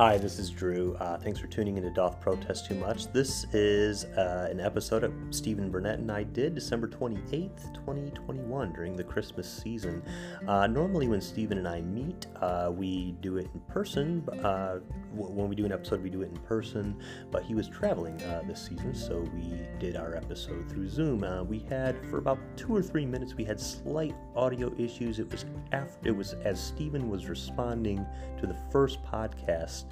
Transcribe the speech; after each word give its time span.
Hi, 0.00 0.16
this 0.16 0.38
is 0.38 0.48
Drew. 0.48 0.96
Uh, 0.98 1.18
thanks 1.18 1.38
for 1.38 1.46
tuning 1.46 1.76
in 1.76 1.82
to 1.82 1.90
Doth 1.90 2.22
Protest 2.22 2.64
Too 2.64 2.74
Much. 2.74 3.12
This 3.12 3.44
is 3.52 4.06
uh, 4.06 4.48
an 4.50 4.58
episode 4.58 5.04
of 5.04 5.12
Stephen 5.28 5.70
Burnett 5.70 5.98
and 5.98 6.10
I 6.10 6.22
did 6.22 6.54
December 6.54 6.88
28th, 6.88 7.74
2021, 7.74 8.72
during 8.72 8.96
the 8.96 9.04
Christmas 9.04 9.46
season. 9.46 10.02
Uh, 10.48 10.66
normally, 10.66 11.06
when 11.06 11.20
Stephen 11.20 11.58
and 11.58 11.68
I 11.68 11.82
meet, 11.82 12.28
uh, 12.40 12.72
we 12.74 13.12
do 13.20 13.36
it 13.36 13.50
in 13.52 13.60
person. 13.68 14.26
Uh, 14.42 14.78
when 15.12 15.50
we 15.50 15.54
do 15.54 15.66
an 15.66 15.72
episode, 15.72 16.02
we 16.02 16.08
do 16.08 16.22
it 16.22 16.30
in 16.30 16.36
person, 16.38 16.96
but 17.30 17.42
he 17.42 17.54
was 17.54 17.68
traveling 17.68 18.22
uh, 18.22 18.42
this 18.48 18.62
season, 18.62 18.94
so 18.94 19.28
we 19.34 19.52
did 19.78 19.96
our 19.96 20.14
episode 20.14 20.66
through 20.70 20.88
Zoom. 20.88 21.46
we 21.46 21.58
had, 21.68 22.02
for 22.08 22.16
about 22.16 22.38
two 22.56 22.74
or 22.74 22.80
three 22.82 23.04
minutes, 23.04 23.34
we 23.34 23.44
had 23.44 23.60
slight 23.60 24.14
audio 24.34 24.72
issues. 24.78 25.18
It 25.18 25.30
was 25.30 25.44
after, 25.72 26.08
it 26.08 26.16
was 26.16 26.32
as 26.44 26.58
Stephen 26.58 27.10
was 27.10 27.26
responding 27.26 28.06
to 28.38 28.46
the 28.46 28.56
first 28.72 29.02
podcast 29.04 29.89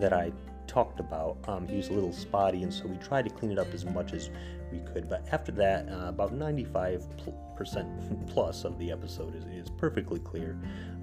that 0.00 0.12
I 0.12 0.32
talked 0.66 1.00
about. 1.00 1.36
Um, 1.48 1.66
he 1.66 1.76
was 1.76 1.88
a 1.88 1.92
little 1.92 2.12
spotty, 2.12 2.62
and 2.62 2.72
so 2.72 2.86
we 2.86 2.96
tried 2.96 3.24
to 3.28 3.30
clean 3.30 3.52
it 3.52 3.58
up 3.58 3.72
as 3.74 3.84
much 3.84 4.12
as 4.12 4.30
we 4.72 4.78
could. 4.80 5.08
But 5.08 5.26
after 5.32 5.52
that, 5.52 5.88
uh, 5.88 6.08
about 6.08 6.32
95% 6.32 8.26
plus 8.32 8.64
of 8.64 8.78
the 8.78 8.92
episode 8.92 9.34
is, 9.34 9.44
is 9.46 9.70
perfectly 9.70 10.20
clear. 10.20 10.58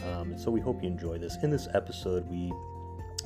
Um, 0.07 0.31
and 0.31 0.39
so 0.39 0.52
we 0.52 0.61
hope 0.61 0.81
you 0.81 0.89
enjoy 0.89 1.17
this. 1.17 1.38
In 1.43 1.49
this 1.49 1.67
episode, 1.73 2.27
we 2.29 2.52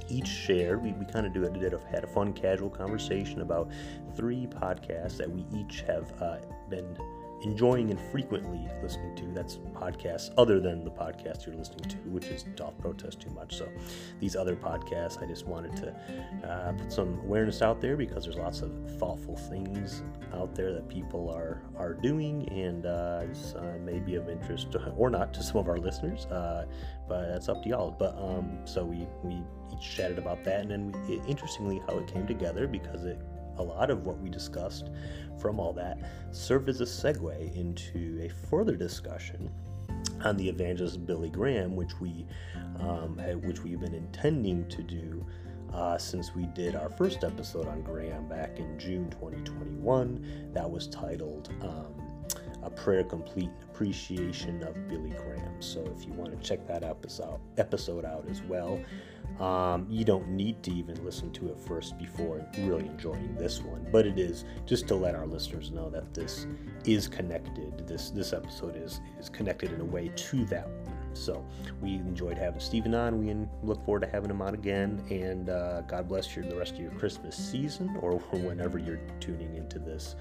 each 0.09 0.27
share, 0.27 0.77
we, 0.77 0.91
we 0.93 1.05
kind 1.05 1.25
of 1.25 1.33
do 1.33 1.47
did 1.49 1.73
a, 1.73 1.79
had 1.89 2.03
a 2.03 2.07
fun, 2.07 2.33
casual 2.33 2.69
conversation 2.69 3.41
about 3.41 3.69
three 4.15 4.47
podcasts 4.47 5.17
that 5.17 5.29
we 5.29 5.45
each 5.53 5.81
have 5.81 6.11
uh, 6.21 6.37
been 6.69 6.97
enjoying 7.43 7.89
and 7.89 7.99
frequently 8.11 8.67
listening 8.81 9.15
to. 9.15 9.25
That's 9.33 9.57
podcasts 9.73 10.31
other 10.37 10.59
than 10.59 10.83
the 10.83 10.91
podcast 10.91 11.45
you're 11.45 11.55
listening 11.55 11.89
to, 11.89 11.97
which 12.09 12.25
is 12.25 12.43
Doth 12.55 12.77
Protest 12.77 13.19
Too 13.19 13.29
Much. 13.31 13.57
So 13.57 13.67
these 14.19 14.35
other 14.35 14.55
podcasts, 14.55 15.21
I 15.21 15.25
just 15.25 15.47
wanted 15.47 15.75
to 15.77 16.47
uh, 16.47 16.73
put 16.73 16.91
some 16.91 17.19
awareness 17.23 17.61
out 17.61 17.81
there 17.81 17.97
because 17.97 18.23
there's 18.23 18.37
lots 18.37 18.61
of 18.61 18.71
thoughtful 18.99 19.35
things 19.35 20.03
out 20.33 20.55
there 20.55 20.71
that 20.73 20.87
people 20.87 21.29
are 21.29 21.61
are 21.77 21.93
doing 21.93 22.47
and 22.49 22.85
uh, 22.85 23.23
uh, 23.55 23.77
may 23.83 23.99
be 23.99 24.15
of 24.15 24.29
interest 24.29 24.75
or 24.95 25.09
not 25.09 25.33
to 25.33 25.43
some 25.43 25.57
of 25.57 25.67
our 25.67 25.77
listeners. 25.77 26.25
Uh, 26.27 26.65
but 27.07 27.27
that's 27.27 27.49
up 27.49 27.63
to 27.63 27.69
y'all. 27.69 27.91
But 27.91 28.17
um, 28.17 28.59
so 28.65 28.85
we 28.85 29.07
we 29.23 29.43
each 29.73 29.95
chatted 29.95 30.17
about 30.17 30.43
that, 30.43 30.61
and 30.61 30.71
then 30.71 31.07
we, 31.07 31.21
interestingly 31.27 31.81
how 31.87 31.97
it 31.97 32.07
came 32.07 32.27
together 32.27 32.67
because 32.67 33.05
it 33.05 33.19
a 33.61 33.63
lot 33.63 33.89
of 33.89 34.05
what 34.05 34.19
we 34.19 34.29
discussed 34.29 34.89
from 35.39 35.59
all 35.59 35.73
that 35.73 35.99
served 36.31 36.69
as 36.69 36.81
a 36.81 36.85
segue 36.85 37.55
into 37.55 38.19
a 38.21 38.29
further 38.47 38.75
discussion 38.75 39.49
on 40.23 40.37
the 40.37 40.47
evangelist 40.47 41.05
Billy 41.05 41.29
Graham, 41.29 41.75
which 41.75 41.99
we 41.99 42.25
um, 42.79 43.17
which 43.43 43.63
we've 43.63 43.79
been 43.79 43.93
intending 43.93 44.67
to 44.69 44.81
do 44.81 45.25
uh, 45.73 45.97
since 45.97 46.33
we 46.35 46.45
did 46.47 46.75
our 46.75 46.89
first 46.89 47.23
episode 47.23 47.67
on 47.67 47.81
Graham 47.81 48.27
back 48.27 48.59
in 48.59 48.77
June 48.79 49.09
2021. 49.11 50.51
That 50.53 50.69
was 50.69 50.87
titled 50.87 51.49
um, 51.61 51.93
"A 52.63 52.69
Prayer 52.69 53.03
Complete 53.03 53.49
Appreciation 53.63 54.63
of 54.63 54.87
Billy 54.87 55.11
Graham." 55.11 55.61
So 55.61 55.83
if 55.95 56.05
you 56.05 56.13
want 56.13 56.31
to 56.31 56.47
check 56.47 56.67
that 56.67 56.83
episode 56.83 58.05
out 58.05 58.25
as 58.29 58.41
well, 58.43 58.79
um, 59.39 59.87
you 59.89 60.05
don't 60.05 60.27
need 60.29 60.61
to 60.63 60.71
even 60.71 61.03
listen 61.03 61.31
to 61.33 61.47
it 61.49 61.59
first 61.59 61.97
before 61.97 62.45
really 62.59 62.85
enjoying 62.85 63.35
this 63.35 63.61
one, 63.61 63.85
but 63.91 64.05
it 64.05 64.19
is 64.19 64.45
just 64.65 64.87
to 64.89 64.95
let 64.95 65.15
our 65.15 65.25
listeners 65.25 65.71
know 65.71 65.89
that 65.89 66.13
this 66.13 66.45
is 66.85 67.07
connected. 67.07 67.87
This 67.87 68.11
this 68.11 68.33
episode 68.33 68.75
is 68.75 69.01
is 69.19 69.29
connected 69.29 69.71
in 69.71 69.81
a 69.81 69.85
way 69.85 70.09
to 70.09 70.45
that 70.45 70.67
one. 70.67 71.01
So 71.13 71.45
we 71.81 71.95
enjoyed 71.95 72.37
having 72.37 72.59
Stephen 72.59 72.95
on. 72.95 73.19
We 73.19 73.35
look 73.63 73.83
forward 73.85 74.01
to 74.01 74.07
having 74.07 74.29
him 74.29 74.41
on 74.41 74.53
again. 74.53 75.03
And 75.09 75.49
uh, 75.49 75.81
God 75.81 76.07
bless 76.07 76.35
you 76.35 76.43
the 76.43 76.55
rest 76.55 76.73
of 76.73 76.79
your 76.79 76.91
Christmas 76.91 77.35
season, 77.35 77.97
or 78.01 78.17
whenever 78.31 78.77
you're 78.77 79.01
tuning 79.19 79.55
into 79.55 79.79
this. 79.79 80.15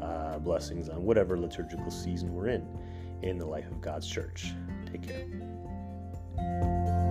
Uh, 0.00 0.38
blessings 0.38 0.88
on 0.88 1.04
whatever 1.04 1.38
liturgical 1.38 1.90
season 1.90 2.34
we're 2.34 2.48
in 2.48 2.66
in 3.22 3.38
the 3.38 3.46
life 3.46 3.66
of 3.66 3.80
God's 3.80 4.08
church. 4.08 4.52
Take 4.90 5.02
care. 5.06 7.01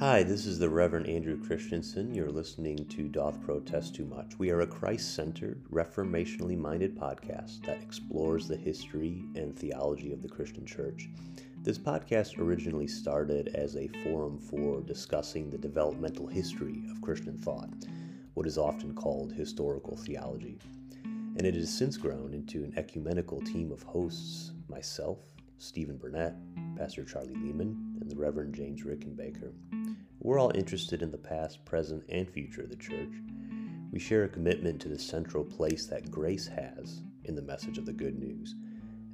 Hi, 0.00 0.22
this 0.22 0.46
is 0.46 0.58
the 0.58 0.70
Reverend 0.70 1.08
Andrew 1.08 1.38
Christensen. 1.38 2.14
You're 2.14 2.30
listening 2.30 2.86
to 2.86 3.06
Doth 3.06 3.38
Protest 3.42 3.94
Too 3.94 4.06
Much. 4.06 4.38
We 4.38 4.48
are 4.48 4.62
a 4.62 4.66
Christ 4.66 5.14
centered, 5.14 5.62
reformationally 5.70 6.56
minded 6.56 6.98
podcast 6.98 7.66
that 7.66 7.82
explores 7.82 8.48
the 8.48 8.56
history 8.56 9.22
and 9.34 9.54
theology 9.54 10.14
of 10.14 10.22
the 10.22 10.28
Christian 10.30 10.64
church. 10.64 11.10
This 11.62 11.76
podcast 11.76 12.38
originally 12.38 12.86
started 12.86 13.48
as 13.48 13.76
a 13.76 13.90
forum 14.02 14.38
for 14.38 14.80
discussing 14.80 15.50
the 15.50 15.58
developmental 15.58 16.26
history 16.26 16.82
of 16.90 17.02
Christian 17.02 17.36
thought, 17.36 17.68
what 18.32 18.46
is 18.46 18.56
often 18.56 18.94
called 18.94 19.34
historical 19.34 19.98
theology. 19.98 20.58
And 21.04 21.42
it 21.42 21.54
has 21.56 21.68
since 21.68 21.98
grown 21.98 22.32
into 22.32 22.64
an 22.64 22.72
ecumenical 22.74 23.42
team 23.42 23.70
of 23.70 23.82
hosts 23.82 24.52
myself, 24.66 25.18
Stephen 25.58 25.98
Burnett, 25.98 26.36
Pastor 26.78 27.04
Charlie 27.04 27.34
Lehman, 27.34 27.98
and 28.00 28.10
the 28.10 28.16
Reverend 28.16 28.54
James 28.54 28.82
Rickenbaker. 28.82 29.52
We're 30.22 30.38
all 30.38 30.52
interested 30.54 31.00
in 31.00 31.10
the 31.10 31.16
past, 31.16 31.64
present, 31.64 32.04
and 32.10 32.28
future 32.28 32.60
of 32.60 32.68
the 32.68 32.76
church. 32.76 33.08
We 33.90 33.98
share 33.98 34.24
a 34.24 34.28
commitment 34.28 34.78
to 34.82 34.90
the 34.90 34.98
central 34.98 35.42
place 35.42 35.86
that 35.86 36.10
grace 36.10 36.46
has 36.46 37.00
in 37.24 37.34
the 37.34 37.40
message 37.40 37.78
of 37.78 37.86
the 37.86 37.94
good 37.94 38.18
news, 38.18 38.54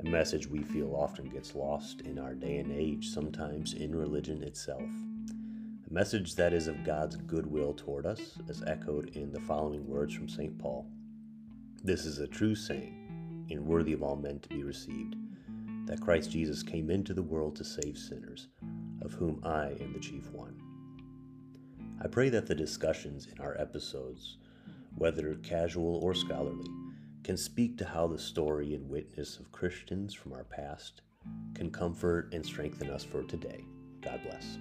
a 0.00 0.04
message 0.04 0.48
we 0.48 0.64
feel 0.64 0.96
often 0.96 1.28
gets 1.28 1.54
lost 1.54 2.00
in 2.00 2.18
our 2.18 2.34
day 2.34 2.56
and 2.56 2.72
age, 2.72 3.10
sometimes 3.10 3.72
in 3.74 3.94
religion 3.94 4.42
itself. 4.42 4.82
A 4.82 5.94
message 5.94 6.34
that 6.34 6.52
is 6.52 6.66
of 6.66 6.82
God's 6.82 7.14
goodwill 7.14 7.72
toward 7.74 8.04
us, 8.04 8.36
as 8.48 8.64
echoed 8.66 9.10
in 9.10 9.30
the 9.30 9.40
following 9.40 9.86
words 9.86 10.12
from 10.12 10.28
St. 10.28 10.58
Paul 10.58 10.90
This 11.84 12.04
is 12.04 12.18
a 12.18 12.26
true 12.26 12.56
saying, 12.56 13.46
and 13.48 13.64
worthy 13.64 13.92
of 13.92 14.02
all 14.02 14.16
men 14.16 14.40
to 14.40 14.48
be 14.48 14.64
received, 14.64 15.14
that 15.86 16.00
Christ 16.00 16.32
Jesus 16.32 16.64
came 16.64 16.90
into 16.90 17.14
the 17.14 17.22
world 17.22 17.54
to 17.56 17.64
save 17.64 17.96
sinners, 17.96 18.48
of 19.02 19.12
whom 19.12 19.40
I 19.44 19.68
am 19.80 19.92
the 19.92 20.00
chief 20.00 20.28
one. 20.32 20.65
I 22.02 22.08
pray 22.08 22.28
that 22.28 22.46
the 22.46 22.54
discussions 22.54 23.26
in 23.26 23.40
our 23.40 23.58
episodes, 23.58 24.36
whether 24.94 25.34
casual 25.36 25.96
or 25.96 26.14
scholarly, 26.14 26.68
can 27.24 27.36
speak 27.36 27.78
to 27.78 27.84
how 27.86 28.06
the 28.06 28.18
story 28.18 28.74
and 28.74 28.88
witness 28.88 29.38
of 29.38 29.50
Christians 29.50 30.12
from 30.12 30.32
our 30.32 30.44
past 30.44 31.00
can 31.54 31.70
comfort 31.70 32.32
and 32.32 32.44
strengthen 32.44 32.90
us 32.90 33.02
for 33.02 33.22
today. 33.22 33.64
God 34.02 34.20
bless. 34.22 34.58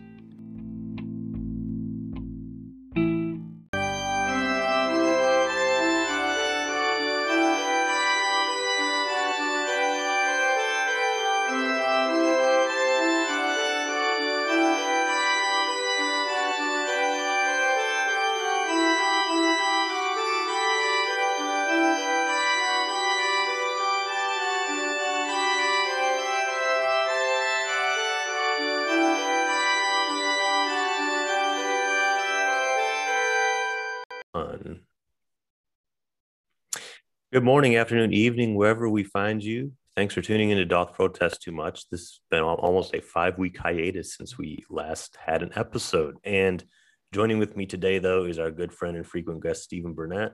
Good 37.36 37.44
morning, 37.44 37.76
afternoon, 37.76 38.14
evening, 38.14 38.56
wherever 38.56 38.88
we 38.88 39.04
find 39.04 39.44
you. 39.44 39.74
Thanks 39.94 40.14
for 40.14 40.22
tuning 40.22 40.52
in 40.52 40.58
to 40.58 40.64
Doth 40.64 40.94
Protest 40.94 41.42
Too 41.42 41.52
Much. 41.52 41.90
This 41.90 42.00
has 42.00 42.20
been 42.32 42.44
almost 42.44 42.96
a 42.96 43.02
five 43.02 43.38
week 43.38 43.58
hiatus 43.58 44.16
since 44.16 44.38
we 44.38 44.64
last 44.70 45.18
had 45.18 45.44
an 45.44 45.52
episode. 45.54 46.16
And 46.24 46.64
joining 47.12 47.38
with 47.38 47.58
me 47.58 47.66
today, 47.66 48.00
though, 48.00 48.24
is 48.24 48.40
our 48.40 48.52
good 48.52 48.72
friend 48.72 48.96
and 48.96 49.06
frequent 49.06 49.44
guest, 49.44 49.64
Stephen 49.64 49.92
Burnett. 49.94 50.32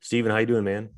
Stephen, 0.00 0.30
how 0.30 0.36
you 0.36 0.44
doing, 0.44 0.64
man? 0.64 0.90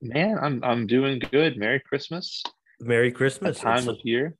Man, 0.00 0.38
I'm 0.40 0.62
I'm 0.62 0.86
doing 0.86 1.20
good. 1.32 1.56
Merry 1.56 1.80
Christmas. 1.80 2.44
Merry 2.78 3.10
Christmas. 3.10 3.58
time 3.58 3.78
it's 3.78 3.88
of 3.88 3.96
like, 3.96 4.04
year. 4.04 4.36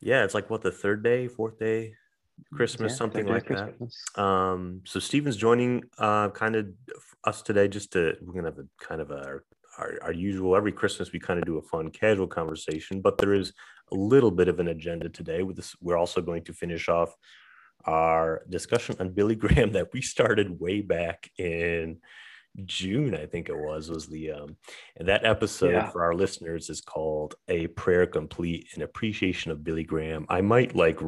Yeah, 0.00 0.22
it's 0.22 0.34
like 0.34 0.48
what 0.48 0.62
the 0.62 0.70
third 0.70 1.02
day, 1.02 1.26
fourth 1.26 1.58
day, 1.58 1.94
Christmas, 2.52 2.92
yeah, 2.92 2.96
something 2.96 3.26
like 3.26 3.46
Christmas. 3.46 4.02
that. 4.16 4.22
Um, 4.22 4.80
so 4.84 5.00
Stephen's 5.00 5.36
joining 5.36 5.82
uh, 5.98 6.30
kind 6.30 6.56
of 6.56 6.68
us 7.24 7.42
today 7.42 7.68
just 7.68 7.92
to 7.92 8.14
we're 8.22 8.34
gonna 8.34 8.48
have 8.48 8.58
a 8.58 8.66
kind 8.84 9.00
of 9.00 9.10
a 9.10 9.40
our, 9.78 9.98
our 10.02 10.12
usual 10.12 10.56
every 10.56 10.72
Christmas 10.72 11.12
we 11.12 11.18
kind 11.18 11.38
of 11.38 11.46
do 11.46 11.58
a 11.58 11.62
fun 11.62 11.90
casual 11.90 12.26
conversation, 12.28 13.00
but 13.00 13.18
there 13.18 13.34
is 13.34 13.52
a 13.92 13.94
little 13.94 14.30
bit 14.30 14.48
of 14.48 14.60
an 14.60 14.68
agenda 14.68 15.08
today. 15.08 15.42
With 15.42 15.56
this, 15.56 15.74
we're 15.80 15.96
also 15.98 16.20
going 16.20 16.44
to 16.44 16.52
finish 16.52 16.88
off 16.88 17.14
our 17.84 18.42
discussion 18.48 18.96
on 19.00 19.10
Billy 19.10 19.34
Graham 19.42 19.72
that 19.72 19.92
we 19.92 20.00
started 20.00 20.60
way 20.60 20.80
back 20.80 21.30
in 21.38 21.98
June, 22.64 23.16
I 23.16 23.26
think 23.26 23.48
it 23.48 23.56
was, 23.56 23.90
was 23.90 24.06
the 24.06 24.30
um, 24.30 24.56
and 24.96 25.08
that 25.08 25.24
episode 25.24 25.72
Yeah. 25.72 25.90
for 25.90 26.04
our 26.04 26.14
listeners 26.14 26.70
is 26.70 26.80
called 26.80 27.34
"A 27.48 27.66
Prayer 27.68 28.06
Complete 28.06 28.68
An 28.76 28.82
Appreciation 28.82 29.50
of 29.50 29.64
Billy 29.64 29.82
Graham." 29.82 30.24
I 30.28 30.40
might 30.40 30.76
like 30.76 30.98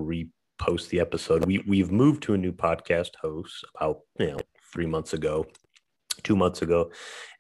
repost 0.58 0.88
the 0.88 1.00
episode. 1.00 1.44
We 1.44 1.58
we've 1.66 1.92
moved 1.92 2.22
to 2.24 2.34
a 2.34 2.38
new 2.38 2.52
podcast 2.52 3.10
host 3.20 3.64
about 3.74 4.00
you 4.18 4.32
know 4.32 4.38
three 4.72 4.86
months 4.86 5.12
ago, 5.12 5.46
two 6.22 6.36
months 6.36 6.62
ago, 6.62 6.90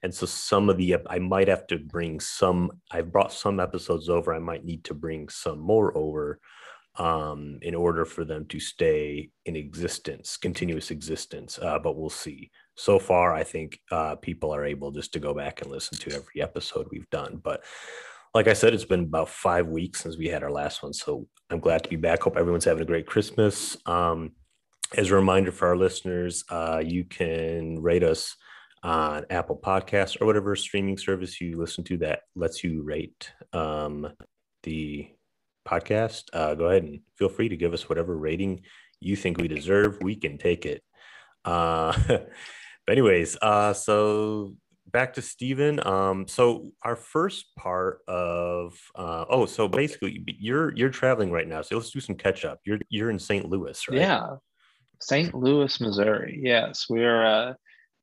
and 0.02 0.14
so 0.14 0.26
some 0.26 0.68
of 0.68 0.76
the 0.76 0.96
I 1.08 1.18
might 1.18 1.48
have 1.48 1.66
to 1.68 1.78
bring 1.78 2.20
some. 2.20 2.70
I've 2.90 3.12
brought 3.12 3.32
some 3.32 3.60
episodes 3.60 4.08
over. 4.08 4.34
I 4.34 4.38
might 4.38 4.64
need 4.64 4.84
to 4.84 4.94
bring 4.94 5.28
some 5.28 5.58
more 5.58 5.96
over 5.96 6.40
um, 6.98 7.58
in 7.62 7.74
order 7.74 8.04
for 8.04 8.24
them 8.24 8.46
to 8.46 8.60
stay 8.60 9.30
in 9.44 9.56
existence, 9.56 10.36
continuous 10.36 10.90
existence. 10.90 11.58
Uh, 11.60 11.78
but 11.78 11.96
we'll 11.96 12.10
see. 12.10 12.50
So 12.74 12.98
far, 12.98 13.34
I 13.34 13.42
think 13.42 13.80
uh, 13.90 14.16
people 14.16 14.54
are 14.54 14.64
able 14.64 14.90
just 14.90 15.12
to 15.14 15.18
go 15.18 15.34
back 15.34 15.62
and 15.62 15.70
listen 15.70 15.98
to 15.98 16.14
every 16.14 16.42
episode 16.42 16.88
we've 16.90 17.08
done. 17.10 17.40
But 17.42 17.64
like 18.36 18.48
I 18.48 18.52
said, 18.52 18.74
it's 18.74 18.84
been 18.84 19.04
about 19.04 19.30
five 19.30 19.66
weeks 19.66 20.02
since 20.02 20.18
we 20.18 20.28
had 20.28 20.42
our 20.42 20.50
last 20.50 20.82
one. 20.82 20.92
So 20.92 21.26
I'm 21.48 21.58
glad 21.58 21.82
to 21.82 21.88
be 21.88 21.96
back. 21.96 22.22
Hope 22.22 22.36
everyone's 22.36 22.66
having 22.66 22.82
a 22.82 22.86
great 22.86 23.06
Christmas. 23.06 23.78
Um, 23.86 24.32
as 24.94 25.10
a 25.10 25.14
reminder 25.14 25.50
for 25.50 25.68
our 25.68 25.76
listeners, 25.76 26.44
uh, 26.50 26.82
you 26.84 27.04
can 27.04 27.80
rate 27.80 28.02
us 28.02 28.36
on 28.82 29.24
Apple 29.30 29.58
Podcasts 29.58 30.20
or 30.20 30.26
whatever 30.26 30.54
streaming 30.54 30.98
service 30.98 31.40
you 31.40 31.58
listen 31.58 31.82
to 31.84 31.96
that 31.96 32.20
lets 32.34 32.62
you 32.62 32.82
rate 32.82 33.32
um, 33.54 34.06
the 34.64 35.08
podcast. 35.66 36.24
Uh, 36.34 36.54
go 36.54 36.66
ahead 36.66 36.82
and 36.82 37.00
feel 37.16 37.30
free 37.30 37.48
to 37.48 37.56
give 37.56 37.72
us 37.72 37.88
whatever 37.88 38.18
rating 38.18 38.60
you 39.00 39.16
think 39.16 39.38
we 39.38 39.48
deserve. 39.48 39.96
We 40.02 40.14
can 40.14 40.36
take 40.36 40.66
it. 40.66 40.82
Uh, 41.42 41.96
but 42.06 42.28
anyways, 42.86 43.38
uh, 43.40 43.72
so 43.72 44.56
back 44.96 45.12
to 45.12 45.20
Stephen. 45.20 45.86
Um, 45.86 46.26
so 46.26 46.72
our 46.80 46.96
first 46.96 47.54
part 47.54 48.00
of 48.08 48.80
uh, 48.94 49.26
oh, 49.28 49.44
so 49.44 49.68
basically 49.68 50.24
you're 50.38 50.74
you're 50.74 50.88
traveling 50.88 51.30
right 51.30 51.46
now. 51.46 51.60
So 51.60 51.76
let's 51.76 51.90
do 51.90 52.00
some 52.00 52.16
catch 52.16 52.46
up. 52.46 52.60
You're 52.64 52.78
you're 52.88 53.10
in 53.10 53.18
St. 53.18 53.46
Louis, 53.46 53.78
right? 53.90 53.98
Yeah. 53.98 54.36
St. 55.02 55.34
Louis, 55.34 55.78
Missouri. 55.82 56.40
Yes, 56.42 56.86
we're 56.88 57.22
uh, 57.22 57.52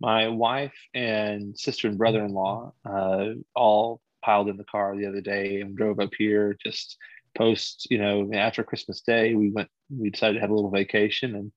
my 0.01 0.27
wife 0.27 0.75
and 0.93 1.57
sister 1.57 1.87
and 1.87 1.97
brother-in-law 1.97 2.73
uh, 2.87 3.25
all 3.55 3.99
piled 4.23 4.49
in 4.49 4.57
the 4.57 4.63
car 4.65 4.95
the 4.95 5.07
other 5.07 5.21
day 5.21 5.61
and 5.61 5.75
drove 5.75 5.99
up 5.99 6.11
here 6.15 6.55
just 6.63 6.97
post, 7.35 7.87
you 7.89 7.97
know, 7.97 8.29
after 8.35 8.63
Christmas 8.63 9.01
Day. 9.01 9.33
We 9.33 9.49
went, 9.49 9.69
we 9.89 10.11
decided 10.11 10.35
to 10.35 10.41
have 10.41 10.51
a 10.51 10.53
little 10.53 10.69
vacation 10.69 11.35
and 11.35 11.51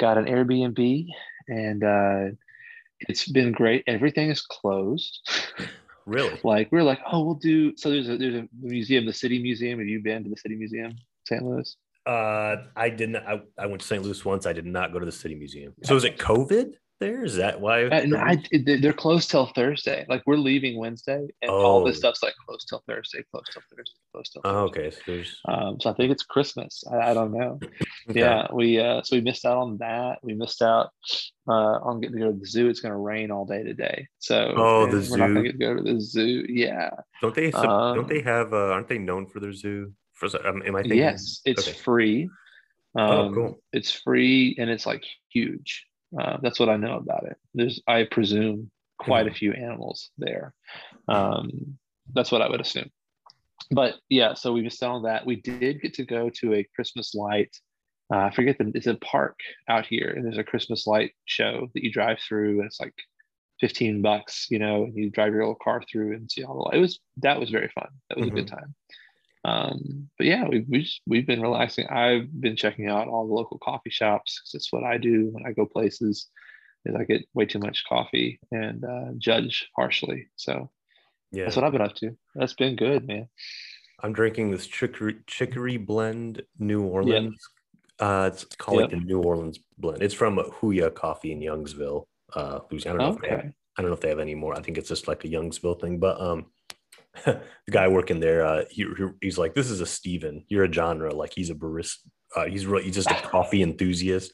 got 0.00 0.18
an 0.18 0.24
Airbnb, 0.24 1.06
and 1.46 1.84
uh, 1.84 2.34
it's 3.08 3.28
been 3.28 3.52
great. 3.52 3.84
Everything 3.86 4.30
is 4.30 4.42
closed. 4.42 5.20
Really? 6.06 6.38
like 6.44 6.70
we're 6.72 6.82
like, 6.82 7.00
oh, 7.10 7.24
we'll 7.24 7.34
do. 7.34 7.76
So 7.76 7.90
there's 7.90 8.08
a 8.08 8.16
there's 8.16 8.34
a 8.34 8.48
museum, 8.60 9.06
the 9.06 9.12
City 9.12 9.40
Museum. 9.40 9.78
Have 9.78 9.88
you 9.88 10.00
been 10.00 10.24
to 10.24 10.30
the 10.30 10.36
City 10.36 10.56
Museum, 10.56 10.94
St. 11.26 11.42
Louis? 11.42 11.76
Uh, 12.04 12.56
I 12.74 12.88
didn't. 12.90 13.16
I, 13.16 13.40
I 13.58 13.66
went 13.66 13.80
to 13.80 13.86
St. 13.86 14.02
Louis 14.02 14.24
once. 14.24 14.46
I 14.46 14.52
did 14.52 14.66
not 14.66 14.92
go 14.92 14.98
to 14.98 15.06
the 15.06 15.12
City 15.12 15.34
Museum. 15.34 15.72
So 15.84 15.94
is 15.96 16.04
it 16.04 16.18
COVID 16.18 16.74
there? 17.02 17.24
Is 17.24 17.36
that 17.36 17.60
why? 17.60 17.86
I, 17.88 18.36
they- 18.52 18.76
they're 18.80 18.92
closed 18.92 19.30
till 19.30 19.46
Thursday. 19.46 20.06
Like 20.08 20.22
we're 20.26 20.36
leaving 20.36 20.78
Wednesday, 20.78 21.26
and 21.42 21.50
all 21.50 21.84
this 21.84 21.96
Oh. 21.96 21.98
stuff's 21.98 22.22
like 22.22 22.34
closed 22.46 22.66
till 22.68 22.82
Thursday, 22.86 23.22
closed 23.30 23.50
till 23.52 23.62
Thursday, 23.70 23.94
closed 24.12 24.32
till. 24.32 24.42
Oh, 24.44 24.68
Thursday. 24.68 24.88
okay. 25.18 25.24
So 25.26 25.52
Um, 25.52 25.80
so 25.80 25.90
I 25.90 25.94
think 25.94 26.12
it's 26.12 26.22
Christmas. 26.22 26.82
I, 26.90 27.10
I 27.10 27.14
don't 27.14 27.32
know. 27.32 27.58
okay. 28.10 28.20
Yeah, 28.20 28.46
we 28.52 28.78
uh, 28.80 29.02
so 29.02 29.16
we 29.16 29.22
missed 29.22 29.44
out 29.44 29.58
on 29.58 29.78
that. 29.78 30.18
We 30.22 30.34
missed 30.34 30.62
out 30.62 30.90
uh, 31.48 31.52
on 31.52 32.00
getting 32.00 32.16
to 32.18 32.22
go 32.26 32.32
to 32.32 32.38
the 32.38 32.46
zoo. 32.46 32.68
It's 32.68 32.80
going 32.80 32.92
to 32.92 32.98
rain 32.98 33.30
all 33.30 33.44
day 33.44 33.62
today, 33.62 34.06
so 34.18 34.54
Oh, 34.56 34.86
the 34.86 35.06
we're 35.10 35.16
not 35.18 35.28
zoo. 35.28 35.34
going 35.34 35.34
to 35.34 35.42
get 35.42 35.52
to 35.52 35.58
go 35.58 35.74
to 35.76 35.82
the 35.82 36.00
zoo. 36.00 36.46
Yeah. 36.48 36.90
Don't 37.20 37.34
they? 37.34 37.50
sup- 37.50 37.64
don't 37.64 37.98
Um, 37.98 38.06
they 38.08 38.20
have? 38.22 38.52
Uh, 38.52 38.72
aren't 38.72 38.88
they 38.88 38.98
known 38.98 39.26
for 39.26 39.40
their 39.40 39.52
zoo? 39.52 39.92
For 40.14 40.26
um, 40.46 40.62
am 40.64 40.76
I 40.76 40.82
thinking? 40.82 40.98
Yes, 40.98 41.40
it's 41.44 41.66
okay. 41.68 41.76
free. 41.76 42.30
Um, 42.94 43.10
Oh, 43.10 43.32
cool. 43.34 43.62
It's 43.72 43.90
free 43.90 44.54
and 44.58 44.68
it's 44.70 44.84
like 44.86 45.02
huge. 45.32 45.86
Uh, 46.18 46.36
that's 46.42 46.58
what 46.60 46.68
I 46.68 46.76
know 46.76 46.96
about 46.96 47.24
it. 47.24 47.36
There's, 47.54 47.80
I 47.86 48.04
presume, 48.04 48.70
quite 48.98 49.26
Mm-hmm. 49.26 49.32
a 49.32 49.36
few 49.36 49.52
animals 49.52 50.10
there. 50.18 50.54
Um, 51.08 51.78
that's 52.14 52.30
what 52.30 52.42
I 52.42 52.48
would 52.48 52.60
assume. 52.60 52.90
But 53.70 53.94
yeah, 54.08 54.34
so 54.34 54.52
we 54.52 54.62
out 54.82 54.92
on 54.92 55.02
that. 55.04 55.24
We 55.26 55.36
did 55.36 55.80
get 55.80 55.94
to 55.94 56.04
go 56.04 56.30
to 56.40 56.54
a 56.54 56.66
Christmas 56.74 57.14
light. 57.14 57.56
Uh, 58.12 58.18
I 58.18 58.30
forget 58.34 58.58
the 58.58 58.70
it's 58.74 58.86
a 58.86 58.94
park 58.96 59.38
out 59.68 59.86
here, 59.86 60.10
and 60.10 60.24
there's 60.24 60.38
a 60.38 60.44
Christmas 60.44 60.86
light 60.86 61.12
show 61.24 61.68
that 61.74 61.82
you 61.82 61.90
drive 61.90 62.18
through, 62.20 62.58
and 62.58 62.66
it's 62.66 62.80
like 62.80 62.94
15 63.60 64.02
bucks, 64.02 64.46
you 64.50 64.58
know, 64.58 64.84
and 64.84 64.94
you 64.96 65.08
drive 65.10 65.32
your 65.32 65.42
little 65.42 65.54
car 65.62 65.82
through 65.90 66.12
and 66.14 66.30
see 66.30 66.44
all 66.44 66.54
the 66.54 66.60
light. 66.62 66.74
It 66.74 66.80
was 66.80 67.00
that 67.18 67.40
was 67.40 67.50
very 67.50 67.70
fun. 67.74 67.88
That 68.08 68.18
was 68.18 68.28
a 68.28 68.30
good 68.36 68.48
time. 68.48 68.74
Um, 69.44 70.08
but 70.18 70.26
yeah, 70.26 70.46
we 70.48 70.64
we 70.68 70.82
just 70.82 71.00
we've 71.06 71.26
been 71.26 71.42
relaxing. 71.42 71.86
I've 71.88 72.28
been 72.40 72.56
checking 72.56 72.88
out 72.88 73.08
all 73.08 73.26
the 73.26 73.34
local 73.34 73.58
coffee 73.58 73.90
shops 73.90 74.40
because 74.40 74.54
it's 74.54 74.72
what 74.72 74.84
I 74.84 74.98
do 74.98 75.30
when 75.32 75.44
I 75.46 75.52
go 75.52 75.66
places. 75.66 76.28
Is 76.84 76.94
I 76.96 77.04
get 77.04 77.22
way 77.34 77.46
too 77.46 77.60
much 77.60 77.84
coffee 77.88 78.40
and 78.50 78.84
uh, 78.84 79.12
judge 79.18 79.68
harshly. 79.76 80.28
So 80.36 80.70
Yeah. 81.30 81.44
that's 81.44 81.56
what 81.56 81.64
I've 81.64 81.72
been 81.72 81.80
up 81.80 81.94
to. 81.96 82.16
That's 82.34 82.54
been 82.54 82.74
good, 82.76 83.06
man. 83.06 83.28
I'm 84.02 84.12
drinking 84.12 84.50
this 84.50 84.66
chicory 84.66 85.18
chicory 85.26 85.76
blend, 85.76 86.42
New 86.58 86.82
Orleans. 86.82 87.40
Uh, 88.00 88.30
it's 88.32 88.44
called 88.56 88.80
like 88.80 88.90
the 88.90 88.96
New 88.96 89.22
Orleans 89.22 89.60
blend. 89.78 90.02
It's 90.02 90.14
from 90.14 90.38
Huya 90.38 90.92
Coffee 90.92 91.30
in 91.30 91.38
Youngsville, 91.38 92.04
uh, 92.34 92.60
Louisiana. 92.70 92.98
I 92.98 93.02
don't 93.04 93.10
know 93.10 93.16
if 93.16 93.22
they 93.22 93.28
have 93.28 93.38
Okay. 93.40 93.52
I 93.78 93.82
don't 93.82 93.90
know 93.90 93.94
if 93.94 94.00
they 94.00 94.08
have 94.08 94.18
any 94.18 94.34
more. 94.34 94.54
I 94.56 94.60
think 94.60 94.76
it's 94.76 94.88
just 94.88 95.08
like 95.08 95.24
a 95.24 95.28
Youngsville 95.28 95.80
thing. 95.80 95.98
But 95.98 96.20
um, 96.20 96.46
the 97.24 97.40
guy 97.70 97.88
working 97.88 98.20
there, 98.20 98.44
uh, 98.44 98.64
he, 98.70 98.84
he- 98.84 99.06
he's 99.20 99.38
like, 99.38 99.54
"This 99.54 99.70
is 99.70 99.80
a 99.80 99.86
Steven. 99.86 100.44
You're 100.48 100.64
a 100.64 100.72
genre. 100.72 101.14
Like 101.14 101.32
he's 101.34 101.50
a 101.50 101.54
barista. 101.54 101.98
Uh, 102.36 102.46
he's 102.46 102.66
really 102.66 102.84
he's 102.84 102.94
just 102.94 103.10
a 103.10 103.14
coffee 103.22 103.62
enthusiast, 103.62 104.32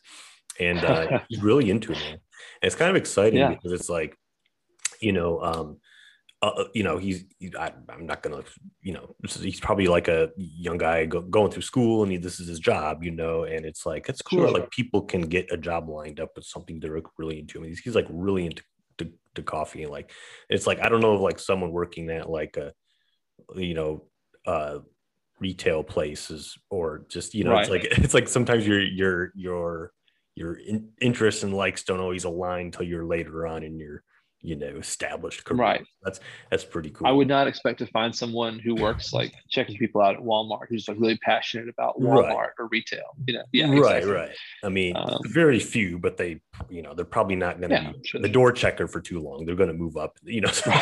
and 0.60 0.78
uh, 0.84 1.20
he's 1.28 1.42
really 1.42 1.70
into 1.70 1.92
it. 1.92 1.98
Man. 1.98 2.12
And 2.12 2.20
it's 2.62 2.74
kind 2.76 2.90
of 2.90 2.96
exciting 2.96 3.38
Yeah. 3.40 3.50
because 3.50 3.72
it's 3.72 3.88
like, 3.88 4.16
you 5.00 5.12
know, 5.12 5.40
um, 5.42 5.78
uh, 6.40 6.64
you 6.72 6.84
know, 6.84 6.98
he's 6.98 7.24
he, 7.40 7.52
I, 7.58 7.72
I'm 7.88 8.06
not 8.06 8.22
gonna, 8.22 8.42
you 8.80 8.92
know, 8.92 9.16
this 9.20 9.36
is, 9.36 9.42
he's 9.42 9.58
probably 9.60 9.88
like 9.88 10.06
a 10.06 10.30
young 10.36 10.78
guy 10.78 11.04
go, 11.06 11.20
going 11.20 11.50
through 11.50 11.62
school, 11.62 12.04
and 12.04 12.12
he, 12.12 12.18
this 12.18 12.38
is 12.38 12.46
his 12.46 12.60
job, 12.60 13.02
you 13.02 13.10
know, 13.10 13.42
and 13.42 13.66
it's 13.66 13.84
like 13.84 14.08
it's 14.08 14.22
cool. 14.22 14.40
Sure. 14.46 14.50
Like 14.52 14.70
people 14.70 15.02
can 15.02 15.22
get 15.22 15.50
a 15.50 15.56
job 15.56 15.88
lined 15.88 16.20
up 16.20 16.30
with 16.36 16.44
something 16.44 16.78
they're 16.78 17.00
really 17.18 17.40
into. 17.40 17.58
I 17.58 17.62
mean, 17.62 17.70
he's, 17.70 17.80
he's 17.80 17.96
like 17.96 18.06
really 18.08 18.46
into 18.46 18.62
to, 19.38 19.42
coffee 19.42 19.82
and 19.82 19.92
like 19.92 20.10
it's 20.48 20.66
like 20.66 20.80
I 20.80 20.88
don't 20.88 21.00
know 21.00 21.14
if 21.14 21.20
like 21.20 21.38
someone 21.38 21.72
working 21.72 22.10
at 22.10 22.28
like 22.28 22.56
a 22.56 22.72
you 23.56 23.74
know 23.74 24.04
uh 24.46 24.78
retail 25.40 25.82
places 25.82 26.56
or 26.70 27.04
just 27.08 27.34
you 27.34 27.44
know 27.44 27.56
it's 27.56 27.70
like 27.70 27.84
it's 27.90 28.14
like 28.14 28.28
sometimes 28.28 28.66
your 28.66 28.80
your 28.80 29.32
your 29.34 29.92
your 30.34 30.54
in, 30.54 30.90
interests 31.00 31.42
and 31.42 31.54
likes 31.54 31.84
don't 31.84 32.00
always 32.00 32.24
align 32.24 32.66
until 32.66 32.86
you're 32.86 33.04
later 33.04 33.46
on 33.46 33.62
in 33.62 33.78
your 33.78 34.02
you 34.40 34.54
know 34.54 34.66
established 34.66 35.44
career. 35.44 35.60
Right. 35.60 35.86
That's 36.02 36.20
that's 36.50 36.64
pretty 36.64 36.90
cool. 36.90 37.06
I 37.06 37.10
would 37.10 37.26
not 37.28 37.48
expect 37.48 37.78
to 37.80 37.86
find 37.86 38.14
someone 38.14 38.58
who 38.58 38.74
works 38.74 39.12
like 39.12 39.32
checking 39.50 39.76
people 39.76 40.00
out 40.00 40.14
at 40.14 40.20
Walmart 40.22 40.66
who's 40.68 40.86
like 40.88 40.96
really 41.00 41.18
passionate 41.18 41.68
about 41.68 42.00
Right. 42.00 42.24
Walmart 42.32 42.50
or 42.58 42.68
retail. 42.70 43.16
You 43.26 43.34
know, 43.34 43.42
yeah, 43.52 43.68
right, 43.68 43.78
exactly. 43.96 44.12
right. 44.12 44.30
I 44.62 44.68
mean, 44.68 44.96
Um, 44.96 45.18
very 45.24 45.58
few, 45.58 45.98
but 45.98 46.16
they, 46.16 46.40
you 46.70 46.82
know, 46.82 46.94
they're 46.94 47.04
probably 47.04 47.36
not 47.36 47.58
going 47.58 47.70
to 47.70 47.76
Yeah, 47.82 47.92
be 47.92 47.98
sure. 48.08 48.20
the 48.20 48.28
door 48.28 48.52
checker 48.52 48.86
for 48.86 49.00
too 49.00 49.20
long. 49.20 49.44
They're 49.44 49.56
going 49.56 49.68
to 49.70 49.74
move 49.74 49.96
up, 49.96 50.16
you 50.22 50.40
know. 50.40 50.48
so- 50.52 50.72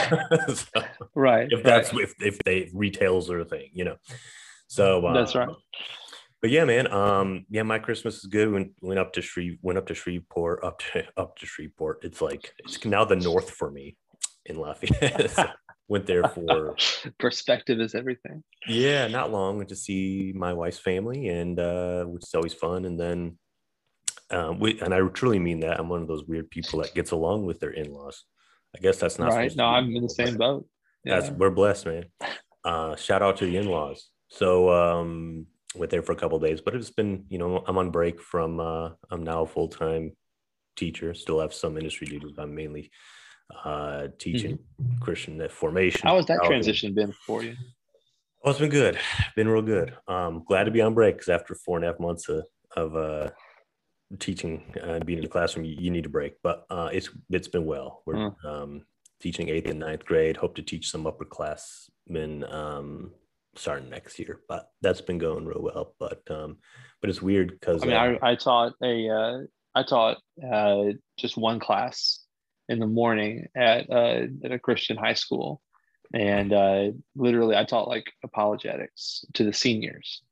so- 0.55 0.85
Right. 1.15 1.49
if 1.51 1.63
that's 1.63 1.93
right. 1.95 2.03
if 2.03 2.15
if 2.21 2.39
they 2.41 2.71
retails 2.75 3.31
are 3.31 3.41
a 3.41 3.45
thing, 3.45 3.71
you 3.73 3.85
know. 3.85 3.97
So 4.69 5.07
uh, 5.07 5.13
That's 5.15 5.35
right. 5.35 5.49
But 6.43 6.51
yeah, 6.51 6.65
man. 6.65 6.93
Um, 6.93 7.47
yeah, 7.51 7.63
my 7.63 7.79
Christmas 7.79 8.17
is 8.17 8.27
good. 8.27 8.51
Went 8.53 8.73
went 8.81 9.01
up 9.01 9.13
to 9.15 9.23
Shreve, 9.23 9.59
went 9.63 9.79
up 9.79 9.87
to 9.87 9.95
Shreveport, 9.95 10.63
up 10.63 10.81
to 10.93 11.05
up 11.17 11.37
to 11.39 11.47
Shreveport. 11.47 12.01
It's 12.03 12.21
like 12.21 12.53
it's 12.59 12.85
now 12.85 13.05
the 13.05 13.17
north 13.17 13.51
for 13.51 13.71
me 13.71 13.97
in 14.45 14.59
Lafayette. 14.59 15.31
So 15.37 15.47
went 15.89 16.07
there 16.07 16.25
for 16.25 16.77
perspective 17.19 17.81
is 17.81 17.95
everything. 17.95 18.43
yeah, 18.67 19.07
not 19.07 19.31
long. 19.31 19.57
Went 19.57 19.69
to 19.69 19.77
see 19.77 20.33
my 20.35 20.53
wife's 20.53 20.79
family, 20.79 21.29
and 21.29 21.59
uh, 21.59 22.05
which 22.05 22.25
is 22.25 22.35
always 22.35 22.55
fun. 22.55 22.85
And 22.85 22.99
then, 22.99 23.39
um, 24.31 24.59
we 24.59 24.81
and 24.81 24.93
I 24.93 25.01
truly 25.09 25.39
mean 25.39 25.61
that. 25.61 25.79
I'm 25.79 25.89
one 25.89 26.03
of 26.03 26.09
those 26.09 26.25
weird 26.25 26.51
people 26.51 26.81
that 26.81 26.95
gets 26.95 27.13
along 27.13 27.47
with 27.47 27.61
their 27.61 27.71
in-laws. 27.71 28.25
I 28.77 28.81
guess 28.81 28.99
that's 28.99 29.19
not 29.19 29.33
right. 29.33 29.55
No, 29.57 29.65
I'm 29.65 29.95
in 29.95 30.03
the 30.03 30.09
same 30.09 30.37
boat. 30.37 30.67
That's 31.05 31.31
we're 31.31 31.51
blessed, 31.51 31.87
man. 31.87 32.05
Uh, 32.65 32.97
shout 32.97 33.23
out 33.23 33.37
to 33.39 33.47
the 33.47 33.57
in-laws. 33.57 34.09
So 34.29 34.71
um, 34.71 35.47
went 35.77 35.91
there 35.91 36.03
for 36.03 36.13
a 36.13 36.17
couple 36.17 36.37
of 36.37 36.43
days, 36.43 36.61
but 36.61 36.75
it's 36.75 36.91
been 36.91 37.25
you 37.29 37.39
know 37.39 37.63
I'm 37.67 37.79
on 37.79 37.91
break 37.91 38.21
from. 38.21 38.61
Uh, 38.61 38.91
I'm 39.11 39.23
now 39.23 39.43
a 39.43 39.47
full-time 39.47 40.13
teacher. 40.77 41.15
Still 41.15 41.41
have 41.41 41.55
some 41.55 41.77
industry 41.77 42.07
duties. 42.07 42.37
I'm 42.39 42.55
mainly 42.55 42.91
uh, 43.65 44.09
teaching 44.19 44.59
Christian 45.01 45.47
formation. 45.49 46.01
Mm-hmm. 46.01 46.09
How 46.09 46.17
has 46.17 46.27
that 46.27 46.41
transition 46.45 46.95
been 46.95 47.13
for 47.27 47.43
you? 47.43 47.55
Oh, 48.45 48.51
it's 48.51 48.61
been 48.61 48.71
good. 48.71 48.99
Been 49.35 49.49
real 49.49 49.63
good. 49.63 49.95
Um, 50.07 50.45
glad 50.47 50.65
to 50.65 50.71
be 50.71 50.81
on 50.81 50.95
break 50.95 51.17
because 51.17 51.29
after 51.29 51.55
four 51.55 51.79
and 51.79 51.85
a 51.85 51.89
half 51.89 51.99
months 51.99 52.29
of, 52.29 52.47
of 52.77 52.97
uh, 52.97 53.31
teaching 54.21 54.63
and 54.81 55.03
uh, 55.03 55.05
being 55.05 55.19
in 55.19 55.25
the 55.25 55.29
classroom, 55.29 55.65
you, 55.65 55.75
you, 55.79 55.91
need 55.91 56.07
a 56.07 56.09
break, 56.09 56.35
but 56.43 56.65
uh, 56.71 56.89
it's 56.93 57.11
it's 57.31 57.49
been 57.49 57.65
well. 57.65 58.03
We're 58.07 58.15
mm. 58.15 58.45
um, 58.45 58.87
teaching 59.21 59.49
eighth 59.49 59.69
and 59.69 59.81
ninth 59.81 60.05
grade. 60.05 60.37
Hope 60.37 60.55
to 60.57 60.63
teach 60.63 60.91
some 60.91 61.05
upperclassmen 61.05 62.53
um, 62.53 63.13
starting 63.59 63.91
next 63.91 64.19
year, 64.19 64.41
but 64.49 64.71
that's 64.83 65.01
been 65.01 65.19
going 65.19 65.47
real 65.47 65.63
well. 65.63 65.95
But 65.99 66.23
um, 66.31 66.59
but 67.01 67.11
it's 67.11 67.23
weird 67.23 67.53
because 67.53 67.83
I 67.83 67.87
mean, 67.87 67.97
uh, 67.97 68.19
I, 68.23 68.33
I 68.33 68.35
taught 68.37 68.73
a 68.83 69.09
uh, 69.09 69.39
I 69.75 69.83
taught 69.83 70.19
uh, 70.43 70.85
just 71.19 71.37
one 71.37 71.61
class 71.61 72.25
in 72.69 72.79
the 72.79 72.87
morning 72.87 73.47
at 73.55 73.91
uh, 73.91 74.27
at 74.45 74.53
a 74.53 74.59
Christian 74.59 74.97
high 74.97 75.15
school, 75.15 75.61
and 76.15 76.53
uh, 76.53 76.91
literally 77.15 77.57
I 77.57 77.65
taught 77.65 77.89
like 77.89 78.11
apologetics 78.25 79.25
to 79.35 79.45
the 79.45 79.53
seniors, 79.53 80.23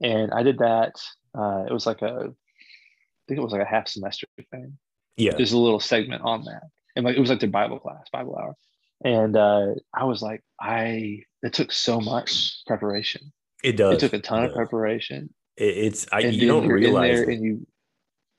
and 0.00 0.32
I 0.32 0.42
did 0.42 0.58
that. 0.58 0.94
Uh, 1.36 1.64
it 1.68 1.72
was 1.72 1.86
like 1.86 2.02
a, 2.02 2.06
I 2.06 3.28
think 3.28 3.38
it 3.38 3.42
was 3.42 3.52
like 3.52 3.62
a 3.62 3.66
half 3.66 3.88
semester 3.88 4.26
thing. 4.50 4.78
Yeah, 5.16 5.34
there's 5.36 5.52
a 5.52 5.58
little 5.58 5.80
segment 5.80 6.22
on 6.24 6.44
that, 6.44 6.64
and 6.94 7.04
like 7.04 7.16
it 7.16 7.20
was 7.20 7.30
like 7.30 7.40
their 7.40 7.50
Bible 7.50 7.78
class, 7.78 8.08
Bible 8.12 8.36
hour, 8.36 8.56
and 9.04 9.36
uh, 9.36 9.74
I 9.94 10.04
was 10.04 10.22
like, 10.22 10.42
I 10.60 11.20
it 11.42 11.52
took 11.52 11.72
so 11.72 12.00
much 12.00 12.62
preparation. 12.66 13.32
It 13.62 13.76
does. 13.76 13.94
It 13.94 14.00
took 14.00 14.12
a 14.12 14.20
ton 14.20 14.44
of 14.44 14.54
preparation. 14.54 15.32
It, 15.56 15.76
it's 15.76 16.06
I, 16.12 16.20
you 16.20 16.46
don't 16.46 16.68
realize 16.68 17.20
and 17.20 17.44
you. 17.44 17.66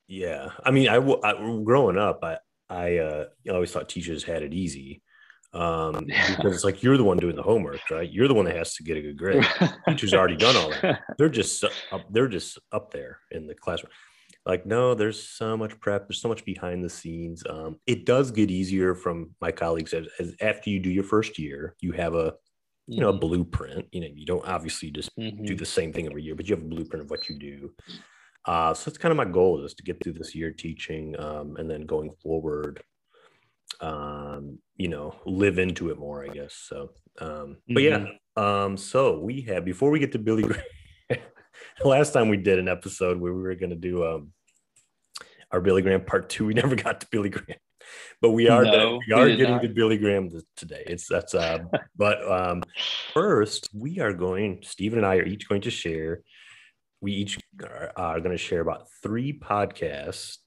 Yeah, 0.07 0.49
I 0.63 0.71
mean, 0.71 0.87
I, 0.87 0.97
I 0.97 1.61
growing 1.63 1.97
up, 1.97 2.19
I 2.23 2.37
I 2.69 2.97
uh, 2.97 3.25
always 3.51 3.71
thought 3.71 3.89
teachers 3.89 4.23
had 4.23 4.43
it 4.43 4.53
easy 4.53 5.01
um, 5.53 6.05
yeah. 6.07 6.35
because 6.35 6.53
it's 6.53 6.63
like 6.63 6.83
you're 6.83 6.97
the 6.97 7.03
one 7.03 7.17
doing 7.17 7.35
the 7.35 7.43
homework, 7.43 7.79
right? 7.89 8.09
You're 8.09 8.27
the 8.27 8.33
one 8.33 8.45
that 8.45 8.55
has 8.55 8.75
to 8.75 8.83
get 8.83 8.97
a 8.97 9.01
good 9.01 9.17
grade. 9.17 9.45
Teacher's 9.87 10.13
already 10.13 10.35
done 10.35 10.55
all 10.55 10.69
that. 10.81 11.01
They're 11.17 11.29
just 11.29 11.63
up, 11.63 12.01
they're 12.09 12.27
just 12.27 12.59
up 12.71 12.91
there 12.91 13.19
in 13.31 13.47
the 13.47 13.55
classroom. 13.55 13.91
Like, 14.45 14.65
no, 14.65 14.93
there's 14.93 15.21
so 15.21 15.57
much 15.57 15.79
prep. 15.79 16.07
There's 16.07 16.21
so 16.21 16.29
much 16.29 16.45
behind 16.45 16.83
the 16.83 16.89
scenes. 16.89 17.43
Um, 17.49 17.77
it 17.85 18.05
does 18.05 18.31
get 18.31 18.49
easier 18.49 18.95
from 18.95 19.31
my 19.41 19.51
colleagues 19.51 19.93
as, 19.93 20.07
as, 20.19 20.35
after 20.41 20.69
you 20.69 20.79
do 20.79 20.89
your 20.89 21.03
first 21.03 21.37
year. 21.37 21.75
You 21.81 21.91
have 21.93 22.13
a 22.13 22.33
you 22.87 23.01
know 23.01 23.09
a 23.09 23.11
mm-hmm. 23.11 23.19
blueprint. 23.19 23.87
You 23.91 24.01
know, 24.01 24.07
you 24.13 24.25
don't 24.25 24.47
obviously 24.47 24.91
just 24.91 25.15
mm-hmm. 25.17 25.43
do 25.43 25.55
the 25.55 25.65
same 25.65 25.91
thing 25.91 26.05
every 26.05 26.23
year, 26.23 26.35
but 26.35 26.47
you 26.47 26.55
have 26.55 26.63
a 26.63 26.67
blueprint 26.67 27.03
of 27.03 27.11
what 27.11 27.27
you 27.29 27.37
do. 27.37 27.73
Uh, 28.45 28.73
so 28.73 28.89
that's 28.89 28.97
kind 28.97 29.11
of 29.11 29.17
my 29.17 29.25
goal 29.25 29.63
is 29.65 29.73
to 29.73 29.83
get 29.83 30.01
through 30.01 30.13
this 30.13 30.33
year 30.33 30.51
teaching 30.51 31.19
um, 31.19 31.57
and 31.57 31.69
then 31.69 31.81
going 31.81 32.11
forward 32.23 32.81
um, 33.81 34.59
you 34.75 34.87
know, 34.87 35.15
live 35.25 35.59
into 35.59 35.89
it 35.89 35.99
more, 35.99 36.23
I 36.23 36.29
guess. 36.29 36.53
So, 36.53 36.91
um, 37.19 37.57
but 37.67 37.83
mm-hmm. 37.83 38.05
yeah, 38.05 38.63
um, 38.63 38.77
so 38.77 39.19
we 39.19 39.41
have 39.41 39.65
before 39.65 39.89
we 39.89 39.99
get 39.99 40.11
to 40.13 40.19
Billy 40.19 40.43
Graham, 40.43 40.63
last 41.83 42.13
time 42.13 42.29
we 42.29 42.37
did 42.37 42.59
an 42.59 42.67
episode 42.67 43.19
where 43.19 43.33
we 43.33 43.41
were 43.41 43.55
going 43.55 43.69
to 43.69 43.75
do 43.75 44.05
um, 44.05 44.31
our 45.51 45.61
Billy 45.61 45.81
Graham 45.81 46.03
part 46.03 46.29
two, 46.29 46.45
we 46.45 46.53
never 46.55 46.75
got 46.75 47.01
to 47.01 47.07
Billy 47.11 47.29
Graham, 47.29 47.59
but 48.21 48.31
we 48.31 48.49
are 48.49 48.63
no, 48.63 48.99
we 49.07 49.13
are 49.13 49.27
getting 49.29 49.55
not. 49.55 49.61
to 49.61 49.69
Billy 49.69 49.97
Graham 49.97 50.31
today. 50.55 50.83
It's 50.87 51.07
that's 51.07 51.33
uh, 51.33 51.59
but 51.95 52.29
um, 52.29 52.63
first 53.13 53.69
we 53.73 53.99
are 53.99 54.13
going. 54.13 54.59
Stephen 54.63 54.99
and 54.99 55.07
I 55.07 55.17
are 55.17 55.25
each 55.25 55.47
going 55.47 55.61
to 55.61 55.71
share. 55.71 56.21
We 56.99 57.13
each 57.13 57.39
are, 57.63 57.91
are 57.95 58.19
going 58.19 58.31
to 58.31 58.37
share 58.37 58.61
about 58.61 58.87
three 59.03 59.37
podcasts 59.37 60.37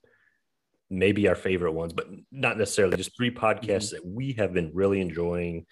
maybe 0.91 1.29
our 1.29 1.37
favorite 1.37 1.73
ones, 1.73 1.93
but 1.93 2.09
not 2.33 2.59
necessarily 2.59 2.97
just 2.97 3.17
three 3.17 3.31
podcasts 3.31 3.95
mm-hmm. 3.95 3.97
that 3.97 4.07
we 4.07 4.33
have 4.33 4.53
been 4.53 4.73
really 4.75 5.01
enjoying 5.01 5.65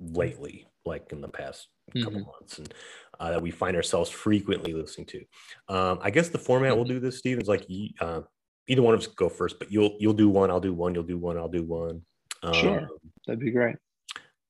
lately, 0.00 0.66
like 0.84 1.12
in 1.12 1.20
the 1.20 1.28
past 1.28 1.68
couple 1.92 2.20
mm-hmm. 2.20 2.30
months, 2.30 2.58
and 2.58 2.72
uh, 3.20 3.30
that 3.30 3.42
we 3.42 3.50
find 3.50 3.76
ourselves 3.76 4.10
frequently 4.10 4.72
listening 4.72 5.06
to. 5.06 5.24
Um, 5.68 5.98
I 6.02 6.10
guess 6.10 6.28
the 6.28 6.38
format 6.38 6.76
we'll 6.76 6.84
do 6.84 7.00
this, 7.00 7.18
Steve, 7.18 7.38
is 7.38 7.48
like 7.48 7.66
uh, 8.00 8.22
either 8.68 8.82
one 8.82 8.94
of 8.94 9.00
us 9.00 9.06
go 9.06 9.28
first, 9.28 9.58
but 9.58 9.70
you'll 9.70 9.96
you'll 9.98 10.12
do 10.14 10.28
one, 10.28 10.50
I'll 10.50 10.60
do 10.60 10.74
one, 10.74 10.94
you'll 10.94 11.04
do 11.04 11.18
one, 11.18 11.36
I'll 11.36 11.48
do 11.48 11.62
one. 11.62 12.02
Um, 12.42 12.54
sure, 12.54 12.88
that'd 13.26 13.40
be 13.40 13.50
great. 13.50 13.76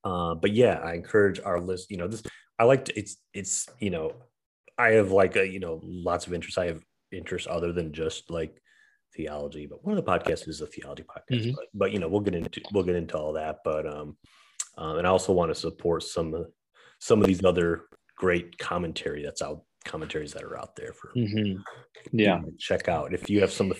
Uh, 0.04 0.34
but 0.34 0.52
yeah, 0.52 0.80
I 0.84 0.94
encourage 0.94 1.40
our 1.40 1.60
list. 1.60 1.90
You 1.90 1.96
know, 1.96 2.08
this 2.08 2.22
I 2.58 2.64
like 2.64 2.86
to. 2.86 2.98
It's 2.98 3.16
it's 3.32 3.68
you 3.80 3.90
know, 3.90 4.12
I 4.78 4.92
have 4.92 5.10
like 5.10 5.36
a 5.36 5.46
you 5.46 5.60
know 5.60 5.80
lots 5.82 6.26
of 6.26 6.34
interests. 6.34 6.58
I 6.58 6.66
have 6.66 6.82
interests 7.12 7.48
other 7.50 7.72
than 7.72 7.92
just 7.92 8.30
like 8.30 8.60
theology, 9.16 9.66
but 9.66 9.84
one 9.84 9.96
of 9.96 10.04
the 10.04 10.10
podcasts 10.10 10.48
is 10.48 10.60
a 10.60 10.66
theology 10.66 11.04
podcast. 11.04 11.40
Mm-hmm. 11.40 11.54
But, 11.54 11.64
but, 11.74 11.92
you 11.92 11.98
know, 11.98 12.08
we'll 12.08 12.20
get 12.20 12.34
into 12.34 12.60
we'll 12.72 12.84
get 12.84 12.96
into 12.96 13.16
all 13.16 13.32
that. 13.34 13.58
But 13.64 13.86
um, 13.86 14.16
um, 14.76 14.98
and 14.98 15.06
I 15.06 15.10
also 15.10 15.32
want 15.32 15.50
to 15.50 15.54
support 15.54 16.02
some 16.02 16.34
of 16.34 16.46
some 17.04 17.20
of 17.20 17.26
these 17.26 17.44
other 17.44 17.82
great 18.16 18.56
commentary 18.56 19.22
that's 19.22 19.42
out 19.42 19.62
commentaries 19.84 20.32
that 20.32 20.42
are 20.42 20.58
out 20.58 20.74
there 20.76 20.92
for 20.92 21.12
mm-hmm. 21.14 21.58
yeah 22.12 22.40
check 22.58 22.88
out 22.88 23.12
if 23.12 23.28
you 23.28 23.38
have 23.40 23.52
some 23.52 23.70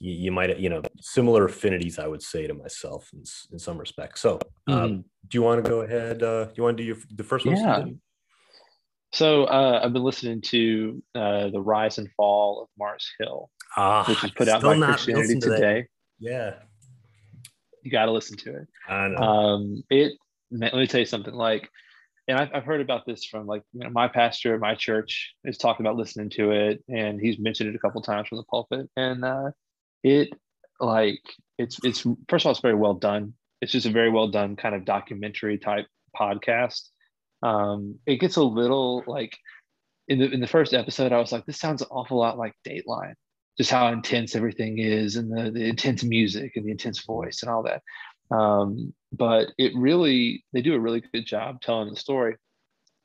you, 0.00 0.12
you, 0.12 0.32
might 0.32 0.58
you 0.58 0.70
know 0.70 0.80
similar 1.00 1.44
affinities 1.44 1.98
i 1.98 2.06
would 2.06 2.22
say 2.22 2.46
to 2.46 2.54
myself 2.54 3.10
in, 3.12 3.22
in 3.52 3.58
some 3.58 3.76
respects 3.76 4.22
so 4.22 4.38
um, 4.68 4.74
mm-hmm. 4.74 5.00
do 5.28 5.38
you 5.38 5.42
want 5.42 5.62
to 5.62 5.70
go 5.70 5.82
ahead 5.82 6.22
uh 6.22 6.46
you 6.54 6.62
want 6.62 6.78
to 6.78 6.82
do 6.82 6.86
your 6.86 6.96
the 7.14 7.22
first 7.22 7.44
one 7.44 7.56
yeah. 7.56 7.84
so 9.12 9.44
uh, 9.44 9.80
i've 9.84 9.92
been 9.92 10.02
listening 10.02 10.40
to 10.40 11.02
uh, 11.14 11.50
the 11.50 11.60
rise 11.60 11.98
and 11.98 12.08
fall 12.16 12.62
of 12.62 12.68
mars 12.78 13.06
hill 13.20 13.50
uh, 13.76 14.04
which 14.04 14.22
is 14.24 14.30
put 14.30 14.48
out 14.48 14.62
by 14.62 14.78
Christianity 14.78 15.34
to 15.34 15.50
Today. 15.50 15.86
Yeah, 16.18 16.54
you 17.82 17.90
got 17.90 18.06
to 18.06 18.12
listen 18.12 18.36
to 18.38 18.56
it. 18.56 18.68
I 18.88 19.08
know. 19.08 19.16
Um, 19.16 19.84
it. 19.90 20.12
Let 20.50 20.74
me 20.74 20.86
tell 20.86 21.00
you 21.00 21.06
something. 21.06 21.34
Like, 21.34 21.68
and 22.28 22.38
I've, 22.38 22.48
I've 22.54 22.64
heard 22.64 22.80
about 22.80 23.06
this 23.06 23.24
from 23.24 23.46
like 23.46 23.62
you 23.72 23.80
know 23.80 23.90
my 23.90 24.08
pastor 24.08 24.54
at 24.54 24.60
my 24.60 24.74
church 24.74 25.34
is 25.44 25.58
talking 25.58 25.84
about 25.84 25.96
listening 25.96 26.30
to 26.30 26.50
it, 26.52 26.82
and 26.88 27.20
he's 27.20 27.38
mentioned 27.38 27.70
it 27.70 27.76
a 27.76 27.78
couple 27.78 28.02
times 28.02 28.28
from 28.28 28.38
the 28.38 28.44
pulpit, 28.44 28.88
and 28.96 29.24
uh, 29.24 29.50
it 30.02 30.30
like 30.80 31.20
it's 31.58 31.78
it's 31.84 32.00
first 32.28 32.44
of 32.44 32.46
all 32.46 32.52
it's 32.52 32.60
very 32.60 32.74
well 32.74 32.94
done. 32.94 33.34
It's 33.60 33.72
just 33.72 33.86
a 33.86 33.90
very 33.90 34.10
well 34.10 34.28
done 34.28 34.56
kind 34.56 34.74
of 34.74 34.84
documentary 34.84 35.58
type 35.58 35.86
podcast. 36.18 36.88
Um, 37.42 37.98
it 38.06 38.16
gets 38.16 38.36
a 38.36 38.42
little 38.42 39.04
like 39.06 39.36
in 40.08 40.18
the 40.18 40.30
in 40.30 40.40
the 40.40 40.46
first 40.46 40.74
episode, 40.74 41.12
I 41.12 41.18
was 41.18 41.32
like, 41.32 41.46
this 41.46 41.58
sounds 41.58 41.82
an 41.82 41.88
awful 41.90 42.18
lot 42.18 42.38
like 42.38 42.54
Dateline 42.66 43.14
just 43.56 43.70
how 43.70 43.88
intense 43.88 44.34
everything 44.34 44.78
is 44.78 45.16
and 45.16 45.30
the, 45.30 45.50
the 45.50 45.64
intense 45.64 46.02
music 46.02 46.52
and 46.56 46.66
the 46.66 46.70
intense 46.70 47.04
voice 47.04 47.42
and 47.42 47.50
all 47.50 47.62
that. 47.62 47.82
Um, 48.34 48.92
but 49.16 49.48
it 49.58 49.72
really, 49.76 50.44
they 50.52 50.62
do 50.62 50.74
a 50.74 50.80
really 50.80 51.02
good 51.12 51.26
job 51.26 51.60
telling 51.60 51.90
the 51.90 51.96
story. 51.96 52.36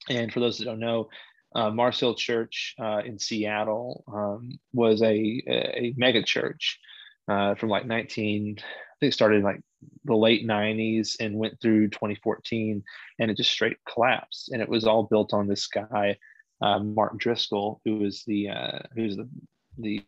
And 0.09 0.31
for 0.31 0.39
those 0.39 0.57
that 0.57 0.65
don't 0.65 0.79
know, 0.79 1.09
uh, 1.55 1.69
Mars 1.71 1.99
Hill 1.99 2.15
Church 2.15 2.75
uh, 2.79 3.01
in 3.05 3.19
Seattle 3.19 4.03
um, 4.11 4.59
was 4.73 5.01
a, 5.01 5.43
a 5.47 5.93
mega 5.97 6.23
church 6.23 6.79
uh, 7.27 7.55
from 7.55 7.69
like 7.69 7.85
19, 7.85 8.57
I 8.57 8.61
think 8.99 9.11
it 9.11 9.13
started 9.13 9.37
in 9.37 9.43
like 9.43 9.61
the 10.05 10.15
late 10.15 10.47
90s 10.47 11.15
and 11.19 11.37
went 11.37 11.59
through 11.61 11.89
2014 11.89 12.83
and 13.19 13.31
it 13.31 13.37
just 13.37 13.51
straight 13.51 13.77
collapsed. 13.91 14.51
And 14.51 14.61
it 14.61 14.69
was 14.69 14.85
all 14.85 15.03
built 15.03 15.33
on 15.33 15.47
this 15.47 15.67
guy, 15.67 16.17
uh, 16.61 16.79
Mark 16.79 17.17
Driscoll, 17.17 17.81
who 17.85 17.97
was 17.97 18.23
the 18.25 18.49
uh, 18.49 18.79
who's 18.95 19.15
the 19.15 19.29
the 19.77 20.03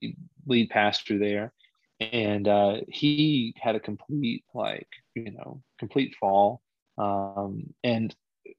lead 0.46 0.70
pastor 0.70 1.18
there, 1.18 1.54
and 2.02 2.48
uh, 2.48 2.78
he 2.88 3.54
had 3.58 3.76
a 3.76 3.80
complete 3.80 4.44
like 4.54 4.88
you 5.16 5.32
know 5.32 5.62
complete 5.80 6.16
fall, 6.20 6.62
um, 6.98 7.64
and 7.84 8.16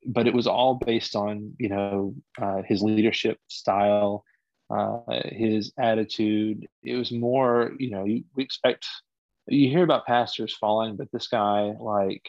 but 0.07 0.27
it 0.27 0.35
was 0.35 0.47
all 0.47 0.77
based 0.77 1.17
on 1.17 1.55
you 1.59 1.69
know 1.69 2.15
uh, 2.41 2.63
his 2.63 2.83
leadership 2.83 3.39
style, 3.49 4.25
uh, 4.71 4.99
his 5.25 5.73
attitude. 5.79 6.67
It 6.83 6.97
was 6.97 7.11
more 7.11 7.73
you 7.79 7.91
know 7.91 8.05
you, 8.05 8.25
we 8.37 8.45
expect 8.45 8.87
you 9.49 9.69
hear 9.69 9.83
about 9.83 10.07
pastors 10.07 10.57
falling, 10.57 10.97
but 10.97 11.11
this 11.13 11.27
guy 11.27 11.75
like 11.81 12.29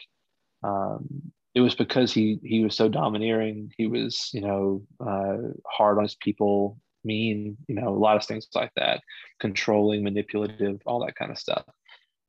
um, 0.64 1.06
it 1.54 1.60
was 1.60 1.76
because 1.76 2.12
he 2.12 2.40
he 2.42 2.64
was 2.64 2.74
so 2.74 2.88
domineering. 2.88 3.70
He 3.78 3.86
was 3.86 4.30
you 4.32 4.40
know 4.40 4.82
uh, 5.00 5.36
hard 5.66 5.98
on 5.98 6.04
his 6.04 6.16
people 6.16 6.78
mean, 7.04 7.56
you 7.68 7.74
know, 7.74 7.88
a 7.88 7.90
lot 7.90 8.16
of 8.16 8.24
things 8.24 8.46
like 8.54 8.72
that, 8.76 9.00
controlling, 9.40 10.02
manipulative, 10.02 10.80
all 10.86 11.04
that 11.04 11.16
kind 11.16 11.30
of 11.30 11.38
stuff, 11.38 11.64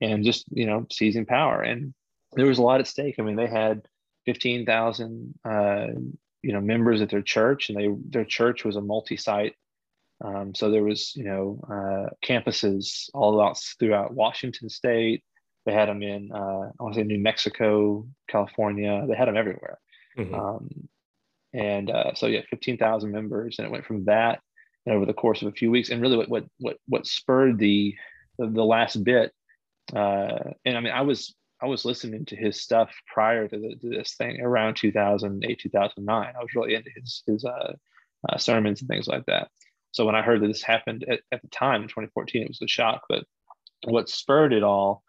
and 0.02 0.24
just 0.24 0.46
you 0.52 0.66
know, 0.66 0.86
seizing 0.92 1.26
power. 1.26 1.62
And 1.62 1.94
there 2.34 2.46
was 2.46 2.58
a 2.58 2.64
lot 2.64 2.80
at 2.80 2.88
stake. 2.88 3.16
I 3.20 3.24
mean, 3.24 3.36
they 3.36 3.48
had 3.48 3.82
fifteen 4.26 4.66
thousand, 4.66 5.36
uh, 5.44 5.88
you 6.42 6.54
know, 6.54 6.62
members 6.62 7.02
at 7.02 7.10
their 7.10 7.22
church, 7.22 7.70
and 7.70 7.78
they 7.78 7.90
their 8.10 8.26
church 8.26 8.66
was 8.66 8.76
a 8.76 8.82
multi-site. 8.82 9.56
Um, 10.24 10.56
so 10.56 10.72
there 10.72 10.84
was, 10.84 11.14
you 11.16 11.26
know, 11.26 11.60
uh, 11.70 12.10
campuses 12.26 13.10
all 13.14 13.42
out 13.42 13.60
throughout 13.80 14.14
Washington 14.14 14.70
State. 14.70 15.24
They 15.66 15.74
had 15.74 15.90
them 15.90 16.04
in, 16.04 16.32
uh, 16.32 16.72
I 16.80 16.84
want 16.84 16.94
to 16.94 17.02
say 17.02 17.04
New 17.04 17.20
Mexico, 17.20 18.08
California. 18.30 19.06
They 19.10 19.16
had 19.16 19.28
them 19.28 19.36
everywhere. 19.36 19.80
Mm-hmm. 20.18 20.34
Um, 20.34 20.70
and 21.54 21.90
uh, 21.90 22.14
so 22.14 22.28
yeah, 22.28 22.42
15,000 22.50 23.12
members, 23.12 23.58
and 23.58 23.66
it 23.66 23.72
went 23.72 23.86
from 23.86 24.06
that 24.06 24.40
over 24.88 25.06
the 25.06 25.14
course 25.14 25.42
of 25.42 25.48
a 25.48 25.54
few 25.54 25.72
weeks. 25.72 25.90
And 25.90 26.02
really, 26.02 26.18
what 26.18 26.30
what 26.30 26.46
what 26.60 26.78
what 26.88 27.08
spurred 27.08 27.58
the 27.58 27.96
the, 28.38 28.48
the 28.48 28.64
last 28.64 29.04
bit, 29.04 29.32
uh, 29.96 30.52
and 30.66 30.78
I 30.78 30.80
mean, 30.82 30.94
I 30.94 31.02
was 31.02 31.36
I 31.62 31.68
was 31.68 31.86
listening 31.86 32.26
to 32.26 32.36
his 32.36 32.62
stuff 32.62 32.94
prior 33.08 33.48
to, 33.48 33.58
the, 33.58 33.76
to 33.76 33.90
this 33.90 34.16
thing 34.16 34.42
around 34.42 34.76
2008 34.76 35.60
2009. 35.60 36.34
I 36.36 36.40
was 36.40 36.56
really 36.56 36.76
into 36.76 36.92
his 36.96 37.24
his 37.26 37.46
uh, 37.46 37.74
uh, 38.28 38.38
sermons 38.38 38.82
and 38.82 38.90
things 38.90 39.08
like 39.08 39.26
that. 39.26 39.50
So 39.92 40.06
when 40.06 40.16
I 40.16 40.22
heard 40.22 40.42
that 40.42 40.48
this 40.48 40.62
happened 40.62 41.06
at, 41.08 41.22
at 41.32 41.42
the 41.42 41.48
time 41.48 41.84
in 41.84 41.88
2014, 41.88 42.42
it 42.42 42.48
was 42.50 42.62
a 42.62 42.68
shock. 42.68 43.04
But 43.08 43.24
what 43.86 44.10
spurred 44.10 44.52
it 44.52 44.64
all, 44.64 45.04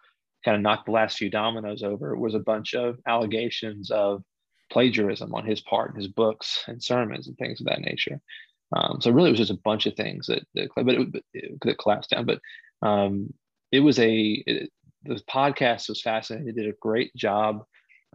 kind 0.45 0.57
of 0.57 0.63
knocked 0.63 0.87
the 0.87 0.93
last 0.93 1.19
few 1.19 1.29
dominoes 1.29 1.83
over, 1.83 2.17
was 2.17 2.35
a 2.35 2.41
bunch 2.41 2.75
of 2.75 2.99
allegations 3.07 3.91
of 3.91 4.23
plagiarism 4.71 5.35
on 5.35 5.45
his 5.45 5.61
part, 5.61 5.91
in 5.91 5.97
his 5.97 6.09
books 6.09 6.63
and 6.69 6.83
sermons 6.83 7.27
and 7.27 7.37
things 7.37 7.61
of 7.61 7.67
that 7.67 7.81
nature. 7.81 8.21
Um, 8.75 9.01
so 9.01 9.11
really, 9.11 9.29
it 9.29 9.33
was 9.33 9.41
just 9.41 9.51
a 9.51 9.63
bunch 9.65 9.87
of 9.87 9.95
things 9.95 10.27
that 10.27 10.47
that, 10.55 10.69
but 10.75 10.89
it, 10.89 11.09
it, 11.33 11.61
that 11.63 11.79
collapsed 11.79 12.11
down. 12.11 12.27
But 12.27 12.41
um, 12.83 13.33
it 13.73 13.81
was 13.81 13.99
a 13.99 14.43
it, 14.47 14.71
the 15.05 15.21
podcast 15.31 15.89
was 15.89 16.03
fascinating. 16.03 16.49
It 16.49 16.57
did 16.57 16.69
a 16.69 16.77
great 16.81 17.15
job 17.15 17.65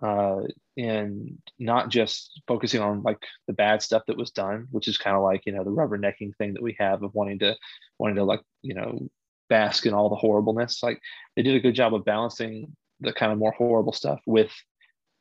uh, 0.02 0.42
in 0.76 1.38
not 1.60 1.90
just 1.90 2.42
focusing 2.48 2.82
on 2.82 3.04
like 3.04 3.20
the 3.48 3.54
bad 3.54 3.82
stuff 3.82 4.04
that 4.08 4.18
was 4.18 4.32
done, 4.32 4.68
which 4.72 4.88
is 4.88 4.98
kind 4.98 5.16
of 5.16 5.24
like 5.24 5.46
you 5.46 5.54
know 5.54 5.64
the 5.64 5.72
rubbernecking 5.72 6.36
thing 6.38 6.54
that 6.54 6.64
we 6.64 6.76
have 6.80 7.04
of 7.04 7.14
wanting 7.14 7.40
to 7.40 7.56
wanting 7.98 8.18
to 8.18 8.24
like 8.24 8.42
you 8.62 8.74
know 8.74 9.08
bask 9.50 9.86
in 9.86 9.94
all 9.94 10.10
the 10.10 10.16
horribleness. 10.16 10.82
Like 10.84 11.00
they 11.36 11.44
did 11.44 11.56
a 11.56 11.60
good 11.60 11.76
job 11.76 11.94
of 11.94 12.06
balancing 12.06 12.76
the 13.00 13.14
kind 13.14 13.32
of 13.32 13.40
more 13.40 13.52
horrible 13.52 13.94
stuff 13.94 14.20
with 14.26 14.52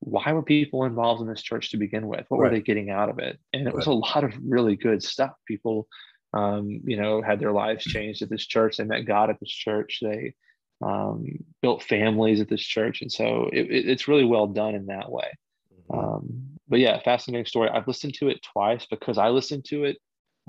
why 0.00 0.32
were 0.32 0.42
people 0.42 0.84
involved 0.84 1.20
in 1.20 1.28
this 1.28 1.42
church 1.42 1.70
to 1.70 1.76
begin 1.76 2.06
with? 2.06 2.24
What 2.28 2.40
right. 2.40 2.50
were 2.50 2.56
they 2.56 2.62
getting 2.62 2.90
out 2.90 3.10
of 3.10 3.18
it? 3.18 3.38
And 3.52 3.62
it 3.62 3.66
right. 3.66 3.74
was 3.74 3.86
a 3.86 3.92
lot 3.92 4.24
of 4.24 4.32
really 4.42 4.76
good 4.76 5.02
stuff. 5.02 5.32
People, 5.46 5.88
um, 6.32 6.80
you 6.84 6.96
know, 6.96 7.22
had 7.22 7.38
their 7.38 7.52
lives 7.52 7.84
changed 7.84 8.22
at 8.22 8.30
this 8.30 8.46
church. 8.46 8.76
They 8.76 8.84
met 8.84 9.06
God 9.06 9.30
at 9.30 9.38
this 9.40 9.50
church. 9.50 9.98
They 10.02 10.34
um, 10.82 11.26
built 11.60 11.82
families 11.82 12.40
at 12.40 12.48
this 12.48 12.62
church, 12.62 13.02
and 13.02 13.12
so 13.12 13.50
it, 13.52 13.70
it, 13.70 13.88
it's 13.88 14.08
really 14.08 14.24
well 14.24 14.46
done 14.46 14.74
in 14.74 14.86
that 14.86 15.10
way. 15.10 15.30
Mm-hmm. 15.92 15.98
Um, 15.98 16.42
but 16.66 16.78
yeah, 16.78 16.98
fascinating 17.00 17.44
story. 17.44 17.68
I've 17.68 17.88
listened 17.88 18.14
to 18.14 18.28
it 18.28 18.40
twice 18.42 18.86
because 18.86 19.18
I 19.18 19.28
listened 19.28 19.66
to 19.66 19.84
it 19.84 19.98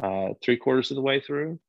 uh, 0.01 0.29
three 0.41 0.55
quarters 0.55 0.91
of 0.91 0.95
the 0.95 1.01
way 1.01 1.19
through, 1.19 1.59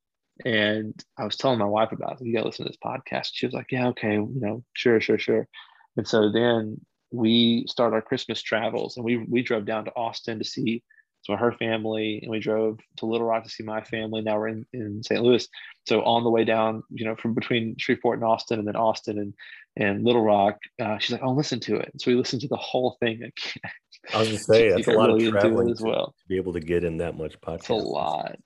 and 0.45 0.95
I 1.19 1.25
was 1.25 1.37
telling 1.37 1.59
my 1.59 1.65
wife 1.65 1.91
about 1.91 2.21
it. 2.21 2.27
You 2.27 2.33
got 2.33 2.43
to 2.43 2.47
listen 2.47 2.67
to 2.67 2.71
this 2.71 2.79
podcast. 2.85 3.31
She 3.33 3.47
was 3.47 3.55
like, 3.55 3.73
"Yeah, 3.73 3.89
okay, 3.89 4.12
you 4.12 4.31
know, 4.37 4.62
sure, 4.75 5.01
sure, 5.01 5.19
sure." 5.19 5.49
And 5.97 6.07
so 6.07 6.31
then 6.31 6.81
we 7.12 7.66
started 7.69 7.95
our 7.95 8.02
Christmas 8.02 8.42
travels, 8.42 8.97
and 8.97 9.04
we 9.04 9.19
we 9.19 9.42
drove 9.42 9.64
down 9.64 9.85
to 9.85 9.95
Austin 9.95 10.38
to 10.38 10.45
see 10.45 10.83
so 11.23 11.37
her 11.37 11.52
family, 11.52 12.19
and 12.23 12.31
we 12.31 12.40
drove 12.40 12.81
to 12.97 13.07
Little 13.07 13.28
Rock 13.28 13.45
to 13.45 13.50
see 13.50 13.62
my 13.62 13.81
family. 13.83 14.23
Now 14.23 14.38
we're 14.38 14.49
in, 14.49 14.66
in 14.73 15.02
St. 15.04 15.23
Louis. 15.23 15.47
So 15.87 16.02
on 16.02 16.25
the 16.25 16.31
way 16.31 16.45
down, 16.45 16.83
you 16.90 17.04
know, 17.04 17.14
from 17.14 17.35
between 17.35 17.76
Shreveport 17.78 18.19
and 18.19 18.25
Austin, 18.25 18.59
and 18.59 18.66
then 18.66 18.76
Austin 18.76 19.19
and 19.19 19.35
and 19.76 20.04
Little 20.04 20.23
Rock, 20.23 20.59
uh, 20.81 20.99
she's 20.99 21.12
like, 21.12 21.23
"Oh, 21.23 21.33
listen 21.33 21.61
to 21.61 21.76
it." 21.76 21.92
So 21.99 22.11
we 22.11 22.16
listened 22.16 22.42
to 22.42 22.49
the 22.49 22.57
whole 22.57 22.97
thing 23.00 23.16
again. 23.16 23.73
I 24.12 24.19
was 24.19 24.28
gonna 24.28 24.38
say 24.38 24.71
that's 24.75 24.88
a 24.88 24.92
lot 24.92 25.09
really 25.09 25.26
of 25.26 25.33
traveling 25.33 25.71
as 25.71 25.81
well 25.81 26.14
to 26.19 26.28
be 26.28 26.37
able 26.37 26.54
to 26.54 26.61
get 26.61 26.83
in 26.83 26.99
that 26.99 27.16
much 27.16 27.40
podcast. 27.40 27.61
It's 27.61 27.69
a 27.69 27.75
lot. 27.75 28.37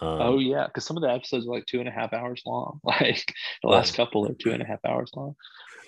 Um, 0.00 0.20
oh 0.20 0.38
yeah, 0.38 0.66
because 0.66 0.84
some 0.84 0.96
of 0.96 1.02
the 1.02 1.10
episodes 1.10 1.46
are 1.46 1.50
like 1.50 1.66
two 1.66 1.78
and 1.78 1.88
a 1.88 1.92
half 1.92 2.12
hours 2.12 2.42
long. 2.44 2.80
Like 2.84 3.32
the 3.62 3.68
last 3.68 3.94
couple 3.94 4.26
are 4.26 4.34
two 4.34 4.50
and 4.50 4.62
a 4.62 4.66
half 4.66 4.80
hours 4.84 5.10
long. 5.14 5.36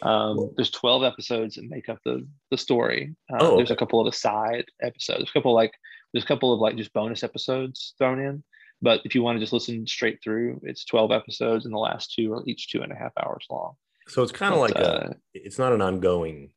Um, 0.02 0.50
there's 0.56 0.70
12 0.70 1.02
episodes 1.04 1.56
that 1.56 1.68
make 1.68 1.88
up 1.88 1.98
the 2.04 2.26
the 2.50 2.58
story. 2.58 3.14
Uh, 3.32 3.38
oh, 3.40 3.56
there's 3.56 3.70
a 3.70 3.76
couple 3.76 4.00
of 4.00 4.06
the 4.06 4.16
side 4.16 4.64
episodes. 4.82 5.18
There's 5.18 5.30
a 5.30 5.32
couple 5.32 5.54
like 5.54 5.72
there's 6.12 6.24
a 6.24 6.28
couple 6.28 6.52
of 6.52 6.60
like 6.60 6.76
just 6.76 6.92
bonus 6.92 7.22
episodes 7.22 7.94
thrown 7.98 8.20
in. 8.20 8.42
But 8.82 9.00
if 9.04 9.14
you 9.14 9.22
want 9.22 9.36
to 9.36 9.40
just 9.40 9.52
listen 9.52 9.86
straight 9.86 10.20
through, 10.24 10.60
it's 10.62 10.86
12 10.86 11.12
episodes, 11.12 11.66
and 11.66 11.74
the 11.74 11.78
last 11.78 12.14
two 12.14 12.32
are 12.32 12.42
each 12.46 12.70
two 12.70 12.80
and 12.80 12.90
a 12.90 12.94
half 12.94 13.12
hours 13.22 13.44
long. 13.50 13.74
So 14.08 14.22
it's 14.22 14.32
kind 14.32 14.54
of 14.54 14.60
like 14.60 14.76
uh, 14.76 15.10
a, 15.10 15.14
it's 15.34 15.58
not 15.58 15.72
an 15.72 15.82
ongoing 15.82 16.50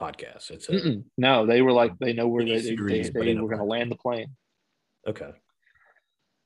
podcast. 0.00 0.50
It's 0.50 0.68
a, 0.68 1.02
no, 1.16 1.46
they 1.46 1.62
were 1.62 1.72
like 1.72 1.96
they 1.98 2.12
know 2.12 2.28
where 2.28 2.44
they, 2.44 2.60
series, 2.60 3.12
they, 3.12 3.20
they, 3.20 3.34
were 3.34 3.48
going 3.48 3.58
to 3.58 3.64
land 3.64 3.90
the 3.90 3.96
plane. 3.96 4.34
Okay. 5.06 5.30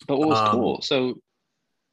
But 0.06 0.18
what 0.18 0.28
was 0.28 0.38
um, 0.38 0.50
cool? 0.50 0.82
So 0.82 1.20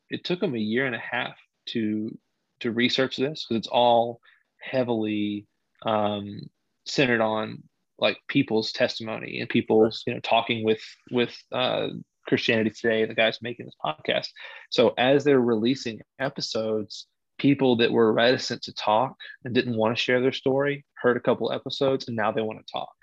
it 0.10 0.24
took 0.24 0.40
them 0.40 0.56
a 0.56 0.60
year 0.60 0.86
and 0.86 0.96
a 0.96 1.00
half 1.00 1.38
to 1.70 2.16
to 2.60 2.72
research 2.72 3.18
this 3.18 3.46
because 3.48 3.60
it's 3.60 3.68
all 3.68 4.20
heavily 4.63 5.48
um, 5.86 6.41
centered 6.86 7.22
on 7.22 7.63
like 8.00 8.17
people's 8.27 8.72
testimony 8.72 9.39
and 9.39 9.50
people's 9.50 10.03
you 10.08 10.13
know 10.13 10.20
talking 10.22 10.63
with 10.63 10.82
with 11.12 11.36
uh, 11.52 11.88
Christianity 12.28 12.71
Today, 12.71 13.06
the 13.06 13.13
guys 13.13 13.39
making 13.41 13.65
this 13.65 13.76
podcast. 13.84 14.28
So 14.69 14.93
as 14.97 15.23
they're 15.23 15.39
releasing 15.39 16.02
episodes, 16.19 17.08
people 17.38 17.78
that 17.78 17.91
were 17.91 18.13
reticent 18.13 18.62
to 18.63 18.73
talk 18.73 19.15
and 19.43 19.54
didn't 19.54 19.76
want 19.76 19.95
to 19.95 20.02
share 20.02 20.21
their 20.21 20.32
story 20.32 20.86
heard 20.95 21.17
a 21.17 21.21
couple 21.21 21.52
episodes 21.52 22.08
and 22.08 22.15
now 22.15 22.32
they 22.32 22.41
want 22.41 22.60
to 22.65 22.71
talk 22.71 22.93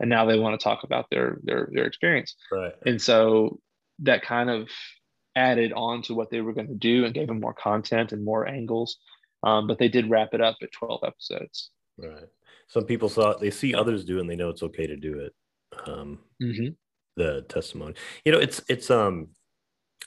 and 0.00 0.08
now 0.08 0.24
they 0.24 0.38
want 0.38 0.58
to 0.58 0.62
talk 0.62 0.84
about 0.84 1.06
their 1.10 1.38
their 1.42 1.68
their 1.72 1.86
experience. 1.86 2.34
Right. 2.52 2.72
And 2.86 3.00
so 3.00 3.60
that 4.00 4.22
kind 4.22 4.50
of 4.50 4.68
added 5.34 5.72
on 5.72 6.02
to 6.02 6.14
what 6.14 6.30
they 6.30 6.40
were 6.40 6.52
going 6.52 6.68
to 6.68 6.74
do 6.74 7.04
and 7.04 7.14
gave 7.14 7.28
them 7.28 7.40
more 7.40 7.54
content 7.54 8.12
and 8.12 8.24
more 8.24 8.46
angles. 8.46 8.98
Um, 9.42 9.66
but 9.66 9.78
they 9.78 9.88
did 9.88 10.10
wrap 10.10 10.30
it 10.32 10.40
up 10.40 10.56
at 10.62 10.72
12 10.72 11.00
episodes. 11.06 11.70
Right. 11.96 12.26
Some 12.68 12.84
people 12.84 13.08
saw 13.08 13.30
it, 13.30 13.40
they 13.40 13.50
see 13.50 13.74
others 13.74 14.04
do 14.04 14.20
and 14.20 14.28
they 14.28 14.36
know 14.36 14.50
it's 14.50 14.62
okay 14.62 14.86
to 14.86 14.96
do 14.96 15.20
it. 15.20 15.34
Um, 15.86 16.18
mm-hmm. 16.42 16.68
The 17.16 17.42
testimony, 17.48 17.94
you 18.24 18.32
know, 18.32 18.38
it's, 18.38 18.60
it's, 18.68 18.90
um, 18.90 19.28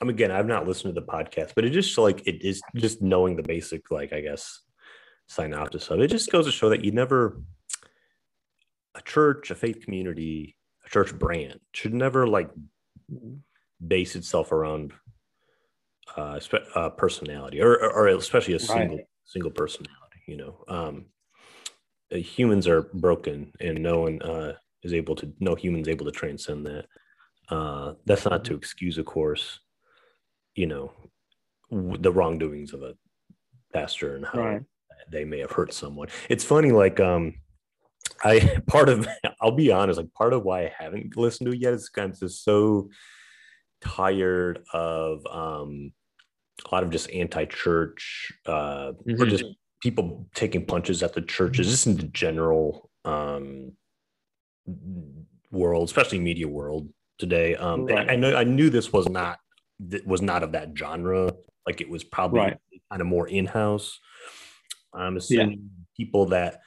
I 0.02 0.06
mean, 0.06 0.15
again, 0.15 0.32
I've 0.32 0.48
not 0.48 0.67
listened 0.67 0.94
to 0.94 1.00
the 1.00 1.06
podcast, 1.06 1.54
but 1.56 1.65
it 1.65 1.72
just 1.72 1.98
like, 1.98 2.26
it 2.26 2.44
is 2.44 2.62
just 2.76 3.02
knowing 3.02 3.36
the 3.36 3.44
basic, 3.44 3.91
like, 3.91 4.13
I 4.13 4.22
guess, 4.22 4.62
synopsis 5.28 5.89
of 5.89 6.00
it. 6.00 6.06
it 6.06 6.08
just 6.08 6.32
goes 6.32 6.46
to 6.46 6.52
show 6.52 6.70
that 6.70 6.84
you 6.84 6.91
never, 6.91 7.41
a 8.96 9.02
church, 9.02 9.52
a 9.52 9.56
faith 9.56 9.84
community, 9.84 10.56
a 10.86 10.89
church 10.89 11.13
brand 11.17 11.60
should 11.74 11.94
never 11.94 12.28
like 12.28 12.50
base 13.86 14.15
itself 14.15 14.52
around 14.52 14.94
uh, 16.17 16.39
uh 16.76 16.89
personality 16.89 17.62
or, 17.62 17.78
or 17.91 18.08
especially 18.08 18.54
a 18.54 18.60
single 18.60 18.98
right 18.98 19.06
single 19.32 19.52
personality. 19.52 20.22
You 20.28 20.38
know, 20.38 20.63
um, 20.67 21.06
uh, 22.13 22.17
humans 22.17 22.67
are 22.67 22.84
broken, 22.94 23.52
and 23.60 23.82
no 23.82 24.02
one 24.02 24.22
uh, 24.22 24.54
is 24.84 24.94
able 24.94 25.15
to. 25.15 25.34
No 25.39 25.56
human's 25.56 25.88
able 25.88 26.06
to 26.06 26.12
transcend 26.12 26.65
that. 26.65 26.86
Uh, 27.50 27.94
that's 28.06 28.26
not 28.26 28.46
to 28.46 28.56
excuse, 28.56 28.98
of 28.98 29.06
course. 29.06 29.60
You 30.56 30.67
know, 30.67 30.91
the 31.72 32.12
wrongdoings 32.12 32.74
of 32.74 32.84
a 32.84 32.96
pastor 33.74 34.15
and 34.15 34.26
how 34.26 34.39
right. 34.39 34.62
they 35.10 35.24
may 35.24 35.39
have 35.39 35.52
hurt 35.52 35.74
someone. 35.74 36.10
It's 36.30 36.44
funny, 36.44 36.72
like 36.72 37.00
um, 37.00 37.36
I 38.24 38.62
part 38.67 38.89
of 38.89 39.08
I'll 39.41 39.52
be 39.52 39.72
honest, 39.72 39.98
like 39.98 40.13
part 40.13 40.34
of 40.34 40.44
why 40.44 40.65
I 40.65 40.74
haven't 40.78 41.15
listened 41.17 41.48
to 41.48 41.54
it 41.54 41.62
yet 41.62 41.74
is 41.74 41.89
kind 41.89 42.12
of 42.12 42.20
just 42.20 42.44
so 42.44 42.89
tired 43.82 44.60
of 44.74 45.26
um 45.26 45.91
a 46.65 46.76
lot 46.76 46.84
of 46.84 46.89
just 46.89 47.10
anti-church 47.12 48.32
uh, 48.45 48.91
mm-hmm. 49.08 49.21
or 49.21 49.26
just 49.26 49.45
people 49.82 50.28
taking 50.36 50.65
punches 50.65 51.02
at 51.04 51.13
the 51.13 51.21
churches, 51.21 51.69
just 51.69 51.88
in 51.88 51.97
the 51.97 52.04
general 52.04 52.89
um, 53.06 53.71
world, 55.52 55.88
especially 55.88 56.19
media 56.19 56.47
world 56.47 56.89
today. 57.17 57.56
Um, 57.56 57.86
right. 57.86 58.10
I 58.10 58.15
know 58.15 58.36
I 58.36 58.43
knew 58.43 58.69
this 58.69 58.93
was 58.93 59.10
not 59.10 59.39
was 60.06 60.21
not 60.21 60.43
of 60.43 60.52
that 60.52 60.69
genre. 60.78 61.34
Like 61.65 61.82
it 61.82 61.89
was 61.89 62.04
probably 62.04 62.39
right. 62.41 62.58
kind 62.91 63.02
of 63.02 63.08
more 63.08 63.28
in-house. 63.28 64.00
I'm 64.93 65.17
assuming 65.17 65.52
yeah. 65.52 65.86
people 65.95 66.28
that 66.28 66.60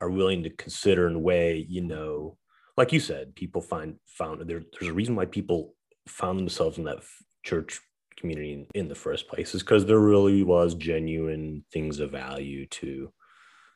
are 0.00 0.10
willing 0.10 0.42
to 0.42 0.50
consider 0.50 1.06
and 1.06 1.22
weigh, 1.22 1.64
you 1.68 1.82
know, 1.82 2.36
like 2.76 2.92
you 2.92 3.00
said, 3.00 3.34
people 3.34 3.62
find 3.62 3.96
found 4.06 4.40
there, 4.48 4.62
there's 4.72 4.90
a 4.90 4.92
reason 4.92 5.16
why 5.16 5.24
people 5.24 5.74
found 6.06 6.38
themselves 6.38 6.78
in 6.78 6.84
that 6.84 6.98
church 7.44 7.80
community 8.18 8.66
in, 8.74 8.88
the 8.88 8.94
first 8.94 9.28
place 9.28 9.54
is 9.54 9.62
because 9.62 9.84
there 9.84 9.98
really 9.98 10.42
was 10.42 10.74
genuine 10.74 11.64
things 11.72 12.00
of 12.00 12.10
value 12.10 12.66
to 12.66 13.12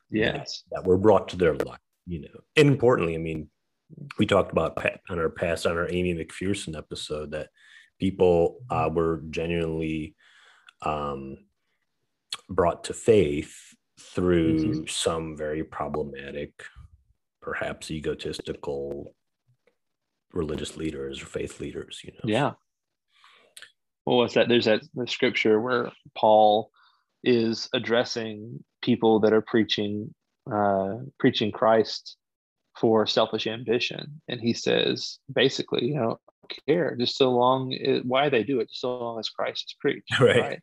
yes. 0.09 0.63
that, 0.71 0.83
that 0.83 0.87
were 0.87 0.97
brought 0.97 1.29
to 1.29 1.37
their 1.37 1.55
life 1.55 1.79
you 2.05 2.21
know. 2.21 2.41
And 2.55 2.67
importantly 2.67 3.15
i 3.15 3.17
mean 3.17 3.49
we 4.17 4.25
talked 4.25 4.51
about 4.51 4.77
on 5.09 5.19
our 5.19 5.29
past 5.29 5.65
on 5.65 5.77
our 5.77 5.89
aimee 5.91 6.13
mcpherson 6.13 6.77
episode 6.77 7.31
that 7.31 7.49
people 7.99 8.59
uh, 8.69 8.89
were 8.91 9.23
genuinely 9.29 10.15
um, 10.83 11.37
brought 12.49 12.85
to 12.85 12.93
faith 12.93 13.55
through 13.99 14.59
mm-hmm. 14.59 14.83
some 14.87 15.35
very 15.35 15.63
problematic 15.63 16.51
perhaps 17.41 17.91
egotistical 17.91 19.13
religious 20.33 20.77
leaders 20.77 21.21
or 21.21 21.25
faith 21.25 21.59
leaders 21.59 22.01
you 22.03 22.11
know. 22.11 22.19
Yeah 22.23 22.51
well, 24.05 24.17
what's 24.17 24.33
that? 24.33 24.47
There's 24.47 24.65
that 24.65 24.81
the 24.93 25.07
scripture 25.07 25.59
where 25.59 25.91
Paul 26.17 26.71
is 27.23 27.69
addressing 27.73 28.63
people 28.81 29.19
that 29.21 29.33
are 29.33 29.41
preaching 29.41 30.13
uh, 30.51 30.95
preaching 31.19 31.51
Christ 31.51 32.17
for 32.79 33.05
selfish 33.05 33.47
ambition, 33.47 34.21
and 34.27 34.39
he 34.39 34.53
says 34.53 35.19
basically, 35.33 35.85
you 35.85 35.95
know, 35.95 36.19
care 36.67 36.95
just 36.95 37.17
so 37.17 37.31
long 37.31 37.71
it, 37.71 38.05
why 38.05 38.29
they 38.29 38.43
do 38.43 38.59
it, 38.59 38.69
just 38.69 38.81
so 38.81 38.97
long 38.97 39.19
as 39.19 39.29
Christ 39.29 39.65
is 39.69 39.75
preached. 39.79 40.11
Right. 40.19 40.41
right? 40.41 40.59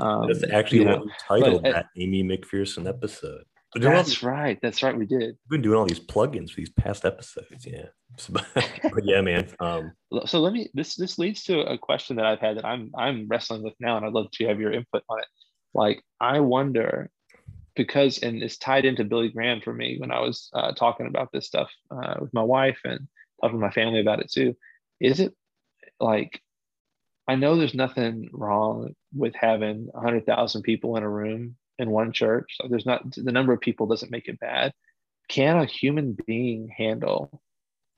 Um, 0.00 0.26
That's 0.26 0.42
actually 0.52 0.86
what 0.86 1.04
we 1.04 1.12
titled 1.26 1.64
that 1.64 1.86
Aimee 1.96 2.24
McPherson 2.24 2.88
episode. 2.88 3.44
That's 3.74 4.22
right. 4.22 4.58
That's 4.62 4.82
right. 4.82 4.96
We 4.96 5.06
did. 5.06 5.36
We've 5.48 5.50
been 5.50 5.62
doing 5.62 5.78
all 5.78 5.86
these 5.86 6.00
plugins 6.00 6.50
for 6.50 6.56
these 6.56 6.70
past 6.70 7.04
episodes. 7.04 7.66
Yeah. 7.66 7.86
but 8.32 9.04
yeah, 9.04 9.20
man. 9.20 9.48
Um, 9.60 9.92
so 10.26 10.40
let 10.40 10.52
me. 10.52 10.70
This 10.74 10.94
this 10.94 11.18
leads 11.18 11.42
to 11.44 11.60
a 11.60 11.76
question 11.76 12.16
that 12.16 12.26
I've 12.26 12.40
had 12.40 12.56
that 12.56 12.64
I'm 12.64 12.92
I'm 12.96 13.26
wrestling 13.28 13.62
with 13.62 13.74
now, 13.80 13.96
and 13.96 14.06
I'd 14.06 14.12
love 14.12 14.30
to 14.32 14.46
have 14.46 14.60
your 14.60 14.72
input 14.72 15.02
on 15.08 15.18
it. 15.18 15.26
Like, 15.74 16.02
I 16.20 16.40
wonder 16.40 17.10
because, 17.74 18.18
and 18.18 18.42
it's 18.42 18.56
tied 18.56 18.84
into 18.84 19.02
Billy 19.02 19.30
Graham 19.30 19.60
for 19.60 19.72
me 19.72 19.98
when 19.98 20.12
I 20.12 20.20
was 20.20 20.48
uh, 20.54 20.72
talking 20.72 21.06
about 21.06 21.30
this 21.32 21.46
stuff 21.46 21.70
uh, 21.90 22.14
with 22.20 22.32
my 22.32 22.42
wife 22.42 22.78
and 22.84 23.08
talking 23.40 23.58
to 23.58 23.66
my 23.66 23.72
family 23.72 24.00
about 24.00 24.20
it 24.20 24.30
too. 24.30 24.56
Is 25.00 25.18
it 25.18 25.34
like 25.98 26.40
I 27.26 27.34
know 27.34 27.56
there's 27.56 27.74
nothing 27.74 28.28
wrong 28.32 28.94
with 29.14 29.34
having 29.34 29.88
100,000 29.92 30.62
people 30.62 30.96
in 30.96 31.02
a 31.02 31.08
room 31.08 31.56
in 31.78 31.90
one 31.90 32.12
church. 32.12 32.56
There's 32.68 32.86
not 32.86 33.02
the 33.14 33.32
number 33.32 33.52
of 33.52 33.60
people 33.60 33.86
doesn't 33.86 34.12
make 34.12 34.28
it 34.28 34.40
bad. 34.40 34.72
Can 35.28 35.56
a 35.56 35.64
human 35.64 36.16
being 36.26 36.68
handle 36.68 37.40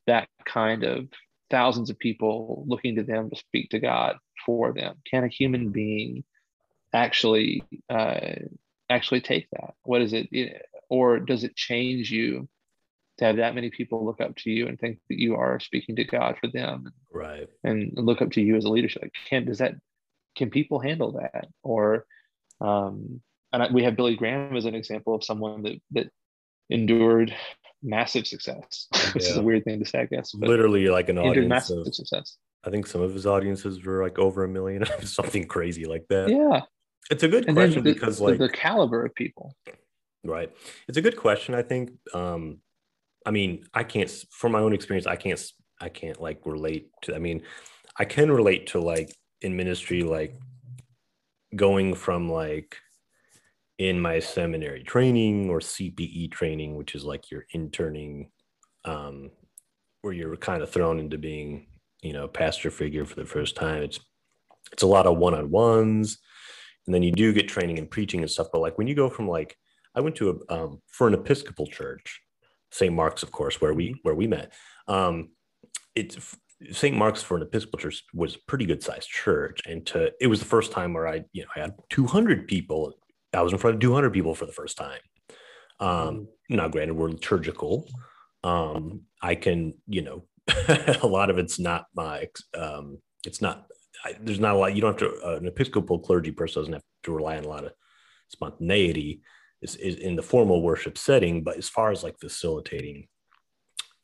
that 0.06 0.28
kind 0.44 0.84
of 0.84 1.08
thousands 1.50 1.90
of 1.90 1.98
people 1.98 2.64
looking 2.66 2.96
to 2.96 3.02
them 3.02 3.30
to 3.30 3.36
speak 3.36 3.70
to 3.70 3.78
God 3.78 4.16
for 4.44 4.72
them? 4.72 4.96
Can 5.10 5.24
a 5.24 5.28
human 5.28 5.70
being 5.70 6.24
actually 6.92 7.62
uh, 7.90 8.20
actually 8.88 9.20
take 9.20 9.48
that? 9.50 9.74
What 9.82 10.02
is 10.02 10.12
it? 10.12 10.28
Or 10.88 11.18
does 11.18 11.44
it 11.44 11.56
change 11.56 12.10
you 12.10 12.48
to 13.18 13.24
have 13.24 13.36
that 13.36 13.54
many 13.54 13.70
people 13.70 14.04
look 14.04 14.20
up 14.20 14.36
to 14.36 14.50
you 14.50 14.68
and 14.68 14.78
think 14.78 14.98
that 15.08 15.18
you 15.18 15.36
are 15.36 15.58
speaking 15.58 15.96
to 15.96 16.04
God 16.04 16.36
for 16.40 16.48
them, 16.48 16.92
right? 17.12 17.48
And 17.64 17.92
look 17.94 18.20
up 18.22 18.32
to 18.32 18.42
you 18.42 18.56
as 18.56 18.64
a 18.64 18.68
leadership. 18.68 19.02
Like, 19.02 19.14
can 19.28 19.44
does 19.44 19.58
that? 19.58 19.74
Can 20.36 20.50
people 20.50 20.78
handle 20.78 21.12
that? 21.12 21.48
Or, 21.62 22.04
um, 22.60 23.22
and 23.52 23.74
we 23.74 23.82
have 23.84 23.96
Billy 23.96 24.16
Graham 24.16 24.56
as 24.56 24.64
an 24.64 24.74
example 24.74 25.14
of 25.14 25.24
someone 25.24 25.62
that 25.62 25.80
that 25.92 26.10
endured 26.70 27.34
massive 27.82 28.26
success. 28.26 28.88
Which 29.14 29.24
yeah. 29.24 29.30
is 29.30 29.36
a 29.36 29.42
weird 29.42 29.64
thing 29.64 29.78
to 29.78 29.86
say, 29.86 30.00
I 30.00 30.06
guess. 30.06 30.34
Literally, 30.34 30.88
like 30.88 31.08
an 31.08 31.18
audience 31.18 31.48
massive 31.48 31.78
of, 31.78 31.94
success. 31.94 32.36
I 32.64 32.70
think 32.70 32.86
some 32.86 33.00
of 33.00 33.14
his 33.14 33.26
audiences 33.26 33.84
were 33.84 34.02
like 34.02 34.18
over 34.18 34.44
a 34.44 34.48
million, 34.48 34.84
something 35.02 35.46
crazy 35.46 35.84
like 35.84 36.06
that. 36.08 36.28
Yeah, 36.28 36.62
it's 37.10 37.22
a 37.22 37.28
good 37.28 37.46
and 37.46 37.56
question 37.56 37.84
the, 37.84 37.92
because 37.92 38.20
like 38.20 38.38
the 38.38 38.48
caliber 38.48 39.04
of 39.04 39.14
people. 39.14 39.54
Right. 40.24 40.50
It's 40.88 40.98
a 40.98 41.02
good 41.02 41.16
question. 41.16 41.54
I 41.54 41.62
think. 41.62 41.92
Um, 42.12 42.58
I 43.24 43.32
mean, 43.32 43.66
I 43.74 43.82
can't 43.82 44.10
from 44.30 44.52
my 44.52 44.60
own 44.60 44.72
experience, 44.72 45.06
I 45.06 45.16
can't 45.16 45.40
I 45.80 45.88
can't 45.88 46.20
like 46.20 46.40
relate 46.44 46.90
to 47.02 47.14
I 47.14 47.18
mean, 47.18 47.42
I 47.98 48.04
can 48.04 48.30
relate 48.30 48.68
to 48.68 48.80
like 48.80 49.14
in 49.40 49.56
ministry, 49.56 50.02
like 50.02 50.36
going 51.54 51.94
from 51.94 52.30
like 52.30 52.76
in 53.78 54.00
my 54.00 54.18
seminary 54.18 54.82
training 54.82 55.50
or 55.50 55.60
CPE 55.60 56.30
training, 56.30 56.76
which 56.76 56.94
is 56.94 57.04
like 57.04 57.30
your 57.30 57.44
interning, 57.52 58.30
um, 58.84 59.30
where 60.02 60.12
you're 60.12 60.36
kind 60.36 60.62
of 60.62 60.70
thrown 60.70 60.98
into 60.98 61.18
being, 61.18 61.66
you 62.02 62.12
know, 62.12 62.28
pastor 62.28 62.70
figure 62.70 63.04
for 63.04 63.16
the 63.16 63.26
first 63.26 63.56
time. 63.56 63.82
It's 63.82 64.00
it's 64.72 64.82
a 64.82 64.86
lot 64.86 65.06
of 65.06 65.18
one-on-ones, 65.18 66.18
and 66.86 66.94
then 66.94 67.02
you 67.02 67.12
do 67.12 67.32
get 67.32 67.48
training 67.48 67.78
and 67.78 67.90
preaching 67.90 68.20
and 68.20 68.30
stuff. 68.30 68.48
But 68.52 68.60
like 68.60 68.78
when 68.78 68.86
you 68.86 68.94
go 68.94 69.08
from 69.08 69.28
like 69.28 69.56
I 69.94 70.00
went 70.00 70.16
to 70.16 70.42
a 70.48 70.54
um, 70.54 70.82
for 70.88 71.08
an 71.08 71.14
Episcopal 71.14 71.66
church, 71.66 72.20
St. 72.70 72.92
Mark's, 72.92 73.22
of 73.22 73.32
course, 73.32 73.60
where 73.60 73.74
we 73.74 73.98
where 74.02 74.14
we 74.14 74.26
met. 74.26 74.52
Um, 74.88 75.30
it's 75.94 76.36
St. 76.70 76.96
Mark's 76.96 77.22
for 77.22 77.36
an 77.36 77.42
Episcopal 77.42 77.78
church 77.78 78.04
was 78.14 78.36
a 78.36 78.38
pretty 78.46 78.66
good 78.66 78.82
sized 78.82 79.08
church, 79.08 79.60
and 79.66 79.86
to 79.86 80.12
it 80.20 80.26
was 80.26 80.40
the 80.40 80.46
first 80.46 80.72
time 80.72 80.92
where 80.92 81.08
I 81.08 81.24
you 81.32 81.42
know 81.42 81.48
I 81.56 81.60
had 81.60 81.74
200 81.90 82.46
people. 82.46 82.94
I 83.32 83.42
was 83.42 83.52
in 83.52 83.58
front 83.58 83.74
of 83.74 83.80
200 83.80 84.12
people 84.12 84.34
for 84.34 84.46
the 84.46 84.52
first 84.52 84.76
time. 84.76 85.00
Um, 85.78 85.88
mm. 85.88 86.26
now, 86.50 86.68
granted, 86.68 86.94
we're 86.94 87.10
liturgical. 87.10 87.88
Um, 88.44 89.02
I 89.22 89.34
can 89.34 89.74
you 89.88 90.02
know 90.02 90.24
a 91.02 91.06
lot 91.06 91.30
of 91.30 91.38
it's 91.38 91.58
not 91.58 91.86
my 91.94 92.28
um, 92.56 92.98
it's 93.24 93.42
not 93.42 93.66
I, 94.04 94.14
there's 94.20 94.40
not 94.40 94.54
a 94.54 94.58
lot 94.58 94.74
you 94.74 94.80
don't 94.80 95.00
have 95.00 95.10
to 95.10 95.20
uh, 95.26 95.36
an 95.36 95.46
Episcopal 95.46 95.98
clergy 95.98 96.30
person 96.30 96.62
doesn't 96.62 96.74
have 96.74 96.82
to 97.04 97.12
rely 97.12 97.36
on 97.36 97.44
a 97.44 97.48
lot 97.48 97.64
of 97.64 97.72
spontaneity 98.28 99.22
is, 99.62 99.76
is 99.76 99.96
in 99.96 100.16
the 100.16 100.22
formal 100.22 100.62
worship 100.62 100.98
setting, 100.98 101.42
but 101.42 101.56
as 101.56 101.68
far 101.68 101.90
as 101.90 102.02
like 102.02 102.18
facilitating 102.20 103.08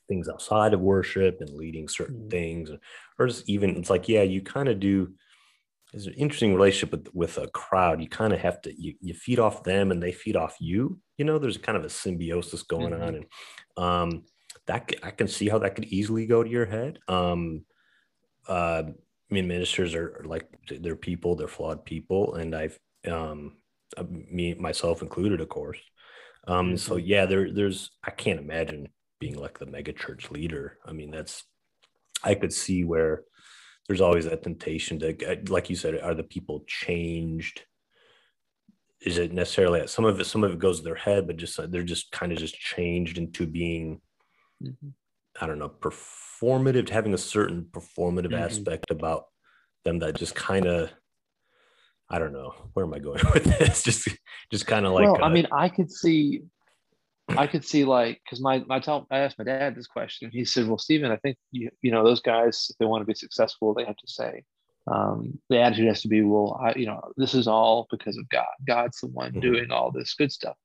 things 0.08 0.28
outside 0.28 0.74
of 0.74 0.80
worship 0.80 1.38
and 1.40 1.50
leading 1.50 1.88
certain 1.88 2.20
mm-hmm. 2.20 2.28
things, 2.28 2.70
or 3.18 3.26
just 3.26 3.48
even 3.48 3.76
it's 3.76 3.90
like, 3.90 4.08
yeah, 4.08 4.22
you 4.22 4.42
kind 4.42 4.68
of 4.68 4.80
do. 4.80 5.12
It's 5.92 6.06
an 6.06 6.14
interesting 6.14 6.54
relationship 6.54 6.92
with, 6.92 7.14
with 7.14 7.38
a 7.38 7.48
crowd. 7.48 8.00
You 8.00 8.08
kind 8.08 8.32
of 8.32 8.40
have 8.40 8.62
to 8.62 8.80
you, 8.80 8.94
you 9.00 9.12
feed 9.12 9.38
off 9.38 9.62
them 9.62 9.90
and 9.90 10.02
they 10.02 10.12
feed 10.12 10.36
off 10.36 10.56
you. 10.58 10.98
You 11.18 11.24
know, 11.24 11.38
there's 11.38 11.58
kind 11.58 11.76
of 11.76 11.84
a 11.84 11.90
symbiosis 11.90 12.62
going 12.62 12.92
mm-hmm. 12.92 13.02
on, 13.02 13.14
and 13.14 13.26
um, 13.76 14.24
that 14.66 14.90
I 15.02 15.10
can 15.10 15.28
see 15.28 15.48
how 15.48 15.58
that 15.58 15.74
could 15.74 15.86
easily 15.86 16.26
go 16.26 16.42
to 16.42 16.48
your 16.48 16.66
head. 16.66 16.98
Um, 17.08 17.64
uh, 18.48 18.84
I 18.86 19.34
mean, 19.34 19.48
ministers 19.48 19.94
are, 19.94 20.20
are 20.20 20.24
like 20.24 20.48
they're 20.80 20.96
people, 20.96 21.36
they're 21.36 21.48
flawed 21.48 21.84
people, 21.84 22.34
and 22.34 22.54
I've 22.54 22.78
um, 23.06 23.56
uh, 23.96 24.04
me 24.08 24.54
myself 24.54 25.02
included, 25.02 25.40
of 25.40 25.48
course. 25.48 25.78
Um, 26.46 26.68
mm-hmm. 26.68 26.76
So 26.76 26.96
yeah, 26.96 27.26
there 27.26 27.52
there's 27.52 27.90
I 28.02 28.10
can't 28.10 28.40
imagine 28.40 28.88
being 29.20 29.38
like 29.38 29.58
the 29.58 29.66
mega 29.66 29.92
church 29.92 30.30
leader. 30.30 30.78
I 30.86 30.92
mean, 30.92 31.10
that's 31.10 31.44
I 32.24 32.34
could 32.34 32.52
see 32.52 32.84
where 32.84 33.24
there's 33.86 34.00
always 34.00 34.24
that 34.24 34.42
temptation 34.42 34.98
to, 35.00 35.42
like 35.48 35.70
you 35.70 35.76
said, 35.76 36.00
are 36.00 36.14
the 36.14 36.22
people 36.22 36.64
changed? 36.66 37.62
Is 39.00 39.18
it 39.18 39.32
necessarily 39.32 39.86
some 39.88 40.04
of 40.04 40.20
it? 40.20 40.24
Some 40.24 40.44
of 40.44 40.52
it 40.52 40.58
goes 40.58 40.78
to 40.78 40.84
their 40.84 40.94
head, 40.94 41.26
but 41.26 41.36
just 41.36 41.58
they're 41.70 41.82
just 41.82 42.12
kind 42.12 42.32
of 42.32 42.38
just 42.38 42.54
changed 42.54 43.18
into 43.18 43.46
being, 43.46 44.00
mm-hmm. 44.62 44.88
I 45.40 45.46
don't 45.46 45.58
know, 45.58 45.68
performative, 45.68 46.88
having 46.88 47.14
a 47.14 47.18
certain 47.18 47.64
performative 47.64 48.26
mm-hmm. 48.26 48.44
aspect 48.44 48.90
about 48.90 49.24
them 49.84 49.98
that 49.98 50.16
just 50.16 50.36
kind 50.36 50.66
of 50.66 50.92
I 52.12 52.18
don't 52.18 52.32
know 52.34 52.54
where 52.74 52.84
am 52.84 52.92
I 52.92 52.98
going 52.98 53.22
with 53.34 53.44
this. 53.44 53.82
Just 53.82 54.08
just 54.50 54.66
kind 54.66 54.86
of 54.86 54.92
like. 54.92 55.04
Well, 55.04 55.22
uh, 55.22 55.26
I 55.26 55.30
mean, 55.30 55.46
I 55.50 55.68
could 55.68 55.90
see, 55.90 56.42
I 57.36 57.46
could 57.46 57.64
see 57.64 57.84
like 57.84 58.20
because 58.24 58.40
my 58.40 58.64
my 58.66 58.80
tell 58.80 59.06
I 59.10 59.18
asked 59.18 59.38
my 59.38 59.44
dad 59.44 59.74
this 59.74 59.86
question. 59.86 60.30
He 60.32 60.44
said, 60.44 60.66
"Well, 60.66 60.78
Stephen, 60.78 61.10
I 61.10 61.16
think 61.16 61.36
you 61.50 61.70
you 61.82 61.90
know 61.90 62.04
those 62.04 62.20
guys 62.20 62.68
if 62.70 62.78
they 62.78 62.86
want 62.86 63.02
to 63.02 63.06
be 63.06 63.14
successful, 63.14 63.74
they 63.74 63.84
have 63.84 63.96
to 63.96 64.08
say." 64.08 64.44
Um, 64.90 65.38
the 65.48 65.60
attitude 65.60 65.86
has 65.86 66.02
to 66.02 66.08
be, 66.08 66.22
well, 66.22 66.60
I, 66.60 66.74
you 66.74 66.86
know, 66.86 67.00
this 67.16 67.34
is 67.34 67.46
all 67.46 67.86
because 67.90 68.16
of 68.16 68.28
God. 68.30 68.46
God's 68.66 68.98
the 68.98 69.06
one 69.06 69.30
mm-hmm. 69.30 69.40
doing 69.40 69.70
all 69.70 69.92
this 69.92 70.14
good 70.14 70.32
stuff. 70.32 70.56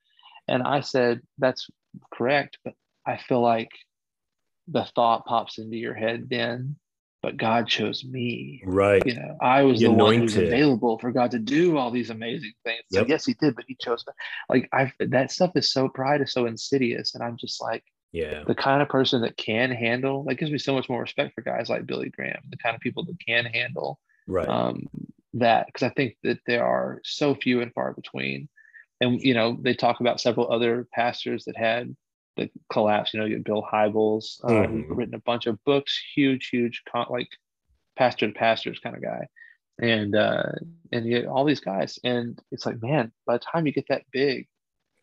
And 0.48 0.64
I 0.64 0.80
said, 0.80 1.22
that's 1.38 1.70
correct. 2.12 2.58
But 2.64 2.74
I 3.06 3.18
feel 3.18 3.42
like 3.42 3.70
the 4.68 4.86
thought 4.96 5.26
pops 5.26 5.60
into 5.60 5.78
your 5.78 5.94
head 5.94 6.30
then 6.30 6.78
but 7.22 7.38
God 7.38 7.68
chose 7.68 8.04
me. 8.04 8.62
Right. 8.66 9.06
You 9.06 9.16
know, 9.16 9.38
I 9.42 9.64
was 9.64 9.80
the, 9.80 9.88
the 9.88 9.94
one 9.94 10.20
who's 10.20 10.38
available 10.38 11.00
for 11.00 11.12
God 11.12 11.32
to 11.32 11.40
do 11.40 11.78
all 11.78 11.92
these 11.92 12.10
amazing 12.10 12.54
things. 12.64 12.84
Yep. 12.92 13.04
So 13.04 13.08
yes, 13.10 13.26
he 13.26 13.34
did, 13.34 13.56
but 13.56 13.66
he 13.68 13.76
chose 13.76 14.04
me. 14.06 14.14
Like 14.50 14.70
I 14.72 14.92
that 15.00 15.32
stuff 15.32 15.52
is 15.56 15.72
so 15.72 15.90
pride 15.90 16.22
is 16.22 16.32
so 16.32 16.46
insidious. 16.46 17.16
And 17.16 17.24
I'm 17.24 17.38
just 17.38 17.62
like, 17.62 17.84
yeah, 18.12 18.44
the 18.46 18.56
kind 18.56 18.82
of 18.82 18.90
person 18.90 19.22
that 19.22 19.38
can 19.38 19.72
handle 19.72 20.24
like 20.26 20.40
gives 20.40 20.52
me 20.52 20.58
so 20.58 20.74
much 20.74 20.90
more 20.90 21.02
respect 21.02 21.34
for 21.34 21.42
guys 21.42 21.70
like 21.70 21.86
Billy 21.86 22.10
Graham, 22.10 22.42
the 22.50 22.58
kind 22.58 22.76
of 22.76 22.82
people 22.82 23.04
that 23.06 23.18
can 23.26 23.46
handle 23.46 24.00
right 24.28 24.48
um 24.48 24.88
that 25.34 25.68
because 25.68 25.84
I 25.84 25.90
think 25.90 26.18
that 26.24 26.40
there 26.46 26.66
are 26.66 27.02
so 27.04 27.36
few 27.36 27.62
and 27.62 27.74
far 27.74 27.94
between. 27.94 28.50
And 29.00 29.22
you 29.22 29.34
know, 29.34 29.58
they 29.60 29.74
talk 29.74 30.00
about 30.00 30.20
several 30.20 30.52
other 30.52 30.88
pastors 30.94 31.46
that 31.46 31.58
had 31.58 31.96
the 32.38 32.50
collapse. 32.72 33.14
You 33.14 33.20
know, 33.20 33.26
you 33.26 33.36
get 33.36 33.46
Bill 33.46 33.68
Hybels, 33.70 34.44
uh, 34.44 34.68
mm-hmm. 34.68 34.94
written 34.94 35.16
a 35.16 35.20
bunch 35.20 35.48
of 35.48 35.62
books, 35.66 36.00
huge, 36.16 36.48
huge, 36.48 36.84
con- 36.90 37.08
like 37.10 37.28
pastor 37.98 38.28
to 38.28 38.34
pastors 38.34 38.80
kind 38.80 38.96
of 38.96 39.02
guy, 39.02 39.28
and 39.82 40.16
uh, 40.16 40.52
and 40.92 41.06
you 41.06 41.20
get 41.20 41.28
all 41.28 41.46
these 41.46 41.60
guys, 41.60 42.00
and 42.04 42.40
it's 42.52 42.66
like, 42.66 42.82
man, 42.82 43.12
by 43.26 43.34
the 43.34 43.44
time 43.52 43.66
you 43.66 43.74
get 43.74 43.88
that 43.90 44.04
big, 44.12 44.48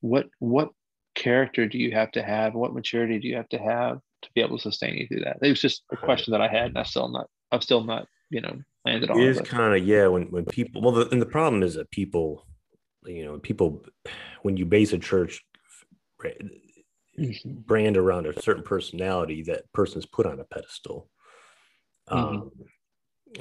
what 0.01 0.29
what 0.39 0.71
character 1.15 1.67
do 1.67 1.79
you 1.79 1.93
have 1.93 2.11
to 2.13 2.23
have? 2.23 2.55
What 2.55 2.75
maturity 2.75 3.19
do 3.19 3.29
you 3.29 3.37
have 3.37 3.49
to 3.51 3.59
have 3.59 3.99
to 4.23 4.29
be 4.35 4.41
able 4.41 4.57
to 4.57 4.63
sustain 4.63 4.97
you 4.97 5.07
through 5.07 5.25
that? 5.25 5.39
It 5.43 5.51
was 5.51 5.61
just 5.61 5.83
a 5.93 5.97
question 5.97 6.33
that 6.33 6.41
I 6.41 6.49
had, 6.49 6.67
and 6.67 6.79
I 6.79 6.83
still 6.85 7.09
not, 7.09 7.29
I've 7.53 7.63
still 7.63 7.85
not, 7.85 8.07
you 8.31 8.41
know, 8.41 8.57
landed 8.85 9.11
on. 9.11 9.21
It 9.21 9.29
is 9.29 9.41
kind 9.41 9.75
of 9.75 9.87
yeah. 9.87 10.09
When 10.09 10.25
when 10.31 10.45
people, 10.45 10.83
well, 10.83 10.93
the, 10.93 11.09
and 11.11 11.23
the 11.23 11.27
problem 11.27 11.63
is 11.63 11.75
that 11.75 11.91
people, 11.91 12.47
you 13.05 13.25
know, 13.25 13.39
people, 13.39 13.85
when 14.43 14.57
you 14.57 14.67
base 14.67 14.93
a 14.93 14.99
church 14.99 15.45
mm-hmm. 17.19 17.53
brand 17.67 17.97
around 17.97 18.27
a 18.27 18.41
certain 18.41 18.63
personality 18.63 19.43
that 19.45 19.71
person's 19.73 20.07
put 20.07 20.27
on 20.27 20.41
a 20.41 20.45
pedestal. 20.45 21.09
Mm-hmm. 22.11 22.37
Um, 22.37 22.51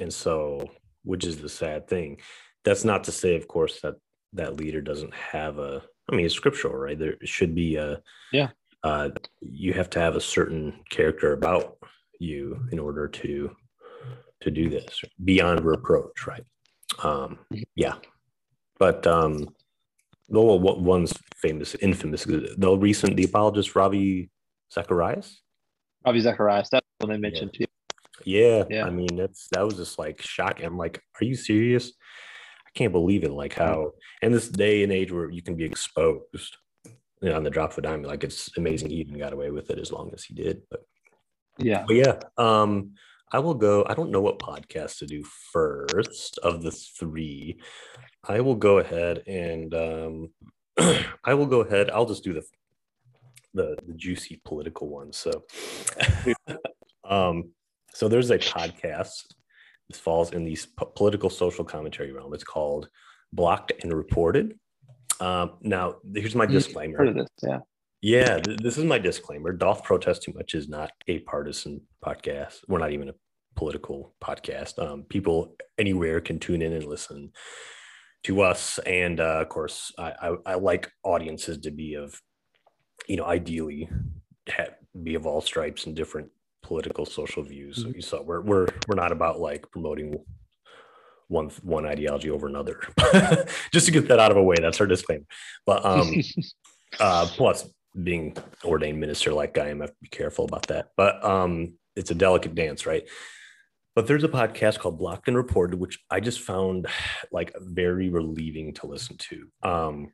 and 0.00 0.12
so, 0.12 0.70
which 1.02 1.24
is 1.24 1.38
the 1.38 1.48
sad 1.48 1.88
thing. 1.88 2.20
That's 2.64 2.84
not 2.84 3.04
to 3.04 3.12
say, 3.12 3.36
of 3.36 3.46
course, 3.46 3.80
that 3.80 3.94
that 4.32 4.56
leader 4.56 4.80
doesn't 4.80 5.14
have 5.14 5.58
a. 5.58 5.82
I 6.10 6.14
mean, 6.14 6.26
it's 6.26 6.34
scriptural, 6.34 6.74
right? 6.74 6.98
There 6.98 7.16
should 7.24 7.54
be 7.54 7.76
a. 7.76 8.00
Yeah. 8.32 8.48
Uh, 8.82 9.10
you 9.40 9.72
have 9.72 9.88
to 9.90 10.00
have 10.00 10.14
a 10.14 10.20
certain 10.20 10.80
character 10.90 11.32
about 11.32 11.78
you 12.20 12.66
in 12.70 12.78
order 12.78 13.08
to 13.08 13.54
to 14.40 14.50
do 14.50 14.68
this 14.68 15.02
beyond 15.24 15.64
reproach, 15.64 16.26
right? 16.26 16.44
Um, 17.02 17.38
mm-hmm. 17.52 17.62
yeah, 17.74 17.94
but 18.78 19.06
um, 19.06 19.54
well, 20.28 20.58
what 20.58 20.80
one's 20.80 21.12
famous, 21.36 21.74
infamous, 21.76 22.24
the 22.24 22.78
recent, 22.78 23.16
the 23.16 23.24
apologist 23.24 23.74
Ravi 23.74 24.30
Zacharias. 24.72 25.40
Ravi 26.06 26.20
Zacharias, 26.20 26.68
that's 26.70 26.86
what 26.98 27.10
I 27.10 27.16
mentioned 27.16 27.50
yeah. 27.54 27.66
too. 27.66 27.72
Yeah, 28.24 28.64
yeah. 28.70 28.86
I 28.86 28.90
mean, 28.90 29.16
that's 29.16 29.48
that 29.52 29.64
was 29.64 29.76
just 29.76 29.98
like 29.98 30.22
shocking. 30.22 30.64
I'm 30.66 30.78
like, 30.78 31.02
are 31.20 31.24
you 31.24 31.34
serious? 31.34 31.92
I 32.66 32.70
can't 32.74 32.92
believe 32.92 33.24
it. 33.24 33.32
Like 33.32 33.54
how 33.54 33.92
in 34.22 34.32
this 34.32 34.48
day 34.48 34.82
and 34.82 34.92
age 34.92 35.12
where 35.12 35.30
you 35.30 35.42
can 35.42 35.56
be 35.56 35.64
exposed 35.64 36.56
you 37.20 37.30
know, 37.30 37.36
on 37.36 37.44
the 37.44 37.50
drop 37.50 37.72
of 37.72 37.78
a 37.78 37.82
dime, 37.82 38.02
like 38.02 38.24
it's 38.24 38.50
amazing 38.56 38.90
he 38.90 38.96
even 38.96 39.18
got 39.18 39.32
away 39.32 39.50
with 39.50 39.70
it 39.70 39.78
as 39.78 39.90
long 39.90 40.10
as 40.14 40.24
he 40.24 40.34
did. 40.34 40.62
But 40.70 40.84
yeah, 41.58 41.84
but 41.86 41.96
yeah. 41.96 42.18
Um, 42.36 42.92
I 43.32 43.38
will 43.38 43.54
go. 43.54 43.84
I 43.88 43.94
don't 43.94 44.10
know 44.10 44.20
what 44.20 44.38
podcast 44.38 44.98
to 44.98 45.06
do 45.06 45.24
first 45.52 46.38
of 46.38 46.62
the 46.62 46.70
three. 46.70 47.58
I 48.22 48.40
will 48.40 48.54
go 48.54 48.78
ahead 48.78 49.22
and 49.26 49.74
um, 49.74 50.30
I 51.24 51.34
will 51.34 51.46
go 51.46 51.60
ahead. 51.60 51.90
I'll 51.90 52.06
just 52.06 52.24
do 52.24 52.32
the 52.32 52.44
the, 53.54 53.76
the 53.86 53.94
juicy 53.94 54.40
political 54.44 54.88
one. 54.88 55.12
So, 55.12 55.44
um, 57.08 57.50
so 57.92 58.08
there's 58.08 58.30
a 58.30 58.38
podcast. 58.38 59.26
This 59.88 59.98
falls 60.00 60.32
in 60.32 60.44
the 60.44 60.56
p- 60.56 60.86
political 60.96 61.30
social 61.30 61.64
commentary 61.64 62.12
realm. 62.12 62.34
It's 62.34 62.44
called 62.44 62.88
Blocked 63.32 63.72
and 63.82 63.92
Reported. 63.92 64.58
Um, 65.20 65.52
now, 65.60 65.96
here's 66.14 66.34
my 66.34 66.46
disclaimer. 66.46 66.98
Heard 66.98 67.08
of 67.08 67.14
this, 67.14 67.28
yeah. 67.42 67.60
Yeah, 68.04 68.38
th- 68.38 68.58
this 68.58 68.76
is 68.76 68.84
my 68.84 68.98
disclaimer. 68.98 69.50
Doth 69.50 69.82
Protest 69.82 70.24
Too 70.24 70.34
Much 70.34 70.52
is 70.52 70.68
not 70.68 70.90
a 71.08 71.20
partisan 71.20 71.80
podcast. 72.04 72.58
We're 72.68 72.76
not 72.76 72.92
even 72.92 73.08
a 73.08 73.14
political 73.56 74.14
podcast. 74.22 74.78
Um, 74.78 75.04
people 75.04 75.56
anywhere 75.78 76.20
can 76.20 76.38
tune 76.38 76.60
in 76.60 76.74
and 76.74 76.84
listen 76.84 77.32
to 78.24 78.42
us. 78.42 78.78
And 78.80 79.20
uh, 79.20 79.40
of 79.40 79.48
course, 79.48 79.90
I, 79.96 80.12
I, 80.20 80.36
I, 80.44 80.54
like 80.56 80.92
audiences 81.02 81.56
to 81.60 81.70
be 81.70 81.94
of, 81.94 82.20
you 83.08 83.16
know, 83.16 83.24
ideally 83.24 83.88
have, 84.48 84.74
be 85.02 85.14
of 85.14 85.24
all 85.24 85.40
stripes 85.40 85.86
and 85.86 85.96
different 85.96 86.28
political 86.62 87.06
social 87.06 87.42
views. 87.42 87.78
Mm-hmm. 87.78 87.88
So 87.88 87.96
you 87.96 88.02
saw 88.02 88.22
we're 88.22 88.42
we're 88.42 88.66
we're 88.86 88.96
not 88.96 89.12
about 89.12 89.40
like 89.40 89.70
promoting 89.70 90.22
one 91.28 91.48
one 91.62 91.86
ideology 91.86 92.28
over 92.28 92.48
another. 92.48 92.82
Just 93.72 93.86
to 93.86 93.92
get 93.92 94.08
that 94.08 94.20
out 94.20 94.30
of 94.30 94.36
the 94.36 94.42
way, 94.42 94.56
that's 94.60 94.78
our 94.82 94.86
disclaimer. 94.86 95.24
But 95.64 95.86
um, 95.86 96.12
uh, 97.00 97.28
plus 97.30 97.66
being 98.02 98.36
ordained 98.64 99.00
minister 99.00 99.32
like 99.32 99.58
I 99.58 99.68
am, 99.68 99.80
I 99.80 99.84
have 99.84 99.90
to 99.90 99.96
be 100.02 100.08
careful 100.08 100.44
about 100.44 100.66
that. 100.68 100.88
But 100.96 101.24
um, 101.24 101.74
it's 101.96 102.10
a 102.10 102.14
delicate 102.14 102.54
dance, 102.54 102.86
right? 102.86 103.04
But 103.94 104.08
there's 104.08 104.24
a 104.24 104.28
podcast 104.28 104.80
called 104.80 104.98
Blocked 104.98 105.28
and 105.28 105.36
Reported, 105.36 105.78
which 105.78 106.00
I 106.10 106.18
just 106.18 106.40
found 106.40 106.88
like 107.30 107.54
very 107.60 108.08
relieving 108.08 108.74
to 108.74 108.86
listen 108.88 109.16
to. 109.18 109.48
Um, 109.62 110.12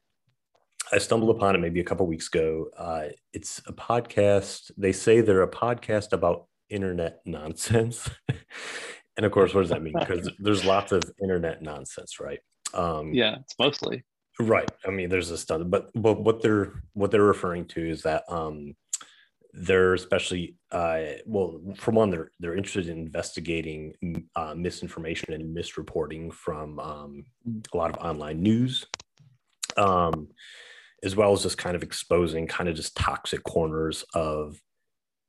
I 0.92 0.98
stumbled 0.98 1.34
upon 1.34 1.54
it 1.54 1.58
maybe 1.58 1.80
a 1.80 1.84
couple 1.84 2.06
weeks 2.06 2.28
ago. 2.28 2.66
Uh, 2.76 3.04
it's 3.32 3.60
a 3.66 3.72
podcast. 3.72 4.70
They 4.76 4.92
say 4.92 5.20
they're 5.20 5.42
a 5.42 5.50
podcast 5.50 6.12
about 6.12 6.46
internet 6.68 7.20
nonsense. 7.24 8.10
and 9.16 9.24
of 9.24 9.32
course, 9.32 9.54
what 9.54 9.62
does 9.62 9.70
that 9.70 9.82
mean? 9.82 9.94
Because 9.98 10.30
there's 10.38 10.64
lots 10.64 10.92
of 10.92 11.02
internet 11.22 11.62
nonsense, 11.62 12.20
right? 12.20 12.40
Um, 12.74 13.14
yeah, 13.14 13.36
it's 13.40 13.54
mostly 13.58 14.04
right. 14.40 14.70
I 14.86 14.90
mean, 14.90 15.08
there's 15.08 15.30
a 15.30 15.46
ton, 15.46 15.70
but 15.70 15.90
but 15.94 16.20
what 16.20 16.42
they're 16.42 16.72
what 16.94 17.10
they're 17.10 17.22
referring 17.22 17.66
to 17.66 17.88
is 17.88 18.02
that 18.02 18.24
um, 18.28 18.74
they're 19.52 19.94
especially 19.94 20.56
uh, 20.70 21.00
well 21.26 21.60
for 21.76 21.90
one 21.90 22.10
they're 22.10 22.30
they're 22.38 22.56
interested 22.56 22.88
in 22.88 22.98
investigating 22.98 24.26
uh, 24.36 24.54
misinformation 24.54 25.32
and 25.32 25.56
misreporting 25.56 26.32
from 26.32 26.78
um, 26.78 27.24
a 27.72 27.76
lot 27.76 27.90
of 27.90 28.04
online 28.04 28.42
news 28.42 28.86
um, 29.76 30.28
as 31.02 31.16
well 31.16 31.32
as 31.32 31.42
just 31.42 31.58
kind 31.58 31.74
of 31.74 31.82
exposing 31.82 32.46
kind 32.46 32.68
of 32.68 32.76
just 32.76 32.96
toxic 32.96 33.42
corners 33.42 34.04
of 34.14 34.60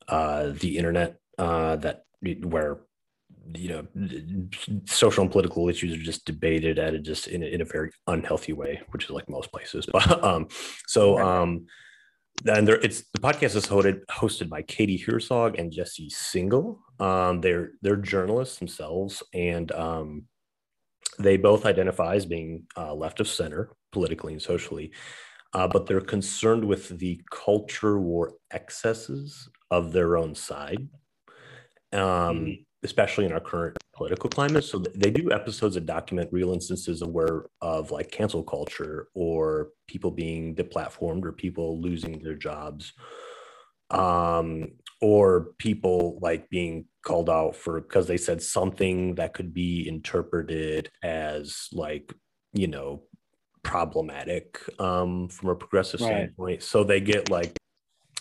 uh, 0.07 0.51
the 0.59 0.77
internet 0.77 1.17
uh, 1.37 1.75
that 1.77 2.03
where 2.43 2.81
you 3.55 3.69
know 3.69 4.49
social 4.85 5.23
and 5.23 5.31
political 5.31 5.69
issues 5.69 5.93
are 5.93 6.03
just 6.03 6.25
debated 6.25 6.79
at 6.79 6.93
a 6.93 6.99
just 6.99 7.27
in 7.27 7.43
a, 7.43 7.45
in 7.45 7.61
a 7.61 7.65
very 7.65 7.89
unhealthy 8.07 8.53
way 8.53 8.81
which 8.89 9.05
is 9.05 9.09
like 9.09 9.29
most 9.29 9.51
places 9.51 9.85
but 9.91 10.23
um 10.23 10.47
so 10.87 11.19
um 11.19 11.65
and 12.45 12.67
there 12.67 12.75
it's 12.75 13.03
the 13.13 13.19
podcast 13.19 13.55
is 13.55 13.67
hosted 13.67 14.05
hosted 14.09 14.49
by 14.49 14.61
Katie 14.63 14.97
Herzog 14.97 15.59
and 15.59 15.71
Jesse 15.71 16.09
Singal. 16.09 16.79
Um, 16.99 17.41
they're 17.41 17.71
they're 17.81 17.97
journalists 17.97 18.57
themselves, 18.57 19.21
and 19.33 19.71
um, 19.71 20.23
they 21.19 21.37
both 21.37 21.65
identify 21.65 22.15
as 22.15 22.25
being 22.25 22.63
uh, 22.75 22.93
left 22.93 23.19
of 23.19 23.27
center 23.27 23.71
politically 23.91 24.33
and 24.33 24.41
socially, 24.41 24.91
uh, 25.53 25.67
but 25.67 25.85
they're 25.85 26.01
concerned 26.01 26.65
with 26.65 26.97
the 26.97 27.21
culture 27.29 27.99
war 27.99 28.33
excesses 28.51 29.49
of 29.69 29.91
their 29.91 30.17
own 30.17 30.33
side, 30.33 30.87
um, 31.93 31.99
mm-hmm. 31.99 32.51
Especially 32.83 33.25
in 33.25 33.31
our 33.31 33.39
current 33.39 33.77
political 33.93 34.29
climate. 34.29 34.63
So 34.63 34.79
they 34.79 35.11
do 35.11 35.31
episodes 35.31 35.75
that 35.75 35.85
document 35.85 36.29
real 36.31 36.53
instances 36.53 37.01
of 37.01 37.09
where 37.09 37.45
of 37.61 37.91
like 37.91 38.11
cancel 38.11 38.43
culture 38.43 39.07
or 39.13 39.69
people 39.87 40.11
being 40.11 40.55
deplatformed 40.55 41.25
or 41.25 41.31
people 41.31 41.79
losing 41.81 42.19
their 42.19 42.35
jobs, 42.35 42.93
um, 43.91 44.69
or 45.01 45.53
people 45.57 46.19
like 46.21 46.49
being 46.49 46.85
called 47.03 47.29
out 47.29 47.55
for 47.55 47.81
because 47.81 48.07
they 48.07 48.17
said 48.17 48.41
something 48.41 49.15
that 49.15 49.33
could 49.33 49.53
be 49.53 49.87
interpreted 49.87 50.89
as 51.03 51.67
like 51.73 52.13
you 52.53 52.67
know 52.67 53.03
problematic 53.63 54.59
um, 54.79 55.27
from 55.29 55.49
a 55.49 55.55
progressive 55.55 56.01
right. 56.01 56.07
standpoint. 56.07 56.63
So 56.63 56.83
they 56.83 57.01
get 57.01 57.29
like 57.29 57.55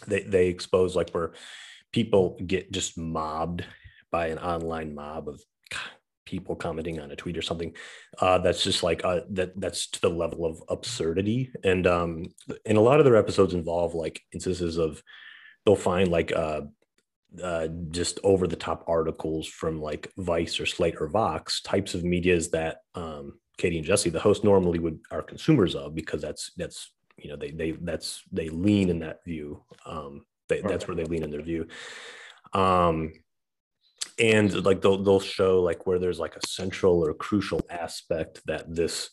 they 0.07 0.23
they 0.23 0.49
expose 0.49 0.97
like 0.97 1.11
where 1.11 1.33
people 1.93 2.39
get 2.47 2.71
just 2.73 2.99
mobbed 2.99 3.65
by 4.11 4.29
an 4.29 4.39
online 4.39 4.95
mob 4.95 5.29
of 5.29 5.41
people 6.27 6.55
commenting 6.55 7.01
on 7.01 7.11
a 7.11 7.17
tweet 7.17 7.37
or 7.37 7.43
something 7.43 7.75
uh, 8.21 8.39
that's 8.39 8.63
just 8.63 8.83
like 8.83 9.05
uh, 9.05 9.21
that 9.31 9.59
that's 9.61 9.89
to 9.89 10.01
the 10.01 10.09
level 10.09 10.45
of 10.45 10.63
absurdity. 10.69 11.51
And 11.65 11.87
um 11.87 12.27
and 12.65 12.79
a 12.79 12.83
lot 12.83 13.01
of 13.01 13.05
their 13.05 13.17
episodes 13.17 13.55
involve 13.55 13.95
like 13.95 14.21
instances 14.33 14.79
of 14.79 15.03
they'll 15.65 15.77
find 15.77 16.09
like 16.09 16.33
uh, 16.33 16.63
uh 17.43 17.69
just 17.91 18.21
over 18.25 18.47
the 18.47 18.57
top 18.57 18.85
articles 18.87 19.47
from 19.47 19.81
like 19.81 20.13
vice 20.19 20.61
or 20.61 20.67
slate 20.67 20.97
or 21.01 21.09
vox 21.09 21.61
types 21.63 21.95
of 21.95 22.03
medias 22.03 22.51
that 22.51 22.79
um 22.97 23.39
katie 23.57 23.79
and 23.79 23.87
jesse 23.87 24.11
the 24.11 24.19
host 24.19 24.43
normally 24.43 24.81
would 24.81 24.99
are 25.13 25.23
consumers 25.23 25.77
of 25.77 25.95
because 25.95 26.21
that's 26.21 26.51
that's 26.57 26.91
you 27.23 27.31
know 27.31 27.37
they 27.37 27.51
they 27.51 27.73
that's 27.73 28.23
they 28.33 28.49
lean 28.49 28.89
in 28.89 29.01
that 29.01 29.25
view. 29.25 29.63
Um 29.87 30.25
they, 30.49 30.63
that's 30.63 30.89
where 30.89 30.97
they 30.97 31.05
lean 31.05 31.23
in 31.23 31.31
their 31.31 31.43
view. 31.43 31.67
Um 32.53 33.13
and 34.21 34.65
like 34.65 34.83
they'll 34.83 35.03
they'll 35.03 35.21
show 35.21 35.61
like 35.61 35.87
where 35.87 35.99
there's 35.99 36.19
like 36.19 36.37
a 36.37 36.47
central 36.47 37.05
or 37.05 37.15
crucial 37.15 37.61
aspect 37.71 38.41
that 38.47 38.73
this 38.73 39.11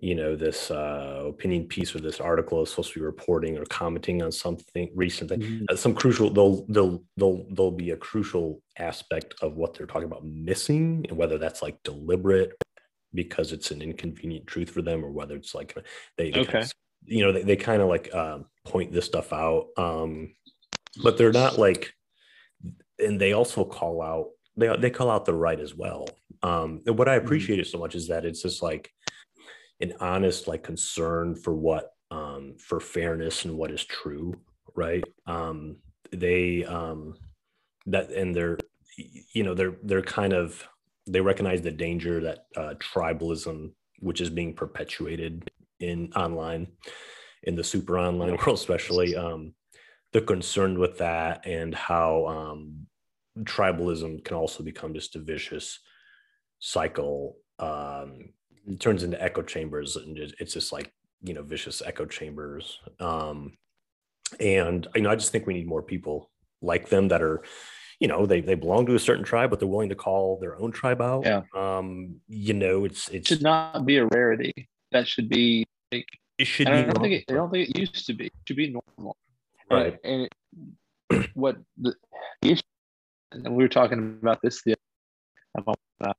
you 0.00 0.14
know 0.14 0.34
this 0.34 0.70
uh, 0.70 1.24
opinion 1.26 1.66
piece 1.66 1.94
or 1.94 2.00
this 2.00 2.18
article 2.18 2.62
is 2.62 2.70
supposed 2.70 2.92
to 2.92 2.98
be 2.98 3.04
reporting 3.04 3.58
or 3.58 3.64
commenting 3.66 4.22
on 4.22 4.32
something 4.32 4.90
recent 4.94 5.30
mm-hmm. 5.30 5.64
uh, 5.68 5.76
some 5.76 5.94
crucial 5.94 6.30
they'll 6.30 6.64
they'll 6.68 7.02
they'll 7.16 7.44
they'll 7.50 7.70
be 7.70 7.90
a 7.90 7.96
crucial 7.96 8.62
aspect 8.78 9.34
of 9.42 9.56
what 9.56 9.74
they're 9.74 9.86
talking 9.86 10.06
about 10.06 10.24
missing 10.24 11.04
and 11.08 11.18
whether 11.18 11.36
that's 11.36 11.60
like 11.60 11.76
deliberate 11.82 12.52
because 13.14 13.52
it's 13.52 13.70
an 13.70 13.82
inconvenient 13.82 14.46
truth 14.46 14.70
for 14.70 14.80
them 14.80 15.04
or 15.04 15.10
whether 15.10 15.36
it's 15.36 15.54
like 15.54 15.76
they, 16.16 16.30
they 16.30 16.40
okay. 16.40 16.52
kind 16.52 16.64
of, 16.64 16.72
you 17.04 17.22
know 17.22 17.32
they, 17.32 17.42
they 17.42 17.56
kind 17.56 17.82
of 17.82 17.88
like 17.88 18.08
uh, 18.14 18.38
point 18.64 18.92
this 18.92 19.04
stuff 19.04 19.32
out 19.32 19.66
um 19.76 20.34
but 21.02 21.18
they're 21.18 21.32
not 21.32 21.58
like 21.58 21.92
and 22.98 23.20
they 23.20 23.32
also 23.32 23.64
call 23.64 24.02
out 24.02 24.28
they 24.56 24.74
they 24.76 24.90
call 24.90 25.10
out 25.10 25.24
the 25.24 25.34
right 25.34 25.60
as 25.60 25.74
well. 25.74 26.08
Um, 26.42 26.82
and 26.86 26.98
what 26.98 27.08
I 27.08 27.16
mm-hmm. 27.16 27.26
appreciate 27.26 27.58
it 27.58 27.66
so 27.66 27.78
much 27.78 27.94
is 27.94 28.08
that 28.08 28.24
it's 28.24 28.42
just 28.42 28.62
like 28.62 28.90
an 29.80 29.94
honest 30.00 30.48
like 30.48 30.62
concern 30.62 31.34
for 31.34 31.54
what 31.54 31.90
um, 32.10 32.54
for 32.58 32.80
fairness 32.80 33.44
and 33.44 33.56
what 33.56 33.70
is 33.70 33.84
true, 33.84 34.34
right? 34.74 35.04
Um, 35.26 35.76
they 36.12 36.64
um, 36.64 37.14
that 37.86 38.10
and 38.10 38.34
they're 38.34 38.58
you 38.96 39.42
know 39.42 39.54
they're 39.54 39.76
they're 39.82 40.02
kind 40.02 40.32
of 40.32 40.66
they 41.06 41.20
recognize 41.20 41.62
the 41.62 41.70
danger 41.70 42.20
that 42.20 42.46
uh, 42.56 42.74
tribalism, 42.74 43.72
which 43.98 44.20
is 44.20 44.30
being 44.30 44.54
perpetuated 44.54 45.50
in 45.80 46.12
online, 46.12 46.68
in 47.42 47.56
the 47.56 47.64
super 47.64 47.98
online 47.98 48.36
world, 48.46 48.58
especially. 48.58 49.16
Um, 49.16 49.54
they're 50.12 50.22
concerned 50.22 50.78
with 50.78 50.98
that 50.98 51.46
and 51.46 51.74
how 51.74 52.26
um, 52.26 52.86
tribalism 53.40 54.24
can 54.24 54.36
also 54.36 54.62
become 54.62 54.94
just 54.94 55.16
a 55.16 55.18
vicious 55.18 55.80
cycle. 56.58 57.36
Um, 57.58 58.30
it 58.66 58.78
turns 58.78 59.02
into 59.02 59.22
echo 59.22 59.42
chambers, 59.42 59.96
and 59.96 60.18
it's 60.18 60.52
just 60.52 60.72
like 60.72 60.92
you 61.22 61.34
know 61.34 61.42
vicious 61.42 61.82
echo 61.84 62.06
chambers. 62.06 62.78
Um, 63.00 63.56
and 64.38 64.86
you 64.94 65.02
know, 65.02 65.10
I 65.10 65.16
just 65.16 65.32
think 65.32 65.46
we 65.46 65.54
need 65.54 65.66
more 65.66 65.82
people 65.82 66.30
like 66.60 66.88
them 66.88 67.08
that 67.08 67.22
are, 67.22 67.42
you 67.98 68.08
know, 68.08 68.26
they 68.26 68.40
they 68.40 68.54
belong 68.54 68.86
to 68.86 68.94
a 68.94 69.00
certain 69.00 69.24
tribe, 69.24 69.50
but 69.50 69.58
they're 69.58 69.68
willing 69.68 69.88
to 69.88 69.94
call 69.94 70.38
their 70.40 70.60
own 70.60 70.72
tribe 70.72 71.00
out. 71.00 71.24
Yeah. 71.24 71.42
Um, 71.54 72.20
you 72.28 72.54
know, 72.54 72.84
it's 72.84 73.08
it 73.08 73.26
should 73.26 73.42
not 73.42 73.86
be 73.86 73.96
a 73.96 74.06
rarity. 74.06 74.68
That 74.92 75.08
should 75.08 75.28
be 75.28 75.66
like 75.90 76.06
it 76.38 76.46
should 76.46 76.68
And 76.68 76.76
be 76.76 76.90
I 76.90 76.92
don't 76.92 77.02
think 77.02 77.14
it, 77.14 77.24
I 77.32 77.34
don't 77.34 77.50
think 77.50 77.70
it 77.70 77.78
used 77.78 78.06
to 78.06 78.14
be. 78.14 78.26
It 78.26 78.32
should 78.46 78.56
be 78.56 78.76
normal. 78.96 79.16
Right. 79.72 79.98
And, 80.04 80.28
and 81.10 81.24
it, 81.24 81.30
what 81.34 81.56
the, 81.78 81.94
the 82.40 82.52
issue, 82.52 82.62
and 83.32 83.56
we 83.56 83.64
were 83.64 83.68
talking 83.68 84.18
about 84.20 84.40
this 84.42 84.62
the 84.62 84.74
about, 85.56 85.78
uh, 86.04 86.12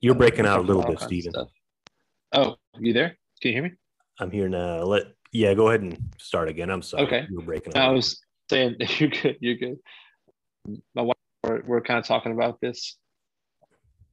You're 0.00 0.14
breaking 0.14 0.44
we 0.44 0.48
out 0.48 0.60
a 0.60 0.62
little 0.62 0.82
bit, 0.82 1.00
Steven. 1.00 1.32
Oh, 2.32 2.56
you 2.78 2.92
there? 2.92 3.16
Can 3.40 3.48
you 3.48 3.52
hear 3.52 3.62
me? 3.62 3.72
I'm 4.20 4.30
here 4.30 4.48
now. 4.48 4.82
Let 4.82 5.06
yeah, 5.32 5.54
go 5.54 5.68
ahead 5.68 5.82
and 5.82 5.98
start 6.18 6.48
again. 6.48 6.70
I'm 6.70 6.82
sorry. 6.82 7.06
Okay. 7.06 7.26
You 7.28 7.36
were 7.36 7.42
breaking 7.42 7.76
I 7.76 7.90
was 7.90 8.20
saying 8.50 8.76
you're 8.98 9.10
good. 9.10 9.36
You're 9.40 9.56
good. 9.56 9.78
My 10.94 11.02
wife, 11.02 11.16
we're, 11.44 11.62
we're 11.66 11.80
kind 11.80 11.98
of 11.98 12.06
talking 12.06 12.32
about 12.32 12.60
this 12.60 12.96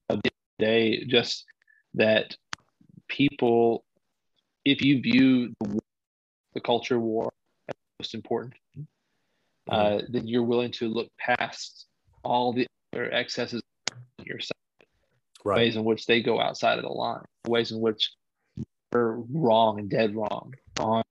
the 0.10 0.16
other 0.16 0.30
day, 0.60 1.06
just 1.06 1.46
that 1.96 2.36
people, 3.08 3.84
if 4.64 4.82
you 4.82 5.02
view 5.02 5.54
the, 5.60 5.70
war, 5.70 5.82
the 6.54 6.62
culture 6.62 7.00
war 7.00 7.32
most 8.00 8.14
important, 8.14 8.54
uh, 9.70 10.00
then 10.10 10.28
you're 10.28 10.44
willing 10.44 10.72
to 10.72 10.88
look 10.88 11.10
past 11.18 11.88
all 12.24 12.54
the 12.54 12.68
other 12.94 13.12
excesses 13.12 13.62
on 13.92 14.26
your 14.26 14.40
side, 14.40 14.88
right. 15.44 15.58
ways 15.58 15.76
in 15.76 15.84
which 15.84 16.06
they 16.06 16.22
go 16.22 16.40
outside 16.40 16.78
of 16.78 16.84
the 16.84 16.92
line, 16.92 17.24
ways 17.48 17.72
in 17.72 17.80
which 17.80 18.12
they're 18.92 19.18
wrong 19.32 19.80
and 19.80 19.90
dead 19.90 20.16
wrong 20.16 20.54
on 20.80 21.04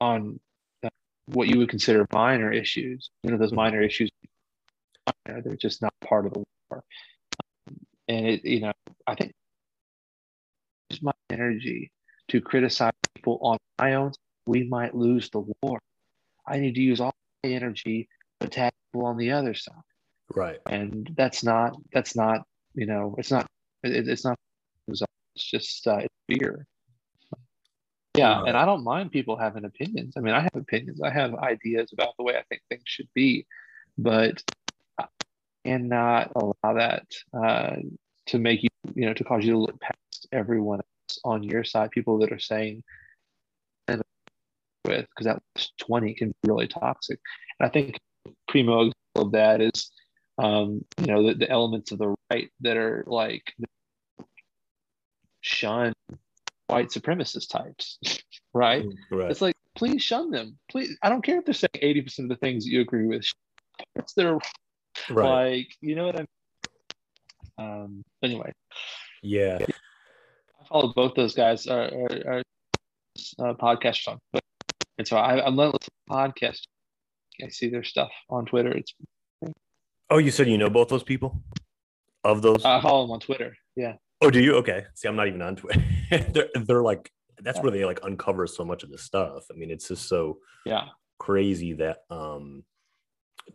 on 0.00 0.40
uh, 0.84 0.88
what 1.26 1.48
you 1.48 1.58
would 1.58 1.68
consider 1.68 2.06
minor 2.12 2.52
issues. 2.52 3.10
You 3.22 3.30
know, 3.30 3.38
those 3.38 3.52
minor 3.52 3.80
issues, 3.80 4.10
they're 5.24 5.56
just 5.56 5.80
not 5.80 5.94
part 6.04 6.26
of 6.26 6.34
the 6.34 6.44
war. 6.70 6.84
And 8.08 8.26
it, 8.26 8.44
you 8.44 8.60
know, 8.60 8.72
I 9.06 9.14
think 9.14 9.32
use 10.90 11.02
my 11.02 11.12
energy 11.30 11.90
to 12.28 12.40
criticize 12.40 12.92
people 13.14 13.38
on 13.42 13.58
my 13.78 13.94
own. 13.94 14.12
We 14.46 14.64
might 14.64 14.94
lose 14.94 15.30
the 15.30 15.44
war. 15.62 15.78
I 16.46 16.58
need 16.58 16.74
to 16.74 16.80
use 16.82 17.00
all 17.00 17.14
my 17.44 17.50
energy 17.50 18.08
to 18.40 18.46
attack 18.46 18.74
people 18.92 19.06
on 19.06 19.16
the 19.16 19.30
other 19.32 19.54
side 19.54 19.74
Right. 20.34 20.58
and 20.66 21.10
that's 21.16 21.42
not 21.44 21.76
that's 21.92 22.16
not 22.16 22.42
you 22.74 22.86
know 22.86 23.14
it's 23.18 23.30
not 23.30 23.46
it, 23.82 24.08
it's 24.08 24.24
not 24.24 24.38
it's 24.88 25.02
just 25.36 25.86
uh, 25.86 25.98
it's 25.98 26.14
fear 26.28 26.66
yeah 28.16 28.40
Right. 28.40 28.48
and 28.48 28.56
i 28.56 28.64
don't 28.64 28.84
mind 28.84 29.10
people 29.10 29.36
having 29.36 29.64
opinions 29.64 30.14
i 30.16 30.20
mean 30.20 30.34
i 30.34 30.40
have 30.40 30.54
opinions 30.54 31.00
i 31.02 31.10
have 31.10 31.34
ideas 31.34 31.92
about 31.92 32.14
the 32.18 32.24
way 32.24 32.36
i 32.36 32.42
think 32.48 32.62
things 32.68 32.82
should 32.86 33.08
be 33.14 33.46
but 33.98 34.42
i 34.98 35.06
cannot 35.64 36.32
allow 36.36 36.74
that 36.74 37.06
uh, 37.34 37.76
to 38.26 38.38
make 38.38 38.62
you 38.62 38.68
you 38.94 39.06
know 39.06 39.14
to 39.14 39.24
cause 39.24 39.44
you 39.44 39.52
to 39.52 39.58
look 39.58 39.80
past 39.80 40.26
everyone 40.32 40.80
else 40.80 41.18
on 41.24 41.42
your 41.42 41.64
side 41.64 41.90
people 41.90 42.18
that 42.18 42.32
are 42.32 42.38
saying 42.38 42.74
and 42.74 42.84
with 44.86 45.06
because 45.08 45.26
that 45.26 45.42
20 45.80 46.14
can 46.14 46.28
be 46.28 46.48
really 46.48 46.68
toxic 46.68 47.20
and 47.60 47.66
i 47.66 47.70
think 47.70 47.98
primo 48.48 48.80
example 48.80 49.26
of 49.26 49.32
that 49.32 49.60
is 49.60 49.90
um, 50.38 50.84
you 50.98 51.06
know, 51.06 51.26
the, 51.26 51.34
the 51.34 51.50
elements 51.50 51.92
of 51.92 51.98
the 51.98 52.14
right 52.30 52.50
that 52.60 52.76
are 52.76 53.04
like 53.06 53.54
shun 55.40 55.92
white 56.66 56.88
supremacist 56.88 57.50
types, 57.50 57.98
right? 58.54 58.84
Right. 59.10 59.30
It's 59.30 59.40
like, 59.40 59.54
please 59.76 60.02
shun 60.02 60.30
them. 60.30 60.58
Please, 60.70 60.96
I 61.02 61.08
don't 61.08 61.22
care 61.22 61.38
if 61.38 61.44
they're 61.44 61.54
saying 61.54 61.70
80% 62.06 62.20
of 62.20 62.28
the 62.28 62.36
things 62.36 62.64
that 62.64 62.70
you 62.70 62.80
agree 62.80 63.06
with. 63.06 63.24
It's 63.96 64.14
their 64.14 64.38
right. 65.10 65.50
like, 65.50 65.68
you 65.80 65.94
know 65.94 66.06
what 66.06 66.16
I 66.16 66.18
mean? 66.18 66.26
Um, 67.58 68.04
anyway, 68.22 68.52
yeah. 69.22 69.58
I 69.60 70.64
follow 70.68 70.92
both 70.94 71.14
those 71.14 71.34
guys, 71.34 71.66
are, 71.66 71.82
are, 71.82 72.08
are 72.26 72.42
uh, 73.38 73.54
podcasts 73.54 74.08
on 74.08 74.18
Twitter. 74.30 74.46
And 75.02 75.08
so 75.08 75.16
I, 75.16 75.44
I'm 75.44 75.56
not 75.56 75.74
listening 75.74 75.88
to 76.08 76.14
podcasts. 76.14 76.62
I 77.44 77.48
see 77.48 77.68
their 77.68 77.82
stuff 77.82 78.10
on 78.30 78.46
Twitter. 78.46 78.70
It's 78.70 78.94
Oh, 80.10 80.18
you 80.18 80.30
said 80.30 80.46
you 80.46 80.58
know 80.58 80.70
both 80.70 80.88
those 80.90 81.02
people? 81.02 81.42
Of 82.22 82.40
those? 82.40 82.64
I 82.64 82.80
follow 82.80 83.02
them 83.02 83.10
on 83.10 83.18
Twitter. 83.18 83.56
Yeah. 83.74 83.94
oh, 84.20 84.30
do 84.30 84.40
you? 84.40 84.54
Okay. 84.58 84.84
See, 84.94 85.08
I'm 85.08 85.16
not 85.16 85.26
even 85.26 85.42
on 85.42 85.56
Twitter. 85.56 85.82
they're, 86.30 86.48
they're 86.54 86.82
like 86.82 87.10
that's 87.40 87.58
where 87.60 87.72
they 87.72 87.84
like 87.84 87.98
uncover 88.04 88.46
so 88.46 88.64
much 88.64 88.84
of 88.84 88.90
this 88.92 89.02
stuff. 89.02 89.42
I 89.50 89.56
mean, 89.56 89.72
it's 89.72 89.88
just 89.88 90.08
so 90.08 90.38
Yeah. 90.64 90.84
crazy 91.18 91.72
that 91.72 92.02
um 92.10 92.62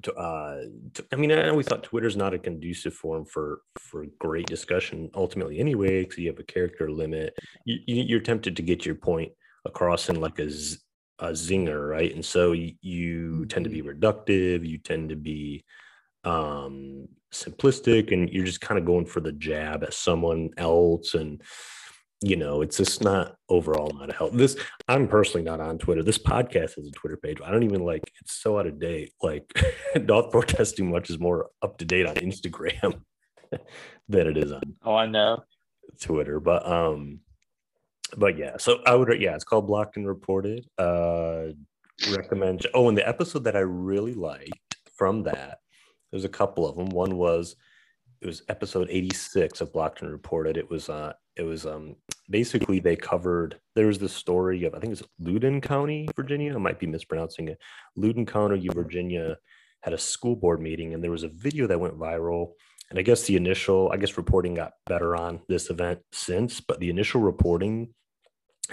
to, 0.01 0.13
uh 0.15 0.63
to, 0.95 1.05
I 1.13 1.15
mean, 1.15 1.31
I 1.31 1.47
always 1.47 1.65
thought 1.67 1.83
Twitter's 1.83 2.17
not 2.17 2.33
a 2.33 2.39
conducive 2.39 2.93
forum 2.93 3.23
for 3.23 3.62
for 3.79 4.05
great 4.19 4.47
discussion 4.47 5.10
ultimately 5.15 5.60
anyway 5.60 6.01
because 6.03 6.17
you 6.17 6.27
have 6.27 6.39
a 6.39 6.43
character 6.43 6.91
limit. 6.91 7.33
You, 7.63 7.77
you, 7.88 8.03
you're 8.03 8.19
tempted 8.19 8.57
to 8.57 8.62
get 8.63 8.86
your 8.86 8.95
point 8.95 9.31
across 9.65 10.10
in 10.10 10.19
like 10.19 10.39
a 10.39 10.49
z- 10.49 10.79
a 11.19 11.30
zinger, 11.30 11.89
right? 11.89 12.13
And 12.13 12.23
so 12.23 12.51
you, 12.51 13.45
tend 13.45 13.65
to 13.65 13.69
be 13.69 13.82
reductive. 13.82 14.67
You 14.67 14.77
tend 14.77 15.10
to 15.10 15.15
be 15.15 15.63
um 16.23 17.08
simplistic 17.34 18.12
and 18.12 18.30
you're 18.30 18.45
just 18.45 18.60
kind 18.60 18.77
of 18.80 18.86
going 18.86 19.06
for 19.06 19.19
the 19.19 19.32
jab 19.32 19.84
at 19.84 19.93
someone 19.93 20.49
else 20.58 21.13
and 21.13 21.41
you 22.21 22.36
know 22.36 22.62
it's 22.62 22.77
just 22.77 23.03
not 23.03 23.36
overall 23.47 23.91
not 23.93 24.10
a 24.10 24.13
help 24.13 24.34
this 24.34 24.58
i'm 24.88 25.08
personally 25.08 25.43
not 25.43 25.60
on 25.62 25.77
twitter 25.77 26.01
this 26.01 26.17
podcast 26.17 26.75
has 26.75 26.88
a 26.88 26.91
twitter 26.91 27.15
page 27.15 27.39
i 27.45 27.51
don't 27.51 27.63
even 27.63 27.86
like 27.86 28.01
it's 28.19 28.34
so 28.41 28.58
out 28.58 28.65
of 28.65 28.80
date 28.80 29.13
like 29.21 29.43
doth 30.06 30.32
protest 30.32 30.75
too 30.75 30.84
much 30.84 31.10
is 31.10 31.19
more 31.19 31.49
up 31.62 31.77
to 31.77 31.86
date 31.86 32.08
on 32.08 32.15
instagram 32.15 33.01
than 34.10 34.27
it 34.27 34.38
is 34.38 34.51
on 34.51 34.62
Oh, 34.84 34.95
I 34.95 35.06
know. 35.06 35.43
Twitter. 36.01 36.39
But 36.39 36.65
um, 36.69 37.19
but 38.15 38.37
yeah. 38.37 38.57
So 38.57 38.79
I 38.85 38.95
would 38.95 39.21
yeah, 39.21 39.35
it's 39.35 39.43
called 39.43 39.67
Blocked 39.67 39.97
and 39.97 40.07
Reported. 40.07 40.67
Uh, 40.77 41.47
recommend. 42.11 42.65
Oh, 42.73 42.87
and 42.89 42.97
the 42.97 43.07
episode 43.07 43.43
that 43.45 43.55
I 43.55 43.61
really 43.61 44.13
liked 44.13 44.77
from 44.95 45.23
that, 45.23 45.59
there's 46.11 46.25
a 46.25 46.29
couple 46.29 46.67
of 46.67 46.75
them. 46.75 46.89
One 46.89 47.17
was 47.17 47.55
it 48.21 48.27
was 48.27 48.43
episode 48.49 48.87
86 48.89 49.61
of 49.61 49.73
Blocked 49.73 50.01
and 50.01 50.11
Reported. 50.11 50.57
It 50.57 50.69
was 50.69 50.89
uh, 50.89 51.13
it 51.35 51.43
was 51.43 51.65
um, 51.65 51.95
basically 52.29 52.79
they 52.79 52.95
covered. 52.95 53.59
There 53.75 53.87
was 53.87 53.99
the 53.99 54.09
story 54.09 54.63
of 54.65 54.73
I 54.73 54.79
think 54.79 54.93
it's 54.93 55.03
Loudoun 55.19 55.61
County, 55.61 56.07
Virginia. 56.15 56.55
I 56.55 56.57
might 56.57 56.79
be 56.79 56.87
mispronouncing 56.87 57.49
it. 57.49 57.59
Loudoun 57.95 58.25
County, 58.25 58.67
Virginia, 58.73 59.37
had 59.81 59.93
a 59.93 59.97
school 59.97 60.35
board 60.35 60.61
meeting, 60.61 60.93
and 60.93 61.03
there 61.03 61.11
was 61.11 61.23
a 61.23 61.29
video 61.29 61.67
that 61.67 61.79
went 61.79 61.99
viral 61.99 62.53
and 62.89 62.97
I 62.97 63.02
guess 63.02 63.23
the 63.23 63.36
initial, 63.36 63.89
I 63.91 63.97
guess 63.97 64.17
reporting 64.17 64.56
got 64.56 64.73
better 64.86 65.15
on 65.15 65.41
this 65.47 65.69
event 65.69 66.00
since, 66.12 66.62
but 66.62 66.80
the 66.80 66.89
initial 66.89 67.21
reporting, 67.21 67.93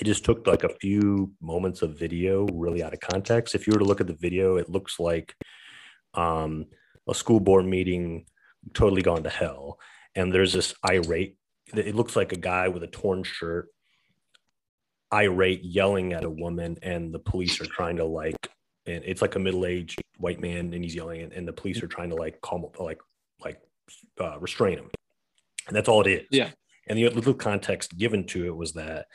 it 0.00 0.04
just 0.04 0.24
took 0.24 0.46
like 0.46 0.64
a 0.64 0.74
few 0.80 1.32
moments 1.40 1.82
of 1.82 1.98
video 1.98 2.46
really 2.46 2.82
out 2.82 2.94
of 2.94 3.00
context. 3.00 3.54
If 3.54 3.66
you 3.66 3.72
were 3.72 3.80
to 3.80 3.84
look 3.84 4.00
at 4.00 4.06
the 4.06 4.14
video, 4.14 4.56
it 4.56 4.68
looks 4.68 5.00
like 5.00 5.34
um, 6.14 6.66
a 7.08 7.14
school 7.14 7.40
board 7.40 7.66
meeting 7.66 8.26
totally 8.72 9.02
gone 9.02 9.22
to 9.24 9.30
hell. 9.30 9.78
And 10.14 10.32
there's 10.32 10.52
this 10.52 10.74
irate, 10.88 11.36
it 11.74 11.94
looks 11.96 12.14
like 12.14 12.32
a 12.32 12.36
guy 12.36 12.68
with 12.68 12.82
a 12.84 12.88
torn 12.88 13.24
shirt, 13.24 13.68
irate, 15.12 15.64
yelling 15.64 16.12
at 16.12 16.24
a 16.24 16.30
woman, 16.30 16.76
and 16.82 17.12
the 17.12 17.18
police 17.18 17.60
are 17.60 17.66
trying 17.66 17.96
to 17.96 18.04
like, 18.04 18.48
and 18.86 19.02
it's 19.04 19.22
like 19.22 19.34
a 19.34 19.40
middle-aged 19.40 20.00
white 20.18 20.40
man, 20.40 20.72
and 20.72 20.84
he's 20.84 20.94
yelling, 20.94 21.22
and, 21.22 21.32
and 21.32 21.48
the 21.48 21.52
police 21.52 21.82
are 21.82 21.88
trying 21.88 22.10
to 22.10 22.16
like 22.16 22.40
calm, 22.40 22.64
like, 22.78 23.00
like 23.40 23.60
uh, 24.20 24.38
restrain 24.38 24.78
him. 24.78 24.90
And 25.66 25.76
that's 25.76 25.88
all 25.88 26.02
it 26.02 26.10
is. 26.10 26.26
Yeah. 26.30 26.50
And 26.88 26.98
the 26.98 27.08
little 27.08 27.34
context 27.34 27.96
given 27.96 28.26
to 28.26 28.46
it 28.46 28.54
was 28.56 28.74
that 28.74 29.06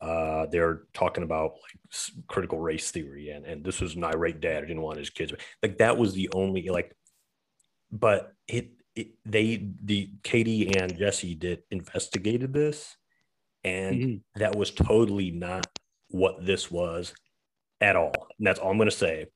uh, 0.00 0.46
they're 0.46 0.82
talking 0.92 1.24
about 1.24 1.52
like 1.52 2.26
critical 2.28 2.58
race 2.58 2.90
theory, 2.90 3.30
and 3.30 3.46
and 3.46 3.64
this 3.64 3.80
was 3.80 3.94
an 3.94 4.04
irate 4.04 4.40
dad 4.40 4.60
who 4.60 4.66
didn't 4.66 4.82
want 4.82 4.98
his 4.98 5.08
kids. 5.08 5.32
Like 5.62 5.78
that 5.78 5.96
was 5.96 6.12
the 6.12 6.28
only 6.34 6.68
like, 6.68 6.94
but 7.90 8.32
it 8.46 8.72
it 8.94 9.12
they 9.24 9.66
the 9.82 10.10
Katie 10.22 10.76
and 10.76 10.98
Jesse 10.98 11.34
did 11.34 11.62
investigated 11.70 12.52
this, 12.52 12.94
and 13.62 13.96
Mhm. 13.96 14.20
that 14.34 14.56
was 14.56 14.70
totally 14.72 15.30
not 15.30 15.66
what 16.08 16.44
this 16.44 16.70
was 16.70 17.14
at 17.80 17.96
all. 17.96 18.28
And 18.38 18.46
that's 18.46 18.60
all 18.60 18.70
I'm 18.70 18.76
going 18.76 18.90
to 18.90 18.96
say. 18.96 19.26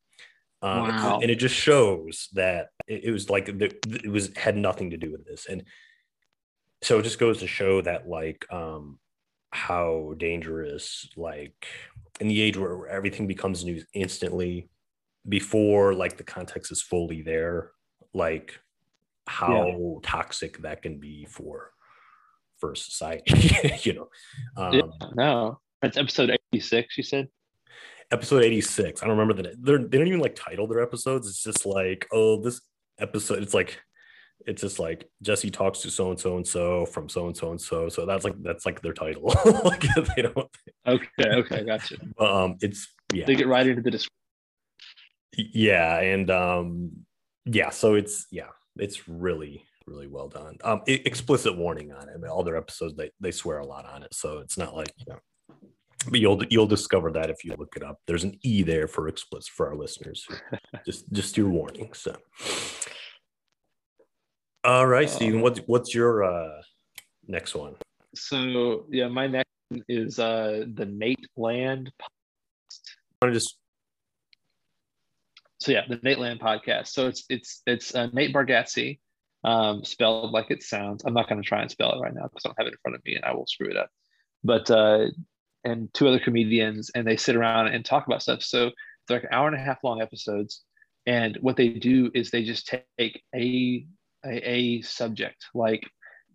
Um, 0.63 0.89
Wow. 0.89 1.21
And 1.23 1.31
it 1.31 1.37
just 1.37 1.55
shows 1.55 2.29
that 2.33 2.69
it, 2.87 3.05
it 3.05 3.11
was 3.11 3.31
like 3.31 3.47
the, 3.47 3.75
it 4.05 4.11
was 4.11 4.37
had 4.37 4.57
nothing 4.57 4.91
to 4.91 4.97
do 4.97 5.13
with 5.13 5.25
this, 5.25 5.47
and 5.47 5.63
so 6.83 6.99
it 6.99 7.03
just 7.03 7.19
goes 7.19 7.39
to 7.39 7.47
show 7.47 7.81
that 7.83 8.09
like 8.09 8.47
um, 8.53 8.99
how 9.51 10.15
dangerous 10.17 11.09
like 11.17 11.67
in 12.21 12.29
the 12.29 12.41
age 12.41 12.57
where, 12.57 12.87
everything 12.89 13.27
becomes 13.27 13.65
news 13.65 13.85
instantly 13.95 14.69
before 15.29 15.95
like 15.95 16.17
the 16.17 16.25
context 16.25 16.73
is 16.73 16.83
fully 16.83 17.23
there, 17.23 17.73
like 18.15 18.59
how 19.27 20.01
toxic 20.03 20.59
that 20.63 20.83
can 20.83 20.99
be 20.99 21.27
for 21.27 21.73
for 22.59 22.75
society, 22.75 23.51
you 23.83 23.95
know. 23.95 24.09
Um, 24.57 24.73
Yeah, 24.73 25.09
no, 25.15 25.61
that's 25.81 25.97
episode 25.97 26.37
86, 26.53 26.97
you 26.97 27.05
said? 27.05 27.29
Episode 28.11 28.43
86 28.43 29.03
i 29.03 29.07
don't 29.07 29.17
remember 29.19 29.43
the 29.43 29.55
they're, 29.59 29.79
they 29.79 29.99
don't 29.99 30.07
even 30.07 30.21
like 30.21 30.35
title 30.35 30.67
their 30.67 30.83
episodes 30.83 31.29
it's 31.29 31.43
just 31.43 31.67
like 31.67 32.07
oh 32.13 32.41
this 32.41 32.61
episode 32.99 33.43
it's 33.43 33.55
like 33.55 33.81
it's 34.47 34.63
just 34.63 34.79
like 34.79 35.09
Jesse 35.23 35.51
talks 35.51 35.81
to 35.81 35.91
so 35.91 36.11
and 36.11 36.19
so 36.19 36.37
and 36.37 36.47
so 36.47 36.87
from 36.87 37.09
so 37.09 37.27
and 37.27 37.37
so 37.37 37.51
and 37.51 37.61
so. 37.61 37.89
So 37.89 38.07
that's 38.07 38.25
like 38.25 38.41
that's 38.43 38.65
like 38.65 38.81
their 38.81 38.93
title. 38.93 39.25
like 39.65 39.85
they 40.17 40.23
don't. 40.23 40.49
Okay. 40.87 41.09
Okay. 41.19 41.65
Gotcha. 41.65 41.97
Um, 42.19 42.57
it's 42.61 42.89
yeah. 43.13 43.27
They 43.27 43.35
get 43.35 43.49
right 43.49 43.67
into 43.67 43.83
the 43.83 43.91
description. 43.91 44.15
Yeah, 45.37 45.99
and 46.01 46.31
um, 46.31 46.93
yeah. 47.45 47.71
So 47.71 47.95
it's 47.95 48.27
yeah, 48.31 48.49
it's 48.77 49.09
really 49.09 49.65
really 49.87 50.07
well 50.07 50.29
done. 50.29 50.59
Um, 50.63 50.83
explicit 50.87 51.57
warning 51.57 51.93
on 51.93 52.09
it. 52.09 52.13
I 52.15 52.19
mean, 52.19 52.31
all 52.31 52.43
their 52.43 52.57
episodes 52.57 52.95
they 52.97 53.11
they 53.21 53.31
swear 53.31 53.59
a 53.59 53.67
lot 53.67 53.87
on 53.87 54.03
it, 54.03 54.15
so 54.15 54.39
it's 54.39 54.59
not 54.59 54.75
like 54.75 54.93
you 54.97 55.07
know. 55.09 55.19
But 56.07 56.21
you'll 56.21 56.43
you'll 56.45 56.67
discover 56.67 57.11
that 57.13 57.31
if 57.31 57.45
you 57.45 57.55
look 57.59 57.75
it 57.77 57.83
up. 57.83 57.99
There's 58.07 58.25
an 58.25 58.39
E 58.43 58.63
there 58.63 58.87
for 58.87 59.09
explicit 59.09 59.51
for 59.53 59.69
our 59.69 59.77
listeners. 59.77 60.27
just 60.87 61.13
just 61.13 61.37
your 61.37 61.49
warning. 61.49 61.93
So. 61.93 62.17
All 64.65 64.87
right, 64.87 65.11
Stephen. 65.11 65.41
What's 65.41 65.61
what's 65.67 65.95
your 65.95 66.25
uh, 66.25 66.63
next 67.27 67.55
one? 67.55 67.75
So 68.15 68.87
yeah, 68.91 69.09
my 69.09 69.27
next 69.27 69.51
is 69.89 70.19
uh, 70.19 70.65
the 70.73 70.87
Nate 70.87 71.27
Land. 71.37 71.91
I 72.01 73.27
want 73.27 73.35
to 73.35 73.41
just 73.41 73.59
so 75.61 75.73
yeah, 75.73 75.83
the 75.89 75.97
Nateland 75.97 76.41
podcast. 76.41 76.89
So 76.89 77.09
it's 77.09 77.25
it's 77.29 77.63
it's 77.67 77.95
uh, 77.95 78.09
Nate 78.13 78.35
Bargatze, 78.35 78.99
um, 79.45 79.85
spelled 79.85 80.31
like 80.33 80.51
it 80.51 80.63
sounds. 80.63 81.05
I'm 81.05 81.15
not 81.15 81.29
going 81.29 81.43
to 81.43 81.47
try 81.47 81.63
and 81.63 81.71
spell 81.71 81.93
it 81.93 82.01
right 82.01 82.15
now 82.15 82.23
because 82.23 82.43
I 82.45 82.49
don't 82.49 82.59
have 82.59 82.67
it 82.69 82.75
in 82.75 82.79
front 82.83 82.97
of 82.97 83.05
me 83.05 83.17
and 83.17 83.25
I 83.25 83.35
will 83.35 83.47
screw 83.47 83.69
it 83.69 83.77
up. 83.77 83.91
But 84.45 84.71
uh, 84.71 85.07
and 85.65 85.93
two 85.95 86.09
other 86.09 86.21
comedians, 86.21 86.91
and 86.95 87.07
they 87.07 87.17
sit 87.17 87.37
around 87.37 87.69
and 87.69 87.85
talk 87.85 88.07
about 88.07 88.23
stuff. 88.23 88.43
So 88.43 88.71
they're 89.07 89.19
like 89.19 89.25
an 89.25 89.31
hour 89.33 89.49
and 89.49 89.57
a 89.57 89.61
half 89.61 89.83
long 89.85 90.01
episodes, 90.01 90.63
and 91.07 91.37
what 91.41 91.57
they 91.57 91.69
do 91.69 92.11
is 92.15 92.31
they 92.31 92.45
just 92.45 92.67
take 92.67 93.23
a 93.35 93.87
a, 94.25 94.51
a 94.51 94.83
subject. 94.83 95.47
Like 95.55 95.89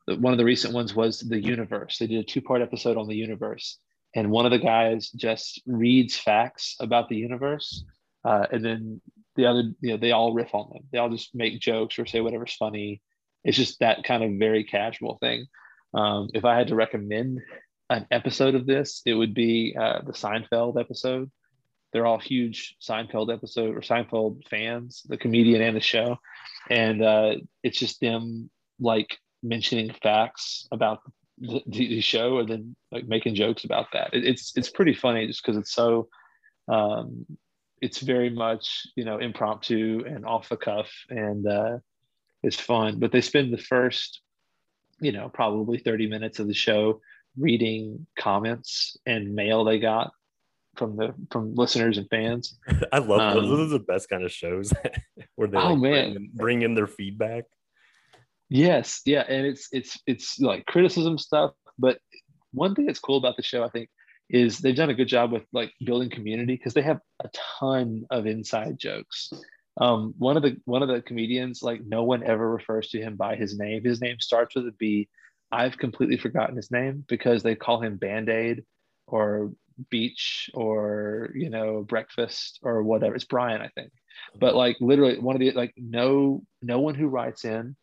one 0.07 0.33
of 0.33 0.37
the 0.37 0.45
recent 0.45 0.73
ones 0.73 0.93
was 0.93 1.19
the 1.19 1.39
universe. 1.39 1.97
They 1.97 2.07
did 2.07 2.19
a 2.19 2.23
two 2.23 2.41
part 2.41 2.61
episode 2.61 2.97
on 2.97 3.07
the 3.07 3.15
universe, 3.15 3.79
and 4.15 4.31
one 4.31 4.45
of 4.45 4.51
the 4.51 4.59
guys 4.59 5.09
just 5.09 5.61
reads 5.65 6.17
facts 6.17 6.75
about 6.79 7.09
the 7.09 7.17
universe, 7.17 7.83
uh, 8.25 8.47
and 8.51 8.63
then 8.63 9.01
the 9.35 9.45
other, 9.45 9.63
you 9.81 9.91
know, 9.91 9.97
they 9.97 10.11
all 10.11 10.33
riff 10.33 10.53
on 10.53 10.69
them. 10.71 10.83
They 10.91 10.99
all 10.99 11.09
just 11.09 11.33
make 11.33 11.59
jokes 11.59 11.97
or 11.97 12.05
say 12.05 12.21
whatever's 12.21 12.53
funny. 12.53 13.01
It's 13.43 13.57
just 13.57 13.79
that 13.79 14.03
kind 14.03 14.23
of 14.23 14.39
very 14.39 14.63
casual 14.63 15.17
thing. 15.19 15.47
Um, 15.93 16.29
if 16.33 16.45
I 16.45 16.57
had 16.57 16.67
to 16.67 16.75
recommend 16.75 17.41
an 17.89 18.07
episode 18.11 18.55
of 18.55 18.65
this, 18.65 19.01
it 19.05 19.13
would 19.13 19.33
be 19.33 19.75
uh, 19.79 20.01
the 20.05 20.13
Seinfeld 20.13 20.79
episode. 20.79 21.29
They're 21.91 22.05
all 22.05 22.19
huge 22.19 22.75
Seinfeld 22.81 23.31
episode 23.31 23.75
or 23.75 23.81
Seinfeld 23.81 24.47
fans, 24.47 25.03
the 25.07 25.17
comedian 25.17 25.61
and 25.61 25.75
the 25.75 25.81
show, 25.81 26.17
and 26.69 27.03
uh, 27.03 27.35
it's 27.61 27.77
just 27.77 27.99
them 27.99 28.49
like 28.79 29.17
mentioning 29.43 29.93
facts 30.01 30.67
about 30.71 31.01
the, 31.37 31.61
the, 31.67 32.01
show 32.01 32.39
and 32.39 32.49
then 32.49 32.75
like 32.91 33.07
making 33.07 33.35
jokes 33.35 33.63
about 33.63 33.87
that. 33.93 34.13
It, 34.13 34.25
it's 34.25 34.53
it's 34.55 34.69
pretty 34.69 34.93
funny 34.93 35.27
just 35.27 35.43
because 35.43 35.57
it's 35.57 35.73
so 35.73 36.07
um, 36.67 37.25
it's 37.81 37.99
very 37.99 38.29
much 38.29 38.87
you 38.95 39.03
know 39.03 39.17
impromptu 39.17 40.03
and 40.07 40.25
off 40.25 40.49
the 40.49 40.57
cuff 40.57 40.89
and 41.09 41.45
uh, 41.45 41.77
it's 42.41 42.59
fun 42.59 42.99
but 42.99 43.11
they 43.11 43.21
spend 43.21 43.51
the 43.51 43.57
first 43.57 44.21
you 45.01 45.11
know 45.11 45.27
probably 45.27 45.77
30 45.77 46.07
minutes 46.07 46.39
of 46.39 46.47
the 46.47 46.53
show 46.53 47.01
reading 47.37 48.05
comments 48.17 48.97
and 49.05 49.33
mail 49.33 49.63
they 49.63 49.79
got 49.79 50.11
from 50.75 50.95
the 50.95 51.13
from 51.31 51.53
listeners 51.55 51.97
and 51.97 52.07
fans 52.09 52.57
i 52.91 52.97
love 52.97 53.19
um, 53.19 53.35
those 53.35 53.49
those 53.49 53.69
are 53.69 53.77
the 53.77 53.83
best 53.83 54.09
kind 54.09 54.23
of 54.23 54.31
shows 54.31 54.73
where 55.35 55.47
they 55.47 55.57
oh, 55.57 55.73
like, 55.73 55.79
man. 55.79 56.13
Bring, 56.13 56.29
bring 56.33 56.61
in 56.63 56.75
their 56.75 56.87
feedback 56.87 57.45
yes 58.49 59.01
yeah 59.05 59.23
and 59.27 59.45
it's 59.45 59.67
it's 59.71 59.99
it's 60.07 60.39
like 60.39 60.65
criticism 60.65 61.17
stuff 61.17 61.51
but 61.77 61.99
one 62.51 62.75
thing 62.75 62.85
that's 62.85 62.99
cool 62.99 63.17
about 63.17 63.35
the 63.37 63.43
show 63.43 63.63
i 63.63 63.69
think 63.69 63.89
is 64.29 64.57
they've 64.57 64.75
done 64.75 64.89
a 64.89 64.95
good 64.95 65.07
job 65.07 65.31
with 65.31 65.43
like 65.53 65.71
building 65.85 66.09
community 66.09 66.55
because 66.55 66.73
they 66.73 66.81
have 66.81 66.99
a 67.23 67.29
ton 67.59 68.03
of 68.09 68.25
inside 68.25 68.77
jokes. 68.79 69.31
Um, 69.79 70.13
one 70.17 70.37
of 70.37 70.43
the 70.43 70.57
one 70.65 70.81
of 70.81 70.89
the 70.89 71.01
comedians, 71.01 71.61
like 71.61 71.81
no 71.85 72.03
one 72.03 72.23
ever 72.23 72.49
refers 72.49 72.89
to 72.89 72.99
him 72.99 73.15
by 73.15 73.35
his 73.35 73.57
name. 73.57 73.83
His 73.83 74.01
name 74.01 74.17
starts 74.19 74.55
with 74.55 74.67
a 74.67 74.71
B. 74.73 75.07
I've 75.53 75.77
completely 75.77 76.17
forgotten 76.17 76.55
his 76.55 76.71
name 76.71 77.05
because 77.07 77.43
they 77.43 77.55
call 77.55 77.81
him 77.81 77.97
Band 77.97 78.29
Aid 78.29 78.63
or 79.07 79.51
Beach 79.89 80.49
or 80.53 81.31
you 81.35 81.49
know 81.49 81.83
Breakfast 81.83 82.59
or 82.63 82.83
whatever. 82.83 83.15
It's 83.15 83.25
Brian, 83.25 83.61
I 83.61 83.69
think. 83.75 83.91
But 84.39 84.55
like 84.55 84.77
literally, 84.79 85.19
one 85.19 85.35
of 85.35 85.39
the 85.39 85.51
like 85.51 85.73
no 85.77 86.43
no 86.61 86.79
one 86.79 86.95
who 86.95 87.07
writes 87.07 87.45
in 87.45 87.75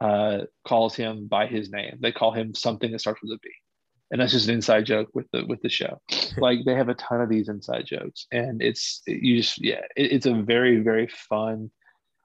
uh, 0.00 0.42
calls 0.66 0.96
him 0.96 1.28
by 1.28 1.46
his 1.46 1.70
name. 1.70 1.98
They 2.00 2.12
call 2.12 2.32
him 2.32 2.54
something 2.54 2.90
that 2.92 3.00
starts 3.00 3.22
with 3.22 3.32
a 3.32 3.38
B 3.42 3.50
and 4.12 4.20
that's 4.20 4.32
just 4.32 4.46
an 4.46 4.54
inside 4.54 4.84
joke 4.84 5.08
with 5.14 5.26
the 5.32 5.44
with 5.46 5.60
the 5.62 5.68
show 5.68 6.00
like 6.36 6.60
they 6.64 6.74
have 6.74 6.88
a 6.88 6.94
ton 6.94 7.20
of 7.20 7.28
these 7.28 7.48
inside 7.48 7.84
jokes 7.86 8.26
and 8.30 8.62
it's 8.62 9.02
you 9.06 9.38
just 9.38 9.62
yeah 9.64 9.80
it, 9.96 10.12
it's 10.12 10.26
a 10.26 10.34
very 10.34 10.78
very 10.78 11.08
fun 11.28 11.70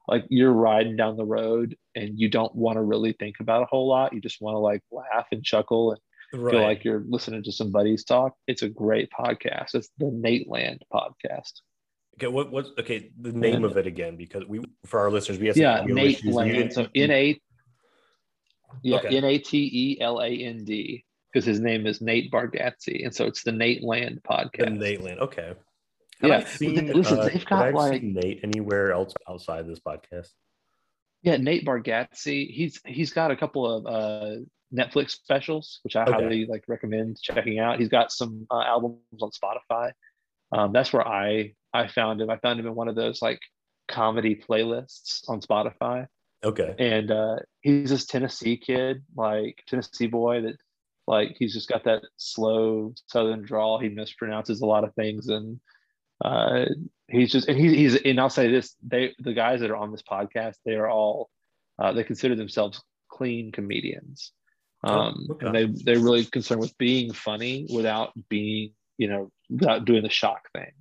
like 0.08 0.24
you're 0.28 0.52
riding 0.52 0.96
down 0.96 1.16
the 1.16 1.24
road 1.24 1.76
and 1.94 2.18
you 2.18 2.28
don't 2.28 2.54
want 2.54 2.76
to 2.76 2.82
really 2.82 3.12
think 3.12 3.36
about 3.40 3.62
a 3.62 3.66
whole 3.66 3.86
lot. 3.88 4.12
You 4.12 4.20
just 4.20 4.40
want 4.40 4.54
to 4.54 4.58
like 4.58 4.82
laugh 4.90 5.26
and 5.30 5.44
chuckle 5.44 5.92
and 6.32 6.42
right. 6.42 6.52
feel 6.52 6.62
like 6.62 6.84
you're 6.84 7.04
listening 7.06 7.42
to 7.44 7.52
some 7.52 7.70
buddies 7.70 8.04
talk. 8.04 8.34
It's 8.46 8.62
a 8.62 8.68
great 8.68 9.10
podcast. 9.10 9.74
It's 9.74 9.90
the 9.98 10.06
nateland 10.06 10.78
podcast. 10.92 11.60
Okay 12.16 12.26
what 12.26 12.50
what's 12.50 12.70
okay 12.78 13.10
the 13.20 13.30
name 13.30 13.62
of 13.62 13.76
it 13.76 13.86
again 13.86 14.16
because 14.16 14.44
we 14.44 14.60
for 14.84 14.98
our 14.98 15.08
listeners 15.08 15.38
we 15.38 15.46
have 15.46 15.56
yeah 15.56 15.84
nateland 15.84 16.72
so 16.72 16.88
n-a 16.96 17.40
yeah 18.82 18.98
n-a-t-e-l-a-n-d 19.08 21.04
because 21.32 21.46
his 21.46 21.60
name 21.60 21.86
is 21.86 22.00
Nate 22.00 22.32
Bargatze, 22.32 23.04
and 23.04 23.14
so 23.14 23.26
it's 23.26 23.42
the 23.42 23.50
Nateland 23.50 24.22
podcast. 24.22 24.78
The 24.78 24.96
Nateland, 24.96 25.18
okay. 25.18 25.54
Have 26.20 26.30
yeah, 26.30 26.44
seen, 26.44 26.92
listen, 26.92 27.18
uh, 27.20 27.28
they've 27.28 27.46
got 27.46 27.72
like 27.74 28.02
Nate 28.02 28.40
anywhere 28.42 28.92
else 28.92 29.14
outside 29.28 29.68
this 29.68 29.78
podcast. 29.78 30.30
Yeah, 31.22 31.36
Nate 31.36 31.64
Bargatze. 31.64 32.50
He's 32.50 32.80
he's 32.84 33.12
got 33.12 33.30
a 33.30 33.36
couple 33.36 33.66
of 33.66 33.86
uh, 33.86 34.40
Netflix 34.74 35.10
specials, 35.10 35.78
which 35.82 35.94
I 35.96 36.02
okay. 36.02 36.12
highly 36.12 36.46
like 36.46 36.64
recommend 36.66 37.20
checking 37.20 37.60
out. 37.60 37.78
He's 37.78 37.88
got 37.88 38.10
some 38.10 38.46
uh, 38.50 38.62
albums 38.62 38.98
on 39.20 39.30
Spotify. 39.30 39.92
Um, 40.50 40.72
that's 40.72 40.92
where 40.92 41.06
I 41.06 41.54
I 41.72 41.86
found 41.86 42.20
him. 42.20 42.30
I 42.30 42.38
found 42.38 42.58
him 42.58 42.66
in 42.66 42.74
one 42.74 42.88
of 42.88 42.96
those 42.96 43.22
like 43.22 43.40
comedy 43.88 44.34
playlists 44.34 45.28
on 45.28 45.40
Spotify. 45.40 46.06
Okay. 46.44 46.74
And 46.78 47.10
uh, 47.10 47.36
he's 47.60 47.90
this 47.90 48.06
Tennessee 48.06 48.56
kid, 48.56 49.02
like 49.16 49.62
Tennessee 49.66 50.06
boy 50.06 50.42
that 50.42 50.56
like 51.06 51.36
he's 51.38 51.54
just 51.54 51.68
got 51.68 51.84
that 51.84 52.02
slow 52.16 52.92
southern 53.06 53.42
drawl. 53.42 53.78
He 53.78 53.88
mispronounces 53.88 54.62
a 54.62 54.66
lot 54.66 54.84
of 54.84 54.94
things, 54.94 55.28
and 55.28 55.58
uh, 56.24 56.66
he's 57.08 57.32
just 57.32 57.48
and 57.48 57.58
he, 57.58 57.76
he's 57.76 57.94
and 57.96 58.20
I'll 58.20 58.30
say 58.30 58.50
this: 58.50 58.74
they 58.82 59.14
the 59.18 59.34
guys 59.34 59.60
that 59.60 59.70
are 59.70 59.76
on 59.76 59.92
this 59.92 60.02
podcast, 60.02 60.56
they 60.64 60.74
are 60.74 60.88
all 60.88 61.30
uh, 61.78 61.92
they 61.92 62.04
consider 62.04 62.34
themselves 62.34 62.82
clean 63.08 63.52
comedians. 63.52 64.32
Oh, 64.84 64.92
um, 64.92 65.26
oh, 65.28 65.34
okay. 65.34 65.46
and 65.46 65.54
they 65.54 65.82
they're 65.84 66.02
really 66.02 66.24
concerned 66.24 66.60
with 66.60 66.76
being 66.78 67.12
funny 67.12 67.66
without 67.72 68.12
being 68.28 68.72
you 68.96 69.08
know 69.08 69.30
without 69.50 69.84
doing 69.84 70.02
the 70.02 70.10
shock 70.10 70.50
thing. 70.52 70.72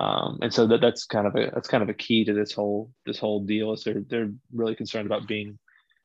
Um, 0.00 0.38
and 0.42 0.54
so 0.54 0.66
that 0.68 0.80
that's 0.80 1.06
kind 1.06 1.26
of 1.26 1.34
a 1.34 1.50
that's 1.52 1.68
kind 1.68 1.82
of 1.82 1.88
a 1.88 1.94
key 1.94 2.24
to 2.24 2.32
this 2.32 2.52
whole 2.52 2.92
this 3.04 3.18
whole 3.18 3.44
deal 3.44 3.72
is 3.72 3.84
they're 3.84 4.02
they're 4.08 4.30
really 4.52 4.76
concerned 4.76 5.06
about 5.06 5.26
being 5.26 5.58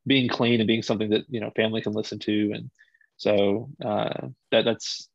being 0.07 0.27
clean 0.27 0.59
and 0.59 0.67
being 0.67 0.81
something 0.81 1.11
that 1.11 1.25
you 1.29 1.39
know 1.39 1.51
family 1.55 1.81
can 1.81 1.93
listen 1.93 2.19
to 2.19 2.51
and 2.53 2.69
so 3.17 3.69
uh, 3.85 4.27
that 4.51 4.65
that's 4.65 5.09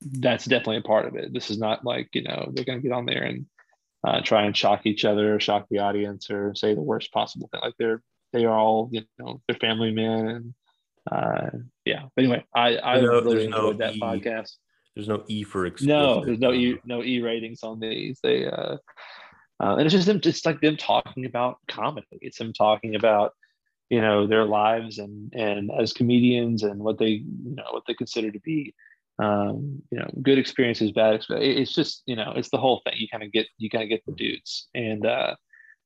that's 0.00 0.44
definitely 0.44 0.78
a 0.78 0.82
part 0.82 1.06
of 1.06 1.16
it. 1.16 1.32
This 1.32 1.50
is 1.50 1.58
not 1.58 1.84
like 1.84 2.08
you 2.12 2.22
know 2.22 2.50
they're 2.52 2.64
going 2.64 2.78
to 2.80 2.82
get 2.82 2.94
on 2.94 3.06
there 3.06 3.22
and 3.22 3.46
uh, 4.06 4.20
try 4.20 4.44
and 4.44 4.56
shock 4.56 4.86
each 4.86 5.04
other, 5.04 5.34
or 5.34 5.40
shock 5.40 5.66
the 5.70 5.78
audience, 5.78 6.30
or 6.30 6.54
say 6.54 6.74
the 6.74 6.80
worst 6.80 7.12
possible 7.12 7.48
thing. 7.48 7.60
Like 7.62 7.74
they're 7.78 8.02
they 8.32 8.44
are 8.44 8.56
all 8.56 8.88
you 8.92 9.02
know 9.18 9.40
they're 9.46 9.58
family 9.58 9.90
men 9.90 10.28
and 10.28 10.54
uh, 11.10 11.50
yeah. 11.84 12.04
But 12.14 12.24
anyway, 12.24 12.44
I 12.54 12.78
I 12.78 13.00
no, 13.00 13.20
really 13.20 13.46
enjoyed 13.46 13.78
no 13.78 13.84
that 13.84 13.96
e, 13.96 14.00
podcast. 14.00 14.52
There's 14.94 15.08
no 15.08 15.24
E 15.28 15.42
for 15.42 15.66
explicit. 15.66 15.88
No, 15.88 16.24
there's 16.24 16.38
no 16.38 16.52
E 16.52 16.78
no 16.84 17.02
E 17.02 17.20
ratings 17.20 17.62
on 17.62 17.80
these. 17.80 18.20
They 18.22 18.46
uh, 18.46 18.76
uh, 19.60 19.76
and 19.76 19.82
it's 19.82 19.92
just 19.92 20.06
them 20.06 20.20
just 20.20 20.46
like 20.46 20.60
them 20.60 20.76
talking 20.76 21.24
about 21.24 21.58
comedy. 21.68 22.06
It's 22.20 22.38
them 22.38 22.52
talking 22.52 22.94
about 22.94 23.32
you 23.90 24.00
know 24.00 24.26
their 24.26 24.44
lives 24.44 24.98
and 24.98 25.32
and 25.34 25.70
as 25.78 25.92
comedians 25.92 26.62
and 26.62 26.80
what 26.80 26.98
they 26.98 27.08
you 27.10 27.54
know 27.54 27.64
what 27.70 27.84
they 27.86 27.94
consider 27.94 28.30
to 28.30 28.40
be 28.40 28.74
um, 29.18 29.82
you 29.90 29.98
know 29.98 30.08
good 30.22 30.38
experiences 30.38 30.92
bad 30.92 31.14
experiences 31.14 31.62
it's 31.62 31.74
just 31.74 32.02
you 32.06 32.16
know 32.16 32.32
it's 32.36 32.50
the 32.50 32.58
whole 32.58 32.80
thing 32.84 32.94
you 32.96 33.08
kind 33.08 33.22
of 33.22 33.32
get 33.32 33.46
you 33.58 33.68
kind 33.68 33.82
of 33.82 33.88
get 33.88 34.04
the 34.06 34.12
dudes 34.12 34.68
and 34.74 35.06
uh, 35.06 35.34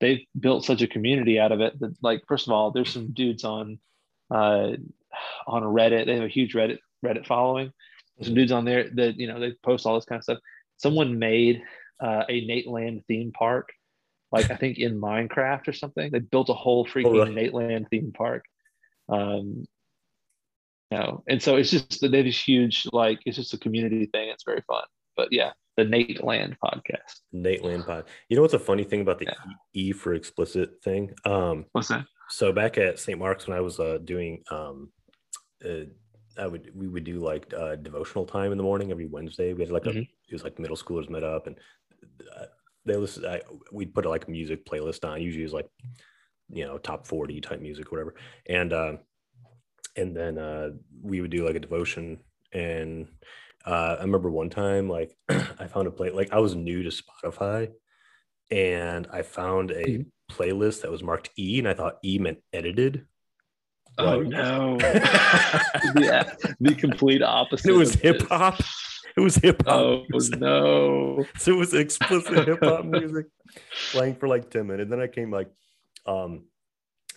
they've 0.00 0.24
built 0.38 0.64
such 0.64 0.82
a 0.82 0.86
community 0.86 1.38
out 1.38 1.52
of 1.52 1.60
it 1.60 1.78
that 1.80 1.94
like 2.02 2.22
first 2.28 2.46
of 2.46 2.52
all 2.52 2.70
there's 2.70 2.92
some 2.92 3.12
dudes 3.12 3.44
on 3.44 3.78
uh, 4.30 4.72
on 5.46 5.62
reddit 5.62 6.06
they 6.06 6.14
have 6.14 6.24
a 6.24 6.28
huge 6.28 6.54
reddit 6.54 6.78
reddit 7.04 7.26
following 7.26 7.72
there's 8.16 8.26
some 8.26 8.34
dudes 8.34 8.52
on 8.52 8.64
there 8.64 8.90
that 8.94 9.18
you 9.18 9.26
know 9.26 9.40
they 9.40 9.52
post 9.62 9.86
all 9.86 9.94
this 9.94 10.04
kind 10.04 10.18
of 10.18 10.24
stuff 10.24 10.38
someone 10.76 11.18
made 11.18 11.62
uh, 12.00 12.24
a 12.28 12.46
nateland 12.46 13.04
theme 13.06 13.32
park 13.32 13.70
like 14.32 14.50
I 14.50 14.56
think 14.56 14.78
in 14.78 14.98
Minecraft 14.98 15.68
or 15.68 15.72
something. 15.72 16.10
They 16.10 16.18
built 16.18 16.48
a 16.48 16.54
whole 16.54 16.86
freaking 16.86 17.06
Oh, 17.06 17.24
really? 17.26 17.50
Nateland 17.50 17.88
theme 17.90 18.12
park. 18.12 18.44
Um, 19.08 19.66
know, 20.92 21.22
and 21.28 21.42
so 21.42 21.56
it's 21.56 21.70
just 21.70 22.00
they 22.00 22.16
have 22.16 22.26
this 22.26 22.40
huge 22.42 22.86
like 22.92 23.20
it's 23.26 23.36
just 23.36 23.54
a 23.54 23.58
community 23.58 24.06
thing. 24.06 24.28
It's 24.28 24.44
very 24.44 24.62
fun. 24.66 24.84
But 25.16 25.28
yeah, 25.32 25.52
the 25.76 25.84
Nateland 25.84 26.56
podcast. 26.64 27.20
Nateland 27.34 27.86
Pod. 27.86 28.04
You 28.28 28.36
know 28.36 28.42
what's 28.42 28.54
a 28.54 28.58
funny 28.58 28.84
thing 28.84 29.00
about 29.02 29.18
the 29.18 29.26
Yeah. 29.26 29.52
E 29.74 29.92
for 29.92 30.14
explicit 30.14 30.82
thing? 30.82 31.12
Um, 31.24 31.66
What's 31.72 31.88
that? 31.88 32.06
so 32.30 32.52
back 32.52 32.78
at 32.78 32.98
St. 32.98 33.18
Mark's 33.18 33.46
when 33.46 33.56
I 33.56 33.60
was 33.60 33.78
uh, 33.78 33.98
doing, 34.04 34.42
um, 34.50 34.90
uh, 35.64 35.84
I 36.38 36.46
would 36.46 36.70
we 36.74 36.88
would 36.88 37.04
do 37.04 37.18
like 37.20 37.52
uh, 37.52 37.76
devotional 37.76 38.24
time 38.24 38.52
in 38.52 38.58
the 38.58 38.64
morning 38.64 38.90
every 38.90 39.06
Wednesday. 39.06 39.52
We 39.52 39.62
had 39.62 39.70
like 39.70 39.86
a 39.86 39.90
Mhm. 39.90 40.08
it 40.28 40.32
was 40.32 40.44
like 40.44 40.58
middle 40.58 40.76
schoolers 40.76 41.10
met 41.10 41.24
up 41.24 41.46
and 41.46 41.56
uh, 42.36 42.46
they 42.86 42.96
listen. 42.96 43.26
I, 43.26 43.42
we'd 43.70 43.94
put 43.94 44.06
like 44.06 44.26
a 44.26 44.30
music 44.30 44.64
playlist 44.64 45.06
on. 45.08 45.20
Usually 45.20 45.42
it 45.42 45.46
was 45.46 45.52
like 45.52 45.68
you 46.50 46.64
know 46.64 46.78
top 46.78 47.06
forty 47.06 47.40
type 47.40 47.60
music, 47.60 47.92
whatever. 47.92 48.14
And 48.48 48.72
uh, 48.72 48.92
and 49.96 50.16
then 50.16 50.38
uh, 50.38 50.70
we 51.02 51.20
would 51.20 51.30
do 51.30 51.44
like 51.46 51.56
a 51.56 51.60
devotion. 51.60 52.18
And 52.52 53.08
uh, 53.66 53.96
I 53.98 54.02
remember 54.02 54.30
one 54.30 54.50
time 54.50 54.88
like 54.88 55.14
I 55.28 55.66
found 55.68 55.86
a 55.86 55.90
play 55.90 56.10
like 56.10 56.32
I 56.32 56.38
was 56.38 56.54
new 56.54 56.82
to 56.82 56.90
Spotify, 56.90 57.70
and 58.50 59.06
I 59.12 59.22
found 59.22 59.70
a 59.70 59.84
Mhm. 59.84 60.06
playlist 60.30 60.82
that 60.82 60.90
was 60.90 61.02
marked 61.02 61.30
E, 61.38 61.58
and 61.58 61.68
I 61.68 61.74
thought 61.74 61.98
E 62.04 62.18
meant 62.18 62.38
edited. 62.52 63.06
Oh 63.98 64.20
Right. 64.20 64.26
no. 64.28 64.78
yeah, 65.96 66.32
the 66.60 66.74
complete 66.74 67.22
opposite. 67.22 67.68
it 67.70 67.72
was 67.74 67.94
hip 67.94 68.22
hop. 68.22 68.60
It 69.16 69.20
was 69.20 69.36
hip 69.36 69.62
hop. 69.66 69.80
Oh 69.80 70.06
no. 70.38 71.26
so 71.36 71.52
it 71.52 71.56
was 71.56 71.74
explicit 71.74 72.48
hip 72.48 72.60
hop 72.64 72.84
music 72.86 73.26
playing 73.90 74.14
for 74.16 74.28
like 74.28 74.48
10 74.50 74.66
minutes. 74.66 74.88
Then 74.88 75.00
I 75.00 75.06
came 75.08 75.30
like, 75.30 75.50
um, 76.06 76.44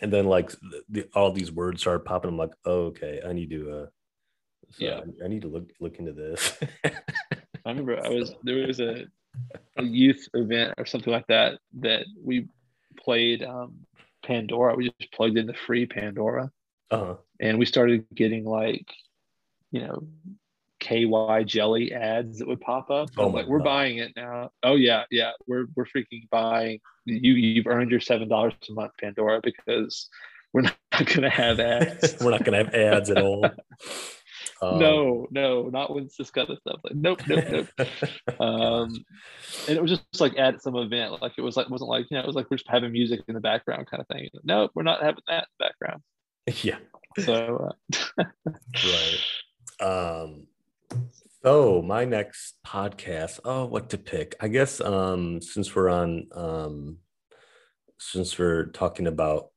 and 0.02 0.12
then 0.12 0.26
like 0.26 0.52
the, 0.90 1.08
all 1.14 1.32
these 1.32 1.52
words 1.52 1.82
started 1.82 2.06
popping. 2.06 2.30
I'm 2.30 2.38
like, 2.38 2.54
oh, 2.66 2.86
okay, 2.88 3.22
I 3.26 3.34
need 3.34 3.50
to, 3.52 3.72
uh, 3.72 3.86
so 4.72 4.86
Yeah. 4.86 5.02
I, 5.22 5.26
I 5.26 5.28
need 5.28 5.44
to 5.44 5.48
look 5.48 5.72
look 5.80 6.00
into 6.00 6.14
this. 6.14 6.58
I 6.86 7.70
remember 7.70 8.04
I 8.04 8.10
was 8.10 8.34
there 8.44 8.68
was 8.68 8.80
a, 8.80 9.06
a 9.78 9.84
youth 9.84 10.28
event 10.34 10.74
or 10.78 10.86
something 10.86 11.14
like 11.14 11.28
that 11.28 11.60
that 11.80 12.06
we 12.22 12.48
played 12.98 13.44
um, 13.44 13.86
Pandora. 14.24 14.76
We 14.76 14.92
just 15.00 15.12
plugged 15.12 15.38
in 15.38 15.48
the 15.48 15.54
free 15.54 15.86
Pandora 15.86 16.52
uh-huh. 16.92 17.16
and 17.40 17.60
we 17.60 17.66
started 17.66 18.06
getting 18.14 18.46
like, 18.46 18.88
you 19.72 19.82
know, 19.82 20.08
KY 20.86 21.44
jelly 21.46 21.92
ads 21.94 22.38
that 22.38 22.48
would 22.48 22.62
pop 22.62 22.92
up. 22.92 23.10
Oh 23.18 23.26
I'm 23.26 23.34
like, 23.34 23.48
we're 23.48 23.60
buying 23.60 23.98
it 23.98 24.14
now. 24.16 24.52
Oh 24.62 24.76
yeah, 24.76 25.04
yeah, 25.10 25.32
we're 25.48 25.66
we're 25.76 25.86
freaking 25.86 26.30
buying. 26.30 26.80
You 27.06 27.34
you've 27.34 27.66
earned 27.66 27.90
your 27.90 28.00
seven 28.00 28.28
dollars 28.28 28.54
a 28.70 28.74
month 28.74 28.92
Pandora 29.02 29.42
because 29.44 30.10
we're 30.54 30.62
not 30.62 30.78
gonna 31.16 31.30
have 31.30 31.60
ads. 31.60 32.18
We're 32.22 32.32
not 32.32 32.44
gonna 32.44 32.58
have 32.58 32.74
ads 32.74 33.10
at 33.10 33.20
all. 33.20 33.46
Um, 34.62 34.80
no, 34.80 35.28
no, 35.32 35.70
not 35.70 35.94
when 35.94 36.04
it's 36.04 36.18
this 36.18 36.30
kind 36.30 36.50
of 36.52 36.60
stuff. 36.60 36.82
Like, 36.84 36.96
nope, 36.96 37.22
nope, 37.28 37.46
nope. 37.52 38.40
um 38.40 39.04
and 39.68 39.78
it 39.78 39.82
was 39.82 39.92
just 39.92 40.22
like 40.22 40.38
at 40.38 40.62
some 40.62 40.76
event 40.76 41.22
like 41.22 41.34
it 41.38 41.42
was 41.42 41.58
like 41.58 41.70
wasn't 41.70 41.90
like 41.90 42.06
you 42.12 42.18
know 42.18 42.24
it 42.24 42.28
was 42.28 42.36
like 42.36 42.50
we're 42.52 42.58
just 42.58 42.70
having 42.70 42.92
music 42.92 43.22
in 43.28 43.34
the 43.34 43.40
background 43.40 43.88
kind 43.88 44.02
of 44.02 44.08
thing 44.08 44.28
Nope, 44.44 44.72
we're 44.76 44.84
not 44.84 45.02
having 45.02 45.24
that 45.28 45.46
in 45.46 45.50
the 45.58 45.66
background 45.66 46.02
yeah. 46.64 46.78
so 47.24 47.72
uh, 48.20 48.24
Right. 48.84 50.22
Um 50.22 50.48
so 51.44 51.82
my 51.82 52.06
next 52.06 52.56
podcast, 52.66 53.40
oh 53.46 53.66
what 53.66 53.90
to 53.92 53.98
pick? 53.98 54.36
I 54.40 54.48
guess 54.48 54.82
um 54.82 55.42
since 55.42 55.76
we're 55.76 55.90
on 55.90 56.28
um 56.34 56.98
since 58.00 58.38
we're 58.38 58.68
talking 58.68 59.08
about 59.08 59.50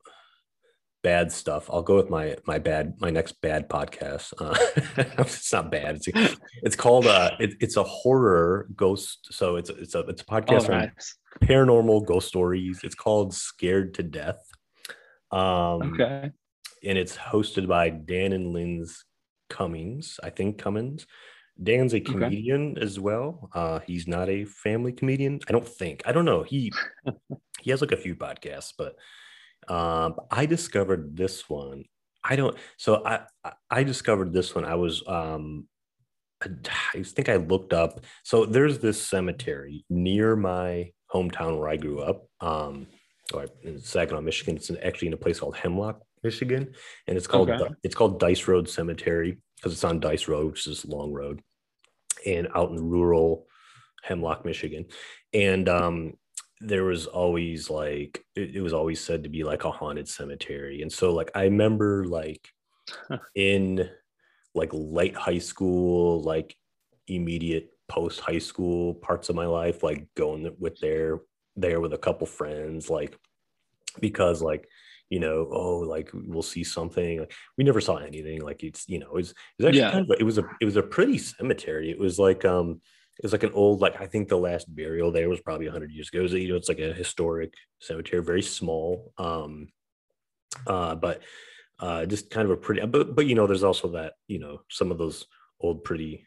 bad 1.03 1.33
stuff, 1.33 1.71
I'll 1.73 1.83
go 1.83 1.97
with 1.97 2.11
my 2.11 2.37
my 2.47 2.59
bad 2.59 2.95
my 3.01 3.11
next 3.11 3.41
bad 3.41 3.69
podcast. 3.69 4.33
Uh, 4.39 4.57
it's 5.19 5.53
not 5.53 5.71
bad. 5.71 6.01
It's 6.07 6.37
it's 6.63 6.77
called 6.77 7.07
uh 7.07 7.33
it, 7.39 7.55
it's 7.61 7.77
a 7.77 7.85
horror 7.85 8.69
ghost 8.75 9.29
so 9.33 9.57
it's 9.57 9.71
it's 9.71 9.95
a 9.95 10.01
it's 10.01 10.23
a 10.23 10.25
oh, 10.29 10.41
podcast 10.41 10.73
on 10.73 10.93
paranormal 11.43 12.07
ghost 12.07 12.29
stories. 12.29 12.81
It's 12.83 12.95
called 12.95 13.35
Scared 13.35 13.95
to 13.95 14.03
Death. 14.03 14.41
Um 15.31 15.95
okay 15.95 16.33
and 16.85 16.99
it's 16.99 17.17
hosted 17.17 17.67
by 17.67 17.91
Dan 17.91 18.33
and 18.33 18.53
Lynn's 18.53 19.05
Cummings. 19.49 20.19
I 20.23 20.31
think 20.31 20.59
Cummins. 20.59 21.07
Dan's 21.61 21.93
a 21.93 22.01
comedian 22.01 22.79
as 22.79 23.01
well. 23.01 23.51
Uh, 23.53 23.81
he's 23.81 24.07
not 24.07 24.29
a 24.29 24.45
family 24.45 24.93
comedian. 24.93 25.41
I 25.49 25.53
don't 25.53 25.67
think. 25.67 26.03
I 26.07 26.13
don't 26.13 26.25
know. 26.25 26.45
He 26.45 26.73
he 27.61 27.71
has 27.71 27.81
like 27.81 27.93
a 27.93 27.97
few 27.97 28.15
podcasts, 28.15 28.73
but 28.79 28.97
um, 29.73 30.15
I 30.31 30.47
discovered 30.47 31.17
this 31.17 31.49
one. 31.51 31.85
I 32.23 32.37
don't. 32.37 32.57
So 32.77 33.05
I 33.05 33.23
I- 33.71 33.83
discovered 33.83 34.33
this 34.33 34.55
one. 34.55 34.65
I 34.65 34.77
was 34.77 35.03
um, 35.09 35.67
I, 36.43 36.51
I 36.95 37.03
think 37.03 37.29
I 37.29 37.37
looked 37.37 37.73
up. 37.73 38.01
So 38.23 38.47
there's 38.47 38.79
this 38.79 39.03
cemetery 39.03 39.85
near 39.91 40.37
my 40.37 40.93
hometown 41.13 41.59
where 41.59 41.69
I 41.69 41.77
grew 41.77 42.01
up. 42.01 42.29
Um, 42.41 42.87
or 43.35 43.47
in 43.63 43.79
Saginaw, 43.81 44.21
Michigan. 44.23 44.57
It's 44.57 44.71
actually 44.83 45.09
in 45.09 45.15
a 45.15 45.19
place 45.19 45.41
called 45.41 45.57
Hemlock, 45.57 46.01
Michigan, 46.23 46.73
and 47.07 47.17
it's 47.17 47.27
called 47.27 47.51
Okay. 47.51 47.69
it's 47.83 47.95
called 47.95 48.21
Dice 48.21 48.47
Road 48.49 48.69
Cemetery 48.69 49.39
because 49.57 49.73
it's 49.73 49.85
on 49.85 50.01
Dice 50.01 50.29
Road, 50.29 50.53
which 50.53 50.67
is 50.67 50.83
this 50.83 50.85
long 50.85 51.13
road, 51.13 51.43
and 52.27 52.49
out 52.55 52.71
in 52.71 52.89
rural 52.89 53.47
Hemlock, 54.03 54.45
Michigan, 54.45 54.87
and 55.33 55.69
um, 55.69 56.13
there 56.61 56.85
was 56.85 57.07
always 57.07 57.71
like 57.71 58.25
it, 58.35 58.57
it 58.57 58.61
was 58.61 58.73
always 58.73 59.01
said 59.01 59.23
to 59.23 59.29
be 59.29 59.45
like 59.45 59.65
a 59.65 59.71
haunted 59.71 60.09
cemetery, 60.09 60.83
and 60.83 60.93
so 60.93 61.13
like 61.13 61.31
I 61.35 61.45
remember 61.45 62.05
like 62.05 62.49
in 63.35 63.89
like 64.55 64.71
late 64.73 65.17
high 65.17 65.39
school, 65.39 66.23
like 66.23 66.57
immediate 67.07 67.71
post 67.89 68.21
high 68.21 68.39
school 68.39 68.95
parts 68.95 69.29
of 69.29 69.37
my 69.37 69.47
life, 69.47 69.83
like 69.83 70.07
going 70.15 70.55
with 70.59 70.79
there 70.81 71.21
there 71.57 71.81
with 71.81 71.93
a 71.93 71.99
couple 71.99 72.27
friends, 72.27 72.91
like 72.91 73.19
because 74.01 74.43
like 74.43 74.69
you 75.11 75.21
know 75.21 75.49
oh 75.53 75.79
like 75.79 76.11
we'll 76.13 76.43
see 76.43 76.65
something 76.65 77.21
like, 77.21 77.33
we 77.57 77.65
never 77.65 77.81
saw 77.81 77.97
anything 77.97 78.41
like 78.43 78.63
it's 78.63 78.89
you 78.89 78.99
know 78.99 79.07
it 79.07 79.15
was, 79.15 79.31
it 79.31 79.37
was 79.59 79.67
actually 79.67 79.81
Yeah. 79.81 79.91
kind 79.91 80.05
of 80.05 80.11
a, 80.11 80.21
it 80.21 80.25
was 80.25 80.39
a 80.39 80.45
it 80.61 80.65
was 80.65 80.77
a 80.77 80.83
pretty 80.83 81.19
cemetery 81.19 81.91
it 81.91 81.99
was 81.99 82.19
like 82.19 82.45
um 82.45 82.81
it 83.19 83.23
was 83.25 83.33
like 83.33 83.43
an 83.43 83.53
old 83.53 83.81
like 83.81 84.01
i 84.01 84.07
think 84.07 84.29
the 84.29 84.37
last 84.37 84.73
burial 84.75 85.11
there 85.11 85.29
was 85.29 85.41
probably 85.41 85.67
100 85.67 85.91
years 85.91 86.09
ago 86.09 86.21
it 86.21 86.23
was, 86.23 86.33
you 86.35 86.49
know 86.49 86.57
it's 86.57 86.69
like 86.69 86.79
a 86.79 86.93
historic 86.93 87.53
cemetery 87.81 88.23
very 88.23 88.43
small 88.43 89.13
um 89.19 89.69
uh 90.67 90.95
but 90.95 91.23
uh 91.81 92.05
just 92.07 92.31
kind 92.31 92.45
of 92.45 92.51
a 92.51 92.57
pretty 92.57 92.85
but 92.87 93.15
but 93.15 93.27
you 93.27 93.35
know 93.35 93.47
there's 93.47 93.65
also 93.65 93.89
that 93.89 94.15
you 94.27 94.39
know 94.39 94.61
some 94.71 94.91
of 94.91 94.99
those 94.99 95.27
old 95.61 95.85
pretty 95.85 96.27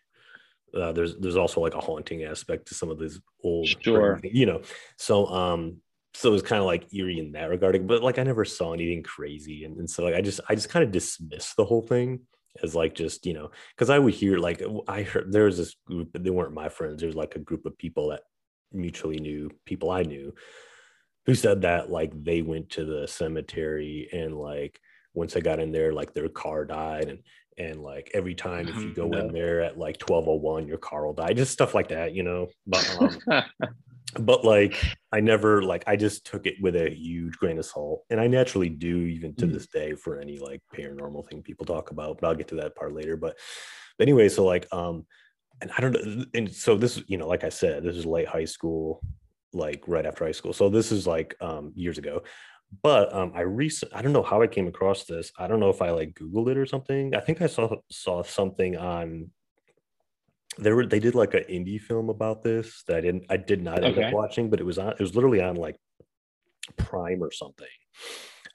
uh, 0.73 0.93
there's 0.93 1.17
there's 1.17 1.35
also 1.35 1.59
like 1.59 1.75
a 1.75 1.81
haunting 1.81 2.23
aspect 2.23 2.67
to 2.67 2.73
some 2.73 2.89
of 2.89 2.97
these 2.97 3.19
old 3.43 3.67
Sure. 3.81 4.19
you 4.23 4.45
know 4.45 4.61
so 4.97 5.27
um 5.27 5.81
so 6.13 6.29
it 6.29 6.33
was 6.33 6.41
kind 6.41 6.59
of 6.59 6.65
like 6.65 6.93
eerie 6.93 7.19
in 7.19 7.31
that 7.31 7.49
regard 7.49 7.87
but 7.87 8.03
like 8.03 8.19
i 8.19 8.23
never 8.23 8.45
saw 8.45 8.73
anything 8.73 9.01
crazy 9.03 9.63
and, 9.63 9.77
and 9.77 9.89
so 9.89 10.03
like, 10.03 10.15
i 10.15 10.21
just 10.21 10.39
i 10.49 10.55
just 10.55 10.69
kind 10.69 10.83
of 10.83 10.91
dismissed 10.91 11.55
the 11.55 11.65
whole 11.65 11.81
thing 11.81 12.19
as 12.61 12.75
like 12.75 12.93
just 12.93 13.25
you 13.25 13.33
know 13.33 13.49
because 13.75 13.89
i 13.89 13.97
would 13.97 14.13
hear 14.13 14.37
like 14.37 14.61
i 14.87 15.03
heard 15.03 15.31
there 15.31 15.45
was 15.45 15.57
this 15.57 15.75
group 15.85 16.09
they 16.13 16.29
weren't 16.29 16.53
my 16.53 16.67
friends 16.69 16.99
there 16.99 17.07
was 17.07 17.15
like 17.15 17.35
a 17.35 17.39
group 17.39 17.65
of 17.65 17.77
people 17.77 18.09
that 18.09 18.21
mutually 18.73 19.19
knew 19.19 19.49
people 19.65 19.89
i 19.89 20.01
knew 20.03 20.33
who 21.25 21.35
said 21.35 21.61
that 21.61 21.89
like 21.89 22.11
they 22.23 22.41
went 22.41 22.69
to 22.71 22.83
the 22.83 23.07
cemetery 23.07 24.09
and 24.11 24.35
like 24.35 24.79
once 25.13 25.33
they 25.33 25.41
got 25.41 25.59
in 25.59 25.71
there 25.71 25.93
like 25.93 26.13
their 26.13 26.29
car 26.29 26.65
died 26.65 27.07
and 27.09 27.19
and 27.57 27.81
like 27.81 28.09
every 28.13 28.33
time 28.33 28.67
if 28.67 28.75
you 28.77 28.93
go 28.93 29.07
No. 29.07 29.19
in 29.19 29.33
there 29.33 29.61
at 29.61 29.77
like 29.77 30.01
1201 30.01 30.67
your 30.67 30.77
car 30.77 31.05
will 31.05 31.13
die 31.13 31.33
just 31.33 31.51
stuff 31.51 31.75
like 31.75 31.89
that 31.89 32.13
you 32.13 32.23
know 32.23 32.47
but 32.65 32.89
um 32.99 33.43
but 34.19 34.43
like 34.43 34.83
I 35.11 35.19
never 35.19 35.61
like 35.63 35.83
I 35.87 35.95
just 35.95 36.25
took 36.25 36.45
it 36.45 36.55
with 36.61 36.75
a 36.75 36.89
huge 36.89 37.37
grain 37.37 37.59
of 37.59 37.65
salt, 37.65 38.03
and 38.09 38.19
I 38.19 38.27
naturally 38.27 38.69
do 38.69 38.97
even 38.97 39.35
to 39.35 39.45
Mm. 39.45 39.53
this 39.53 39.67
day 39.67 39.93
for 39.95 40.19
any 40.19 40.39
like 40.39 40.61
paranormal 40.75 41.29
thing 41.29 41.41
people 41.41 41.65
talk 41.65 41.91
about. 41.91 42.19
But 42.19 42.27
I'll 42.27 42.35
get 42.35 42.47
to 42.49 42.55
that 42.55 42.75
part 42.75 42.93
later. 42.93 43.17
But, 43.17 43.37
but 43.97 44.07
anyway, 44.07 44.29
so 44.29 44.45
like 44.45 44.67
um, 44.71 45.05
and 45.61 45.71
I 45.77 45.81
don't 45.81 45.93
know, 45.93 46.25
and 46.33 46.51
so 46.53 46.75
this 46.75 47.01
you 47.07 47.17
know 47.17 47.27
like 47.27 47.43
I 47.43 47.49
said, 47.49 47.83
this 47.83 47.95
is 47.95 48.05
late 48.05 48.27
high 48.27 48.45
school, 48.45 49.01
like 49.53 49.83
right 49.87 50.05
after 50.05 50.25
high 50.25 50.31
school. 50.31 50.53
So 50.53 50.69
this 50.69 50.91
is 50.91 51.07
like 51.07 51.35
um 51.41 51.71
years 51.75 51.97
ago. 51.97 52.23
But 52.83 53.13
um, 53.13 53.33
I 53.35 53.41
recent 53.41 53.93
I 53.93 54.01
don't 54.01 54.13
know 54.13 54.23
how 54.23 54.41
I 54.41 54.47
came 54.47 54.67
across 54.67 55.03
this. 55.03 55.31
I 55.37 55.47
don't 55.47 55.59
know 55.59 55.69
if 55.69 55.81
I 55.81 55.91
like 55.91 56.13
Googled 56.13 56.49
it 56.51 56.57
or 56.57 56.65
something. 56.65 57.13
I 57.15 57.19
think 57.19 57.41
I 57.41 57.47
saw 57.47 57.75
saw 57.89 58.23
something 58.23 58.77
on 58.77 59.29
there 60.57 60.75
were 60.75 60.85
they 60.85 60.99
did 60.99 61.15
like 61.15 61.33
an 61.33 61.43
indie 61.49 61.79
film 61.79 62.09
about 62.09 62.43
this 62.43 62.83
that 62.87 62.97
I 62.97 63.01
didn't 63.01 63.25
I 63.29 63.37
did 63.37 63.61
not 63.61 63.83
end 63.83 63.97
Okay. 63.97 64.07
up 64.07 64.13
watching, 64.13 64.49
but 64.49 64.59
it 64.59 64.65
was 64.65 64.77
on 64.77 64.89
it 64.89 64.99
was 64.99 65.15
literally 65.15 65.41
on 65.41 65.55
like 65.55 65.77
Prime 66.77 67.23
or 67.23 67.31
something. 67.31 67.67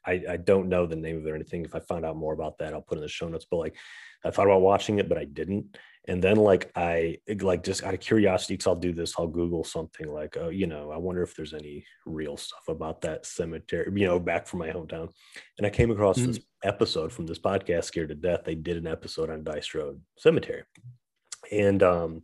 I, 0.07 0.23
I 0.31 0.37
don't 0.37 0.69
know 0.69 0.87
the 0.87 0.95
name 0.95 1.17
of 1.17 1.27
it 1.27 1.31
or 1.31 1.35
anything. 1.35 1.65
If 1.65 1.75
I 1.75 1.81
find 1.81 2.05
out 2.05 2.17
more 2.17 2.33
about 2.33 2.59
that, 2.59 2.73
I'll 2.73 2.81
put 2.81 2.97
in 2.99 3.03
the 3.03 3.09
show 3.09 3.27
notes. 3.29 3.47
But 3.51 3.57
like 3.57 3.77
I 4.25 4.31
thought 4.31 4.47
about 4.47 4.61
watching 4.61 4.99
it, 4.99 5.09
but 5.09 5.19
I 5.19 5.25
didn't. 5.25 5.77
and 6.09 6.23
then 6.23 6.37
like 6.37 6.71
I 6.77 7.19
like 7.41 7.65
just 7.65 7.83
out 7.83 7.95
of 7.95 8.01
curiosity, 8.01 8.55
because 8.55 8.69
I'll 8.69 8.77
do 8.77 8.93
this, 8.93 9.15
I'll 9.19 9.27
Google 9.27 9.65
something 9.65 10.07
like, 10.13 10.37
oh, 10.41 10.49
you 10.49 10.67
know, 10.67 10.93
I 10.93 10.97
wonder 10.97 11.23
if 11.23 11.35
there's 11.35 11.55
any 11.55 11.85
real 12.05 12.37
stuff 12.37 12.69
about 12.69 13.01
that 13.03 13.27
cemetery, 13.27 13.91
you 13.95 14.07
know, 14.07 14.21
back 14.21 14.47
from 14.47 14.61
my 14.61 14.69
hometown. 14.69 15.09
And 15.59 15.67
I 15.67 15.71
came 15.71 15.91
across 15.91 16.19
mm-hmm. 16.19 16.33
this 16.33 16.41
episode 16.63 17.13
from 17.13 17.27
this 17.27 17.39
podcast, 17.39 17.85
Scared 17.85 18.11
to 18.11 18.15
Death. 18.15 18.43
They 18.45 18.55
did 18.55 18.77
an 18.77 18.87
episode 18.87 19.31
on 19.31 19.43
Dice 19.43 19.75
Road 19.75 20.01
Cemetery. 20.19 20.63
And 21.51 21.83
um, 21.83 22.23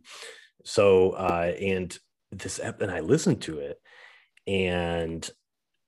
so 0.65 1.11
uh, 1.11 1.53
and 1.59 1.97
this 2.31 2.59
ep- 2.61 2.81
and 2.81 2.91
I 2.91 2.99
listened 3.01 3.41
to 3.43 3.59
it, 3.59 3.77
and 4.47 5.29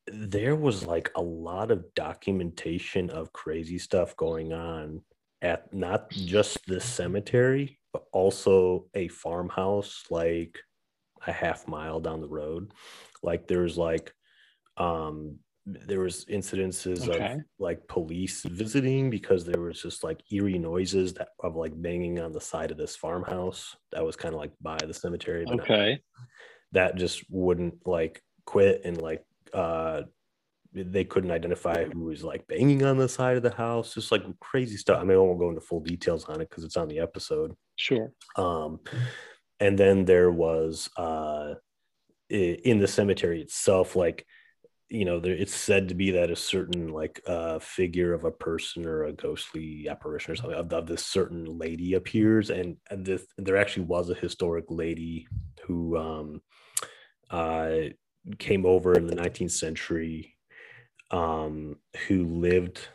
there 0.08 0.56
was 0.56 0.86
like 0.86 1.12
a 1.16 1.22
lot 1.22 1.72
of 1.72 1.94
documentation 1.96 3.10
of 3.10 3.34
crazy 3.34 3.80
stuff 3.80 4.16
going 4.16 4.54
on 4.54 5.02
at 5.42 5.74
not 5.74 6.10
just 6.12 6.60
this 6.68 6.86
cemetery, 6.86 7.80
but 7.92 8.04
also 8.12 8.86
a 8.94 9.08
farmhouse 9.08 10.04
like 10.10 10.58
a 11.26 11.32
half 11.32 11.68
mile 11.68 12.00
down 12.00 12.22
the 12.22 12.28
road. 12.28 12.72
Like 13.24 13.48
there's 13.48 13.78
like 13.78 14.14
um 14.78 15.40
there 15.66 16.00
was 16.00 16.26
incidences 16.26 17.10
okay. 17.10 17.34
of 17.34 17.42
like 17.58 17.88
police 17.88 18.44
visiting 18.44 19.10
because 19.10 19.46
there 19.46 19.62
was 19.62 19.82
just 19.82 20.04
like 20.04 20.22
eerie 20.32 20.60
noises 20.60 21.14
that 21.16 21.30
of 21.40 21.56
like 21.56 21.74
banging 21.82 22.20
on 22.20 22.32
the 22.32 22.42
side 22.42 22.70
of 22.70 22.78
this 22.78 22.96
farmhouse 22.96 23.76
that 23.92 24.06
was 24.06 24.16
kind 24.16 24.36
of 24.36 24.40
like 24.40 24.52
by 24.62 24.78
the 24.86 24.94
cemetery. 24.94 25.46
okay. 25.50 26.00
That 26.74 26.98
just 26.98 27.24
wouldn't 27.30 27.88
like 27.88 28.22
quit 28.46 28.82
and 28.86 29.02
like 29.02 29.24
uh 29.54 30.04
they 30.74 31.06
couldn't 31.06 31.32
identify 31.32 31.86
who 31.86 32.06
was 32.06 32.24
like 32.24 32.46
banging 32.48 32.84
on 32.84 32.98
the 32.98 33.08
side 33.08 33.38
of 33.38 33.44
the 33.44 33.56
house, 33.56 33.94
just 33.94 34.12
like 34.12 34.24
crazy 34.42 34.76
stuff. 34.76 35.00
I 35.00 35.04
mean, 35.04 35.16
I 35.16 35.22
won't 35.22 35.40
go 35.40 35.50
into 35.50 35.62
full 35.62 35.80
details 35.80 36.26
on 36.26 36.42
it 36.42 36.50
because 36.50 36.66
it's 36.66 36.76
on 36.76 36.90
the 36.90 37.00
episode. 37.00 37.56
Sure. 37.78 38.12
Um, 38.36 38.82
and 39.62 39.80
then 39.80 40.04
there 40.04 40.30
was 40.30 40.90
uh, 40.98 41.54
in 42.30 42.80
the 42.80 42.88
cemetery 42.88 43.42
itself, 43.42 43.96
like 43.96 44.26
you 44.90 45.06
know, 45.06 45.20
there, 45.20 45.34
it's 45.34 45.56
said 45.56 45.90
to 45.90 45.96
be 45.96 46.12
that 46.12 46.30
a 46.30 46.36
certain 46.36 46.90
like 46.90 47.22
uh, 47.28 47.60
figure 47.60 48.14
of 48.14 48.24
a 48.24 48.32
person 48.32 48.86
or 48.86 49.06
a 49.06 49.14
ghostly 49.14 49.88
apparition 49.90 50.32
or 50.32 50.36
something 50.36 50.58
of, 50.58 50.72
of 50.72 50.86
this 50.86 51.06
certain 51.06 51.58
lady 51.58 51.96
appears, 51.96 52.50
and 52.50 52.78
and 52.90 53.06
this, 53.06 53.26
there 53.38 53.58
actually 53.58 53.86
was 53.86 54.10
a 54.10 54.16
historic 54.16 54.66
lady 54.70 55.28
who 55.66 55.98
um, 55.98 56.42
uh, 57.32 57.72
came 58.38 58.66
over 58.66 58.94
in 58.94 59.08
the 59.08 59.16
19th 59.16 59.52
century 59.52 60.38
um, 61.12 61.78
who 62.08 62.26
lived 62.26 62.88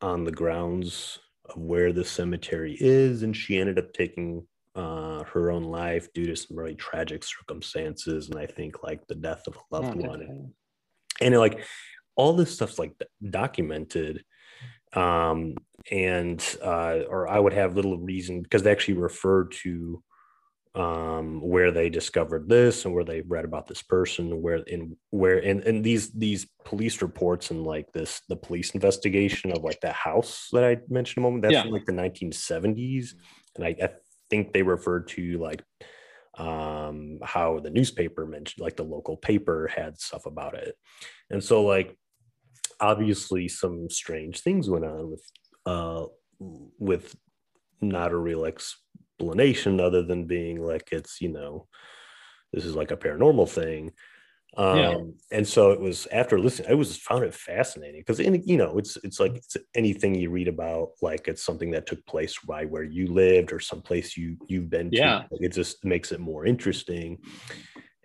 on 0.00 0.24
the 0.24 0.32
grounds 0.32 1.18
of 1.44 1.60
where 1.60 1.92
the 1.92 2.04
cemetery 2.04 2.76
is, 2.80 3.22
and 3.22 3.36
she 3.36 3.58
ended 3.58 3.78
up 3.78 3.92
taking 3.92 4.46
uh, 4.74 5.22
her 5.24 5.50
own 5.50 5.64
life 5.64 6.12
due 6.14 6.26
to 6.26 6.36
some 6.36 6.56
really 6.56 6.74
tragic 6.74 7.24
circumstances, 7.24 8.30
and 8.30 8.38
I 8.38 8.46
think 8.46 8.82
like 8.82 9.06
the 9.06 9.14
death 9.14 9.42
of 9.46 9.56
a 9.56 9.74
loved 9.74 9.98
oh, 9.98 10.08
one, 10.08 10.52
and, 11.20 11.34
and 11.34 11.40
like 11.40 11.64
all 12.16 12.32
this 12.32 12.54
stuff's 12.54 12.78
like 12.78 12.92
documented 13.28 14.24
um 14.92 15.54
and 15.90 16.56
uh 16.62 17.00
or 17.08 17.28
i 17.28 17.38
would 17.38 17.52
have 17.52 17.76
little 17.76 17.96
reason 17.98 18.42
because 18.42 18.62
they 18.62 18.72
actually 18.72 18.94
refer 18.94 19.44
to 19.44 20.02
um, 20.74 21.40
where 21.40 21.72
they 21.72 21.90
discovered 21.90 22.48
this 22.48 22.84
and 22.84 22.94
where 22.94 23.04
they 23.04 23.22
read 23.22 23.44
about 23.44 23.66
this 23.66 23.82
person, 23.82 24.40
where 24.40 24.58
in 24.58 24.96
where 25.10 25.38
and 25.38 25.62
and 25.62 25.82
these 25.82 26.12
these 26.12 26.46
police 26.64 27.02
reports 27.02 27.50
and 27.50 27.64
like 27.64 27.90
this 27.92 28.22
the 28.28 28.36
police 28.36 28.70
investigation 28.70 29.50
of 29.50 29.64
like 29.64 29.80
that 29.80 29.94
house 29.94 30.48
that 30.52 30.64
I 30.64 30.78
mentioned 30.88 31.18
a 31.18 31.26
moment. 31.26 31.42
That's 31.42 31.54
yeah. 31.54 31.64
like 31.64 31.86
the 31.86 31.92
1970s, 31.92 33.14
and 33.56 33.64
I, 33.64 33.76
I 33.82 33.88
think 34.28 34.52
they 34.52 34.62
referred 34.62 35.08
to 35.08 35.38
like 35.38 35.62
um 36.40 37.18
how 37.22 37.60
the 37.60 37.68
newspaper 37.68 38.24
mentioned 38.24 38.64
like 38.64 38.74
the 38.74 38.82
local 38.82 39.16
paper 39.16 39.70
had 39.74 40.00
stuff 40.00 40.24
about 40.24 40.54
it. 40.54 40.74
And 41.28 41.44
so 41.44 41.62
like 41.64 41.96
obviously 42.80 43.46
some 43.46 43.90
strange 43.90 44.40
things 44.40 44.68
went 44.70 44.86
on 44.86 45.10
with 45.10 45.22
uh 45.66 46.06
with 46.78 47.14
not 47.82 48.12
a 48.12 48.16
real 48.16 48.46
explanation 48.46 49.80
other 49.80 50.02
than 50.02 50.24
being 50.24 50.64
like 50.64 50.88
it's 50.92 51.20
you 51.20 51.28
know 51.28 51.66
this 52.54 52.64
is 52.64 52.74
like 52.74 52.90
a 52.90 52.96
paranormal 52.96 53.48
thing 53.48 53.92
um 54.56 54.78
yeah. 54.78 54.96
and 55.30 55.46
so 55.46 55.70
it 55.70 55.80
was 55.80 56.06
after 56.10 56.38
listening 56.38 56.70
i 56.70 56.74
was 56.74 56.96
found 56.96 57.22
it 57.22 57.32
fascinating 57.32 58.00
because 58.00 58.18
in 58.18 58.42
you 58.44 58.56
know 58.56 58.78
it's 58.78 58.96
it's 59.04 59.20
like 59.20 59.36
it's 59.36 59.56
anything 59.74 60.14
you 60.14 60.28
read 60.28 60.48
about 60.48 60.90
like 61.02 61.28
it's 61.28 61.42
something 61.42 61.70
that 61.70 61.86
took 61.86 62.04
place 62.06 62.36
by 62.46 62.64
where 62.64 62.82
you 62.82 63.06
lived 63.06 63.52
or 63.52 63.60
someplace 63.60 64.16
you 64.16 64.36
you've 64.48 64.68
been 64.68 64.88
yeah 64.92 65.18
like, 65.30 65.40
it 65.40 65.52
just 65.52 65.84
makes 65.84 66.10
it 66.10 66.18
more 66.18 66.46
interesting 66.46 67.16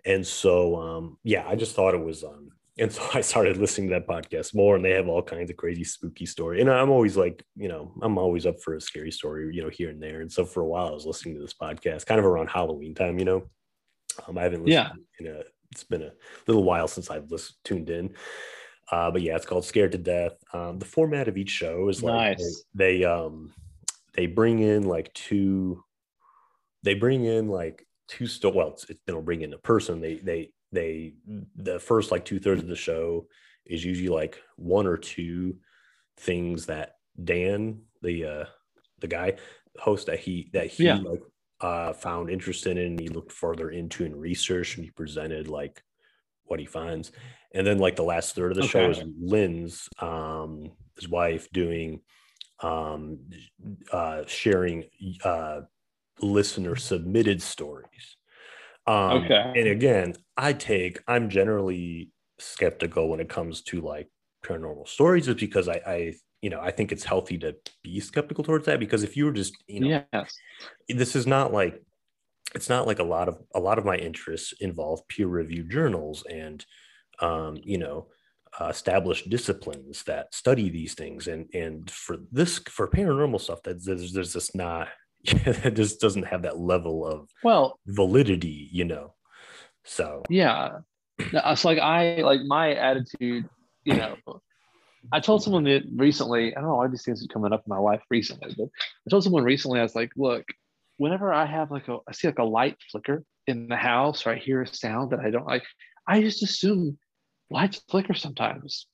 and 0.04 0.24
so 0.24 0.76
um 0.76 1.18
yeah 1.24 1.44
i 1.48 1.56
just 1.56 1.74
thought 1.74 1.94
it 1.94 2.04
was 2.04 2.22
um 2.22 2.50
and 2.78 2.92
so 2.92 3.02
I 3.14 3.22
started 3.22 3.56
listening 3.56 3.88
to 3.88 3.94
that 3.94 4.06
podcast 4.06 4.54
more, 4.54 4.76
and 4.76 4.84
they 4.84 4.90
have 4.90 5.08
all 5.08 5.22
kinds 5.22 5.50
of 5.50 5.56
crazy, 5.56 5.82
spooky 5.82 6.26
story. 6.26 6.60
And 6.60 6.70
I'm 6.70 6.90
always 6.90 7.16
like, 7.16 7.42
you 7.56 7.68
know, 7.68 7.94
I'm 8.02 8.18
always 8.18 8.44
up 8.44 8.60
for 8.60 8.74
a 8.74 8.80
scary 8.82 9.10
story, 9.10 9.48
you 9.54 9.62
know, 9.62 9.70
here 9.70 9.88
and 9.88 10.02
there. 10.02 10.20
And 10.20 10.30
so 10.30 10.44
for 10.44 10.60
a 10.60 10.66
while, 10.66 10.88
I 10.88 10.90
was 10.90 11.06
listening 11.06 11.36
to 11.36 11.40
this 11.40 11.54
podcast, 11.54 12.04
kind 12.04 12.18
of 12.18 12.26
around 12.26 12.50
Halloween 12.50 12.94
time, 12.94 13.18
you 13.18 13.24
know. 13.24 13.48
Um, 14.28 14.36
I 14.36 14.42
haven't 14.42 14.66
listened 14.66 15.06
yeah. 15.18 15.26
in 15.26 15.36
a. 15.36 15.42
It's 15.76 15.84
been 15.84 16.02
a 16.02 16.12
little 16.46 16.64
while 16.64 16.88
since 16.88 17.10
I've 17.10 17.30
listened, 17.30 17.56
tuned 17.64 17.90
in. 17.90 18.14
Uh, 18.90 19.10
but 19.10 19.20
yeah, 19.20 19.36
it's 19.36 19.44
called 19.44 19.64
Scared 19.64 19.92
to 19.92 19.98
Death. 19.98 20.32
Um, 20.52 20.78
the 20.78 20.86
format 20.86 21.28
of 21.28 21.36
each 21.36 21.50
show 21.50 21.88
is 21.88 22.02
like 22.02 22.38
nice. 22.38 22.64
they, 22.74 22.98
they 22.98 23.04
um 23.04 23.52
they 24.14 24.26
bring 24.26 24.60
in 24.60 24.84
like 24.84 25.12
two. 25.12 25.84
They 26.82 26.94
bring 26.94 27.24
in 27.24 27.48
like 27.48 27.86
two. 28.08 28.26
Sto- 28.26 28.50
well, 28.50 28.68
it's, 28.68 28.88
it, 28.88 28.98
they 29.06 29.12
don't 29.12 29.24
bring 29.24 29.42
in 29.42 29.52
a 29.52 29.58
person. 29.58 30.00
They 30.00 30.14
they 30.14 30.50
they 30.72 31.14
the 31.56 31.78
first 31.78 32.10
like 32.10 32.24
two 32.24 32.38
thirds 32.38 32.62
of 32.62 32.68
the 32.68 32.76
show 32.76 33.26
is 33.66 33.84
usually 33.84 34.08
like 34.08 34.40
one 34.56 34.86
or 34.86 34.96
two 34.96 35.56
things 36.16 36.66
that 36.66 36.94
Dan, 37.22 37.82
the 38.02 38.24
uh 38.24 38.44
the 39.00 39.08
guy 39.08 39.36
host 39.78 40.06
that 40.06 40.20
he 40.20 40.48
that 40.52 40.68
he 40.68 40.84
yeah. 40.84 40.96
like 40.96 41.22
uh 41.60 41.92
found 41.92 42.30
interested 42.30 42.76
in 42.76 42.86
and 42.86 43.00
he 43.00 43.08
looked 43.08 43.32
further 43.32 43.70
into 43.70 44.04
and 44.04 44.20
researched 44.20 44.76
and 44.76 44.84
he 44.84 44.90
presented 44.90 45.48
like 45.48 45.82
what 46.44 46.60
he 46.60 46.66
finds. 46.66 47.12
And 47.54 47.66
then 47.66 47.78
like 47.78 47.96
the 47.96 48.02
last 48.02 48.34
third 48.34 48.52
of 48.52 48.56
the 48.56 48.64
okay. 48.64 48.70
show 48.70 48.90
is 48.90 49.02
Lynn's 49.18 49.88
um 49.98 50.72
his 50.96 51.08
wife 51.08 51.50
doing 51.52 52.00
um 52.60 53.18
uh 53.92 54.22
sharing 54.26 54.84
uh 55.24 55.60
listener 56.20 56.76
submitted 56.76 57.42
stories 57.42 58.16
um, 58.86 59.24
okay. 59.24 59.52
And 59.56 59.68
again, 59.68 60.14
I 60.36 60.52
take, 60.52 61.00
I'm 61.08 61.28
generally 61.28 62.10
skeptical 62.38 63.08
when 63.08 63.20
it 63.20 63.28
comes 63.28 63.62
to 63.62 63.80
like 63.80 64.08
paranormal 64.44 64.88
stories, 64.88 65.28
is 65.28 65.34
because 65.34 65.68
I, 65.68 65.80
I, 65.86 66.14
you 66.42 66.50
know, 66.50 66.60
I 66.60 66.70
think 66.70 66.92
it's 66.92 67.04
healthy 67.04 67.38
to 67.38 67.56
be 67.82 68.00
skeptical 68.00 68.44
towards 68.44 68.66
that 68.66 68.80
because 68.80 69.02
if 69.02 69.16
you 69.16 69.24
were 69.24 69.32
just, 69.32 69.54
you 69.66 69.80
know, 69.80 70.04
yes. 70.12 70.36
this 70.88 71.16
is 71.16 71.26
not 71.26 71.52
like, 71.52 71.82
it's 72.54 72.68
not 72.68 72.86
like 72.86 72.98
a 72.98 73.04
lot 73.04 73.28
of, 73.28 73.38
a 73.54 73.60
lot 73.60 73.78
of 73.78 73.84
my 73.84 73.96
interests 73.96 74.54
involve 74.60 75.06
peer 75.08 75.26
reviewed 75.26 75.70
journals 75.70 76.24
and, 76.30 76.64
um, 77.20 77.56
you 77.62 77.78
know, 77.78 78.08
uh, 78.60 78.66
established 78.66 79.28
disciplines 79.28 80.02
that 80.04 80.34
study 80.34 80.70
these 80.70 80.94
things. 80.94 81.26
And, 81.26 81.48
and 81.52 81.90
for 81.90 82.18
this, 82.30 82.58
for 82.58 82.88
paranormal 82.88 83.40
stuff, 83.40 83.62
that 83.64 83.84
there's, 83.84 84.12
there's 84.12 84.32
just 84.32 84.54
not, 84.54 84.88
that 85.44 85.74
just 85.74 86.00
doesn't 86.00 86.26
have 86.26 86.42
that 86.42 86.58
level 86.58 87.04
of 87.04 87.28
well 87.42 87.80
validity, 87.86 88.68
you 88.70 88.84
know. 88.84 89.14
So 89.84 90.22
yeah, 90.28 90.78
it's 91.18 91.64
like 91.64 91.78
I 91.78 92.16
like 92.18 92.42
my 92.42 92.74
attitude. 92.74 93.48
You 93.84 93.94
know, 93.94 94.16
I 95.12 95.20
told 95.20 95.42
someone 95.42 95.64
that 95.64 95.84
recently. 95.94 96.54
I 96.54 96.60
don't 96.60 96.70
know 96.70 96.76
why 96.76 96.88
these 96.88 97.04
things 97.04 97.24
are 97.24 97.32
coming 97.32 97.52
up 97.52 97.64
in 97.66 97.70
my 97.70 97.78
life 97.78 98.02
recently, 98.10 98.54
but 98.56 98.68
I 99.06 99.10
told 99.10 99.24
someone 99.24 99.44
recently. 99.44 99.80
I 99.80 99.84
was 99.84 99.94
like, 99.94 100.12
look, 100.16 100.44
whenever 100.96 101.32
I 101.32 101.46
have 101.46 101.70
like 101.70 101.88
a, 101.88 101.98
I 102.08 102.12
see 102.12 102.28
like 102.28 102.38
a 102.38 102.44
light 102.44 102.76
flicker 102.90 103.24
in 103.46 103.68
the 103.68 103.76
house, 103.76 104.26
or 104.26 104.30
I 104.30 104.36
hear 104.36 104.62
a 104.62 104.66
sound 104.66 105.10
that 105.10 105.20
I 105.20 105.30
don't 105.30 105.46
like, 105.46 105.64
I 106.08 106.20
just 106.20 106.42
assume 106.42 106.98
lights 107.50 107.82
flicker 107.88 108.14
sometimes 108.14 108.86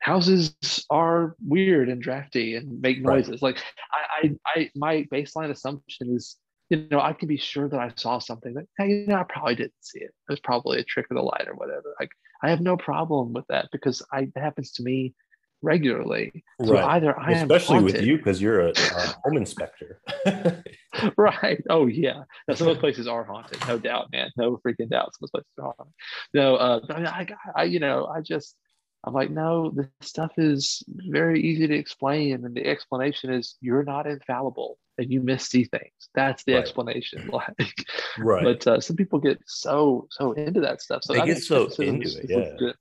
houses 0.00 0.54
are 0.90 1.36
weird 1.46 1.88
and 1.88 2.02
drafty 2.02 2.56
and 2.56 2.80
make 2.80 3.00
noises. 3.00 3.42
Right. 3.42 3.42
Like 3.42 3.62
I, 3.92 4.26
I, 4.26 4.60
I, 4.60 4.70
my 4.74 5.06
baseline 5.12 5.50
assumption 5.50 6.14
is, 6.14 6.36
you 6.70 6.86
know, 6.90 7.00
I 7.00 7.12
can 7.12 7.28
be 7.28 7.36
sure 7.36 7.68
that 7.68 7.78
I 7.78 7.92
saw 7.96 8.18
something 8.18 8.54
that, 8.54 8.66
hey, 8.78 8.88
you 8.88 9.06
know, 9.06 9.16
I 9.16 9.24
probably 9.24 9.56
didn't 9.56 9.74
see 9.80 10.00
it. 10.00 10.12
It 10.28 10.32
was 10.32 10.40
probably 10.40 10.78
a 10.78 10.84
trick 10.84 11.06
of 11.10 11.16
the 11.16 11.22
light 11.22 11.46
or 11.46 11.54
whatever. 11.54 11.94
Like 12.00 12.10
I 12.42 12.50
have 12.50 12.60
no 12.60 12.76
problem 12.76 13.32
with 13.32 13.46
that 13.48 13.68
because 13.72 14.02
I, 14.12 14.20
it 14.20 14.32
happens 14.36 14.72
to 14.72 14.82
me 14.82 15.14
regularly. 15.62 16.44
So 16.64 16.74
right. 16.74 16.84
either 16.96 17.18
I 17.18 17.32
especially 17.32 17.78
am 17.78 17.84
with 17.84 18.02
you 18.02 18.16
because 18.16 18.40
you're 18.40 18.60
a, 18.60 18.70
a 18.70 19.14
home 19.24 19.36
inspector. 19.36 20.00
right. 21.16 21.62
Oh 21.68 21.86
yeah. 21.86 22.22
Now, 22.48 22.54
some 22.54 22.68
of 22.68 22.74
those 22.74 22.80
places 22.80 23.06
are 23.06 23.24
haunted, 23.24 23.58
no 23.66 23.78
doubt, 23.78 24.08
man. 24.12 24.30
No 24.36 24.58
freaking 24.58 24.90
doubt. 24.90 25.14
Some 25.14 25.24
of 25.24 25.30
those 25.30 25.30
places 25.30 25.52
are 25.58 25.74
haunted. 25.76 25.94
No, 26.34 26.56
uh, 26.56 26.80
I, 26.90 27.02
I, 27.02 27.26
I, 27.56 27.64
you 27.64 27.80
know, 27.80 28.06
I 28.06 28.20
just 28.20 28.56
I'm 29.04 29.14
like, 29.14 29.30
no, 29.30 29.70
this 29.70 29.86
stuff 30.02 30.32
is 30.36 30.82
very 30.88 31.42
easy 31.42 31.66
to 31.66 31.74
explain. 31.74 32.44
And 32.44 32.54
the 32.54 32.66
explanation 32.66 33.32
is 33.32 33.56
you're 33.60 33.82
not 33.82 34.06
infallible 34.06 34.78
and 34.98 35.10
you 35.10 35.22
miss 35.22 35.48
these 35.48 35.68
things. 35.68 35.92
That's 36.14 36.44
the 36.44 36.54
right. 36.54 36.60
explanation. 36.60 37.30
Like, 37.58 37.86
right. 38.18 38.44
But 38.44 38.66
uh, 38.66 38.80
some 38.80 38.96
people 38.96 39.18
get 39.18 39.40
so, 39.46 40.06
so 40.10 40.32
into 40.32 40.60
that 40.60 40.82
stuff. 40.82 41.02
So 41.04 41.14
they 41.14 41.20
I 41.20 41.26
get 41.26 41.42
so 41.42 41.66
into 41.78 42.08
it. 42.08 42.26
Yeah. 42.28 42.72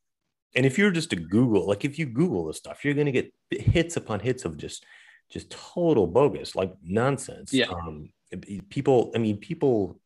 And 0.55 0.65
if 0.65 0.77
you're 0.77 0.91
just 0.91 1.11
to 1.11 1.15
Google, 1.15 1.67
like 1.67 1.85
if 1.85 1.99
you 1.99 2.05
Google 2.05 2.47
the 2.47 2.53
stuff, 2.53 2.83
you're 2.83 2.93
going 2.93 3.05
to 3.05 3.11
get 3.11 3.31
hits 3.51 3.97
upon 3.97 4.19
hits 4.19 4.45
of 4.45 4.57
just, 4.57 4.85
just 5.29 5.51
total 5.51 6.07
bogus, 6.07 6.55
like 6.55 6.73
nonsense. 6.83 7.53
Yeah. 7.53 7.67
Um, 7.67 8.11
people, 8.69 9.11
I 9.15 9.19
mean, 9.19 9.37
people 9.37 9.99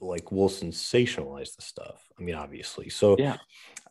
like 0.00 0.32
will 0.32 0.48
sensationalize 0.48 1.54
the 1.54 1.62
stuff. 1.62 2.02
I 2.18 2.22
mean, 2.22 2.34
obviously. 2.34 2.88
So 2.88 3.16
yeah. 3.18 3.36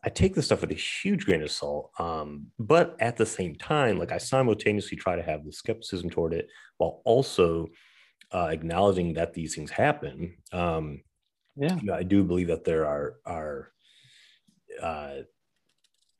I 0.03 0.09
take 0.09 0.35
this 0.35 0.45
stuff 0.45 0.61
with 0.61 0.71
a 0.71 0.75
huge 0.75 1.25
grain 1.25 1.43
of 1.43 1.51
salt. 1.51 1.91
Um, 1.99 2.47
but 2.59 2.95
at 2.99 3.15
the 3.17 3.25
same 3.25 3.55
time, 3.55 3.97
like 3.97 4.11
I 4.11 4.17
simultaneously 4.17 4.97
try 4.97 5.15
to 5.15 5.23
have 5.23 5.45
the 5.45 5.53
skepticism 5.53 6.09
toward 6.09 6.33
it 6.33 6.49
while 6.77 7.01
also 7.05 7.67
uh, 8.33 8.47
acknowledging 8.47 9.13
that 9.13 9.33
these 9.33 9.55
things 9.55 9.71
happen. 9.71 10.35
Um, 10.51 11.03
yeah, 11.55 11.75
you 11.75 11.83
know, 11.83 11.93
I 11.93 12.03
do 12.03 12.23
believe 12.23 12.47
that 12.47 12.63
there 12.63 12.85
are 12.87 13.15
are 13.25 13.71
uh, 14.81 15.17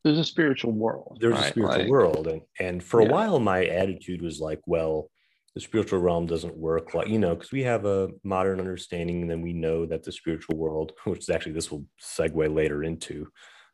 there's 0.03 0.19
a 0.19 0.25
spiritual 0.25 0.71
world. 0.71 1.17
There's 1.21 1.33
right? 1.33 1.45
a 1.45 1.49
spiritual 1.49 1.79
like, 1.79 1.89
world, 1.89 2.27
and 2.27 2.41
and 2.59 2.83
for 2.83 3.01
yeah. 3.01 3.07
a 3.07 3.11
while, 3.11 3.39
my 3.39 3.65
attitude 3.65 4.21
was 4.21 4.39
like, 4.39 4.59
well, 4.65 5.09
the 5.55 5.61
spiritual 5.61 5.99
realm 5.99 6.25
doesn't 6.25 6.57
work 6.57 6.93
like 6.93 7.07
you 7.07 7.19
know 7.19 7.35
because 7.35 7.51
we 7.51 7.63
have 7.63 7.85
a 7.85 8.09
modern 8.23 8.59
understanding, 8.59 9.21
and 9.21 9.31
then 9.31 9.41
we 9.41 9.53
know 9.53 9.85
that 9.85 10.03
the 10.03 10.11
spiritual 10.11 10.57
world, 10.57 10.91
which 11.05 11.19
is 11.19 11.29
actually 11.29 11.53
this 11.53 11.71
will 11.71 11.85
segue 12.01 12.53
later 12.53 12.83
into 12.83 13.27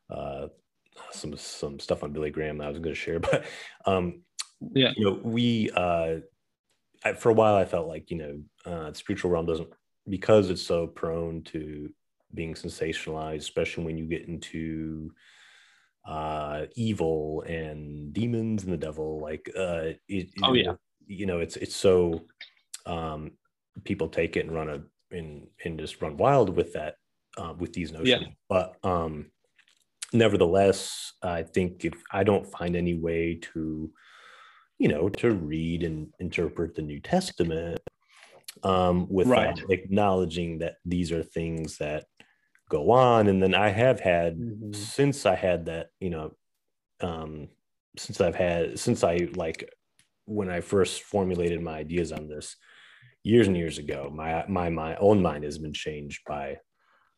uh, 0.08 0.46
some 1.10 1.36
some 1.36 1.80
stuff 1.80 2.04
on 2.04 2.12
Billy 2.12 2.30
Graham 2.30 2.58
that 2.58 2.64
I 2.64 2.70
was 2.70 2.78
going 2.78 2.94
to 2.94 3.00
share, 3.00 3.20
but 3.20 3.44
um, 3.86 4.22
yeah, 4.72 4.92
you 4.96 5.04
know, 5.04 5.20
we 5.22 5.70
uh, 5.74 6.16
I, 7.04 7.12
for 7.14 7.30
a 7.30 7.34
while 7.34 7.56
I 7.56 7.64
felt 7.64 7.88
like 7.88 8.10
you 8.10 8.18
know 8.18 8.40
uh, 8.66 8.90
the 8.90 8.96
spiritual 8.96 9.32
realm 9.32 9.46
doesn't 9.46 9.68
because 10.08 10.50
it's 10.50 10.62
so 10.62 10.86
prone 10.86 11.42
to 11.44 11.90
being 12.34 12.54
sensationalized, 12.54 13.38
especially 13.38 13.84
when 13.84 13.98
you 13.98 14.06
get 14.06 14.28
into 14.28 15.10
uh 16.06 16.64
evil 16.76 17.42
and 17.42 18.12
demons 18.12 18.64
and 18.64 18.72
the 18.72 18.76
devil 18.76 19.20
like 19.20 19.50
uh 19.56 19.90
it, 20.08 20.28
oh 20.42 20.54
yeah 20.54 20.72
you 21.06 21.26
know 21.26 21.40
it's 21.40 21.56
it's 21.56 21.76
so 21.76 22.24
um 22.86 23.30
people 23.84 24.08
take 24.08 24.36
it 24.36 24.46
and 24.46 24.54
run 24.54 24.68
a 24.68 24.82
and 25.14 25.46
and 25.64 25.78
just 25.78 26.00
run 26.00 26.16
wild 26.16 26.56
with 26.56 26.72
that 26.72 26.94
uh, 27.38 27.52
with 27.58 27.72
these 27.72 27.92
notions 27.92 28.22
yeah. 28.22 28.28
but 28.48 28.76
um 28.84 29.26
nevertheless, 30.12 31.12
I 31.22 31.42
think 31.42 31.84
if 31.84 31.94
I 32.12 32.24
don't 32.24 32.50
find 32.50 32.76
any 32.76 32.94
way 32.94 33.38
to, 33.54 33.90
you 34.78 34.88
know, 34.88 35.08
to 35.08 35.32
read 35.32 35.82
and 35.82 36.08
interpret 36.18 36.74
the 36.74 36.82
New 36.82 37.00
Testament 37.00 37.80
um, 38.62 39.06
without 39.08 39.32
right. 39.32 39.62
acknowledging 39.68 40.58
that 40.58 40.76
these 40.84 41.12
are 41.12 41.22
things 41.22 41.76
that 41.78 42.04
go 42.70 42.92
on. 42.92 43.26
And 43.26 43.42
then 43.42 43.54
I 43.54 43.68
have 43.68 44.00
had, 44.00 44.38
mm-hmm. 44.38 44.72
since 44.72 45.26
I 45.26 45.34
had 45.34 45.66
that, 45.66 45.88
you 46.00 46.08
know, 46.08 46.32
um, 47.00 47.48
since 47.98 48.20
I've 48.20 48.36
had, 48.36 48.78
since 48.78 49.04
I 49.04 49.28
like, 49.34 49.68
when 50.24 50.48
I 50.48 50.60
first 50.60 51.02
formulated 51.02 51.60
my 51.60 51.76
ideas 51.78 52.12
on 52.12 52.28
this 52.28 52.56
years 53.24 53.48
and 53.48 53.56
years 53.56 53.78
ago, 53.78 54.10
my, 54.14 54.46
my, 54.48 54.70
my 54.70 54.96
own 54.96 55.20
mind 55.20 55.44
has 55.44 55.58
been 55.58 55.74
changed 55.74 56.20
by 56.26 56.56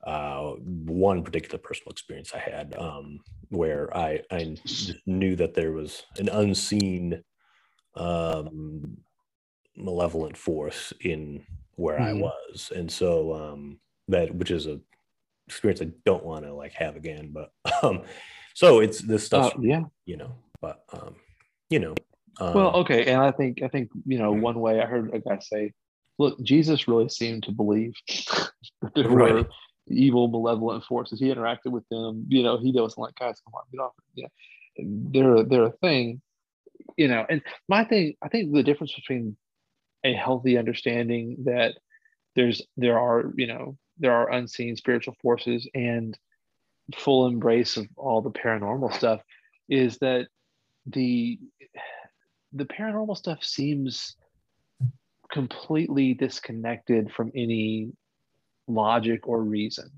uh, 0.04 0.54
one 0.64 1.22
particular 1.22 1.58
personal 1.58 1.92
experience 1.92 2.32
I 2.34 2.38
had 2.38 2.74
um, 2.76 3.20
where 3.50 3.94
I, 3.96 4.22
I 4.32 4.56
knew 5.06 5.36
that 5.36 5.54
there 5.54 5.72
was 5.72 6.02
an 6.18 6.28
unseen 6.28 7.22
um, 7.94 8.96
malevolent 9.76 10.36
force 10.36 10.92
in 11.02 11.44
where 11.76 11.98
mm-hmm. 11.98 12.18
I 12.18 12.20
was. 12.20 12.72
And 12.74 12.90
so 12.90 13.34
um, 13.34 13.78
that, 14.08 14.34
which 14.34 14.50
is 14.50 14.66
a 14.66 14.80
experience 15.52 15.82
I 15.82 15.92
don't 16.04 16.24
want 16.24 16.44
to 16.44 16.54
like 16.54 16.72
have 16.72 16.96
again, 16.96 17.32
but 17.32 17.52
um, 17.82 18.02
so 18.54 18.80
it's 18.80 19.00
this 19.00 19.24
stuff, 19.24 19.54
uh, 19.56 19.60
yeah, 19.60 19.84
you 20.06 20.16
know, 20.16 20.34
but 20.60 20.84
um, 20.92 21.16
you 21.70 21.78
know, 21.78 21.94
um, 22.40 22.54
well, 22.54 22.76
okay. 22.76 23.06
And 23.06 23.20
I 23.20 23.30
think, 23.30 23.62
I 23.62 23.68
think, 23.68 23.90
you 24.06 24.18
know, 24.18 24.32
one 24.32 24.60
way 24.60 24.80
I 24.80 24.86
heard 24.86 25.14
a 25.14 25.20
guy 25.20 25.38
say, 25.40 25.72
look, 26.18 26.40
Jesus 26.42 26.88
really 26.88 27.08
seemed 27.08 27.44
to 27.44 27.52
believe 27.52 27.94
that 28.08 28.94
there 28.94 29.08
right. 29.08 29.34
were 29.34 29.48
evil, 29.88 30.28
malevolent 30.28 30.84
forces. 30.84 31.20
He 31.20 31.26
interacted 31.26 31.70
with 31.70 31.88
them. 31.90 32.26
You 32.28 32.42
know, 32.42 32.58
he 32.58 32.72
wasn't 32.72 33.02
like, 33.02 33.14
guys, 33.16 33.40
come 33.44 33.54
on, 33.54 33.62
get 33.70 33.80
off. 33.80 33.92
Yeah, 34.14 34.28
they're 34.78 35.44
they're 35.44 35.64
a 35.64 35.72
thing. 35.72 36.22
You 36.96 37.08
know, 37.08 37.24
and 37.28 37.42
my 37.68 37.84
thing, 37.84 38.14
I 38.22 38.28
think 38.28 38.52
the 38.52 38.62
difference 38.62 38.94
between 38.94 39.36
a 40.04 40.12
healthy 40.14 40.58
understanding 40.58 41.44
that 41.44 41.74
there's 42.34 42.62
there 42.76 42.98
are 42.98 43.32
you 43.36 43.46
know 43.46 43.76
there 44.02 44.12
are 44.12 44.30
unseen 44.32 44.76
spiritual 44.76 45.16
forces 45.22 45.66
and 45.74 46.18
full 46.96 47.26
embrace 47.26 47.76
of 47.76 47.86
all 47.96 48.20
the 48.20 48.30
paranormal 48.30 48.92
stuff 48.92 49.20
is 49.68 49.96
that 49.98 50.26
the 50.86 51.38
the 52.52 52.66
paranormal 52.66 53.16
stuff 53.16 53.42
seems 53.42 54.16
completely 55.32 56.12
disconnected 56.12 57.10
from 57.10 57.32
any 57.34 57.90
logic 58.68 59.26
or 59.26 59.42
reason. 59.42 59.90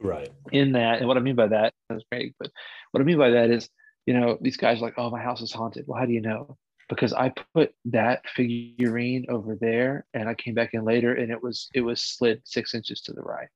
Right. 0.00 0.30
In 0.50 0.72
that, 0.72 0.98
and 0.98 1.06
what 1.06 1.16
I 1.16 1.20
mean 1.20 1.36
by 1.36 1.48
that 1.48 1.72
is 1.90 2.02
great, 2.10 2.34
but 2.40 2.50
what 2.90 3.00
I 3.00 3.04
mean 3.04 3.18
by 3.18 3.30
that 3.30 3.50
is, 3.50 3.68
you 4.06 4.14
know, 4.18 4.38
these 4.40 4.56
guys 4.56 4.78
are 4.78 4.86
like, 4.86 4.94
oh, 4.96 5.10
my 5.10 5.20
house 5.20 5.42
is 5.42 5.52
haunted. 5.52 5.84
Well, 5.86 6.00
how 6.00 6.06
do 6.06 6.12
you 6.12 6.22
know? 6.22 6.56
Because 6.90 7.14
I 7.14 7.32
put 7.54 7.72
that 7.86 8.22
figurine 8.34 9.24
over 9.30 9.56
there, 9.58 10.04
and 10.12 10.28
I 10.28 10.34
came 10.34 10.54
back 10.54 10.74
in 10.74 10.84
later, 10.84 11.14
and 11.14 11.32
it 11.32 11.42
was 11.42 11.70
it 11.72 11.80
was 11.80 12.02
slid 12.02 12.42
six 12.44 12.74
inches 12.74 13.00
to 13.02 13.12
the 13.12 13.22
right. 13.22 13.48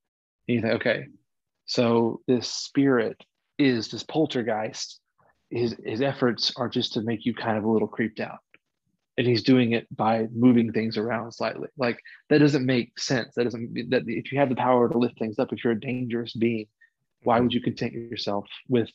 And 0.48 0.54
you 0.54 0.62
think, 0.62 0.74
okay, 0.74 1.06
so 1.66 2.20
this 2.26 2.48
spirit 2.48 3.22
is 3.58 3.88
this 3.88 4.04
poltergeist. 4.04 5.00
His 5.50 5.76
his 5.84 6.00
efforts 6.00 6.52
are 6.56 6.68
just 6.68 6.94
to 6.94 7.02
make 7.02 7.26
you 7.26 7.34
kind 7.34 7.58
of 7.58 7.64
a 7.64 7.70
little 7.70 7.88
creeped 7.88 8.20
out 8.20 8.38
and 9.16 9.26
he's 9.26 9.42
doing 9.42 9.72
it 9.72 9.86
by 9.94 10.26
moving 10.32 10.72
things 10.72 10.96
around 10.96 11.32
slightly 11.32 11.68
like 11.76 11.98
that 12.28 12.38
doesn't 12.38 12.66
make 12.66 12.98
sense 12.98 13.32
that 13.34 13.44
doesn't 13.44 13.90
that 13.90 14.02
if 14.06 14.32
you 14.32 14.38
have 14.38 14.48
the 14.48 14.56
power 14.56 14.88
to 14.88 14.98
lift 14.98 15.18
things 15.18 15.38
up 15.38 15.52
if 15.52 15.62
you're 15.62 15.72
a 15.72 15.80
dangerous 15.80 16.32
being 16.32 16.66
why 17.22 17.40
would 17.40 17.52
you 17.52 17.60
content 17.60 17.92
yourself 17.92 18.46
with 18.68 18.90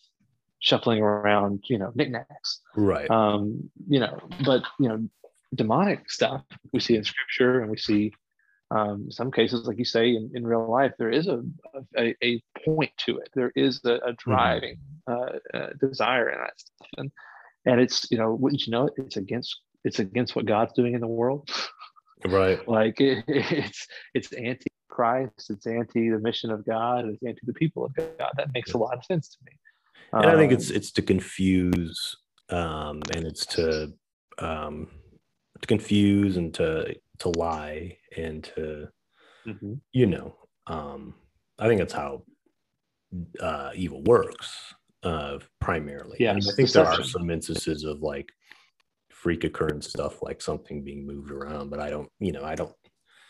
shuffling 0.59 1.01
around 1.01 1.63
you 1.67 1.77
know 1.77 1.91
knickknacks 1.95 2.61
right 2.75 3.09
um 3.09 3.69
you 3.87 3.99
know 3.99 4.19
but 4.45 4.63
you 4.79 4.89
know 4.89 5.07
demonic 5.55 6.09
stuff 6.09 6.43
we 6.73 6.79
see 6.79 6.95
in 6.95 7.03
scripture 7.03 7.61
and 7.61 7.71
we 7.71 7.77
see 7.77 8.11
um, 8.71 9.09
some 9.09 9.31
cases 9.31 9.65
like 9.65 9.79
you 9.79 9.85
say 9.85 10.09
in, 10.09 10.29
in 10.35 10.45
real 10.45 10.69
life 10.69 10.91
there 10.99 11.09
is 11.09 11.27
a, 11.27 11.41
a, 11.97 12.15
a 12.23 12.39
point 12.63 12.91
to 12.97 13.17
it 13.17 13.27
there 13.33 13.51
is 13.55 13.81
a, 13.83 13.93
a 13.93 13.99
mm-hmm. 13.99 14.11
driving 14.29 14.77
mm-hmm. 15.09 15.57
uh, 15.57 15.59
uh, 15.59 15.69
desire 15.81 16.29
in 16.29 16.37
that 16.37 16.59
stuff 16.59 16.87
and 16.97 17.11
and 17.65 17.81
it's 17.81 18.05
you 18.11 18.17
know 18.19 18.35
wouldn't 18.35 18.67
you 18.67 18.71
know 18.71 18.85
it, 18.85 18.93
it's 18.97 19.17
against 19.17 19.59
it's 19.83 19.99
against 19.99 20.35
what 20.35 20.45
God's 20.45 20.73
doing 20.73 20.93
in 20.93 21.01
the 21.01 21.07
world. 21.07 21.49
Right. 22.25 22.65
like 22.67 22.99
it, 22.99 23.23
it's 23.27 23.87
it's 24.13 24.31
anti 24.33 24.67
Christ, 24.89 25.49
it's 25.49 25.67
anti 25.67 26.09
the 26.09 26.19
mission 26.19 26.51
of 26.51 26.65
God, 26.65 27.05
it's 27.05 27.23
anti 27.23 27.41
the 27.43 27.53
people 27.53 27.85
of 27.85 27.95
God. 27.95 28.31
That 28.37 28.53
makes 28.53 28.73
a 28.73 28.77
lot 28.77 28.97
of 28.97 29.05
sense 29.05 29.29
to 29.29 29.37
me. 29.45 29.53
And 30.13 30.25
um, 30.25 30.31
I 30.31 30.37
think 30.37 30.51
it's 30.51 30.69
um, 30.69 30.75
it's 30.75 30.91
to 30.91 31.01
confuse 31.01 32.15
um 32.49 33.01
and 33.13 33.27
it's 33.27 33.45
to 33.45 33.93
um 34.39 34.87
to 35.61 35.67
confuse 35.67 36.37
and 36.37 36.53
to 36.53 36.95
to 37.19 37.29
lie 37.29 37.95
and 38.17 38.43
to 38.43 38.87
mm-hmm. 39.45 39.73
you 39.91 40.07
know 40.07 40.35
um 40.65 41.13
i 41.59 41.67
think 41.67 41.79
that's 41.79 41.93
how 41.93 42.23
uh 43.39 43.69
evil 43.75 44.01
works 44.03 44.73
uh 45.03 45.37
primarily 45.61 46.17
yeah 46.19 46.33
i, 46.33 46.39
think 46.39 46.71
there 46.71 46.87
are 46.87 47.03
some 47.03 47.29
instances 47.29 47.83
of 47.83 48.01
like 48.01 48.29
freak 49.19 49.43
occurrence 49.43 49.89
stuff 49.89 50.21
like 50.21 50.41
something 50.41 50.83
being 50.83 51.05
moved 51.05 51.29
around, 51.29 51.69
but 51.69 51.79
I 51.79 51.89
don't, 51.89 52.09
you 52.19 52.31
know, 52.31 52.43
I 52.43 52.55
don't. 52.55 52.73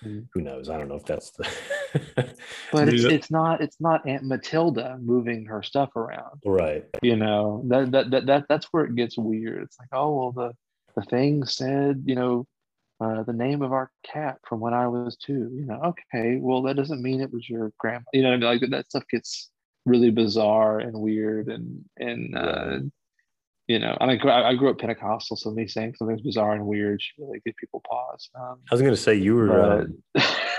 Mm-hmm. 0.03 0.19
Who 0.33 0.41
knows? 0.41 0.69
I 0.69 0.77
don't 0.77 0.87
know 0.87 0.95
if 0.95 1.05
that's 1.05 1.31
the. 1.31 1.45
but 2.71 2.89
it's, 2.89 3.03
it's 3.03 3.31
not 3.31 3.61
it's 3.61 3.79
not 3.79 4.07
Aunt 4.07 4.23
Matilda 4.23 4.97
moving 5.01 5.45
her 5.45 5.63
stuff 5.63 5.95
around, 5.95 6.41
right? 6.45 6.85
You 7.01 7.15
know 7.15 7.63
that 7.67 7.91
that 7.91 8.11
that, 8.11 8.25
that 8.27 8.45
that's 8.49 8.67
where 8.71 8.85
it 8.85 8.95
gets 8.95 9.17
weird. 9.17 9.63
It's 9.63 9.77
like, 9.79 9.89
oh 9.91 10.15
well, 10.15 10.31
the 10.31 10.53
the 10.95 11.03
thing 11.09 11.45
said, 11.45 12.03
you 12.05 12.15
know, 12.15 12.47
uh, 12.99 13.23
the 13.23 13.33
name 13.33 13.61
of 13.61 13.71
our 13.71 13.91
cat 14.05 14.37
from 14.47 14.59
when 14.59 14.73
I 14.73 14.87
was 14.87 15.17
two. 15.17 15.49
You 15.53 15.65
know, 15.65 15.93
okay, 16.13 16.37
well 16.41 16.61
that 16.63 16.75
doesn't 16.75 17.01
mean 17.01 17.21
it 17.21 17.33
was 17.33 17.49
your 17.49 17.71
grandma. 17.77 18.03
You 18.13 18.23
know, 18.23 18.33
I 18.33 18.37
mean? 18.37 18.41
like 18.41 18.69
that 18.69 18.89
stuff 18.89 19.03
gets 19.09 19.49
really 19.85 20.11
bizarre 20.11 20.79
and 20.79 20.99
weird 20.99 21.47
and 21.47 21.85
and 21.97 22.37
uh, 22.37 22.79
you 23.69 23.77
know, 23.77 23.95
I 24.01 24.07
mean, 24.07 24.19
I 24.27 24.55
grew 24.55 24.71
up 24.71 24.79
Pentecostal, 24.79 25.37
so 25.37 25.51
me 25.51 25.67
saying 25.67 25.93
something's 25.95 26.21
bizarre 26.21 26.53
and 26.53 26.65
weird 26.65 26.99
should 27.03 27.23
really 27.23 27.39
give 27.45 27.55
people 27.55 27.83
pause. 27.87 28.27
Um, 28.33 28.57
I 28.71 28.73
was 28.73 28.81
going 28.81 28.95
to 28.95 28.97
say 28.97 29.13
you 29.13 29.35
were, 29.35 29.87
but... 30.15 30.21
uh, 30.21 30.35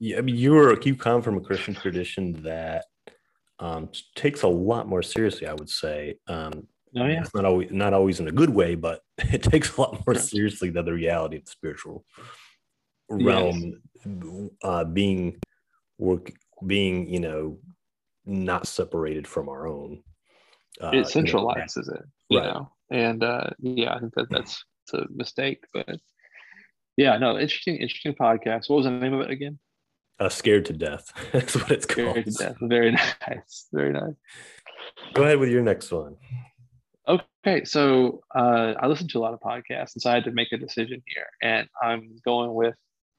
yeah, 0.00 0.18
I 0.18 0.20
mean, 0.20 0.36
you 0.36 0.52
were 0.52 0.72
a 0.72 0.84
you 0.84 0.96
come 0.96 1.22
from 1.22 1.36
a 1.36 1.40
Christian 1.40 1.74
tradition 1.74 2.42
that 2.42 2.86
um, 3.58 3.90
takes 4.14 4.42
a 4.42 4.48
lot 4.48 4.88
more 4.88 5.02
seriously, 5.02 5.46
I 5.46 5.54
would 5.54 5.70
say, 5.70 6.18
um, 6.28 6.66
Oh 6.98 7.04
yeah. 7.04 7.20
It's 7.20 7.34
not 7.34 7.44
always 7.44 7.70
not 7.70 7.92
always 7.92 8.20
in 8.20 8.28
a 8.28 8.32
good 8.32 8.50
way, 8.50 8.74
but 8.74 9.02
it 9.18 9.42
takes 9.42 9.76
a 9.76 9.80
lot 9.80 10.02
more 10.06 10.14
seriously 10.14 10.70
than 10.70 10.84
the 10.84 10.92
reality 10.92 11.36
of 11.36 11.44
the 11.44 11.50
spiritual 11.50 12.04
realm 13.08 13.80
uh, 14.62 14.84
being 14.84 15.38
work 15.98 16.32
being 16.66 17.08
you 17.08 17.20
know 17.20 17.58
not 18.24 18.66
separated 18.66 19.26
from 19.26 19.48
our 19.48 19.66
own. 19.66 20.02
Uh, 20.80 20.92
you 20.92 21.00
know, 21.00 21.06
it 21.06 21.12
centralizes 21.12 21.94
it, 21.94 22.04
you 22.28 22.38
Right. 22.38 22.46
know. 22.48 22.72
And 22.90 23.22
uh, 23.22 23.50
yeah, 23.58 23.94
I 23.94 24.00
think 24.00 24.14
that 24.14 24.30
that's 24.30 24.64
a 24.94 25.04
mistake, 25.10 25.64
but 25.72 26.00
yeah, 26.96 27.18
no, 27.18 27.38
interesting, 27.38 27.76
interesting 27.76 28.14
podcast. 28.14 28.68
What 28.68 28.76
was 28.76 28.84
the 28.84 28.90
name 28.90 29.14
of 29.14 29.20
it 29.20 29.30
again? 29.30 29.58
uh, 30.18 30.28
scared 30.28 30.64
to 30.66 30.72
death. 30.72 31.12
That's 31.32 31.54
what 31.54 31.70
it's 31.70 31.86
called. 31.86 32.10
Scared 32.10 32.26
to 32.26 32.30
Death. 32.32 32.56
Very 32.60 32.92
nice, 33.28 33.66
very 33.72 33.92
nice. 33.92 34.14
Go 35.14 35.22
ahead 35.22 35.38
with 35.38 35.50
your 35.50 35.62
next 35.62 35.92
one. 35.92 36.16
Okay, 37.08 37.64
so 37.64 38.22
uh, 38.34 38.74
I 38.80 38.86
listen 38.86 39.08
to 39.08 39.18
a 39.18 39.20
lot 39.20 39.34
of 39.34 39.40
podcasts, 39.40 39.94
and 39.94 40.02
so 40.02 40.10
I 40.10 40.14
had 40.14 40.24
to 40.24 40.32
make 40.32 40.52
a 40.52 40.56
decision 40.56 41.02
here, 41.06 41.26
and 41.42 41.68
I'm 41.80 42.18
going 42.24 42.52
with 42.52 42.74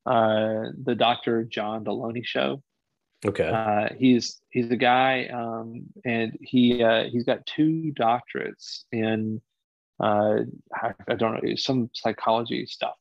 uh, 0.06 0.72
the 0.84 0.96
Dr. 0.96 1.44
John 1.44 1.86
Deloney 1.86 2.26
show. 2.26 2.62
Okay. 3.26 3.48
Uh, 3.48 3.90
he's 3.98 4.42
he's 4.50 4.70
a 4.70 4.76
guy, 4.76 5.28
um, 5.28 5.86
and 6.06 6.38
he 6.42 6.84
uh, 6.84 7.06
he's 7.06 7.24
got 7.24 7.46
two 7.46 7.94
doctorates 7.98 8.84
in 8.92 9.42
uh, 10.02 10.40
I, 10.74 10.94
I 11.08 11.16
don't 11.16 11.44
know 11.44 11.56
some 11.56 11.90
psychology 11.94 12.66
stuff, 12.66 12.96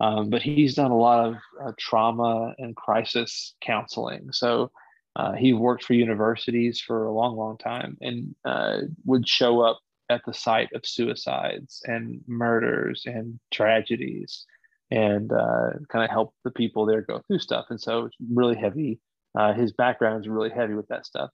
um, 0.00 0.30
but 0.30 0.42
he's 0.42 0.74
done 0.74 0.90
a 0.90 0.96
lot 0.96 1.26
of 1.26 1.34
uh, 1.62 1.72
trauma 1.78 2.54
and 2.58 2.74
crisis 2.76 3.54
counseling. 3.60 4.32
So 4.32 4.70
uh, 5.16 5.32
he 5.32 5.52
worked 5.52 5.84
for 5.84 5.94
universities 5.94 6.80
for 6.80 7.06
a 7.06 7.12
long, 7.12 7.36
long 7.36 7.58
time, 7.58 7.96
and 8.00 8.34
uh, 8.44 8.78
would 9.04 9.28
show 9.28 9.60
up 9.60 9.80
at 10.08 10.22
the 10.26 10.34
site 10.34 10.70
of 10.74 10.86
suicides 10.86 11.82
and 11.84 12.20
murders 12.26 13.02
and 13.06 13.38
tragedies, 13.52 14.44
and 14.90 15.32
uh, 15.32 15.70
kind 15.88 16.04
of 16.04 16.10
help 16.10 16.34
the 16.44 16.50
people 16.50 16.86
there 16.86 17.02
go 17.02 17.20
through 17.26 17.38
stuff. 17.38 17.66
And 17.70 17.80
so 17.80 18.06
it's 18.06 18.16
really 18.32 18.56
heavy 18.56 19.00
uh, 19.34 19.52
his 19.52 19.72
background 19.72 20.20
is 20.20 20.28
really 20.28 20.50
heavy 20.50 20.74
with 20.74 20.88
that 20.88 21.06
stuff. 21.06 21.30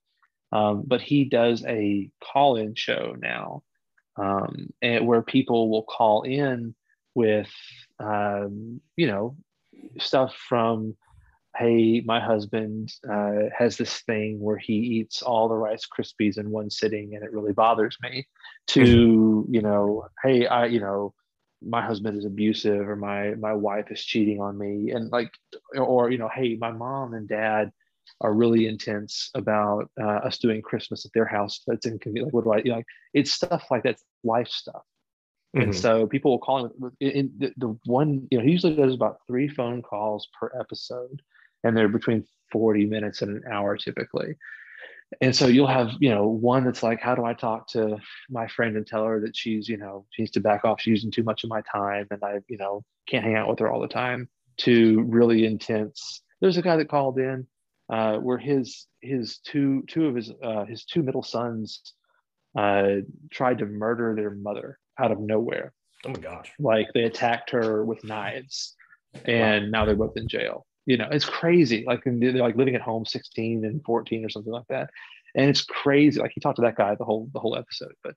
Um, 0.53 0.85
but 0.87 1.01
he 1.01 1.25
does 1.25 1.65
a 1.67 2.11
call 2.23 2.57
in 2.57 2.75
show 2.75 3.17
now 3.19 3.63
um, 4.17 4.71
and 4.81 5.07
where 5.07 5.23
people 5.23 5.71
will 5.71 5.83
call 5.83 6.23
in 6.23 6.75
with, 7.17 7.51
um, 7.99 8.81
you 8.97 9.07
know, 9.07 9.37
stuff 9.99 10.37
from, 10.49 10.95
hey, 11.57 12.03
my 12.05 12.21
husband 12.21 12.93
uh, 13.11 13.49
has 13.59 13.77
this 13.77 14.03
thing 14.03 14.39
where 14.39 14.59
he 14.59 14.75
eats 14.75 15.23
all 15.23 15.49
the 15.49 15.57
Rice 15.57 15.87
Krispies 15.87 16.39
in 16.39 16.51
one 16.51 16.71
sitting 16.71 17.15
and 17.15 17.25
it 17.25 17.33
really 17.33 17.53
bothers 17.53 17.97
me, 18.03 18.27
to, 18.69 19.47
you 19.51 19.63
know, 19.63 20.07
hey, 20.23 20.47
I, 20.47 20.67
you 20.67 20.81
know, 20.81 21.15
my 21.63 21.83
husband 21.85 22.19
is 22.19 22.27
abusive 22.27 22.87
or 22.87 22.97
my 22.97 23.35
my 23.37 23.55
wife 23.55 23.91
is 23.91 24.05
cheating 24.05 24.43
on 24.43 24.59
me 24.59 24.91
and 24.91 25.11
like 25.11 25.33
or 25.75 26.11
you 26.11 26.19
know 26.19 26.29
hey 26.29 26.55
my 26.61 26.71
mom 26.71 27.15
and 27.15 27.27
dad 27.27 27.73
are 28.21 28.33
really 28.33 28.67
intense 28.67 29.31
about 29.35 29.91
uh, 30.01 30.21
us 30.29 30.39
doing 30.39 30.63
Christmas 30.63 31.05
at 31.05 31.13
their 31.13 31.27
house. 31.27 31.63
That's 31.67 31.87
inconvenient. 31.87 32.27
Like, 32.29 32.35
what 32.35 32.45
do 32.45 32.53
I, 32.53 32.59
you 32.59 32.71
know, 32.71 32.77
like, 32.77 32.87
it's 33.15 33.33
stuff 33.33 33.65
like 33.71 33.83
that, 33.85 33.97
life 34.25 34.49
stuff. 34.49 34.83
And 35.57 35.71
Mhm. 35.71 35.75
so 35.75 36.07
people 36.07 36.33
will 36.33 36.39
call 36.39 36.67
him. 36.67 36.93
In, 37.01 37.11
in 37.11 37.33
the, 37.39 37.55
the 37.59 37.79
one, 37.87 38.29
you 38.31 38.39
know, 38.39 38.45
he 38.45 38.53
usually 38.53 38.77
does 38.77 38.95
about 38.95 39.21
three 39.27 39.49
phone 39.49 39.83
calls 39.83 40.29
per 40.39 40.51
episode, 40.61 41.23
and 41.65 41.77
they're 41.77 41.89
between 41.89 42.25
40 42.53 42.87
minutes 42.87 43.23
and 43.23 43.37
an 43.37 43.51
hour 43.51 43.77
typically. 43.77 44.37
And 45.21 45.35
so 45.35 45.47
you'll 45.47 45.67
have, 45.69 45.91
you 46.01 46.11
know, 46.11 46.27
one 46.29 46.65
that's 46.65 46.83
like, 46.83 47.01
how 47.01 47.15
do 47.15 47.25
I 47.25 47.33
talk 47.35 47.69
to 47.71 47.99
my 48.29 48.49
friend 48.49 48.77
and 48.77 48.87
tell 48.87 49.05
her 49.05 49.21
that 49.21 49.37
she's, 49.37 49.69
you 49.69 49.77
know, 49.77 50.07
she 50.11 50.23
needs 50.23 50.33
to 50.33 50.41
back 50.41 50.65
off. 50.65 50.81
She's 50.81 50.91
using 50.93 51.11
too 51.13 51.23
much 51.23 51.45
of 51.45 51.51
my 51.51 51.63
time, 51.63 52.07
and 52.11 52.23
I, 52.25 52.41
you 52.49 52.59
know, 52.59 52.85
can't 53.09 53.25
hang 53.25 53.37
out 53.37 53.49
with 53.49 53.61
her 53.61 53.71
all 53.71 53.81
the 53.81 53.89
time. 53.89 54.29
To 54.59 55.03
really 55.03 55.45
intense. 55.47 56.23
There's 56.41 56.57
a 56.57 56.63
guy 56.63 56.77
that 56.77 56.89
called 56.89 57.19
in 57.19 57.47
uh, 57.91 58.17
where 58.19 58.39
his 58.39 58.87
his 59.03 59.39
two 59.39 59.85
two 59.87 60.07
of 60.07 60.15
his 60.17 60.33
uh, 60.43 60.65
his 60.65 60.85
two 60.87 61.03
middle 61.03 61.23
sons 61.23 61.83
uh, 62.59 62.97
tried 63.31 63.59
to 63.59 63.67
murder 63.67 64.15
their 64.15 64.31
mother 64.31 64.79
out 64.99 65.13
of 65.13 65.21
nowhere. 65.21 65.73
oh 66.05 66.11
my 66.11 66.19
gosh. 66.19 66.53
Like 66.59 66.89
they 66.95 67.05
attacked 67.05 67.51
her 67.51 67.85
with 67.85 68.05
knives, 68.05 68.75
and 69.25 69.71
now 69.71 69.85
they're 69.85 69.97
both 69.97 70.17
in 70.17 70.29
jail. 70.29 70.67
You 70.87 70.97
know, 70.99 71.09
it's 71.11 71.25
crazy. 71.25 71.85
Like 71.87 72.03
they're 72.05 72.33
like 72.33 72.57
living 72.57 72.75
at 72.77 72.81
home, 72.83 73.05
sixteen 73.05 73.65
and 73.65 73.83
fourteen 73.85 74.25
or 74.25 74.29
something 74.29 74.53
like 74.53 74.67
that, 74.69 74.91
and 75.35 75.49
it's 75.51 75.65
crazy. 75.65 76.21
Like 76.21 76.33
he 76.35 76.41
talked 76.41 76.57
to 76.57 76.63
that 76.63 76.77
guy 76.77 76.95
the 76.95 77.05
whole 77.05 77.29
the 77.33 77.41
whole 77.41 77.57
episode, 77.57 77.93
but 78.05 78.15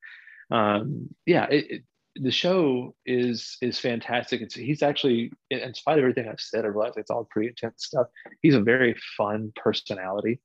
um, 0.52 1.08
yeah, 1.26 1.46
it, 1.46 1.72
it, 1.72 1.84
the 2.16 2.32
show 2.32 2.96
is 3.06 3.58
is 3.62 3.80
fantastic. 3.80 4.42
It's 4.42 4.56
he's 4.56 4.84
actually, 4.84 5.32
in 5.50 5.74
spite 5.74 5.98
of 5.98 6.04
everything 6.04 6.28
I've 6.28 6.40
said, 6.40 6.66
I 6.66 6.68
realize 6.68 6.94
it's 6.98 7.10
all 7.12 7.28
pretty 7.32 7.50
intense 7.50 7.86
stuff. 7.86 8.08
He's 8.42 8.56
a 8.56 8.62
very 8.62 8.96
fun 9.18 9.52
personality 9.56 10.40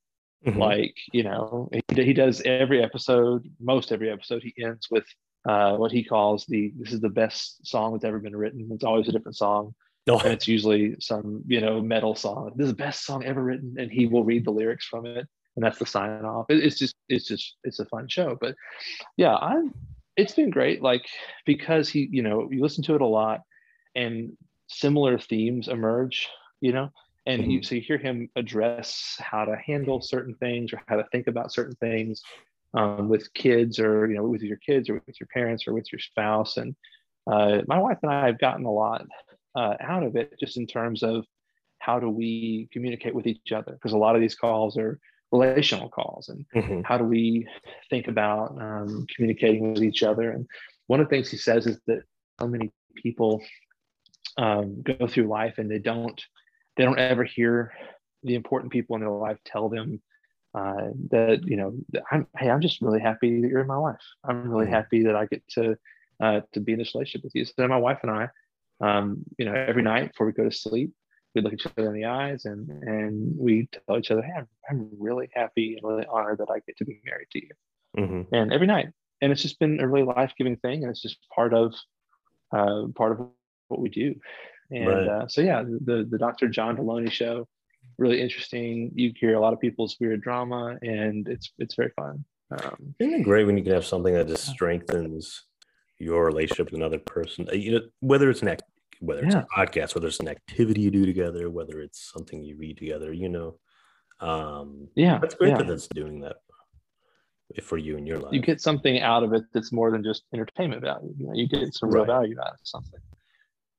Mhm. 0.45 0.57
like 0.59 0.95
you 1.11 1.23
know 1.23 1.69
he, 1.71 2.03
he 2.03 2.13
does 2.13 2.39
every 2.45 2.83
episode 2.83 3.49
most 3.59 3.91
every 3.91 4.11
episode 4.11 4.43
he 4.43 4.53
ends 4.63 4.87
with 4.91 5.05
uh, 5.45 5.75
what 5.75 5.91
he 5.91 6.03
calls 6.03 6.45
the 6.45 6.73
this 6.77 6.93
is 6.93 7.01
the 7.01 7.09
best 7.09 7.65
song 7.65 7.93
that's 7.93 8.05
ever 8.05 8.19
been 8.19 8.35
written. 8.35 8.67
It's 8.71 8.83
always 8.83 9.07
a 9.07 9.11
different 9.11 9.37
song. 9.37 9.75
Oh, 10.07 10.19
and 10.19 10.33
it's 10.33 10.47
usually 10.47 10.95
some 10.99 11.43
you 11.47 11.61
know 11.61 11.81
metal 11.81 12.15
song. 12.15 12.51
This 12.55 12.65
is 12.65 12.71
the 12.71 12.77
best 12.77 13.05
song 13.05 13.23
ever 13.25 13.43
written. 13.43 13.75
And 13.77 13.91
he 13.91 14.07
will 14.07 14.23
read 14.23 14.45
the 14.45 14.51
lyrics 14.51 14.85
from 14.85 15.05
it. 15.05 15.27
And 15.55 15.63
that's 15.63 15.79
the 15.79 15.85
sign 15.85 16.25
off. 16.25 16.47
It, 16.49 16.63
it's 16.63 16.77
just 16.77 16.95
it's 17.09 17.27
just 17.27 17.55
it's 17.63 17.79
a 17.79 17.85
fun 17.85 18.07
show. 18.07 18.37
But 18.39 18.55
yeah 19.17 19.35
i 19.35 19.61
it's 20.17 20.33
been 20.33 20.49
great. 20.49 20.81
Like 20.81 21.05
because 21.45 21.89
he 21.89 22.07
you 22.11 22.23
know 22.23 22.49
you 22.51 22.61
listen 22.61 22.83
to 22.85 22.95
it 22.95 23.01
a 23.01 23.07
lot 23.07 23.41
and 23.95 24.33
similar 24.67 25.19
themes 25.19 25.67
emerge 25.67 26.27
you 26.59 26.73
know 26.73 26.89
and 27.27 27.51
you 27.51 27.61
so 27.63 27.75
you 27.75 27.81
hear 27.81 27.97
him 27.97 28.29
address 28.35 29.15
how 29.19 29.45
to 29.45 29.55
handle 29.55 30.01
certain 30.01 30.33
things 30.35 30.73
or 30.73 30.81
how 30.87 30.95
to 30.95 31.05
think 31.11 31.27
about 31.27 31.53
certain 31.53 31.75
things 31.75 32.21
um, 32.75 33.07
with 33.09 33.33
kids 33.33 33.79
or 33.79 34.07
you 34.07 34.15
know 34.15 34.23
with 34.27 34.41
your 34.41 34.57
kids 34.57 34.89
or 34.89 35.01
with 35.07 35.19
your 35.19 35.27
parents 35.33 35.67
or 35.67 35.73
with 35.73 35.87
your 35.91 35.99
spouse 35.99 36.57
and 36.57 36.75
uh, 37.31 37.61
my 37.67 37.79
wife 37.79 37.97
and 38.03 38.11
i 38.11 38.25
have 38.27 38.39
gotten 38.39 38.65
a 38.65 38.71
lot 38.71 39.05
uh, 39.55 39.75
out 39.81 40.03
of 40.03 40.15
it 40.15 40.33
just 40.39 40.57
in 40.57 40.67
terms 40.67 41.01
of 41.03 41.25
how 41.79 41.99
do 41.99 42.09
we 42.09 42.67
communicate 42.73 43.15
with 43.15 43.27
each 43.27 43.51
other 43.51 43.73
because 43.73 43.93
a 43.93 43.97
lot 43.97 44.15
of 44.15 44.21
these 44.21 44.35
calls 44.35 44.77
are 44.77 44.99
relational 45.31 45.89
calls 45.89 46.29
and 46.29 46.45
Mhm. 46.55 46.83
how 46.85 46.97
do 46.97 47.03
we 47.03 47.47
think 47.89 48.07
about 48.07 48.47
um, 48.61 49.05
communicating 49.15 49.73
with 49.73 49.83
each 49.83 50.03
other 50.03 50.31
and 50.31 50.45
one 50.87 50.99
of 50.99 51.07
the 51.07 51.15
things 51.15 51.29
he 51.31 51.37
says 51.37 51.65
is 51.67 51.79
that 51.87 52.03
so 52.39 52.47
many 52.47 52.71
people 53.03 53.41
um, 54.37 54.81
go 54.83 55.07
through 55.07 55.27
life 55.27 55.55
and 55.57 55.69
they 55.69 55.79
don't 55.79 56.21
they 56.77 56.83
don't 56.83 56.99
ever 56.99 57.23
hear 57.23 57.71
the 58.23 58.35
important 58.35 58.71
people 58.71 58.95
in 58.95 59.01
their 59.01 59.09
life 59.09 59.37
tell 59.45 59.69
them 59.69 60.01
uh, 60.55 60.89
that 61.11 61.41
you 61.45 61.57
know 61.57 61.73
I'm, 62.11 62.27
hey 62.37 62.49
i'm 62.49 62.61
just 62.61 62.81
really 62.81 63.01
happy 63.01 63.41
that 63.41 63.47
you're 63.49 63.61
in 63.61 63.67
my 63.67 63.77
life 63.77 64.05
i'm 64.25 64.49
really 64.49 64.67
Mhm. 64.67 64.71
happy 64.71 65.03
that 65.03 65.15
i 65.15 65.25
get 65.25 65.43
to 65.55 65.75
uh, 66.23 66.41
to 66.53 66.59
be 66.61 66.73
in 66.73 66.79
this 66.79 66.95
relationship 66.95 67.23
with 67.25 67.35
you 67.35 67.45
so 67.45 67.67
my 67.67 67.77
wife 67.77 67.99
and 68.03 68.11
i 68.11 68.29
um, 68.81 69.23
you 69.37 69.45
know 69.45 69.53
every 69.53 69.83
night 69.83 70.11
before 70.11 70.27
we 70.27 70.33
go 70.33 70.43
to 70.45 70.51
sleep 70.51 70.91
we 71.35 71.41
look 71.41 71.53
each 71.53 71.67
other 71.67 71.87
in 71.87 71.93
the 71.93 72.05
eyes 72.05 72.45
and 72.45 72.69
and 72.83 73.33
we 73.37 73.67
tell 73.87 73.97
each 73.97 74.11
other 74.11 74.21
hey 74.21 74.33
i'm, 74.37 74.47
I'm 74.69 74.89
really 74.99 75.29
happy 75.33 75.75
and 75.77 75.87
really 75.89 76.05
honored 76.07 76.39
that 76.39 76.49
i 76.51 76.59
get 76.65 76.77
to 76.77 76.85
be 76.85 76.99
married 77.05 77.27
to 77.31 77.39
you 77.45 77.51
Mhm. 77.97 78.27
and 78.31 78.51
every 78.53 78.67
night 78.67 78.87
and 79.21 79.31
it's 79.31 79.41
just 79.41 79.59
been 79.59 79.79
a 79.79 79.87
really 79.87 80.05
life-giving 80.05 80.57
thing 80.57 80.83
and 80.83 80.91
it's 80.91 81.01
just 81.01 81.17
part 81.33 81.53
of 81.53 81.73
uh, 82.51 82.87
part 82.95 83.13
of 83.13 83.19
what 83.19 83.37
we 83.39 83.89
do 83.89 84.15
and 84.71 85.07
Right. 85.07 85.07
uh, 85.07 85.27
so 85.27 85.41
yeah 85.41 85.63
the 85.63 86.07
the 86.09 86.17
dr 86.17 86.47
john 86.49 86.77
deloney 86.77 87.11
show 87.11 87.47
really 87.97 88.21
interesting 88.21 88.91
you 88.95 89.11
hear 89.19 89.35
a 89.35 89.39
lot 89.39 89.53
of 89.53 89.59
people's 89.59 89.95
weird 89.99 90.21
drama 90.21 90.77
and 90.81 91.27
it's 91.27 91.51
it's 91.59 91.75
very 91.75 91.91
fun 91.95 92.23
um, 92.51 92.95
Isn't 92.99 93.21
it 93.21 93.23
great 93.23 93.45
when 93.45 93.57
you 93.57 93.63
can 93.63 93.73
have 93.73 93.85
something 93.85 94.13
that 94.13 94.27
just 94.27 94.47
strengthens 94.47 95.43
your 95.97 96.25
relationship 96.25 96.67
with 96.67 96.75
another 96.75 96.99
person? 96.99 97.47
Uh, 97.49 97.55
You 97.55 97.71
know, 97.71 97.81
whether 98.01 98.29
it's 98.29 98.41
an 98.43 98.49
act, 98.49 98.63
whether 98.99 99.23
it's 99.23 99.33
Yeah. 99.33 99.43
a 99.43 99.59
podcast, 99.59 99.95
whether 99.95 100.07
it's 100.07 100.19
an 100.19 100.27
activity 100.27 100.81
you 100.81 100.91
do 100.91 101.05
together, 101.05 101.49
whether 101.49 101.79
it's 101.79 102.11
something 102.13 102.43
you 102.43 102.55
read 102.57 102.77
together. 102.77 103.11
You 103.13 103.29
know, 103.29 103.59
um, 104.19 104.89
yeah 104.95 105.17
that's 105.19 105.35
great 105.35 105.49
yeah. 105.49 105.57
that 105.57 105.67
that's 105.67 105.87
doing 105.87 106.19
that 106.21 106.37
for 107.63 107.77
you 107.77 107.97
in 107.97 108.05
your 108.05 108.19
life. 108.19 108.33
you 108.33 108.41
get 108.41 108.59
something 108.61 109.01
out 109.01 109.23
of 109.23 109.33
it 109.33 109.43
that's 109.53 109.71
more 109.71 109.89
than 109.91 110.03
just 110.03 110.23
entertainment 110.33 110.81
value 110.81 111.13
you 111.17 111.25
know 111.27 111.33
you 111.33 111.47
get 111.47 111.73
some 111.73 111.89
real 111.89 112.03
Right. 112.05 112.07
value 112.17 112.35
out 112.39 112.53
of 112.53 112.59
something 112.63 112.99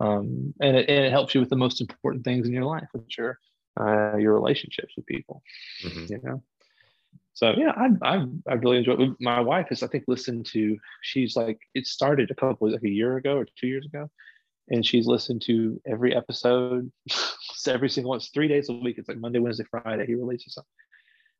um, 0.00 0.54
and, 0.60 0.76
it, 0.76 0.88
and 0.88 1.04
it 1.06 1.10
helps 1.10 1.34
you 1.34 1.40
with 1.40 1.50
the 1.50 1.56
most 1.56 1.80
important 1.80 2.24
things 2.24 2.46
in 2.46 2.52
your 2.52 2.64
life 2.64 2.88
which 2.92 3.18
are 3.18 3.38
uh, 3.80 4.16
your 4.16 4.34
relationships 4.34 4.92
with 4.96 5.06
people 5.06 5.42
Mhm. 5.84 6.10
you 6.10 6.20
know 6.22 6.42
so 7.34 7.52
yeah 7.56 7.72
i 7.76 7.86
i, 8.12 8.26
I 8.48 8.54
really 8.54 8.78
enjoy 8.78 8.94
it 8.94 9.10
my 9.20 9.40
wife 9.40 9.68
has 9.70 9.82
i 9.82 9.86
think 9.88 10.04
listened 10.08 10.46
to 10.46 10.78
she's 11.02 11.36
like 11.36 11.58
it 11.74 11.86
started 11.86 12.30
a 12.30 12.34
couple 12.34 12.70
like 12.70 12.82
a 12.82 12.88
year 12.88 13.16
ago 13.16 13.36
or 13.36 13.46
two 13.58 13.66
years 13.66 13.86
ago 13.86 14.10
and 14.68 14.84
she's 14.84 15.06
listened 15.06 15.42
to 15.42 15.80
every 15.86 16.14
episode 16.16 16.90
every 17.68 17.88
single 17.90 18.10
one 18.10 18.16
it's 18.18 18.28
three 18.30 18.48
days 18.48 18.68
a 18.68 18.72
week 18.72 18.96
it's 18.98 19.08
like 19.08 19.18
monday 19.18 19.38
wednesday 19.38 19.64
friday 19.70 20.06
he 20.06 20.14
releases 20.14 20.54
something 20.54 20.70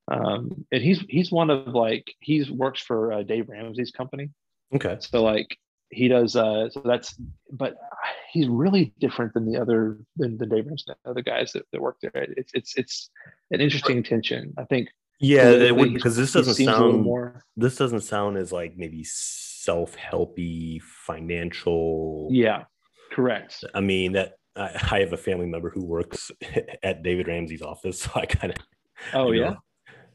um, 0.09 0.64
and 0.70 0.82
he's 0.82 1.01
he's 1.09 1.32
one 1.32 1.51
of 1.51 1.68
like 1.74 2.12
he's 2.20 2.51
works 2.51 2.80
for 2.80 3.12
uh, 3.12 3.22
dave 3.22 3.49
ramsey's 3.49 3.91
company 3.91 4.30
Okay. 4.74 4.97
So 4.99 5.22
like 5.22 5.57
he 5.91 6.09
does 6.09 6.34
uh 6.34 6.68
so 6.70 6.80
that's 6.84 7.14
but 7.53 7.76
he's 8.37 8.49
really 8.49 8.93
different 9.01 9.32
than 9.34 9.51
the 9.51 9.59
other 9.59 9.99
than 10.16 10.37
the 10.37 10.47
Dave 10.47 10.66
Ramsey, 10.66 10.84
the 10.87 11.11
other 11.11 11.22
guys 11.22 11.53
that, 11.53 11.64
that 11.72 11.80
work 11.80 11.97
there. 12.01 12.11
It's 12.14 12.53
it's 12.55 12.76
it's 12.76 13.11
an 13.51 13.61
interesting 13.61 14.03
tension. 14.03 14.53
I 14.59 14.64
think 14.64 14.89
yeah, 15.18 15.49
it 15.51 15.74
would 15.74 15.95
because 15.95 16.16
this 16.16 16.32
doesn't 16.32 16.55
sound 16.55 17.03
more 17.03 17.43
this 17.57 17.76
doesn't 17.76 18.03
sound 18.03 18.37
as 18.37 18.53
like 18.53 18.76
maybe 18.76 19.03
self-helpy 19.05 20.80
financial 20.82 22.28
yeah 22.30 22.64
correct 23.11 23.64
i 23.74 23.80
mean 23.80 24.12
that 24.12 24.34
I, 24.55 24.70
I 24.93 25.01
have 25.01 25.12
a 25.12 25.16
family 25.16 25.47
member 25.47 25.70
who 25.70 25.84
works 25.84 26.30
at 26.82 27.03
david 27.03 27.26
ramsey's 27.26 27.62
office 27.62 28.01
so 28.03 28.11
i 28.14 28.26
kind 28.26 28.53
of 28.53 28.59
oh 29.14 29.32
yeah 29.32 29.51
know, 29.51 29.57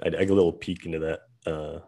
I, 0.04 0.08
I, 0.08 0.10
get 0.10 0.30
a 0.30 0.34
little 0.34 0.54
peek 0.54 0.86
into 0.86 1.00
that 1.00 1.20
uh 1.52 1.80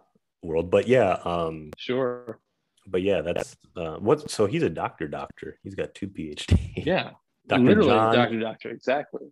world 0.41 0.71
but 0.71 0.87
yeah 0.87 1.19
um 1.23 1.71
sure 1.77 2.39
but 2.87 3.01
yeah 3.01 3.21
that's 3.21 3.55
uh 3.77 3.95
what 3.95 4.29
so 4.29 4.45
he's 4.45 4.63
a 4.63 4.69
doctor 4.69 5.07
doctor. 5.07 5.57
He's 5.63 5.75
got 5.75 5.93
two 5.95 6.07
phd 6.07 6.57
yeah. 6.85 7.11
Dr 7.47 7.61
literally 7.61 7.89
john, 7.89 8.15
doctor 8.15 8.39
doctor 8.39 8.69
exactly. 8.69 9.27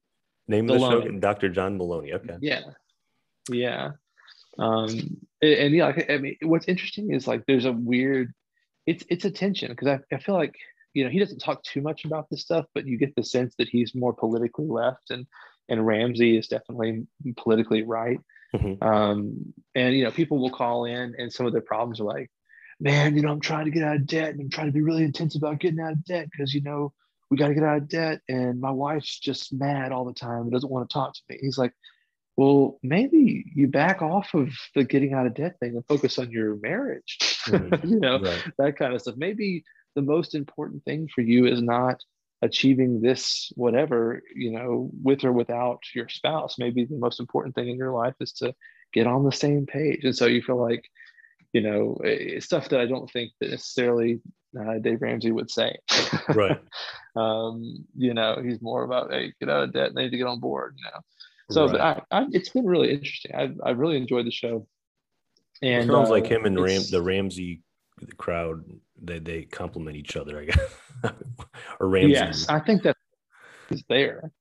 Name 0.48 0.70
of 0.70 0.80
the 0.80 0.90
show 0.90 1.08
dr 1.20 1.50
john 1.50 1.78
maloney 1.78 2.14
okay. 2.14 2.38
Yeah. 2.42 2.62
Yeah. 3.50 3.92
Um 4.60 5.18
and, 5.42 5.54
and 5.54 5.74
yeah 5.74 5.94
i 6.10 6.18
mean 6.18 6.38
what's 6.42 6.68
interesting 6.68 7.14
is 7.14 7.28
like 7.28 7.46
there's 7.46 7.66
a 7.66 7.72
weird 7.72 8.34
it's 8.86 9.04
it's 9.10 9.26
a 9.26 9.32
tension 9.32 9.72
because 9.72 9.88
I, 9.88 10.16
I 10.16 10.20
feel 10.20 10.36
like 10.36 10.56
you 10.94 11.04
know 11.04 11.10
he 11.10 11.20
doesn't 11.20 11.40
talk 11.40 11.64
too 11.64 11.82
much 11.82 12.06
about 12.06 12.30
this 12.30 12.42
stuff 12.42 12.66
but 12.74 12.86
you 12.86 12.98
get 12.98 13.16
the 13.16 13.24
sense 13.24 13.56
that 13.58 13.70
he's 13.70 13.96
more 13.96 14.14
politically 14.14 14.68
left 14.68 15.12
and 15.12 15.26
and 15.70 15.86
ramsey 15.86 16.38
is 16.38 16.48
definitely 16.48 17.06
politically 17.38 17.84
right. 17.84 18.20
Mm-hmm. 18.54 18.84
um 18.86 19.54
and 19.76 19.96
you 19.96 20.04
know 20.04 20.12
people 20.12 20.40
will 20.40 20.50
call 20.50 20.84
in 20.84 21.16
and 21.18 21.32
some 21.32 21.46
of 21.46 21.54
their 21.54 21.62
problems 21.62 22.02
are 22.02 22.06
like 22.06 22.30
man 22.82 23.16
you 23.16 23.22
know 23.22 23.32
i'm 23.32 23.40
trying 23.40 23.66
to 23.66 23.72
get 23.72 23.84
out 23.84 23.96
of 23.96 24.06
debt 24.06 24.32
and 24.32 24.42
i'm 24.42 24.50
trying 24.50 24.68
to 24.68 24.74
be 24.74 24.82
really 24.82 25.04
intense 25.04 25.36
about 25.36 25.60
getting 25.60 25.80
out 25.80 25.94
of 25.94 26.04
debt 26.04 26.28
because 26.32 26.54
you 26.54 26.62
know 26.62 26.92
we 27.30 27.38
got 27.38 27.48
to 27.48 27.54
get 27.54 27.64
out 27.64 27.78
of 27.78 27.88
debt 27.88 28.20
and 28.28 28.60
my 28.60 28.72
wife's 28.72 29.20
just 29.20 29.54
mad 29.54 29.92
all 29.92 30.04
the 30.04 30.14
time 30.14 30.42
and 30.42 30.52
doesn't 30.52 30.72
want 30.72 30.90
to 30.90 30.94
talk 30.94 31.14
to 31.14 31.22
me 31.30 31.38
he's 31.40 31.58
like 31.58 31.74
well, 32.38 32.80
maybe 32.82 33.46
you 33.54 33.68
back 33.68 34.02
off 34.02 34.34
of 34.34 34.50
the 34.74 34.84
getting 34.84 35.14
out 35.14 35.28
of 35.28 35.36
debt 35.36 35.60
thing 35.60 35.76
and 35.76 35.86
focus 35.86 36.18
on 36.18 36.32
your 36.32 36.56
marriage, 36.56 37.18
mm-hmm. 37.46 37.88
you 37.88 38.00
know, 38.00 38.20
right. 38.20 38.44
that 38.58 38.78
kind 38.78 38.94
of 38.94 39.02
stuff. 39.02 39.16
Maybe 39.18 39.64
the 39.96 40.02
most 40.02 40.34
important 40.34 40.84
thing 40.84 41.10
for 41.14 41.22
you 41.22 41.46
is 41.46 41.62
not 41.62 42.02
achieving 42.42 43.02
this, 43.02 43.52
whatever, 43.56 44.24
you 44.34 44.52
know, 44.52 44.90
with 45.04 45.24
or 45.24 45.32
without 45.32 45.82
your 45.94 46.10
spouse. 46.10 46.58
Maybe 46.58 46.86
the 46.86 46.98
most 46.98 47.20
important 47.20 47.54
thing 47.54 47.70
in 47.70 47.78
your 47.78 47.92
life 47.92 48.16
is 48.20 48.32
to 48.34 48.56
get 48.94 49.08
on 49.08 49.24
the 49.24 49.32
same 49.32 49.66
page. 49.66 50.04
And 50.04 50.16
so 50.16 50.26
you 50.26 50.42
feel 50.42 50.60
like, 50.60 50.90
you 51.54 51.62
know, 51.62 51.98
it's 52.04 52.46
stuff 52.46 52.70
that 52.70 52.80
I 52.80 52.86
don't 52.86 53.10
think 53.10 53.32
that 53.40 53.52
necessarily 53.52 54.22
uh, 54.60 54.80
Dave 54.80 55.02
Ramsey 55.02 55.32
would 55.32 55.52
say. 55.52 55.78
Right. 56.30 56.60
um, 57.16 57.86
you 57.96 58.14
know, 58.14 58.42
he's 58.44 58.62
more 58.62 58.84
about, 58.84 59.12
hey, 59.12 59.34
get 59.40 59.50
out 59.50 59.64
of 59.64 59.74
debt, 59.74 59.92
they 59.94 60.04
need 60.04 60.12
to 60.12 60.18
get 60.18 60.28
on 60.28 60.40
board, 60.40 60.76
you 60.78 60.84
know. 60.86 61.00
So 61.50 61.68
right. 61.68 62.04
I, 62.12 62.20
I, 62.20 62.28
it's 62.32 62.50
been 62.50 62.66
really 62.66 62.92
interesting. 62.92 63.36
I, 63.36 63.52
I 63.64 63.72
really 63.72 63.98
enjoyed 63.98 64.26
the 64.26 64.32
show. 64.32 64.68
And 65.62 65.90
it 65.90 65.94
sounds 65.94 66.10
uh, 66.10 66.14
like 66.14 66.28
him 66.28 66.46
and 66.46 66.60
Ram, 66.60 66.82
the 66.90 67.02
Ramsey 67.02 67.62
crowd, 68.18 68.64
they 69.02 69.20
they 69.20 69.44
complement 69.44 69.96
each 69.96 70.16
other. 70.16 70.40
I 70.40 70.46
guess. 70.46 70.60
or 71.80 71.88
Ramsey. 71.88 72.12
Yes, 72.14 72.48
I 72.50 72.60
think 72.60 72.84
that 72.84 72.98
is 73.70 73.84
there. 73.88 74.32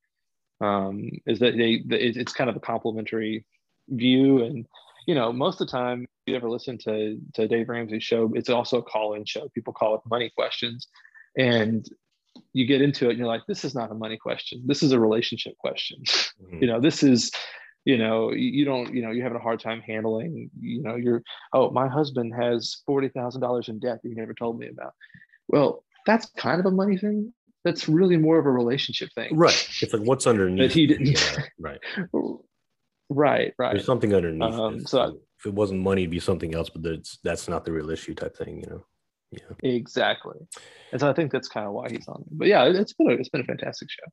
Um, 0.61 1.11
is 1.26 1.38
that 1.40 1.56
they? 1.56 1.82
It's 1.96 2.32
kind 2.32 2.48
of 2.48 2.56
a 2.56 2.61
complementary 2.61 3.44
view, 3.88 4.44
and 4.44 4.66
you 5.07 5.14
know, 5.14 5.32
most 5.32 5.61
of 5.61 5.66
the 5.66 5.72
time, 5.72 6.03
if 6.03 6.09
you 6.26 6.36
ever 6.36 6.51
listen 6.51 6.78
to 6.78 7.18
to 7.34 7.48
Dave 7.48 7.68
Ramsey's 7.68 8.05
show, 8.05 8.30
it's 8.34 8.51
also 8.51 8.78
a 8.78 8.82
call-in 8.82 9.24
show. 9.24 9.48
People 9.55 9.72
call 9.72 9.94
it 9.94 10.01
money 10.09 10.30
questions, 10.36 10.88
and 11.36 11.88
you 12.53 12.66
get 12.66 12.82
into 12.82 13.07
it 13.07 13.11
and 13.11 13.18
you're 13.18 13.28
like 13.28 13.42
this 13.46 13.64
is 13.64 13.74
not 13.74 13.90
a 13.90 13.94
money 13.94 14.16
question. 14.16 14.62
This 14.66 14.82
is 14.82 14.92
a 14.92 15.01
relationship 15.01 15.57
question. 15.59 16.03
Mm-hmm. 16.40 16.62
you 16.62 16.68
know 16.68 16.80
this 16.80 17.03
is 17.03 17.30
you 17.84 17.98
know 17.98 18.32
you 18.32 18.64
don't 18.64 18.94
you 18.94 19.03
know 19.03 19.11
you're 19.11 19.24
having 19.24 19.36
a 19.36 19.42
hard 19.42 19.61
time 19.61 19.82
handling 19.82 20.48
you 20.59 20.82
know 20.82 20.96
you're 20.96 21.22
oh 21.53 21.70
my 21.70 21.86
husband 21.86 22.32
has 22.34 22.78
$40000 22.88 23.68
in 23.68 23.78
debt 23.78 24.01
that 24.03 24.09
you 24.09 24.14
never 24.14 24.32
told 24.32 24.59
me 24.59 24.68
about. 24.68 24.94
Well 25.48 25.84
that's 26.07 26.30
kind 26.38 26.59
of 26.59 26.64
a 26.64 26.70
money 26.70 26.96
thing. 26.96 27.34
That's 27.62 27.90
really 27.90 28.16
more 28.16 28.38
of 28.38 28.46
a 28.46 28.51
relationship 28.51 29.11
thing. 29.14 29.36
Right. 29.36 29.68
It's 29.82 29.92
like 29.92 30.03
what's 30.03 30.26
underneath 30.32 30.72
he 30.72 30.86
didn't 30.86 31.09
yeah, 31.09 31.44
right 31.59 31.80
right 33.11 33.52
right 33.58 33.74
there's 33.74 33.84
something 33.84 34.14
underneath 34.14 34.54
um, 34.54 34.80
so 34.86 35.18
if 35.38 35.46
it 35.46 35.52
wasn't 35.52 35.80
money 35.80 36.02
it'd 36.02 36.11
be 36.11 36.20
something 36.20 36.54
else 36.54 36.70
but 36.70 36.82
that's 36.82 37.18
that's 37.22 37.48
not 37.48 37.64
the 37.64 37.72
real 37.72 37.90
issue 37.90 38.14
type 38.14 38.36
thing 38.36 38.61
you 38.61 38.70
know 38.70 38.84
yeah. 39.32 39.70
Exactly. 39.70 40.38
And 40.92 41.00
so 41.00 41.08
I 41.08 41.12
think 41.12 41.30
that's 41.30 41.48
kind 41.48 41.66
of 41.66 41.72
why 41.72 41.88
he's 41.90 42.08
on. 42.08 42.24
But 42.30 42.48
yeah, 42.48 42.64
it's 42.64 42.92
been 42.92 43.11
a, 43.11 43.14
it's 43.14 43.28
been 43.28 43.42
a 43.42 43.44
fantastic 43.44 43.88
show. 43.90 44.11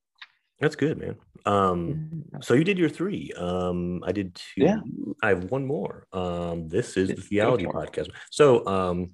That's 0.60 0.76
good, 0.76 0.98
man. 0.98 1.16
Um, 1.46 2.24
so 2.42 2.54
you 2.54 2.64
did 2.64 2.80
your 2.80 2.90
three. 2.90 3.32
Um, 3.38 4.04
I 4.04 4.12
did 4.12 4.36
two. 4.36 4.64
Yeah. 4.64 4.80
I 5.22 5.30
have 5.30 5.46
one 5.46 5.66
more. 5.66 6.08
Um, 6.14 6.68
this 6.68 6.98
is 6.98 7.10
the 7.10 7.22
Theology 7.22 7.66
Podcast. 7.66 8.10
So 8.32 8.66
um, 8.66 9.12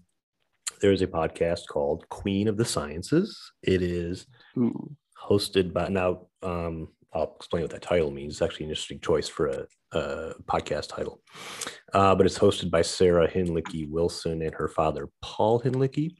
there's 0.81 1.01
a 1.01 1.07
podcast 1.07 1.67
called 1.69 2.07
Queen 2.09 2.47
of 2.47 2.55
the 2.55 2.65
Sciences. 2.65 3.51
It 3.61 3.81
is 3.81 4.25
Ooh. 4.57 4.95
hosted 5.21 5.73
by 5.73 5.89
now. 5.89 6.27
Um, 6.41 6.89
I'll 7.13 7.35
explain 7.35 7.63
what 7.63 7.71
that 7.71 7.81
title 7.81 8.11
means. 8.11 8.33
It's 8.33 8.41
actually 8.41 8.65
an 8.65 8.71
interesting 8.71 8.99
choice 8.99 9.27
for 9.27 9.47
a, 9.47 9.65
a 9.91 10.33
podcast 10.43 10.89
title. 10.89 11.21
Uh, 11.93 12.15
but 12.15 12.25
it's 12.25 12.39
hosted 12.39 12.71
by 12.71 12.81
Sarah 12.81 13.29
Hinlicky 13.29 13.89
Wilson 13.89 14.41
and 14.41 14.53
her 14.55 14.67
father, 14.67 15.09
Paul 15.21 15.61
Hinlicky. 15.61 16.15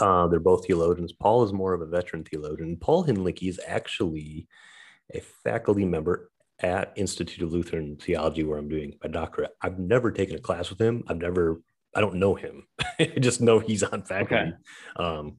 Uh, 0.00 0.26
they're 0.26 0.40
both 0.40 0.66
theologians. 0.66 1.12
Paul 1.12 1.44
is 1.44 1.52
more 1.52 1.72
of 1.72 1.80
a 1.80 1.86
veteran 1.86 2.24
theologian. 2.24 2.76
Paul 2.76 3.04
Hinlicky 3.04 3.48
is 3.48 3.60
actually 3.66 4.48
a 5.14 5.20
faculty 5.20 5.84
member 5.84 6.30
at 6.60 6.92
Institute 6.96 7.44
of 7.44 7.52
Lutheran 7.52 7.96
Theology, 7.96 8.42
where 8.42 8.58
I'm 8.58 8.68
doing 8.68 8.94
my 9.02 9.10
doctorate. 9.10 9.52
I've 9.60 9.78
never 9.78 10.10
taken 10.10 10.36
a 10.36 10.40
class 10.40 10.70
with 10.70 10.80
him. 10.80 11.04
I've 11.08 11.18
never, 11.18 11.60
I 11.94 12.00
don't 12.00 12.16
know 12.16 12.34
him. 12.34 12.66
I 12.98 13.06
just 13.20 13.40
know 13.40 13.58
he's 13.58 13.82
on 13.82 14.02
faculty. 14.02 14.34
Okay. 14.34 14.52
Um, 14.96 15.36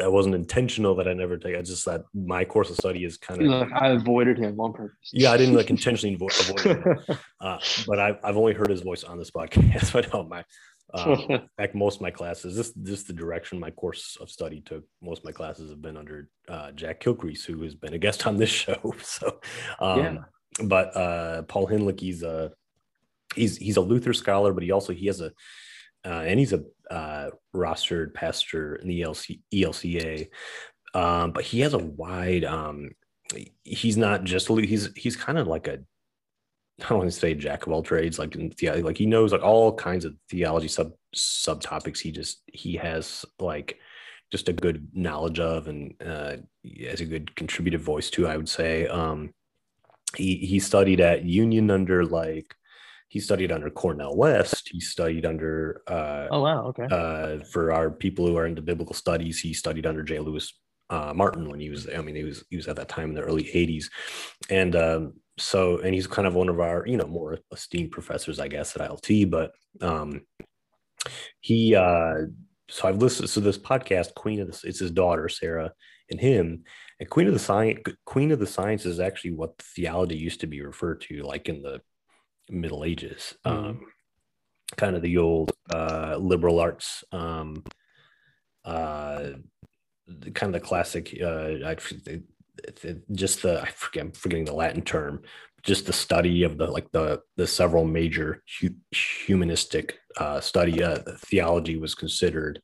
that 0.00 0.10
wasn't 0.10 0.34
intentional 0.34 0.94
that 0.96 1.06
I 1.06 1.12
never 1.12 1.36
take. 1.36 1.56
I 1.56 1.62
just 1.62 1.84
that 1.84 2.04
my 2.14 2.44
course 2.44 2.70
of 2.70 2.76
study 2.76 3.04
is 3.04 3.16
kind 3.16 3.42
of. 3.42 3.48
Like 3.48 3.72
I 3.72 3.88
avoided 3.88 4.38
him 4.38 4.58
on 4.58 4.72
purpose. 4.72 5.10
Yeah, 5.12 5.30
I 5.30 5.36
didn't 5.36 5.54
like 5.54 5.70
intentionally 5.70 6.14
avoid, 6.40 6.60
him, 6.60 6.84
uh, 7.40 7.58
but 7.86 7.98
I've 7.98 8.16
I've 8.24 8.36
only 8.36 8.54
heard 8.54 8.70
his 8.70 8.80
voice 8.80 9.04
on 9.04 9.18
this 9.18 9.30
podcast. 9.30 9.92
But 10.00 10.12
no, 10.12 10.24
my 10.24 10.44
uh, 10.94 11.16
in 11.28 11.48
fact, 11.56 11.74
most 11.74 11.96
of 11.96 12.00
my 12.00 12.10
classes, 12.10 12.56
this 12.56 12.72
this 12.74 13.04
the 13.04 13.12
direction 13.12 13.60
my 13.60 13.70
course 13.70 14.16
of 14.20 14.30
study 14.30 14.62
took. 14.62 14.84
Most 15.02 15.18
of 15.18 15.24
my 15.26 15.32
classes 15.32 15.70
have 15.70 15.82
been 15.82 15.96
under 15.96 16.28
uh, 16.48 16.72
Jack 16.72 17.00
Kilcrease, 17.02 17.44
who 17.44 17.62
has 17.62 17.74
been 17.74 17.94
a 17.94 17.98
guest 17.98 18.26
on 18.26 18.36
this 18.36 18.50
show. 18.50 18.94
So, 19.02 19.40
um, 19.80 19.98
yeah. 19.98 20.16
But 20.64 20.96
uh, 20.96 21.42
Paul 21.42 21.68
Hinlick, 21.68 22.00
a 22.22 22.52
he's 23.34 23.56
he's 23.56 23.76
a 23.76 23.80
Luther 23.80 24.12
scholar, 24.12 24.52
but 24.52 24.62
he 24.62 24.70
also 24.70 24.92
he 24.92 25.06
has 25.06 25.20
a 25.20 25.32
uh, 26.04 26.22
and 26.26 26.38
he's 26.38 26.52
a 26.52 26.64
uh, 26.90 27.30
rostered 27.54 28.14
pastor 28.14 28.76
in 28.76 28.88
the 28.88 29.02
ELC, 29.02 29.40
ELCA. 29.52 30.28
Um, 30.94 31.32
but 31.32 31.44
he 31.44 31.60
has 31.60 31.74
a 31.74 31.78
wide. 31.78 32.44
Um, 32.44 32.90
he's 33.64 33.96
not 33.96 34.24
just 34.24 34.48
he's 34.48 34.90
he's 34.96 35.16
kind 35.16 35.38
of 35.38 35.46
like 35.46 35.68
a 35.68 35.78
I 36.82 36.88
don't 36.88 36.98
want 36.98 37.12
to 37.12 37.18
say 37.18 37.34
jack 37.34 37.66
of 37.66 37.72
all 37.72 37.82
trades, 37.82 38.18
like 38.18 38.34
in 38.34 38.48
the, 38.48 38.82
like 38.82 38.96
he 38.96 39.06
knows 39.06 39.32
like 39.32 39.42
all 39.42 39.72
kinds 39.74 40.04
of 40.04 40.14
theology 40.30 40.68
sub 40.68 40.92
subtopics. 41.14 41.98
He 41.98 42.10
just 42.10 42.42
he 42.46 42.76
has 42.76 43.24
like 43.38 43.78
just 44.32 44.48
a 44.48 44.52
good 44.52 44.88
knowledge 44.94 45.40
of 45.40 45.68
and 45.68 45.94
uh, 46.04 46.36
has 46.82 47.00
a 47.00 47.06
good 47.06 47.34
contributive 47.36 47.82
voice 47.82 48.10
too. 48.10 48.26
I 48.26 48.36
would 48.36 48.48
say. 48.48 48.86
Um, 48.86 49.32
he 50.16 50.36
he 50.36 50.58
studied 50.58 51.00
at 51.00 51.24
Union 51.24 51.70
under 51.70 52.04
like 52.04 52.54
he 53.10 53.18
studied 53.18 53.50
under 53.50 53.68
Cornel 53.70 54.16
West. 54.16 54.68
He 54.68 54.78
studied 54.78 55.26
under. 55.26 55.82
Uh, 55.88 56.28
oh 56.30 56.42
wow! 56.42 56.66
Okay. 56.66 56.86
Uh, 56.88 57.44
for 57.44 57.72
our 57.72 57.90
people 57.90 58.24
who 58.24 58.36
are 58.36 58.46
into 58.46 58.62
biblical 58.62 58.94
studies, 58.94 59.40
he 59.40 59.52
studied 59.52 59.84
under 59.84 60.04
J. 60.04 60.20
Louis 60.20 60.48
uh, 60.90 61.12
Martyn 61.12 61.48
when 61.48 61.58
he 61.58 61.70
was. 61.70 61.88
I 61.92 62.02
mean, 62.02 62.14
he 62.14 62.22
was 62.22 62.44
he 62.50 62.56
was 62.56 62.68
at 62.68 62.76
that 62.76 62.88
time 62.88 63.08
in 63.08 63.16
the 63.16 63.22
early 63.22 63.42
'80s, 63.42 63.86
and 64.48 64.76
um, 64.76 65.14
so 65.38 65.78
and 65.78 65.92
he's 65.92 66.06
kind 66.06 66.28
of 66.28 66.36
one 66.36 66.48
of 66.48 66.60
our 66.60 66.86
you 66.86 66.96
know 66.96 67.08
more 67.08 67.36
esteemed 67.50 67.90
professors, 67.90 68.38
I 68.38 68.46
guess, 68.46 68.76
at 68.76 68.88
ILT. 68.88 69.28
But 69.28 69.54
um, 69.80 70.20
he. 71.40 71.74
Uh, 71.74 72.26
so 72.68 72.86
I've 72.86 72.98
listened. 72.98 73.28
So 73.28 73.40
this 73.40 73.58
podcast, 73.58 74.14
Queen 74.14 74.38
of 74.38 74.46
the, 74.46 74.68
it's 74.68 74.78
his 74.78 74.92
daughter 74.92 75.28
Sarah 75.28 75.72
and 76.10 76.20
him, 76.20 76.62
and 77.00 77.10
Queen 77.10 77.26
of 77.26 77.32
the 77.32 77.40
Science. 77.40 77.80
Queen 78.04 78.30
of 78.30 78.38
the 78.38 78.46
Science 78.46 78.86
is 78.86 79.00
actually 79.00 79.32
what 79.32 79.58
theology 79.58 80.16
used 80.16 80.42
to 80.42 80.46
be 80.46 80.62
referred 80.62 81.00
to, 81.08 81.24
like 81.24 81.48
in 81.48 81.60
the 81.60 81.80
Middle 82.50 82.84
Ages. 82.84 83.34
Mm-hmm. 83.46 83.66
Um, 83.66 83.80
kind 84.76 84.96
of 84.96 85.02
the 85.02 85.18
old 85.18 85.52
uh, 85.72 86.16
liberal 86.18 86.60
arts, 86.60 87.04
um, 87.12 87.64
uh, 88.64 89.30
kind 90.34 90.54
of 90.54 90.60
the 90.60 90.66
classic. 90.66 91.16
Uh, 91.20 91.66
I, 91.66 91.76
it, 92.06 92.22
it, 92.82 93.02
just 93.12 93.42
the 93.42 93.60
I 93.60 93.66
forget, 93.66 94.04
I'm 94.04 94.12
forgetting 94.12 94.44
the 94.44 94.54
Latin 94.54 94.82
term. 94.82 95.22
Just 95.62 95.86
the 95.86 95.92
study 95.92 96.42
of 96.44 96.56
the 96.56 96.66
like 96.66 96.90
the 96.92 97.20
the 97.36 97.46
several 97.46 97.84
major 97.84 98.42
hu- 98.60 98.74
humanistic 98.92 99.98
uh, 100.16 100.40
study, 100.40 100.82
uh, 100.82 100.98
theology 101.18 101.76
was 101.76 101.94
considered 101.94 102.62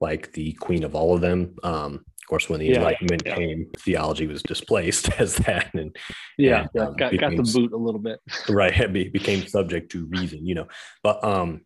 like 0.00 0.32
the 0.32 0.52
queen 0.54 0.84
of 0.84 0.94
all 0.94 1.14
of 1.14 1.20
them. 1.20 1.56
Um, 1.62 2.04
course, 2.28 2.48
when 2.48 2.60
the 2.60 2.66
Yeah, 2.66 2.76
Enlightenment 2.76 3.22
yeah. 3.26 3.36
came, 3.36 3.70
theology 3.78 4.26
was 4.26 4.42
displaced 4.42 5.08
as 5.18 5.36
that, 5.36 5.74
and 5.74 5.96
Yeah, 6.36 6.66
And, 6.74 6.88
um, 6.88 6.96
got, 6.96 7.16
got 7.18 7.36
the 7.36 7.42
boot 7.42 7.72
a 7.72 7.76
little 7.76 8.00
bit. 8.00 8.20
right 8.48 8.78
it 8.78 9.12
became 9.12 9.46
subject 9.46 9.90
to 9.92 10.06
reason 10.06 10.46
you 10.46 10.54
know 10.54 10.66
but 11.02 11.22
um 11.24 11.60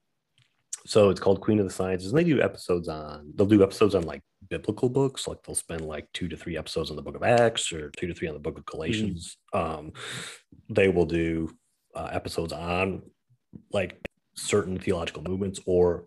so 0.87 1.11
it's 1.11 1.21
called 1.21 1.41
queen 1.41 1.59
of 1.59 1.65
the 1.65 1.73
sciences 1.73 2.13
and 2.13 2.19
they 2.19 2.25
do 2.25 2.41
episodes 2.41 2.89
on 2.89 3.33
they'll 3.37 3.47
do 3.47 3.63
episodes 3.63 3.95
on 3.95 4.03
like 4.03 4.23
biblical 4.49 4.89
books 4.89 5.29
like 5.29 5.39
they'll 5.43 5.55
spend 5.55 5.83
like 5.83 6.07
two 6.13 6.29
to 6.29 6.37
three 6.37 6.57
episodes 6.57 6.91
on 6.91 6.97
the 6.97 7.03
book 7.03 7.17
of 7.17 7.23
acts 7.23 7.73
or 7.73 7.91
two 7.97 8.07
to 8.07 8.15
three 8.15 8.29
on 8.29 8.35
the 8.35 8.41
book 8.41 8.59
of 8.59 8.67
galatians 8.67 9.37
um 9.53 9.93
they 10.69 10.89
will 10.89 11.07
do 11.07 11.49
uh, 11.95 12.09
episodes 12.13 12.53
on 12.53 13.03
like 13.73 14.01
certain 14.35 14.79
theological 14.79 15.23
movements 15.23 15.61
or 15.67 16.07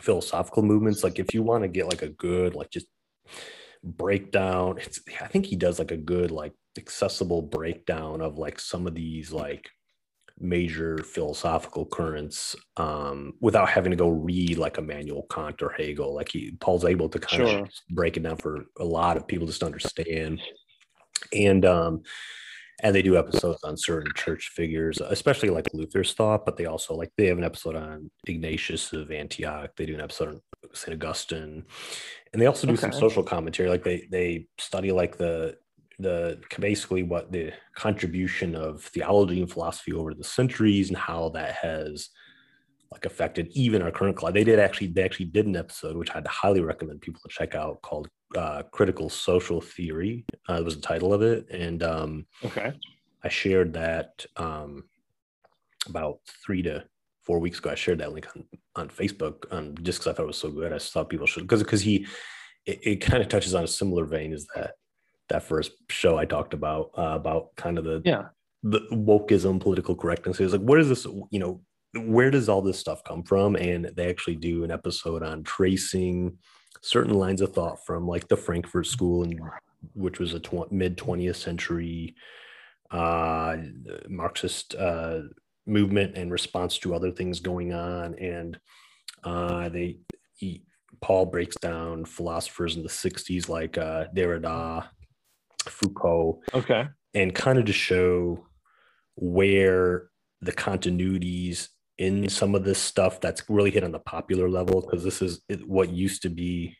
philosophical 0.00 0.62
movements 0.62 1.04
like 1.04 1.18
if 1.18 1.32
you 1.32 1.42
want 1.42 1.62
to 1.62 1.68
get 1.68 1.86
like 1.86 2.02
a 2.02 2.08
good 2.08 2.54
like 2.54 2.70
just 2.70 2.86
breakdown. 3.82 4.78
It's 4.78 5.00
i 5.20 5.26
think 5.26 5.46
he 5.46 5.56
does 5.56 5.78
like 5.78 5.90
a 5.90 5.96
good 5.96 6.30
like 6.30 6.52
accessible 6.78 7.42
breakdown 7.42 8.20
of 8.20 8.36
like 8.38 8.60
some 8.60 8.86
of 8.86 8.94
these 8.94 9.32
like 9.32 9.70
major 10.38 10.98
philosophical 10.98 11.86
currents 11.86 12.54
um 12.76 13.32
without 13.40 13.70
having 13.70 13.90
to 13.90 13.96
go 13.96 14.10
read 14.10 14.58
like 14.58 14.76
Immanuel 14.76 15.26
Kant 15.30 15.62
or 15.62 15.70
Hegel. 15.70 16.14
Like 16.14 16.30
he 16.30 16.52
Paul's 16.60 16.84
able 16.84 17.08
to 17.08 17.18
kind 17.18 17.48
Sure. 17.48 17.58
of 17.60 17.70
break 17.90 18.16
it 18.16 18.22
down 18.22 18.36
for 18.36 18.66
a 18.78 18.84
lot 18.84 19.16
of 19.16 19.26
people 19.26 19.46
just 19.46 19.60
to 19.60 19.66
understand. 19.66 20.40
And 21.32 21.64
um 21.64 22.02
and 22.82 22.94
they 22.94 23.00
do 23.00 23.16
episodes 23.16 23.64
on 23.64 23.74
certain 23.78 24.12
church 24.14 24.50
figures 24.54 25.00
especially 25.00 25.48
like 25.48 25.66
Luther's 25.72 26.12
thought 26.12 26.44
but 26.44 26.58
they 26.58 26.66
also 26.66 26.92
like 26.94 27.10
they 27.16 27.26
have 27.28 27.38
an 27.38 27.44
episode 27.44 27.74
on 27.74 28.10
Ignatius 28.26 28.92
of 28.92 29.10
Antioch. 29.10 29.70
They 29.76 29.86
do 29.86 29.94
an 29.94 30.02
episode 30.02 30.28
on 30.28 30.40
St 30.72 30.94
Augustine 30.94 31.64
and 32.32 32.42
they 32.42 32.46
also 32.46 32.66
do 32.66 32.76
some 32.76 32.92
social 32.92 33.22
commentary 33.22 33.68
like 33.68 33.84
they 33.84 34.06
they 34.10 34.46
study 34.58 34.92
like 34.92 35.16
the 35.16 35.56
the 35.98 36.40
basically 36.58 37.02
what 37.02 37.32
the 37.32 37.52
contribution 37.74 38.54
of 38.54 38.82
theology 38.82 39.40
and 39.40 39.50
philosophy 39.50 39.92
over 39.92 40.12
the 40.12 40.24
centuries 40.24 40.88
and 40.88 40.98
how 40.98 41.30
that 41.30 41.54
has 41.54 42.10
like 42.92 43.04
affected 43.04 43.48
even 43.52 43.82
our 43.82 43.90
current 43.90 44.16
class. 44.16 44.32
They 44.32 44.44
did 44.44 44.58
actually 44.58 44.88
they 44.88 45.02
actually 45.02 45.26
did 45.26 45.46
an 45.46 45.56
episode 45.56 45.96
which 45.96 46.14
I'd 46.14 46.26
highly 46.26 46.60
recommend 46.60 47.00
people 47.00 47.20
to 47.22 47.28
check 47.28 47.54
out 47.54 47.82
called 47.82 48.08
uh, 48.36 48.62
"Critical 48.72 49.08
Social 49.08 49.60
Theory." 49.60 50.24
Uh, 50.48 50.62
was 50.64 50.76
the 50.76 50.82
title 50.82 51.12
of 51.12 51.22
it, 51.22 51.48
and 51.50 51.82
um, 51.82 52.26
Okay. 52.44 52.72
I 53.24 53.28
shared 53.28 53.72
that 53.74 54.24
um, 54.36 54.84
about 55.88 56.20
three 56.44 56.62
to 56.62 56.84
four 57.26 57.38
weeks 57.40 57.58
ago. 57.58 57.70
I 57.70 57.74
shared 57.74 57.98
that 57.98 58.12
link 58.12 58.26
on, 58.34 58.44
on 58.76 58.88
Facebook 58.88 59.44
um, 59.52 59.74
just 59.82 59.98
because 59.98 60.12
I 60.12 60.16
thought 60.16 60.22
it 60.24 60.26
was 60.28 60.38
so 60.38 60.50
good. 60.50 60.72
I 60.72 60.78
thought 60.78 61.10
people 61.10 61.26
should 61.26 61.42
because 61.44 61.62
because 61.62 61.82
he 61.82 62.06
it, 62.64 62.78
it 62.82 62.96
kind 62.96 63.22
of 63.22 63.28
touches 63.28 63.54
on 63.54 63.64
a 63.64 63.68
similar 63.68 64.04
vein 64.04 64.32
as 64.32 64.46
that 64.54 64.74
that 65.28 65.42
first 65.42 65.72
show 65.90 66.16
I 66.16 66.24
talked 66.24 66.54
about 66.54 66.90
uh, 66.96 67.16
about 67.20 67.54
kind 67.56 67.78
of 67.78 67.84
the 67.84 68.00
Yeah. 68.04 68.26
the 68.62 68.80
wokeism, 68.92 69.60
political 69.60 69.96
correctness. 69.96 70.38
It 70.40 70.44
was 70.44 70.52
like, 70.52 70.62
what 70.62 70.78
is 70.80 70.88
this? 70.88 71.04
You 71.30 71.38
know, 71.40 71.60
where 72.04 72.30
does 72.30 72.48
all 72.48 72.62
this 72.62 72.78
stuff 72.78 73.02
come 73.04 73.22
from? 73.24 73.56
And 73.56 73.90
they 73.96 74.08
actually 74.08 74.36
do 74.36 74.62
an 74.64 74.70
episode 74.70 75.22
on 75.22 75.42
tracing 75.42 76.38
certain 76.82 77.14
lines 77.14 77.40
of 77.40 77.52
thought 77.52 77.84
from 77.84 78.06
like 78.06 78.28
the 78.28 78.36
Frankfurt 78.36 78.86
School, 78.86 79.24
and 79.24 79.40
which 79.94 80.18
was 80.20 80.32
a 80.34 80.38
tw- 80.40 80.70
mid 80.70 80.96
20th 80.96 81.36
century 81.36 82.14
uh, 82.90 83.56
Marxist 84.08 84.74
uh, 84.76 85.22
movement 85.66 86.16
and 86.16 86.30
response 86.30 86.78
to 86.78 86.94
other 86.94 87.10
things 87.10 87.40
going 87.40 87.72
on. 87.72 88.14
And 88.14 88.58
uh, 89.24 89.68
they, 89.68 89.98
he, 90.34 90.62
Paul 91.00 91.26
breaks 91.26 91.56
down 91.56 92.04
philosophers 92.04 92.76
in 92.76 92.82
the 92.82 92.88
60s 92.88 93.48
like 93.48 93.76
uh, 93.78 94.06
Derrida, 94.14 94.88
Foucault, 95.68 96.40
Okay. 96.54 96.86
and 97.14 97.34
kind 97.34 97.58
of 97.58 97.64
to 97.66 97.72
show 97.72 98.46
where 99.16 100.08
the 100.40 100.52
continuities 100.52 101.68
in 101.98 102.28
some 102.28 102.54
of 102.54 102.64
this 102.64 102.78
stuff 102.78 103.20
that's 103.20 103.48
really 103.48 103.70
hit 103.70 103.82
on 103.82 103.92
the 103.92 103.98
popular 103.98 104.48
level 104.50 104.82
because 104.82 105.02
this 105.02 105.22
is 105.22 105.40
what 105.64 105.88
used 105.88 106.20
to 106.22 106.28
be 106.28 106.76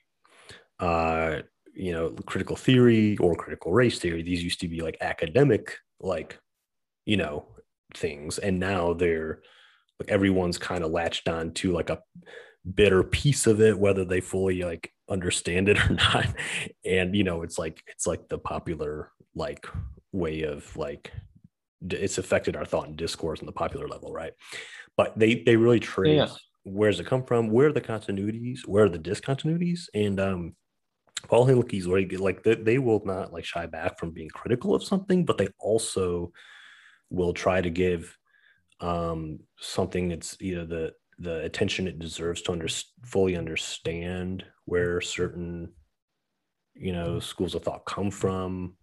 uh 0.81 1.39
you 1.75 1.91
know 1.91 2.11
critical 2.27 2.55
theory 2.55 3.17
or 3.17 3.35
critical 3.35 3.73
race 3.73 3.99
theory 3.99 4.23
these 4.23 4.45
used 4.45 4.61
to 4.61 4.69
be 4.69 4.81
like 4.81 4.99
academic 5.01 5.79
like 6.01 6.39
you 7.07 7.17
know 7.17 7.47
things 7.95 8.39
and 8.39 8.59
now 8.59 8.93
they're 8.93 9.41
like 10.01 10.11
everyone's 10.11 10.59
kind 10.59 10.85
of 10.85 10.91
latched 10.91 11.29
on 11.29 11.53
to 11.53 11.73
like 11.73 11.91
a 11.91 12.01
bitter 12.75 13.03
piece 13.03 13.47
of 13.47 13.61
it 13.61 13.79
whether 13.79 14.05
they 14.05 14.21
fully 14.21 14.63
like 14.63 14.93
understand 15.09 15.69
it 15.69 15.79
or 15.91 15.95
not 15.95 16.27
and 16.85 17.15
you 17.15 17.25
know 17.25 17.43
it's 17.43 17.59
like 17.59 17.83
it's 17.89 18.07
like 18.07 18.29
the 18.29 18.39
popular 18.39 19.11
like 19.35 19.67
way 20.13 20.43
of 20.43 20.77
like 20.77 21.13
it's 21.91 22.19
affected 22.19 22.57
our 22.57 22.65
thought 22.65 22.89
and 22.89 22.97
discourse 22.97 23.41
on 23.41 23.47
the 23.47 23.53
popular 23.53 23.87
level 23.87 24.13
right 24.13 24.33
but 24.97 25.17
they 25.19 25.43
they 25.45 25.57
really 25.57 25.79
trace 25.81 26.17
Yeah. 26.17 26.29
where's 26.65 26.99
it 26.99 27.07
come 27.07 27.23
from 27.23 27.51
where 27.51 27.69
are 27.69 27.73
the 27.73 27.81
continuities 27.81 28.67
where 28.67 28.85
are 28.85 28.89
the 28.89 28.99
discontinuities 28.99 29.83
and 29.95 30.19
um 30.19 30.57
paul 31.29 31.45
very 31.45 32.05
good 32.05 32.21
like 32.21 32.43
they, 32.43 32.55
they 32.55 32.79
will 32.79 33.03
not 33.05 33.33
like 33.33 33.45
shy 33.45 33.67
back 33.67 33.99
from 33.99 34.11
being 34.11 34.29
critical 34.31 34.75
of 34.75 34.83
something 34.83 35.25
but 35.25 35.39
they 35.39 35.49
also 35.59 36.33
will 37.11 37.33
try 37.33 37.61
to 37.61 37.71
give 37.71 38.17
um 38.81 39.39
something 39.59 40.09
that's 40.09 40.37
you 40.41 40.55
know 40.55 40.67
the 40.67 40.93
the 41.19 41.43
attention 41.45 41.89
it 41.89 41.99
deserves 41.99 42.43
to 42.43 42.53
under, 42.53 42.69
fully 43.05 43.37
understand 43.37 44.45
where 44.67 45.01
certain 45.01 45.73
you 46.75 46.93
know 46.93 47.19
schools 47.19 47.55
of 47.55 47.63
thought 47.63 47.87
come 47.87 48.11
from 48.11 48.75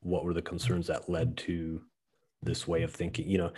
what 0.00 0.24
were 0.24 0.34
the 0.34 0.42
concerns 0.42 0.86
that 0.86 1.08
led 1.08 1.36
to 1.36 1.80
this 2.42 2.68
way 2.68 2.82
of 2.82 2.92
thinking 2.92 3.28
you 3.28 3.38
know 3.38 3.50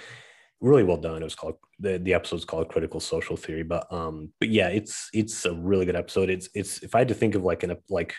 really 0.60 0.84
well 0.84 0.96
done. 0.96 1.22
It 1.22 1.24
was 1.24 1.34
called 1.34 1.56
the, 1.78 1.98
the 1.98 2.14
episode's 2.14 2.44
called 2.44 2.68
critical 2.68 3.00
social 3.00 3.36
theory 3.36 3.62
but 3.62 3.90
um 3.92 4.30
but 4.38 4.50
yeah 4.50 4.68
it's 4.68 5.08
it's 5.12 5.44
a 5.44 5.54
really 5.54 5.86
good 5.86 5.96
episode. 5.96 6.30
It's 6.30 6.48
it's 6.54 6.82
if 6.82 6.94
i 6.94 6.98
had 6.98 7.08
to 7.08 7.14
think 7.14 7.34
of 7.34 7.42
like 7.42 7.62
an 7.62 7.76
like 7.88 8.14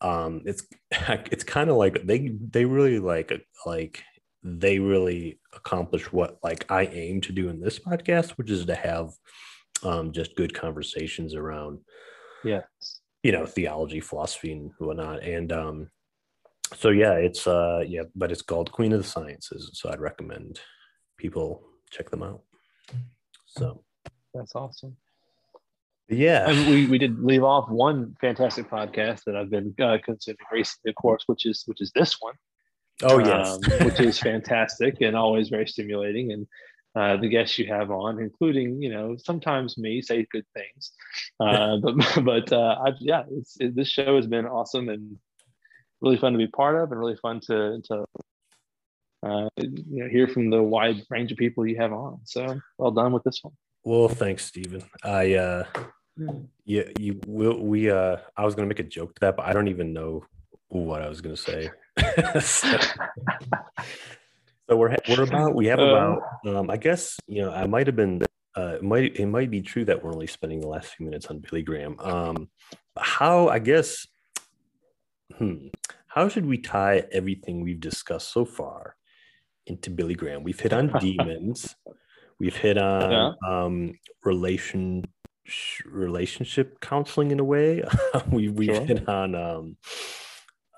um 0.00 0.42
it's 0.44 0.66
it's 1.30 1.44
kind 1.44 1.70
of 1.70 1.76
like 1.76 2.06
they 2.06 2.32
they 2.50 2.64
really 2.64 2.98
like 2.98 3.32
like 3.64 4.02
they 4.42 4.78
really 4.78 5.38
accomplish 5.54 6.12
what 6.12 6.38
like 6.42 6.70
i 6.70 6.86
aim 6.86 7.20
to 7.20 7.32
do 7.32 7.48
in 7.48 7.60
this 7.60 7.78
podcast 7.78 8.30
which 8.32 8.50
is 8.50 8.64
to 8.66 8.74
have 8.74 9.10
um 9.82 10.12
just 10.12 10.36
good 10.36 10.54
conversations 10.54 11.34
around 11.34 11.78
Yes. 12.44 12.64
you 13.22 13.32
know 13.32 13.44
theology 13.46 14.00
philosophy 14.00 14.52
and 14.52 14.70
whatnot 14.78 15.22
and 15.22 15.52
um 15.52 15.90
so 16.76 16.90
yeah 16.90 17.12
it's 17.14 17.46
uh 17.46 17.82
yeah 17.86 18.02
but 18.14 18.30
it's 18.30 18.42
called 18.42 18.70
queen 18.72 18.92
of 18.92 18.98
the 19.02 19.08
sciences 19.08 19.70
so 19.74 19.90
i'd 19.90 20.00
recommend 20.00 20.60
people 21.16 21.62
check 21.90 22.10
them 22.10 22.22
out 22.22 22.42
so 23.46 23.82
That's 24.34 24.54
awesome. 24.54 24.96
yeah 26.08 26.48
And 26.50 26.68
we, 26.70 26.86
we 26.86 26.98
did 26.98 27.18
leave 27.18 27.42
off 27.42 27.68
one 27.70 28.14
fantastic 28.20 28.68
podcast 28.70 29.24
that 29.24 29.34
I've 29.34 29.50
been 29.50 29.74
uh, 29.80 29.96
consuming 30.04 30.36
recently, 30.52 30.90
of 30.90 30.94
course, 30.96 31.22
which 31.26 31.46
is 31.46 31.62
which 31.66 31.80
is 31.80 31.90
this 31.94 32.16
one. 32.20 32.34
Oh 33.02 33.18
yes 33.18 33.52
um, 33.52 33.86
which 33.86 34.00
is 34.00 34.18
fantastic 34.18 35.00
and 35.00 35.16
always 35.16 35.48
very 35.48 35.66
stimulating. 35.66 36.32
And 36.32 36.46
uh, 36.94 37.16
the 37.18 37.28
guests 37.28 37.58
you 37.58 37.66
have 37.66 37.90
on, 37.90 38.18
including 38.18 38.80
you 38.80 38.88
know 38.90 39.16
sometimes 39.18 39.76
me, 39.76 40.00
say 40.00 40.26
good 40.30 40.46
things. 40.54 40.92
Uh, 41.38 41.76
but 41.76 41.94
but 42.24 42.52
uh, 42.52 42.78
I've, 42.84 42.96
yeah, 43.00 43.24
it's, 43.30 43.56
it, 43.60 43.76
this 43.76 43.88
show 43.88 44.16
has 44.16 44.26
been 44.26 44.46
awesome 44.46 44.88
and 44.88 45.18
really 46.00 46.16
fun 46.16 46.32
to 46.32 46.38
be 46.38 46.46
part 46.46 46.76
of, 46.76 46.90
and 46.90 46.98
really 46.98 47.16
fun 47.16 47.40
to 47.40 47.82
to 47.84 48.04
uh, 49.22 49.48
you 49.58 50.04
know 50.04 50.08
hear 50.08 50.26
from 50.26 50.48
the 50.48 50.62
wide 50.62 51.02
range 51.10 51.32
of 51.32 51.38
people 51.38 51.66
you 51.66 51.76
have 51.76 51.92
on. 51.92 52.20
So 52.24 52.60
well 52.78 52.92
done 52.92 53.12
with 53.12 53.24
this 53.24 53.40
one. 53.42 53.52
well 53.84 54.08
thanks 54.08 54.44
stephen 54.44 54.82
i 55.04 55.34
uh 55.34 55.64
yeah 56.64 56.82
you 56.98 57.20
will 57.26 57.58
we 57.62 57.88
uh 57.90 58.16
i 58.36 58.44
was 58.44 58.54
gonna 58.54 58.66
make 58.66 58.80
a 58.80 58.82
joke 58.82 59.14
to 59.14 59.20
that 59.20 59.36
but 59.36 59.46
i 59.46 59.52
don't 59.52 59.68
even 59.68 59.92
know 59.92 60.24
what 60.68 61.02
i 61.02 61.08
was 61.08 61.20
gonna 61.20 61.36
say 61.36 61.70
so, 62.40 62.76
so 64.68 64.76
we're 64.76 64.96
we're 65.08 65.22
about 65.22 65.54
we 65.54 65.66
have 65.66 65.80
Uh. 65.80 65.84
about 65.86 66.22
um 66.46 66.70
i 66.70 66.76
guess 66.76 67.16
you 67.26 67.42
know 67.42 67.52
i 67.52 67.66
might 67.66 67.86
have 67.86 67.96
been 67.96 68.22
uh 68.56 68.74
it 68.76 68.82
might 68.82 69.16
it 69.18 69.26
might 69.26 69.50
be 69.50 69.62
true 69.62 69.84
that 69.84 70.02
we're 70.02 70.12
only 70.12 70.26
spending 70.26 70.60
the 70.60 70.66
last 70.68 70.94
few 70.94 71.04
minutes 71.06 71.26
on 71.26 71.38
billy 71.38 71.62
graham 71.62 71.98
um 72.00 72.48
how 72.98 73.48
i 73.48 73.58
guess 73.58 74.06
hmm 75.38 75.68
how 76.06 76.28
should 76.28 76.46
we 76.46 76.56
tie 76.58 77.04
everything 77.12 77.60
we've 77.62 77.80
discussed 77.80 78.32
so 78.32 78.44
far 78.44 78.96
into 79.66 79.90
billy 79.90 80.14
graham 80.14 80.42
we've 80.42 80.60
hit 80.60 80.72
on 80.72 80.96
demons 81.00 81.74
we've 82.38 82.56
hit 82.56 82.78
on 82.78 83.10
Yeah. 83.12 83.30
um 83.48 83.94
relation 84.24 85.04
relationship 85.84 86.80
counseling 86.80 87.30
in 87.30 87.38
a 87.40 87.44
way 87.44 87.82
we, 88.30 88.48
we've 88.48 88.74
Sure. 88.74 88.84
hit 88.84 89.08
on 89.08 89.34
um 89.34 89.76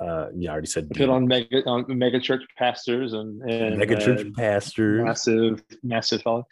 uh 0.00 0.28
yeah 0.34 0.50
i 0.50 0.52
already 0.52 0.66
said 0.68 0.88
Put 0.90 1.08
on 1.08 1.26
mega 1.26 1.64
on 1.66 1.84
mega 1.88 2.20
church 2.20 2.42
pastors 2.56 3.12
and 3.12 3.42
and 3.42 3.78
mega 3.78 4.00
church 4.00 4.20
and 4.20 4.34
pastors 4.34 5.04
massive 5.04 5.62
massive 5.82 6.22
fellow. 6.22 6.46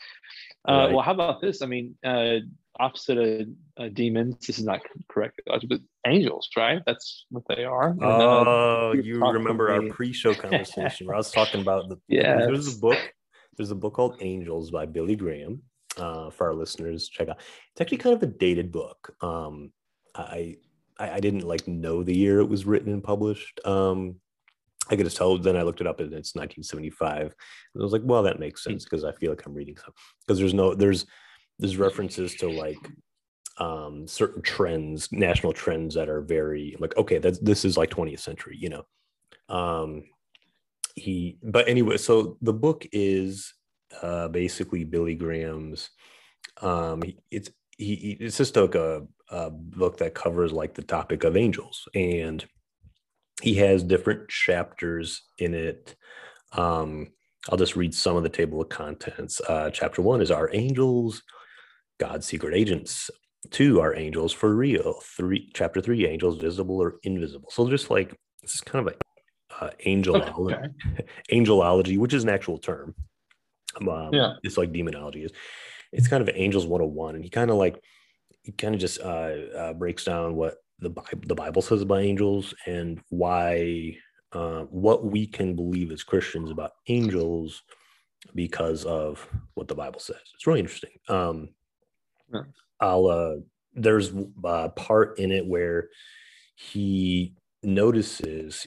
Uh, 0.68 0.72
right. 0.72 0.92
Well, 0.92 1.02
how 1.02 1.12
about 1.12 1.40
this? 1.40 1.62
I 1.62 1.66
mean, 1.66 1.94
uh, 2.04 2.38
opposite 2.78 3.18
of 3.18 3.46
uh, 3.76 3.88
demons. 3.92 4.46
This 4.46 4.58
is 4.58 4.64
not 4.64 4.80
correct, 5.08 5.40
but 5.46 5.80
angels, 6.06 6.48
right? 6.56 6.82
That's 6.86 7.26
what 7.30 7.44
they 7.48 7.64
are. 7.64 7.96
Oh, 8.02 8.92
you 8.92 9.24
remember 9.24 9.70
our 9.70 9.82
pre-show 9.88 10.34
conversation 10.46 11.06
where 11.06 11.14
I 11.14 11.18
was 11.18 11.30
talking 11.30 11.60
about 11.60 11.88
the 11.88 11.98
yeah. 12.08 12.38
There's 12.38 12.76
a 12.76 12.78
book. 12.78 12.98
There's 13.56 13.70
a 13.70 13.76
book 13.76 13.94
called 13.94 14.16
Angels 14.20 14.70
by 14.70 14.86
Billy 14.86 15.16
Graham. 15.16 15.62
Uh, 15.96 16.28
for 16.28 16.48
our 16.48 16.54
listeners, 16.54 17.08
check 17.08 17.28
out. 17.28 17.38
It's 17.72 17.80
actually 17.80 17.98
kind 17.98 18.14
of 18.14 18.22
a 18.22 18.26
dated 18.26 18.70
book. 18.70 19.16
Um, 19.22 19.72
I, 20.14 20.56
I 20.98 21.12
I 21.12 21.20
didn't 21.20 21.46
like 21.46 21.66
know 21.68 22.02
the 22.02 22.16
year 22.16 22.40
it 22.40 22.48
was 22.48 22.66
written 22.66 22.92
and 22.92 23.02
published. 23.02 23.60
Um, 23.64 24.16
I 24.88 24.96
could 24.96 25.06
just 25.06 25.16
tell. 25.16 25.36
Then 25.38 25.56
I 25.56 25.62
looked 25.62 25.80
it 25.80 25.86
up, 25.86 26.00
and 26.00 26.12
it's 26.12 26.34
1975. 26.34 27.22
And 27.22 27.82
I 27.82 27.82
was 27.82 27.92
like, 27.92 28.02
well, 28.04 28.22
that 28.22 28.38
makes 28.38 28.62
sense 28.62 28.84
because 28.84 29.04
I 29.04 29.12
feel 29.12 29.30
like 29.30 29.44
I'm 29.44 29.54
reading 29.54 29.76
some. 29.76 29.92
Because 30.20 30.38
there's 30.38 30.54
no 30.54 30.74
there's 30.74 31.06
there's 31.58 31.76
references 31.76 32.34
to 32.36 32.48
like 32.48 32.78
um 33.58 34.06
certain 34.06 34.42
trends, 34.42 35.10
national 35.12 35.52
trends 35.52 35.94
that 35.94 36.08
are 36.08 36.20
very 36.20 36.76
like 36.78 36.96
okay, 36.96 37.18
that's 37.18 37.38
this 37.40 37.64
is 37.64 37.76
like 37.76 37.90
20th 37.90 38.20
century, 38.20 38.56
you 38.58 38.68
know. 38.68 38.84
Um, 39.48 40.04
he 40.94 41.38
but 41.42 41.68
anyway, 41.68 41.96
so 41.96 42.36
the 42.40 42.52
book 42.52 42.86
is 42.92 43.54
uh 44.02 44.28
basically 44.28 44.84
Billy 44.84 45.14
Graham's. 45.14 45.90
Um, 46.62 47.02
it's 47.30 47.50
he 47.76 48.16
it's 48.20 48.38
just 48.38 48.56
like 48.56 48.74
a, 48.74 49.06
a 49.30 49.50
book 49.50 49.98
that 49.98 50.14
covers 50.14 50.52
like 50.52 50.74
the 50.74 50.82
topic 50.82 51.24
of 51.24 51.36
angels 51.36 51.88
and 51.94 52.44
he 53.42 53.54
has 53.54 53.82
different 53.82 54.28
chapters 54.28 55.22
in 55.38 55.54
it. 55.54 55.94
Um, 56.52 57.08
I'll 57.48 57.58
just 57.58 57.76
read 57.76 57.94
some 57.94 58.16
of 58.16 58.22
the 58.22 58.28
table 58.28 58.60
of 58.60 58.68
contents. 58.68 59.40
Uh, 59.46 59.70
chapter 59.70 60.02
one 60.02 60.20
is 60.20 60.30
Our 60.30 60.50
Angels, 60.52 61.22
God's 61.98 62.26
Secret 62.26 62.54
Agents. 62.54 63.10
Two 63.50 63.80
are 63.80 63.94
angels 63.94 64.32
for 64.32 64.54
real. 64.54 65.00
Three, 65.16 65.50
chapter 65.54 65.80
three, 65.80 66.06
angels 66.06 66.38
visible 66.38 66.80
or 66.80 66.96
invisible. 67.04 67.48
So 67.50 67.68
just 67.68 67.90
like 67.90 68.14
this 68.42 68.54
is 68.54 68.60
kind 68.60 68.88
of 68.88 68.94
a 68.94 69.64
uh, 69.64 69.70
angelology, 69.86 70.56
okay. 70.84 71.04
angelology, 71.32 71.98
which 71.98 72.14
is 72.14 72.24
an 72.24 72.30
actual 72.30 72.58
term. 72.58 72.94
Um, 73.80 74.10
yeah, 74.12 74.34
it's 74.42 74.56
like 74.56 74.72
demonology 74.72 75.24
is. 75.24 75.32
It's 75.92 76.08
kind 76.08 76.22
of 76.22 76.34
angels 76.34 76.66
101, 76.66 77.14
and 77.14 77.24
he 77.24 77.30
kind 77.30 77.50
of 77.50 77.56
like 77.56 77.80
he 78.46 78.52
kind 78.52 78.76
of 78.76 78.80
just 78.80 79.00
uh, 79.00 79.32
uh, 79.56 79.72
breaks 79.72 80.04
down 80.04 80.36
what 80.36 80.58
the 80.78 80.88
Bible, 80.90 81.18
the 81.26 81.34
Bible 81.34 81.62
says 81.62 81.82
about 81.82 82.02
angels 82.02 82.54
and 82.64 83.00
why 83.08 83.96
uh, 84.30 84.60
what 84.70 85.04
we 85.04 85.26
can 85.26 85.56
believe 85.56 85.90
as 85.90 86.04
Christians 86.04 86.52
about 86.52 86.70
angels 86.86 87.64
because 88.36 88.84
of 88.84 89.26
what 89.54 89.66
the 89.66 89.74
Bible 89.74 89.98
says. 89.98 90.20
It's 90.32 90.46
really 90.46 90.60
interesting. 90.60 90.92
Um, 91.08 91.48
yeah. 92.32 92.42
I'll 92.78 93.06
uh, 93.08 93.34
there's 93.74 94.12
a 94.44 94.68
part 94.68 95.18
in 95.18 95.32
it 95.32 95.44
where 95.44 95.88
he 96.54 97.34
notices 97.64 98.64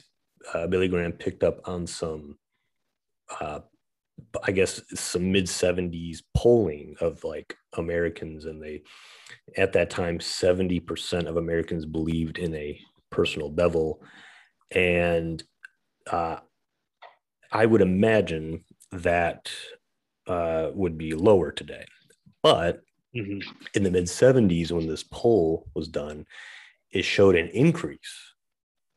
uh, 0.52 0.66
Billy 0.66 0.88
Graham 0.88 1.12
picked 1.12 1.42
up 1.42 1.66
on 1.66 1.86
some 1.86 2.36
uh, 3.40 3.60
I 4.42 4.52
guess 4.52 4.80
some 4.94 5.32
mid 5.32 5.46
70s 5.46 6.22
polling 6.36 6.96
of 7.00 7.24
like 7.24 7.56
Americans, 7.76 8.44
and 8.44 8.62
they 8.62 8.82
at 9.56 9.72
that 9.72 9.90
time 9.90 10.18
70% 10.18 11.26
of 11.26 11.36
Americans 11.36 11.84
believed 11.86 12.38
in 12.38 12.54
a 12.54 12.80
personal 13.10 13.48
devil, 13.48 14.02
and 14.70 15.42
uh, 16.10 16.38
I 17.52 17.66
would 17.66 17.80
imagine 17.80 18.64
that 18.92 19.50
uh, 20.26 20.70
would 20.74 20.96
be 20.96 21.14
lower 21.14 21.50
today, 21.50 21.84
but 22.42 22.80
mm-hmm. 23.14 23.40
in 23.74 23.82
the 23.82 23.90
mid 23.90 24.04
70s 24.04 24.70
when 24.72 24.86
this 24.86 25.04
poll 25.04 25.68
was 25.74 25.88
done, 25.88 26.26
it 26.90 27.04
showed 27.04 27.36
an 27.36 27.48
increase 27.48 28.34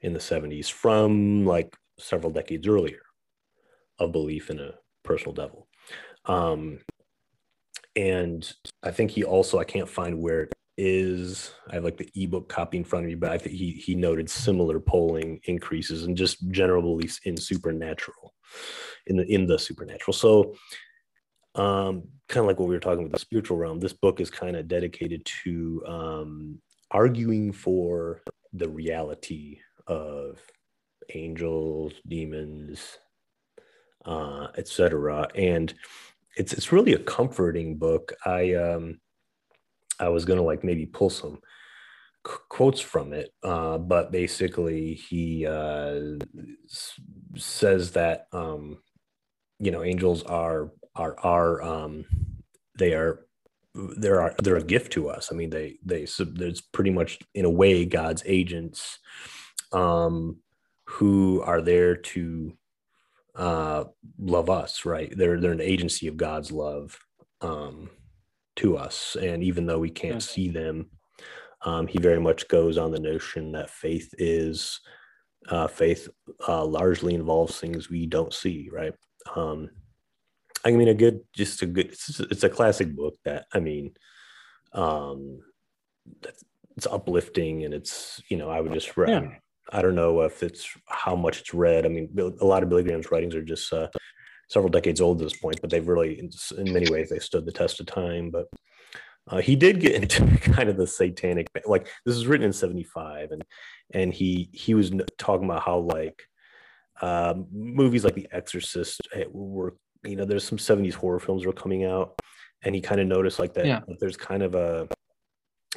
in 0.01 0.13
the 0.13 0.19
70s 0.19 0.71
from 0.71 1.45
like 1.45 1.75
several 1.97 2.31
decades 2.31 2.67
earlier 2.67 3.01
of 3.99 4.11
belief 4.11 4.49
in 4.49 4.59
a 4.59 4.73
personal 5.03 5.33
devil. 5.33 5.67
Um, 6.25 6.79
and 7.95 8.51
I 8.81 8.91
think 8.91 9.11
he 9.11 9.23
also 9.23 9.59
I 9.59 9.63
can't 9.63 9.89
find 9.89 10.19
where 10.19 10.43
it 10.43 10.53
is. 10.77 11.53
I 11.69 11.75
have 11.75 11.83
like 11.83 11.97
the 11.97 12.09
ebook 12.15 12.49
copy 12.49 12.77
in 12.77 12.83
front 12.83 13.05
of 13.05 13.09
me, 13.09 13.15
but 13.15 13.31
I 13.31 13.37
think 13.37 13.55
he 13.55 13.71
he 13.71 13.93
noted 13.93 14.29
similar 14.29 14.79
polling 14.79 15.39
increases 15.45 16.05
and 16.05 16.17
just 16.17 16.49
general 16.49 16.81
beliefs 16.81 17.19
in 17.25 17.37
supernatural, 17.37 18.33
in 19.07 19.17
the 19.17 19.31
in 19.31 19.45
the 19.45 19.59
supernatural. 19.59 20.13
So 20.13 20.55
um 21.55 22.03
kind 22.27 22.43
of 22.43 22.47
like 22.47 22.59
what 22.59 22.67
we 22.67 22.73
were 22.73 22.79
talking 22.79 23.01
about 23.01 23.11
the 23.11 23.19
spiritual 23.19 23.57
realm 23.57 23.79
this 23.79 23.93
book 23.93 24.19
is 24.19 24.31
kind 24.31 24.55
of 24.55 24.67
dedicated 24.67 25.23
to 25.25 25.83
um 25.87 26.59
arguing 26.91 27.51
for 27.51 28.21
the 28.53 28.67
reality 28.67 29.59
of 29.87 30.39
angels 31.13 31.93
demons 32.07 32.97
uh, 34.05 34.47
etc. 34.57 35.27
And 35.35 35.73
it's 36.35 36.53
it's 36.53 36.71
really 36.71 36.93
a 36.93 36.99
comforting 36.99 37.77
book. 37.77 38.13
I 38.25 38.53
um, 38.55 38.99
I 39.99 40.09
was 40.09 40.25
gonna 40.25 40.41
like 40.43 40.63
maybe 40.63 40.85
pull 40.85 41.09
some 41.09 41.39
c- 42.27 42.33
quotes 42.49 42.79
from 42.79 43.13
it, 43.13 43.33
uh, 43.43 43.77
but 43.77 44.11
basically 44.11 44.93
he 44.95 45.45
uh, 45.45 45.99
s- 46.65 46.99
says 47.37 47.91
that 47.91 48.27
um, 48.31 48.79
you 49.59 49.71
know 49.71 49.83
angels 49.83 50.23
are 50.23 50.71
are 50.95 51.17
are 51.19 51.61
um, 51.61 52.05
they 52.77 52.93
are 52.93 53.25
they're 53.75 54.35
they're 54.41 54.57
a 54.57 54.63
gift 54.63 54.93
to 54.93 55.09
us. 55.09 55.31
I 55.31 55.35
mean 55.35 55.49
they 55.49 55.77
they 55.85 56.07
there's 56.19 56.61
pretty 56.61 56.91
much 56.91 57.19
in 57.33 57.45
a 57.45 57.49
way 57.49 57.85
God's 57.85 58.23
agents 58.25 58.99
um, 59.71 60.37
who 60.85 61.41
are 61.41 61.61
there 61.61 61.95
to 61.95 62.55
uh, 63.35 63.85
love 64.19 64.49
us, 64.49 64.85
right? 64.85 65.11
They're 65.15 65.39
they're 65.39 65.51
an 65.51 65.61
agency 65.61 66.07
of 66.07 66.17
God's 66.17 66.51
love 66.51 66.97
um, 67.41 67.89
to 68.57 68.77
us, 68.77 69.15
and 69.19 69.43
even 69.43 69.65
though 69.65 69.79
we 69.79 69.89
can't 69.89 70.17
mm-hmm. 70.17 70.33
see 70.33 70.49
them, 70.49 70.89
um, 71.63 71.87
he 71.87 71.99
very 71.99 72.19
much 72.19 72.47
goes 72.47 72.77
on 72.77 72.91
the 72.91 72.99
notion 72.99 73.51
that 73.53 73.69
faith 73.69 74.13
is 74.17 74.79
uh, 75.49 75.67
faith 75.67 76.07
uh, 76.47 76.65
largely 76.65 77.15
involves 77.15 77.59
things 77.59 77.89
we 77.89 78.05
don't 78.05 78.33
see, 78.33 78.69
right? 78.71 78.93
Um, 79.35 79.69
I 80.65 80.71
mean, 80.71 80.87
a 80.87 80.93
good, 80.93 81.21
just 81.35 81.61
a 81.61 81.65
good, 81.65 81.87
it's, 81.87 82.19
it's 82.19 82.43
a 82.43 82.49
classic 82.49 82.95
book 82.95 83.15
that 83.25 83.45
I 83.53 83.59
mean, 83.59 83.93
um, 84.73 85.39
it's 86.75 86.87
uplifting 86.87 87.65
and 87.65 87.73
it's 87.73 88.21
you 88.29 88.37
know 88.37 88.49
I 88.49 88.61
would 88.61 88.73
just 88.73 88.91
yeah. 88.97 89.37
I 89.71 89.81
don't 89.81 89.95
know 89.95 90.21
if 90.21 90.43
it's 90.43 90.67
how 90.87 91.15
much 91.15 91.39
it's 91.39 91.53
read. 91.53 91.85
I 91.85 91.89
mean, 91.89 92.09
a 92.41 92.45
lot 92.45 92.63
of 92.63 92.69
Billy 92.69 92.83
Graham's 92.83 93.11
writings 93.11 93.35
are 93.35 93.43
just 93.43 93.71
uh, 93.71 93.87
several 94.49 94.71
decades 94.71 95.01
old 95.01 95.21
at 95.21 95.25
this 95.25 95.37
point, 95.37 95.61
but 95.61 95.69
they've 95.69 95.87
really, 95.87 96.19
in 96.57 96.73
many 96.73 96.89
ways, 96.89 97.09
they 97.09 97.19
stood 97.19 97.45
the 97.45 97.51
test 97.51 97.79
of 97.79 97.85
time. 97.85 98.29
But 98.29 98.47
uh, 99.27 99.41
he 99.41 99.55
did 99.55 99.79
get 99.79 99.95
into 100.01 100.25
kind 100.39 100.69
of 100.69 100.77
the 100.77 100.87
satanic, 100.87 101.47
like 101.65 101.87
this 102.05 102.15
was 102.15 102.27
written 102.27 102.45
in 102.45 102.53
'75, 102.53 103.31
and 103.31 103.43
and 103.93 104.13
he 104.13 104.49
he 104.51 104.73
was 104.73 104.91
talking 105.17 105.45
about 105.45 105.63
how 105.63 105.79
like 105.79 106.21
uh, 107.01 107.35
movies 107.51 108.03
like 108.03 108.15
The 108.15 108.27
Exorcist 108.31 109.01
were, 109.29 109.75
you 110.03 110.15
know, 110.15 110.25
there's 110.25 110.43
some 110.43 110.57
'70s 110.57 110.93
horror 110.93 111.19
films 111.19 111.45
were 111.45 111.53
coming 111.53 111.85
out, 111.85 112.19
and 112.63 112.75
he 112.75 112.81
kind 112.81 112.99
of 112.99 113.07
noticed 113.07 113.39
like 113.39 113.53
that, 113.53 113.65
yeah. 113.65 113.79
that 113.87 113.99
there's 113.99 114.17
kind 114.17 114.43
of 114.43 114.55
a 114.55 114.87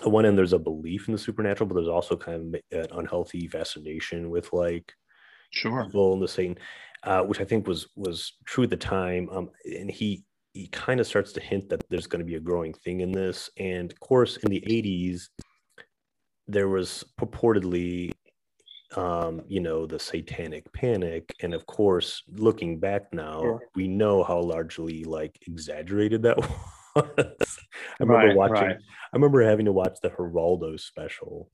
on 0.05 0.12
one 0.12 0.27
end 0.27 0.36
there's 0.36 0.52
a 0.52 0.59
belief 0.59 1.09
in 1.09 1.12
the 1.12 1.18
supernatural, 1.18 1.68
but 1.68 1.74
there's 1.74 1.89
also 1.89 2.16
kind 2.16 2.55
of 2.55 2.60
an 2.78 2.86
unhealthy 2.98 3.48
fascination 3.48 4.31
with 4.31 4.52
like 4.52 4.93
sure 5.51 5.86
evil 5.89 6.12
and 6.12 6.23
the 6.23 6.28
Satan, 6.28 6.59
uh, 7.02 7.23
which 7.23 7.40
I 7.40 7.44
think 7.44 7.66
was 7.66 7.89
was 7.97 8.35
true 8.44 8.64
at 8.64 8.70
the 8.70 8.77
time. 8.77 9.28
Um, 9.31 9.51
and 9.64 9.90
he 9.90 10.24
he 10.52 10.68
kind 10.68 11.01
of 11.01 11.06
starts 11.06 11.32
to 11.32 11.40
hint 11.40 11.68
that 11.68 11.85
there's 11.89 12.06
going 12.06 12.20
to 12.20 12.27
be 12.27 12.36
a 12.36 12.40
growing 12.40 12.73
thing 12.73 13.01
in 13.01 13.12
this. 13.12 13.51
And 13.59 13.93
of 13.93 14.01
course, 14.01 14.39
in 14.39 14.51
the 14.51 14.62
80s, 14.66 15.28
there 16.48 16.68
was 16.68 17.05
purportedly 17.20 18.12
um, 18.94 19.43
you 19.48 19.60
know, 19.60 19.86
the 19.86 19.98
satanic 19.98 20.73
panic. 20.73 21.35
And 21.43 21.55
of 21.55 21.66
course, 21.66 22.23
looking 22.28 22.78
back 22.78 23.12
now, 23.12 23.40
sure. 23.40 23.60
we 23.74 23.89
know 23.89 24.23
how 24.23 24.40
largely 24.40 25.05
like 25.05 25.39
exaggerated 25.47 26.23
that 26.23 26.36
was. 26.36 26.48
I 26.97 27.35
remember 28.01 28.28
right, 28.28 28.36
watching. 28.36 28.66
Right. 28.66 28.77
I 28.77 29.16
remember 29.16 29.43
having 29.43 29.66
to 29.66 29.73
watch 29.73 29.98
the 30.02 30.10
Geraldo 30.10 30.78
special 30.78 31.51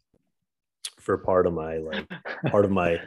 for 0.99 1.19
part 1.19 1.47
of 1.47 1.53
my 1.53 1.79
like 1.79 2.09
part 2.51 2.65
of 2.65 2.71
my 2.71 3.01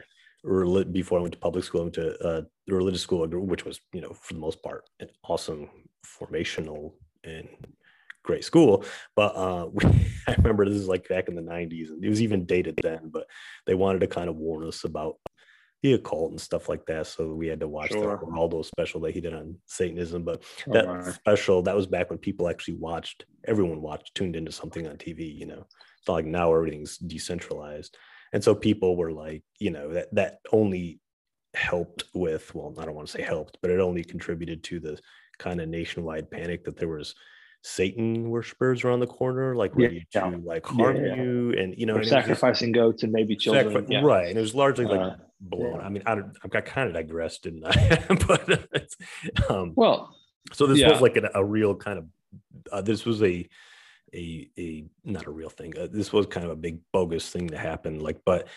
before 0.92 1.20
I 1.20 1.22
went 1.22 1.34
to 1.34 1.40
public 1.40 1.64
school. 1.64 1.82
I 1.82 1.84
went 1.86 1.96
to 1.96 2.20
uh, 2.24 2.42
the 2.68 2.76
religious 2.76 3.02
school, 3.02 3.28
which 3.28 3.66
was 3.66 3.80
you 3.94 4.02
know 4.02 4.14
for 4.14 4.34
the 4.34 4.40
most 4.40 4.62
part 4.62 4.84
an 5.00 5.10
awesome 5.24 5.70
formational 6.06 6.94
and 7.24 7.48
great 8.24 8.44
school. 8.44 8.84
But 9.16 9.36
uh, 9.36 9.68
we, 9.72 9.86
I 10.28 10.36
remember 10.38 10.66
this 10.66 10.78
is 10.78 10.88
like 10.88 11.08
back 11.08 11.28
in 11.28 11.36
the 11.36 11.42
'90s, 11.42 11.90
and 11.90 12.04
it 12.04 12.10
was 12.10 12.22
even 12.22 12.46
dated 12.46 12.80
then. 12.82 13.10
But 13.12 13.28
they 13.66 13.76
wanted 13.76 14.00
to 14.00 14.08
kind 14.08 14.30
of 14.30 14.36
warn 14.36 14.68
us 14.68 14.84
about 14.84 15.16
the 15.86 15.94
occult 15.94 16.32
and 16.32 16.42
stuff 16.42 16.68
like 16.68 16.86
that. 16.88 17.06
So 17.06 17.34
we 17.34 17.48
had 17.48 17.60
to 17.60 17.68
watch 17.68 17.92
Sure. 17.92 18.18
the 18.18 18.26
Geraldo 18.26 18.66
special 18.66 19.00
that 19.02 19.14
he 19.14 19.22
did 19.22 19.34
on 19.36 19.56
Satanism. 19.68 20.24
But 20.24 20.44
Oh, 20.68 20.74
that 20.74 20.88
my. 20.88 21.12
special, 21.12 21.62
that 21.62 21.76
was 21.76 21.86
back 21.86 22.10
when 22.10 22.18
people 22.18 22.50
actually 22.50 22.76
watched, 22.76 23.26
everyone 23.46 23.82
watched, 23.82 24.16
tuned 24.16 24.36
into 24.36 24.52
something 24.52 24.88
on 24.88 24.98
TV, 24.98 25.32
you 25.38 25.46
know. 25.46 25.68
It's 26.00 26.08
not 26.08 26.16
like 26.16 26.26
now 26.26 26.54
everything's 26.54 26.98
decentralized. 26.98 27.98
And 28.34 28.44
so 28.44 28.56
people 28.56 28.98
were 28.98 29.12
like, 29.12 29.44
you 29.60 29.70
know, 29.70 29.94
that 29.94 30.14
that 30.16 30.40
only 30.52 31.00
helped 31.54 32.06
with, 32.16 32.54
well, 32.56 32.74
I 32.80 32.86
don't 32.86 32.96
want 32.96 33.08
to 33.08 33.14
say 33.14 33.22
helped, 33.22 33.60
but 33.62 33.70
it 33.72 33.80
only 33.80 34.04
contributed 34.04 34.64
to 34.66 34.80
the 34.80 35.00
kind 35.38 35.62
of 35.62 35.70
nationwide 35.70 36.32
panic 36.32 36.64
that 36.66 36.78
there 36.78 36.90
was 36.90 37.14
Satan 37.62 38.30
worshippers 38.30 38.84
around 38.84 39.00
the 39.02 39.08
corner, 39.08 39.56
like 39.56 39.72
Yeah. 39.78 39.86
ready 39.88 40.06
to 40.14 40.42
like 40.44 40.66
harm 40.66 40.98
Yeah. 40.98 41.16
you. 41.16 41.54
And 41.58 41.76
you 41.78 41.86
know, 41.86 41.96
was 41.98 42.10
sacrificing 42.10 42.72
goats 42.72 43.04
and 43.04 43.12
maybe 43.12 43.36
children. 43.36 43.86
Yeah. 43.90 44.02
Right. 44.04 44.30
And 44.30 44.38
it 44.38 44.42
was 44.42 44.54
largely 44.56 44.86
like 44.86 45.00
Uh, 45.00 45.16
blown. 45.40 45.76
yeah. 45.76 45.86
I 45.86 45.90
mean, 45.90 46.04
I, 46.06 46.18
I 46.44 46.62
kind 46.62 46.88
of 46.88 46.94
digressed, 46.94 47.44
didn't 47.44 47.66
I? 47.66 48.06
but 48.28 48.68
it's, 48.74 48.96
um, 49.50 49.74
Well, 49.76 50.16
so 50.54 50.68
this 50.68 50.80
yeah. 50.80 50.92
was 50.92 51.02
like 51.02 51.18
a, 51.18 51.30
a 51.34 51.44
real 51.44 51.76
kind 51.76 52.00
of, 52.00 52.06
uh, 52.72 52.82
this 52.82 53.06
was 53.06 53.22
a, 53.22 53.48
a, 54.14 54.50
a, 54.58 54.86
not 55.04 55.26
a 55.26 55.32
real 55.32 55.50
thing. 55.50 55.78
Uh, 55.78 55.88
this 55.92 56.14
was 56.14 56.26
kind 56.28 56.46
of 56.46 56.52
a 56.52 56.56
big 56.56 56.80
bogus 56.92 57.30
thing 57.30 57.50
to 57.50 57.58
happen. 57.58 58.00
Like, 58.00 58.22
but 58.26 58.48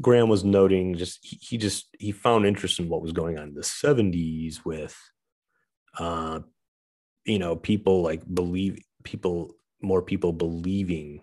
Graham 0.00 0.28
was 0.28 0.44
noting 0.44 0.96
just, 0.96 1.18
he, 1.22 1.38
he 1.40 1.58
just, 1.58 1.88
he 1.98 2.12
found 2.12 2.46
interest 2.46 2.78
in 2.78 2.88
what 2.88 3.02
was 3.02 3.12
going 3.12 3.38
on 3.38 3.48
in 3.48 3.54
the 3.54 3.60
70s 3.60 4.64
with, 4.64 4.96
uh, 5.98 6.40
you 7.24 7.38
know, 7.38 7.56
people 7.56 8.02
like 8.02 8.22
believe, 8.32 8.78
people, 9.04 9.54
more 9.80 10.02
people 10.02 10.32
believing 10.32 11.22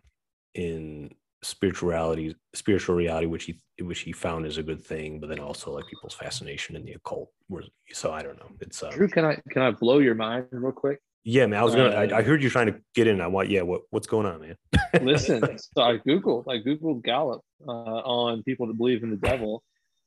in 0.53 1.13
spirituality 1.43 2.35
spiritual 2.55 2.95
reality 2.95 3.27
which 3.27 3.45
he 3.45 3.61
which 3.81 3.99
he 4.01 4.11
found 4.11 4.45
is 4.45 4.57
a 4.57 4.63
good 4.63 4.83
thing 4.83 5.19
but 5.19 5.27
then 5.29 5.39
also 5.39 5.71
like 5.71 5.85
people's 5.87 6.13
fascination 6.13 6.75
in 6.75 6.83
the 6.85 6.93
occult 6.93 7.29
were 7.49 7.63
so 7.91 8.11
i 8.11 8.21
don't 8.23 8.37
know 8.39 8.49
it's 8.61 8.81
uh 8.81 8.89
Drew, 8.91 9.07
can 9.07 9.25
I 9.25 9.41
can 9.49 9.61
I 9.61 9.71
blow 9.71 9.99
your 9.99 10.15
mind 10.15 10.47
real 10.51 10.71
quick? 10.71 10.99
yeah 11.23 11.45
man 11.45 11.59
i 11.59 11.63
was 11.63 11.75
gonna 11.75 11.89
I, 11.89 12.05
Uh, 12.07 12.17
I 12.17 12.21
heard 12.23 12.41
you 12.43 12.49
trying 12.49 12.67
to 12.67 12.79
get 12.95 13.07
in 13.07 13.21
i 13.21 13.27
want 13.27 13.49
yeah 13.49 13.61
what 13.61 13.81
what's 13.89 14.07
going 14.07 14.25
on 14.25 14.41
man 14.41 14.55
Listen, 15.01 15.57
so 15.57 15.81
I 15.81 15.97
googled 15.97 16.45
I 16.47 16.57
googled 16.59 17.03
Gallup 17.03 17.41
uh, 17.67 17.71
on 17.71 18.43
people 18.43 18.67
that 18.67 18.77
believe 18.77 19.03
in 19.03 19.09
the 19.09 19.17
devil, 19.17 19.63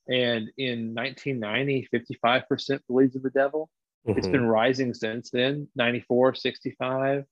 and 0.09 0.49
in 0.57 0.95
1990, 0.95 1.89
55 1.91 2.49
percent 2.49 2.83
believes 2.87 3.17
in 3.17 3.23
the 3.23 3.31
devil. 3.31 3.69
It's 4.07 4.27
Mhm. 4.29 4.33
been 4.33 4.47
rising 4.47 4.95
since 4.95 5.31
then 5.31 5.69
94 5.75 6.35
65 6.35 7.25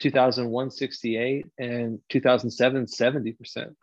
2001 0.00 0.70
68 0.70 1.46
and 1.58 1.98
2007 2.08 2.86
70 2.86 3.32
percent. 3.32 3.76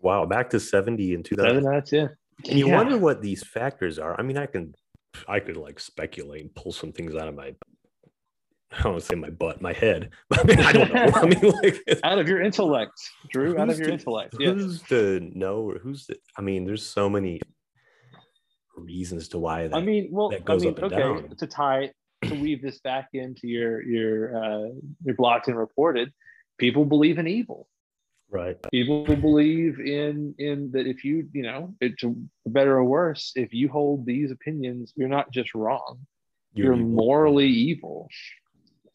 Wow 0.00 0.26
back 0.26 0.50
to 0.50 0.60
70 0.60 1.14
in 1.14 1.22
2000 1.22 1.48
seven 1.62 1.66
out 1.74 1.92
of 1.92 2.10
and 2.48 2.58
you 2.58 2.68
Yeah. 2.68 2.76
wonder 2.76 2.98
what 2.98 3.22
these 3.22 3.42
factors 3.46 3.98
are. 3.98 4.18
I 4.18 4.22
mean 4.22 4.38
i 4.38 4.46
can 4.46 4.74
i 5.28 5.38
could 5.38 5.56
like 5.56 5.78
speculate 5.78 6.42
and 6.42 6.54
pull 6.54 6.72
some 6.72 6.90
things 6.92 7.14
out 7.14 7.28
of 7.28 7.34
my 7.36 7.54
i 8.72 8.82
don't 8.82 8.92
want 8.94 9.00
to 9.00 9.06
say 9.06 9.14
my 9.14 9.30
butt 9.30 9.62
my 9.62 9.72
head 9.72 10.10
i 10.32 10.42
mean 10.42 10.58
i 10.58 10.72
don't 10.72 10.92
know. 10.92 11.10
I 11.14 11.26
mean 11.26 11.52
like 11.62 11.76
out 12.02 12.18
of 12.18 12.28
your 12.28 12.42
intellect 12.42 12.94
drew 13.30 13.56
out 13.56 13.70
of 13.70 13.78
your 13.78 13.86
to- 13.86 13.92
intellect 13.92 14.34
yeah. 14.40 14.50
Who's 14.52 14.82
to 14.88 15.20
know 15.34 15.58
or 15.70 15.78
who's 15.78 16.06
the, 16.06 16.16
I 16.36 16.42
mean, 16.42 16.64
there's 16.64 16.84
so 16.84 17.08
many 17.08 17.40
reasons 18.76 19.28
to 19.28 19.38
why 19.38 19.68
that 19.68 19.76
I 19.76 19.80
mean, 19.80 20.08
well, 20.10 20.30
that 20.30 20.40
I 20.40 20.44
goes 20.44 20.62
mean, 20.64 20.72
up 20.72 20.78
and 20.82 20.92
okay, 20.92 20.96
down. 20.98 21.36
to 21.36 21.46
tie 21.46 21.92
to 22.28 22.34
weave 22.34 22.62
this 22.62 22.80
back 22.80 23.08
into 23.12 23.48
your 23.48 23.82
your 23.82 24.36
uh, 24.36 24.68
your 25.04 25.14
blocked 25.16 25.48
and 25.48 25.56
reported, 25.56 26.12
people 26.58 26.84
believe 26.84 27.18
in 27.18 27.26
evil. 27.26 27.68
right. 28.30 28.56
People 28.70 29.04
believe 29.16 29.80
in 29.80 30.34
in 30.38 30.70
that 30.72 30.86
if 30.86 31.04
you 31.04 31.28
you 31.32 31.42
know 31.42 31.74
it's 31.80 32.04
better 32.46 32.76
or 32.76 32.84
worse, 32.84 33.32
if 33.36 33.52
you 33.52 33.68
hold 33.68 34.06
these 34.06 34.30
opinions, 34.30 34.92
you're 34.96 35.08
not 35.08 35.30
just 35.30 35.54
wrong, 35.54 36.06
you're, 36.54 36.74
evil. 36.74 36.86
morally 36.86 37.48
evil. 37.48 38.08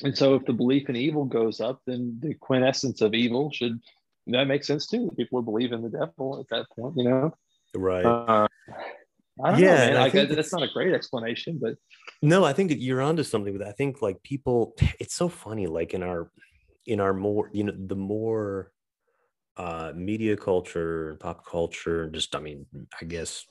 And 0.01 0.17
so, 0.17 0.35
if 0.35 0.45
the 0.45 0.53
belief 0.53 0.89
in 0.89 0.95
evil 0.95 1.25
goes 1.25 1.59
up, 1.59 1.81
then 1.85 2.19
the 2.21 2.33
quintessence 2.33 3.01
of 3.01 3.13
evil 3.13 3.51
should 3.51 3.79
that 4.27 4.45
makes 4.45 4.67
sense 4.67 4.87
too. 4.87 5.11
People 5.17 5.37
would 5.37 5.45
believe 5.45 5.71
in 5.71 5.81
the 5.81 5.89
devil 5.89 6.39
at 6.39 6.47
that 6.49 6.69
point, 6.75 6.95
you 6.97 7.03
know. 7.03 7.33
right. 7.75 8.05
Uh, 8.05 8.47
I 9.43 9.51
don't 9.51 9.59
Yeah, 9.59 9.65
know, 9.65 9.77
man. 9.77 9.95
Like, 9.99 10.13
that's 10.13 10.53
not 10.53 10.63
a 10.63 10.67
great 10.67 10.93
explanation, 10.93 11.59
but 11.61 11.75
no, 12.21 12.43
I 12.43 12.53
think 12.53 12.69
that 12.69 12.79
you're 12.79 13.01
onto 13.01 13.23
something 13.23 13.53
with 13.53 13.61
that. 13.61 13.69
I 13.69 13.73
think 13.73 14.01
like 14.01 14.21
people 14.23 14.73
it's 14.99 15.15
so 15.15 15.29
funny, 15.29 15.67
like 15.67 15.93
in 15.93 16.03
our 16.03 16.31
in 16.85 16.99
our 16.99 17.13
more, 17.13 17.49
you 17.53 17.63
know, 17.63 17.73
the 17.77 17.95
more 17.95 18.71
uh 19.57 19.93
media 19.95 20.37
culture, 20.37 21.17
pop 21.21 21.45
culture, 21.45 22.09
just 22.09 22.35
I 22.35 22.39
mean, 22.39 22.65
I 23.01 23.05
guess 23.05 23.45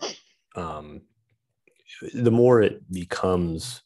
um 0.57 1.03
the 2.13 2.31
more 2.31 2.63
it 2.63 2.91
becomes 2.93 3.83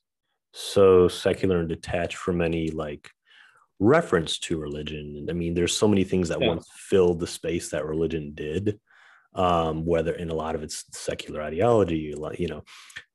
so 0.52 1.08
secular 1.08 1.60
and 1.60 1.68
detached 1.68 2.16
from 2.16 2.40
any 2.42 2.70
like 2.70 3.10
reference 3.80 4.38
to 4.40 4.58
religion. 4.58 5.26
I 5.30 5.34
mean, 5.34 5.54
there's 5.54 5.76
so 5.76 5.88
many 5.88 6.04
things 6.04 6.28
that 6.30 6.40
Yeah. 6.40 6.48
once 6.48 6.68
filled 6.74 7.20
the 7.20 7.26
space 7.26 7.70
that 7.70 7.86
religion 7.86 8.34
did, 8.34 8.80
um, 9.34 9.84
whether 9.84 10.12
in 10.12 10.30
a 10.30 10.34
lot 10.34 10.54
of 10.54 10.62
it's 10.62 10.84
secular 10.92 11.42
ideology, 11.42 12.14
you 12.38 12.48
know, 12.48 12.62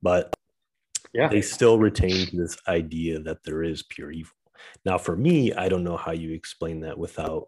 but 0.01 0.35
yeah, 1.13 1.27
they 1.27 1.41
still 1.41 1.79
retain 1.79 2.27
this 2.33 2.57
idea 2.67 3.19
that 3.19 3.43
there 3.43 3.63
is 3.63 3.83
pure 3.83 4.11
evil. 4.11 4.33
Now, 4.85 4.97
for 4.97 5.15
me, 5.15 5.53
I 5.53 5.69
don't 5.69 5.83
know 5.83 5.97
how 5.97 6.11
you 6.11 6.33
explain 6.33 6.81
that 6.81 6.97
without 6.97 7.47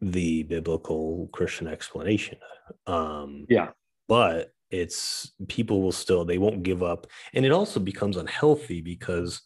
the 0.00 0.42
biblical 0.44 1.28
Christian 1.32 1.66
explanation. 1.66 2.38
Um, 2.86 3.46
Yeah. 3.48 3.70
But 4.08 4.52
it's 4.70 5.32
people 5.48 5.82
will 5.82 5.92
still, 5.92 6.24
they 6.24 6.38
won't 6.38 6.62
give 6.62 6.82
up. 6.82 7.06
And 7.34 7.44
it 7.44 7.52
also 7.52 7.80
becomes 7.80 8.16
unhealthy 8.16 8.80
because 8.80 9.40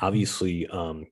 obviously, 0.00 0.66
um, 0.68 1.06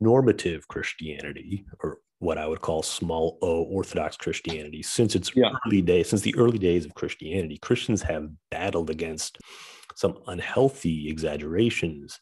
normative 0.00 0.68
Christianity, 0.68 1.64
or 1.82 1.98
what 2.24 2.38
I 2.38 2.46
would 2.46 2.62
call 2.62 2.82
small 2.82 3.38
o 3.42 3.62
Orthodox 3.64 4.16
Christianity, 4.16 4.82
since 4.82 5.14
its 5.14 5.30
Yeah. 5.36 5.52
early 5.66 5.82
days, 5.82 6.08
since 6.08 6.22
the 6.22 6.34
early 6.36 6.58
days 6.58 6.86
of 6.86 6.94
Christianity, 6.94 7.58
Christians 7.58 8.02
have 8.02 8.30
battled 8.50 8.90
against 8.90 9.38
some 9.94 10.18
unhealthy 10.26 11.08
exaggerations 11.08 12.18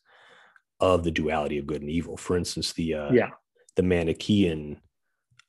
of 0.81 1.05
the 1.05 1.11
duality 1.11 1.59
of 1.59 1.67
good 1.67 1.81
and 1.81 1.91
evil. 1.91 2.17
For 2.17 2.37
instance, 2.37 2.73
the 2.73 2.95
uh, 2.95 3.13
yeah, 3.13 3.31
the 3.77 3.83
Manichaean 3.85 4.81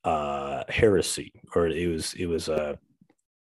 uh, 0.03 0.63
heresy, 0.69 1.33
or 1.55 1.67
it 1.67 1.87
was 1.87 2.13
it 2.13 2.27
was 2.27 2.47
a 2.47 2.77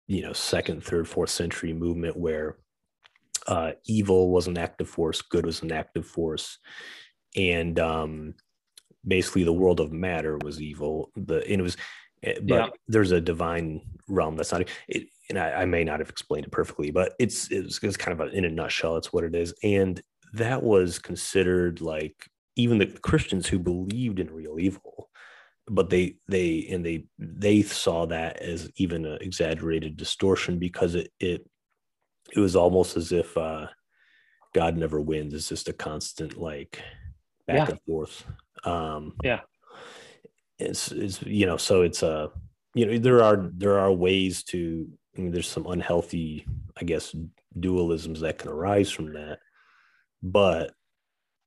you 0.06 0.22
know 0.22 0.34
second, 0.34 0.84
third, 0.84 1.08
fourth 1.08 1.30
century 1.30 1.72
movement 1.72 2.16
where 2.16 2.58
uh, 3.46 3.72
evil 3.86 4.30
was 4.30 4.46
an 4.46 4.58
active 4.58 4.88
force, 4.88 5.22
good 5.22 5.46
was 5.46 5.62
an 5.62 5.72
active 5.72 6.06
force, 6.06 6.58
and 7.34 7.80
um, 7.80 8.34
basically 9.06 9.44
the 9.44 9.52
world 9.52 9.80
of 9.80 9.92
matter 9.92 10.38
was 10.38 10.60
evil. 10.60 11.10
The 11.16 11.42
and 11.42 11.60
it 11.60 11.62
was, 11.62 11.76
eh, 12.22 12.34
but 12.42 12.46
Yeah. 12.48 12.68
there's 12.88 13.12
a 13.12 13.20
divine 13.20 13.80
realm 14.08 14.36
that's 14.36 14.52
not 14.52 14.68
it. 14.88 15.08
And 15.28 15.38
I, 15.38 15.62
I 15.62 15.64
may 15.64 15.84
not 15.84 16.00
have 16.00 16.10
explained 16.10 16.46
it 16.46 16.52
perfectly, 16.52 16.90
but 16.90 17.14
it's 17.18 17.50
it's, 17.50 17.82
it's 17.82 17.96
kind 17.96 18.20
of 18.20 18.28
a, 18.28 18.30
in 18.32 18.44
a 18.44 18.50
nutshell. 18.50 18.96
It's 18.96 19.12
what 19.12 19.24
it 19.24 19.34
is, 19.34 19.54
and 19.62 20.02
that 20.32 20.62
was 20.62 20.98
considered 20.98 21.80
like 21.80 22.28
even 22.56 22.78
the 22.78 22.86
Christians 22.86 23.46
who 23.48 23.58
believed 23.58 24.18
in 24.18 24.32
real 24.32 24.58
evil, 24.58 25.08
but 25.68 25.88
they 25.90 26.16
they 26.28 26.66
and 26.70 26.84
they 26.84 27.06
they 27.18 27.62
saw 27.62 28.06
that 28.06 28.38
as 28.38 28.70
even 28.76 29.06
an 29.06 29.18
exaggerated 29.20 29.96
distortion 29.96 30.58
because 30.58 30.94
it 30.94 31.12
it 31.20 31.48
it 32.34 32.40
was 32.40 32.56
almost 32.56 32.96
as 32.96 33.12
if 33.12 33.36
uh, 33.38 33.66
God 34.54 34.76
never 34.76 35.00
wins. 35.00 35.32
It's 35.34 35.48
just 35.48 35.68
a 35.68 35.72
constant 35.72 36.36
like 36.36 36.80
back 37.52 37.68
Yeah. 37.68 37.74
and 37.74 37.80
forth. 37.86 38.24
Um, 38.64 39.14
Yeah. 39.24 39.40
It's 40.58 40.92
it's 40.92 41.22
you 41.22 41.46
know 41.46 41.56
so 41.56 41.82
it's 41.82 42.02
uh 42.02 42.28
you 42.74 42.84
know 42.86 42.98
there 42.98 43.22
are 43.22 43.50
there 43.56 43.78
are 43.78 43.92
ways 43.92 44.44
to 44.52 44.88
I 45.16 45.20
mean 45.22 45.32
there's 45.32 45.48
some 45.48 45.66
unhealthy 45.66 46.46
I 46.76 46.84
guess 46.84 47.14
dualisms 47.58 48.20
that 48.20 48.38
can 48.38 48.50
arise 48.50 48.90
from 48.90 49.12
that, 49.14 49.38
but 50.22 50.74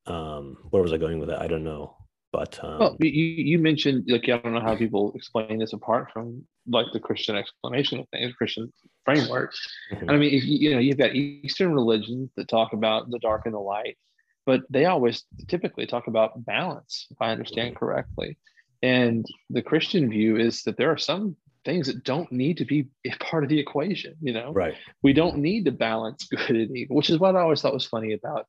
um 0.07 0.57
where 0.71 0.81
was 0.83 0.93
I 0.93 0.97
going 0.97 1.19
with 1.19 1.29
that? 1.29 1.41
I 1.41 1.47
don't 1.47 1.63
know. 1.63 1.95
But 2.31 2.57
um, 2.63 2.79
Well, 2.79 2.97
you, 2.99 3.11
you 3.51 3.59
mentioned 3.59 4.05
like 4.07 4.27
I 4.27 4.37
don't 4.39 4.53
know 4.53 4.59
how 4.59 4.75
people 4.75 5.13
explain 5.13 5.59
this 5.59 5.73
apart 5.73 6.09
from 6.11 6.43
like 6.65 6.87
the 6.91 6.99
Christian 6.99 7.35
explanation 7.35 7.99
of 7.99 8.09
things, 8.09 8.33
Christian 8.33 8.73
framework. 9.05 9.53
mhm. 9.93 10.09
I 10.09 10.17
mean, 10.17 10.33
if 10.33 10.43
you, 10.43 10.57
you 10.57 10.71
know, 10.73 10.79
you've 10.79 10.97
got 10.97 11.13
Eastern 11.13 11.71
religions 11.73 12.31
that 12.35 12.47
talk 12.47 12.73
about 12.73 13.11
the 13.11 13.19
dark 13.19 13.43
and 13.45 13.53
the 13.53 13.59
light, 13.59 13.97
but 14.45 14.61
they 14.69 14.85
always 14.85 15.23
typically 15.47 15.85
talk 15.85 16.07
about 16.07 16.45
balance, 16.45 17.07
if 17.11 17.17
I 17.21 17.31
understand 17.31 17.75
correctly. 17.75 18.37
And 18.81 19.25
the 19.49 19.61
Christian 19.61 20.09
view 20.09 20.37
is 20.37 20.63
that 20.63 20.77
there 20.77 20.91
are 20.91 20.97
some 20.97 21.35
things 21.63 21.87
that 21.87 22.03
don't 22.03 22.29
need 22.31 22.57
to 22.57 22.65
be 22.65 22.89
a 23.05 23.15
part 23.23 23.43
of 23.43 23.49
the 23.49 23.59
equation. 23.59 24.15
You 24.21 24.33
know, 24.33 24.51
right. 24.51 24.75
we 25.01 25.13
don't 25.13 25.37
need 25.37 25.65
to 25.65 25.71
balance 25.71 26.27
good 26.31 26.49
and 26.49 26.77
evil, 26.77 26.97
which 26.97 27.09
is 27.09 27.19
what 27.19 27.35
I 27.35 27.41
always 27.41 27.61
thought 27.61 27.73
was 27.73 27.85
funny 27.85 28.13
about 28.13 28.47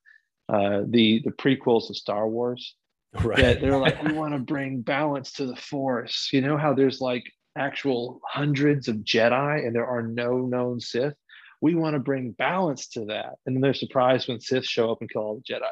uh, 0.49 0.83
the 0.87 1.23
the 1.25 1.31
prequels 1.31 1.89
of 1.91 1.97
Star 1.97 2.29
Wars 2.29 2.75
Right. 3.23 3.39
that 3.39 3.61
they're 3.61 3.79
like, 3.79 4.03
we 4.05 4.13
want 4.13 4.33
to 4.35 4.41
bring 4.41 4.81
balance 4.81 5.33
to 5.35 5.47
the 5.47 5.57
force. 5.57 6.31
You 6.33 6.41
know 6.41 6.57
how 6.57 6.75
there's 6.75 7.01
like 7.01 7.25
actual 7.57 8.21
hundreds 8.29 8.89
of 8.89 8.97
Jedi 8.97 9.65
and 9.65 9.75
there 9.75 9.87
are 9.87 10.03
no 10.03 10.39
known 10.39 10.81
Sith. 10.81 11.15
we 11.61 11.75
want 11.75 11.95
to 11.95 12.01
bring 12.01 12.33
balance 12.33 12.89
to 12.89 13.05
that. 13.07 13.35
And 13.47 13.55
then 13.55 13.61
they're 13.61 13.75
surprised 13.75 14.29
when 14.29 14.41
Sith 14.41 14.65
show 14.67 14.91
up 14.91 14.99
and 15.01 15.11
kill 15.11 15.23
all 15.23 15.37
the 15.37 15.55
Jedi. 15.55 15.69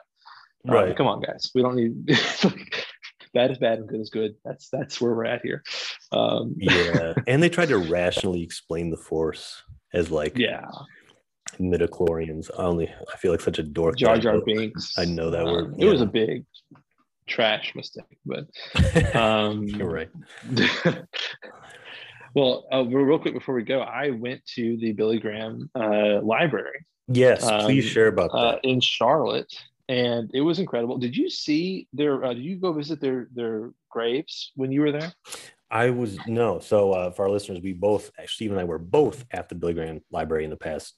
Um, 0.68 0.74
Right. 0.74 0.96
come 0.96 1.06
on, 1.06 1.20
guys. 1.20 1.50
We 1.54 1.62
don't 1.62 1.74
need 1.76 2.06
bad 3.34 3.50
is 3.50 3.58
bad 3.58 3.78
and 3.78 3.88
good 3.88 4.00
is 4.00 4.10
good. 4.10 4.34
That's 4.44 4.68
that's 4.70 5.00
where 5.00 5.14
we're 5.14 5.24
at 5.24 5.42
here. 5.42 5.62
Um, 6.12 6.54
yeah, 6.58 7.14
and 7.26 7.42
they 7.42 7.48
tried 7.48 7.68
to 7.70 7.78
rationally 7.78 8.42
explain 8.42 8.90
the 8.90 8.96
Force 8.96 9.62
as 9.92 10.10
like 10.10 10.36
yeah. 10.38 10.66
midichlorians. 11.58 12.50
I 12.56 12.64
only 12.64 12.88
I 13.12 13.16
feel 13.16 13.32
like 13.32 13.40
such 13.40 13.58
a 13.58 13.62
dork. 13.62 13.96
Jar 13.96 14.18
Jar 14.18 14.40
Binks. 14.44 14.96
I 14.98 15.04
know 15.04 15.30
that 15.30 15.42
Um, 15.46 15.52
word, 15.52 15.74
It 15.78 15.86
was 15.86 16.00
a 16.00 16.06
big 16.06 16.44
trash 17.26 17.74
mistake, 17.74 18.18
but 18.24 18.46
um, 19.16 19.64
You're 19.64 19.90
right. 19.90 20.10
well, 22.34 22.66
uh, 22.72 22.84
real 22.84 23.18
quick 23.18 23.34
before 23.34 23.54
we 23.54 23.62
go, 23.62 23.80
I 23.80 24.10
went 24.10 24.44
to 24.54 24.76
the 24.78 24.92
Billy 24.92 25.18
Graham 25.18 25.70
uh, 25.74 26.20
library 26.22 26.86
Yes, 27.08 27.44
um, 27.44 27.62
please 27.64 27.84
share 27.84 28.06
about 28.06 28.30
uh, 28.32 28.52
that. 28.52 28.60
in 28.64 28.80
Charlotte, 28.80 29.52
and 29.92 30.30
it 30.32 30.40
was 30.40 30.58
incredible. 30.58 30.96
Did 30.98 31.14
you 31.16 31.28
see 31.28 31.86
their? 31.92 32.24
Uh, 32.24 32.32
did 32.34 32.44
you 32.44 32.56
go 32.56 32.72
visit 32.72 33.00
their 33.00 33.28
their 33.34 33.72
graves 33.90 34.52
when 34.56 34.72
you 34.72 34.80
were 34.80 34.92
there? 34.92 35.12
I 35.70 35.90
was 35.90 36.18
no. 36.26 36.58
So 36.60 36.92
uh, 36.92 37.10
for 37.10 37.24
our 37.24 37.30
listeners, 37.30 37.60
we 37.62 37.72
both 37.72 38.10
Steve 38.26 38.50
and 38.52 38.60
I 38.60 38.64
were 38.64 38.78
both 38.78 39.24
at 39.30 39.48
the 39.48 39.54
Billy 39.54 39.74
Graham 39.74 40.00
Library 40.10 40.44
in 40.44 40.50
the 40.50 40.56
past 40.56 40.94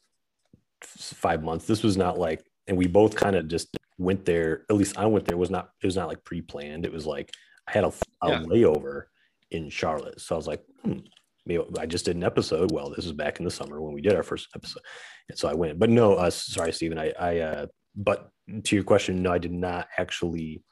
f- 0.82 0.88
five 0.88 1.42
months. 1.42 1.66
This 1.66 1.82
was 1.82 1.96
not 1.96 2.18
like, 2.18 2.44
and 2.68 2.76
we 2.76 2.86
both 2.86 3.14
kind 3.16 3.36
of 3.36 3.48
just 3.48 3.76
went 3.98 4.24
there. 4.24 4.62
At 4.70 4.76
least 4.76 4.96
I 4.98 5.06
went 5.06 5.24
there. 5.26 5.36
It 5.36 5.40
was 5.40 5.50
not. 5.50 5.70
It 5.82 5.86
was 5.86 5.96
not 5.96 6.08
like 6.08 6.22
pre-planned. 6.24 6.84
It 6.86 6.92
was 6.92 7.06
like 7.06 7.32
I 7.68 7.72
had 7.72 7.84
a, 7.84 7.92
a 8.22 8.28
Yeah. 8.30 8.42
layover 8.42 9.04
in 9.50 9.70
Charlotte, 9.70 10.20
so 10.20 10.34
I 10.34 10.38
was 10.38 10.46
like, 10.48 10.62
hmm, 10.82 10.98
maybe 11.46 11.64
I 11.78 11.86
just 11.86 12.04
did 12.04 12.16
an 12.16 12.24
episode. 12.24 12.72
Well, 12.72 12.90
this 12.90 13.04
was 13.04 13.12
back 13.12 13.38
in 13.38 13.44
the 13.44 13.50
summer 13.50 13.80
when 13.80 13.94
we 13.94 14.00
did 14.02 14.14
our 14.14 14.22
first 14.22 14.48
episode, 14.54 14.82
and 15.28 15.38
so 15.38 15.48
I 15.48 15.54
went. 15.54 15.78
But 15.78 15.90
no, 15.90 16.14
uh, 16.14 16.30
sorry, 16.30 16.72
Stephen. 16.72 16.98
I, 16.98 17.12
I, 17.18 17.38
uh, 17.38 17.66
but 17.94 18.30
to 18.64 18.76
your 18.76 18.84
question, 18.84 19.22
no, 19.22 19.32
I 19.32 19.38
did 19.38 19.52
not 19.52 19.88
actually 19.98 20.62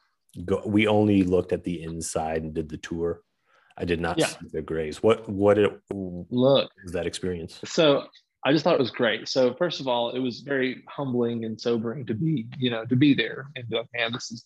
go. 0.44 0.62
We 0.66 0.86
only 0.86 1.22
looked 1.22 1.52
at 1.52 1.64
the 1.64 1.82
inside 1.82 2.42
and 2.42 2.54
did 2.54 2.68
the 2.68 2.76
tour. 2.78 3.22
I 3.76 3.84
did 3.84 4.00
not 4.00 4.18
Yeah. 4.18 4.26
see 4.26 4.48
the 4.52 4.62
graves. 4.62 5.02
What 5.02 5.28
what 5.28 5.58
it, 5.58 5.72
was 5.90 6.26
Look, 6.30 6.70
that 6.92 7.06
experience? 7.06 7.60
so 7.64 8.06
I 8.44 8.52
just 8.52 8.64
thought 8.64 8.74
it 8.74 8.80
was 8.80 8.90
great. 8.90 9.28
So 9.28 9.54
first 9.54 9.80
of 9.80 9.88
all, 9.88 10.10
it 10.10 10.18
was 10.18 10.40
very 10.40 10.82
humbling 10.88 11.44
and 11.44 11.58
sobering 11.60 12.04
to 12.06 12.14
be, 12.14 12.46
you 12.58 12.70
know, 12.70 12.84
to 12.86 12.96
be 12.96 13.14
there 13.14 13.46
and 13.56 13.68
be 13.68 13.76
like, 13.76 13.86
man, 13.94 14.12
this 14.12 14.30
is 14.32 14.44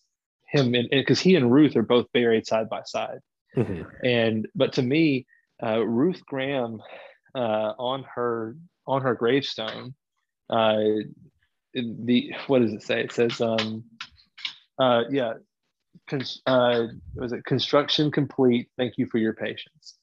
him, 0.49 0.75
and 0.75 0.89
because 0.91 1.19
he 1.19 1.35
and 1.35 1.51
Ruth 1.51 1.75
are 1.77 1.83
both 1.83 2.07
buried 2.13 2.47
side 2.47 2.69
by 2.69 2.83
side. 2.85 3.19
Mhm. 3.57 3.87
and 4.05 4.47
but 4.55 4.75
to 4.75 4.83
me 4.83 5.25
uh, 5.63 5.81
ruth 5.81 6.21
graham 6.27 6.79
uh, 7.35 7.73
on 7.79 8.05
her 8.15 8.55
on 8.87 9.01
her 9.01 9.15
gravestone 9.15 9.95
uh, 10.51 10.83
the 11.83 12.33
what 12.47 12.63
does 12.63 12.73
it 12.73 12.83
say? 12.83 13.01
It 13.01 13.13
says 13.13 13.41
um 13.41 13.85
uh 14.79 15.03
yeah 15.11 15.35
cons- 16.09 16.43
uh 16.47 16.87
was 17.15 17.33
it? 17.33 17.45
Construction 17.45 18.11
complete. 18.11 18.69
Thank 18.79 18.95
you 18.97 19.07
for 19.07 19.19
your 19.19 19.35
patience. 19.35 19.97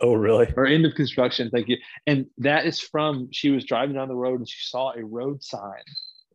Oh, 0.00 0.14
really? 0.14 0.46
or 0.56 0.64
end 0.66 0.86
of 0.86 0.94
construction. 0.94 1.50
Thank 1.50 1.68
you. 1.68 1.76
And 2.06 2.26
that 2.38 2.66
is 2.66 2.80
from 2.80 3.28
she 3.32 3.50
was 3.50 3.64
driving 3.64 3.96
down 3.96 4.08
the 4.08 4.14
road 4.14 4.38
and 4.40 4.48
she 4.48 4.64
saw 4.68 4.92
a 4.96 5.04
road 5.04 5.42
sign 5.42 5.82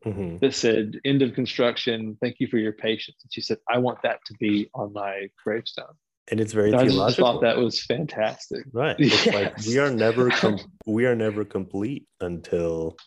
Mhm. 0.06 0.41
that 0.41 0.53
said 0.53 0.99
end 1.06 1.22
of 1.22 1.34
construction. 1.34 2.18
Thank 2.19 2.41
you 2.41 2.48
for 2.48 2.57
your 2.57 2.73
patience. 2.73 3.18
And 3.23 3.31
she 3.31 3.40
said 3.40 3.57
i 3.69 3.77
want 3.77 3.99
that 4.03 4.19
to 4.26 4.34
be 4.34 4.69
on 4.76 4.91
my 4.91 5.30
gravestone. 5.44 5.95
And 6.30 6.41
it's 6.41 6.52
very 6.53 6.73
i 6.73 6.84
just 6.84 6.90
theological. 6.95 7.26
thought 7.34 7.41
that 7.41 7.57
was 7.57 7.81
fantastic. 7.85 8.65
Right. 8.73 8.95
It's 8.99 9.26
like 9.27 9.57
we 9.65 9.77
are 9.80 9.90
never 9.91 10.30
com- 10.41 10.60
we 10.85 11.06
are 11.06 11.15
never 11.15 11.45
complete 11.45 12.06
until 12.19 12.98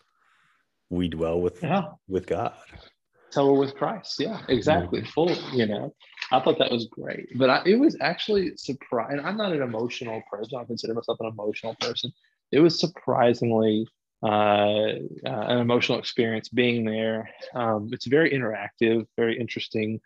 we 0.91 1.09
dwell 1.09 1.41
with 1.41 1.63
yeah 1.63 1.85
with 2.09 2.27
God. 2.27 2.55
tell 3.33 3.47
her 3.47 3.53
with 3.53 3.75
Christ. 3.75 4.19
Yeah, 4.19 4.41
exactly. 4.49 5.05
Full, 5.05 5.35
you 5.53 5.67
know. 5.67 5.95
I 6.33 6.41
thought 6.41 6.59
that 6.59 6.71
was 6.73 6.87
great. 6.87 7.29
But 7.37 7.51
I, 7.51 7.63
it 7.67 7.79
was 7.79 7.97
actually 8.01 8.57
surprising. 8.57 9.21
I'm 9.25 9.37
not 9.37 9.53
an 9.53 9.63
emotional 9.63 10.23
person. 10.31 10.59
I 10.59 10.65
consider 10.65 10.95
myself 10.95 11.19
an 11.21 11.27
emotional 11.27 11.77
person. 11.81 12.13
It 12.53 12.61
was 12.61 12.79
surprisingly 12.79 13.87
uh, 14.23 14.27
uh, 14.27 14.95
an 15.25 15.59
emotional 15.59 15.99
experience 15.99 16.49
being 16.49 16.85
there. 16.85 17.29
Um, 17.55 17.91
it's 17.93 18.07
very 18.07 18.31
interactive, 18.31 19.07
very 19.17 19.39
interesting 19.39 20.01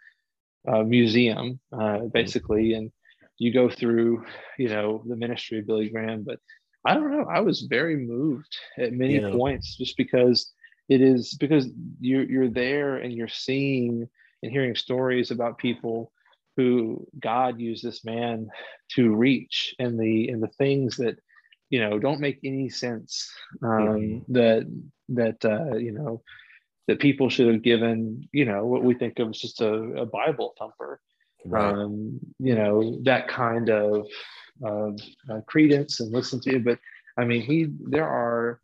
uh, 0.68 0.82
museum, 0.82 1.60
uh, 1.72 2.00
basically. 2.12 2.74
And 2.74 2.90
you 3.38 3.52
go 3.52 3.70
through, 3.70 4.24
you 4.58 4.68
know, 4.68 5.02
the 5.06 5.16
ministry 5.16 5.60
of 5.60 5.66
Billy 5.66 5.88
Graham. 5.88 6.22
But 6.22 6.38
I 6.84 6.94
don't 6.94 7.10
know. 7.12 7.26
I 7.30 7.40
was 7.40 7.62
very 7.62 7.96
moved 7.96 8.54
at 8.78 8.92
many 8.92 9.16
Yeah. 9.20 9.30
points 9.30 9.76
just 9.76 9.96
because 9.96 10.52
it 10.90 11.00
is 11.00 11.34
because 11.34 11.68
you're 12.00 12.24
you're 12.24 12.48
there 12.50 12.96
and 12.98 13.14
you're 13.14 13.28
seeing 13.28 14.08
and 14.42 14.52
hearing 14.52 14.74
stories 14.76 15.30
about 15.30 15.58
people 15.58 16.12
who 16.56 17.06
God 17.20 17.60
used 17.60 17.82
this 17.84 18.04
man 18.04 18.48
to 18.96 19.14
reach 19.14 19.74
and 19.78 19.98
the 19.98 20.28
and 20.28 20.42
the 20.42 20.48
things 20.58 20.96
that 20.98 21.18
you 21.70 21.80
know 21.80 21.98
don't 21.98 22.20
make 22.20 22.40
any 22.44 22.68
sense 22.68 23.30
um, 23.64 24.22
that 24.28 24.66
that 25.10 25.44
uh, 25.44 25.76
you 25.76 25.92
know 25.92 26.22
that 26.88 26.98
people 27.00 27.30
should 27.30 27.52
have 27.52 27.62
given 27.62 28.28
you 28.32 28.44
know 28.44 28.66
what 28.66 28.82
we 28.82 28.94
think 28.94 29.18
of 29.20 29.30
as 29.30 29.38
just 29.38 29.60
a, 29.62 29.72
a 29.72 30.06
Bible 30.06 30.54
thumper 30.58 31.00
Right. 31.44 31.72
um, 31.72 32.20
you 32.38 32.54
know 32.54 32.98
that 33.04 33.28
kind 33.28 33.70
of 33.70 34.06
uh, 34.66 34.90
uh, 35.32 35.40
credence 35.46 36.00
and 36.00 36.12
listen 36.12 36.40
to 36.40 36.58
but 36.60 36.78
i 37.16 37.24
mean 37.24 37.40
he 37.40 37.68
there 37.88 38.06
are 38.06 38.60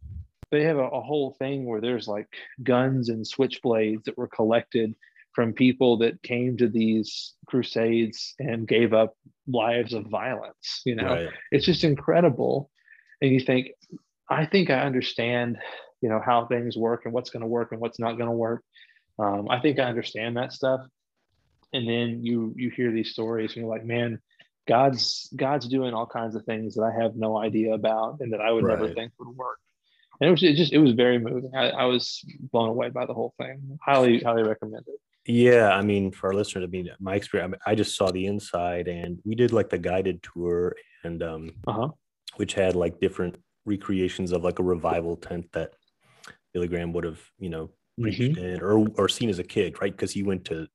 they 0.57 0.65
have 0.65 0.79
a, 0.79 0.89
a 0.89 1.01
whole 1.01 1.37
thing 1.39 1.67
where 1.67 1.81
there's 1.81 2.09
like 2.09 2.27
guns 2.63 3.09
and 3.09 3.25
switchblades 3.25 4.05
that 4.05 4.17
were 4.17 4.29
collected 4.29 4.95
from 5.33 5.53
people 5.53 5.99
that 5.99 6.23
came 6.23 6.57
to 6.57 6.69
these 6.69 7.35
crusades 7.47 8.35
and 8.39 8.67
gave 8.67 8.95
up 8.95 9.15
lives 9.47 9.93
of 9.93 10.07
violence 10.07 10.81
you 10.87 10.95
know? 10.95 11.15
Right. 11.15 11.29
it's 11.53 11.67
just 11.67 11.85
incredible. 11.85 12.71
And 13.21 13.31
you 13.31 13.41
think 13.41 13.69
i 14.29 14.45
think 14.45 14.71
i 14.71 14.81
understand 14.81 15.59
you 16.03 16.09
know 16.09 16.21
how 16.25 16.47
things 16.47 16.77
work 16.77 17.03
and 17.05 17.15
what's 17.15 17.31
going 17.31 17.43
to 17.43 17.47
work 17.47 17.73
and 17.73 17.81
what's 17.81 18.01
not 18.01 18.15
going 18.15 18.29
to 18.29 18.37
work. 18.37 18.63
Um, 19.19 19.49
i 19.51 19.61
think 19.61 19.79
i 19.79 19.85
understand 19.85 20.37
that 20.37 20.53
stuff. 20.53 20.81
And 21.73 21.89
then 21.89 22.25
you 22.25 22.53
you 22.57 22.71
hear 22.71 22.91
these 22.93 23.11
stories 23.11 23.53
and 23.53 23.63
you're 23.63 23.75
like 23.75 23.85
man 23.85 24.21
god's 24.67 25.29
god's 25.37 25.69
doing 25.69 25.95
all 25.95 26.07
kinds 26.07 26.35
of 26.35 26.45
things 26.45 26.75
that 26.75 26.83
i 26.83 27.03
have 27.03 27.15
no 27.15 27.39
idea 27.39 27.73
about 27.73 28.19
and 28.21 28.33
that 28.33 28.41
i 28.41 28.51
would 28.51 28.65
never 28.65 28.93
think 28.93 29.13
would 29.19 29.37
work 29.37 29.59
and 30.21 30.29
it 30.29 30.31
was 30.31 30.43
it 30.43 30.55
just 30.57 30.73
it 30.73 30.79
was 30.79 30.93
very 30.93 31.19
moving. 31.19 31.51
I, 31.55 31.71
I 31.71 31.85
was 31.85 32.25
blown 32.53 32.69
away 32.69 32.91
by 32.91 33.07
the 33.07 33.15
whole 33.15 33.35
thing. 33.39 33.79
Highly 33.83 34.21
highly 34.21 34.43
recommend 34.43 34.85
it. 34.87 35.01
Yeah, 35.29 35.71
I 35.71 35.83
mean, 35.83 36.13
for 36.13 36.29
our 36.29 36.35
listeners, 36.35 36.65
I 36.65 36.69
mean, 36.69 36.89
my 37.01 37.17
experience, 37.17 37.49
I, 37.49 37.51
mean, 37.51 37.61
I 37.67 37.75
just 37.75 37.97
saw 37.97 38.13
the 38.13 38.27
inside, 38.27 38.87
and 38.87 39.19
we 39.25 39.35
did 39.35 39.53
like 39.53 39.69
the 39.69 39.79
guided 39.79 40.23
tour, 40.23 40.77
and 41.03 41.23
um, 41.23 41.51
uh-huh. 41.67 41.89
which 42.37 42.55
had 42.55 42.77
like 42.77 43.01
different 43.01 43.37
recreations 43.65 44.31
of 44.31 44.45
like 44.45 44.61
a 44.61 44.63
revival 44.63 45.17
tent 45.17 45.47
that 45.53 45.75
Billy 46.55 46.69
Graham 46.69 46.93
would 46.93 47.05
have, 47.05 47.21
you 47.39 47.51
know, 47.51 47.71
preached 48.01 48.21
in 48.21 48.61
or 48.61 48.87
or 48.97 49.09
seen 49.09 49.29
as 49.29 49.41
a 49.41 49.45
kid, 49.45 49.81
right? 49.81 49.93
Because 49.93 50.13
he 50.13 50.23
went 50.23 50.45
to 50.47 50.69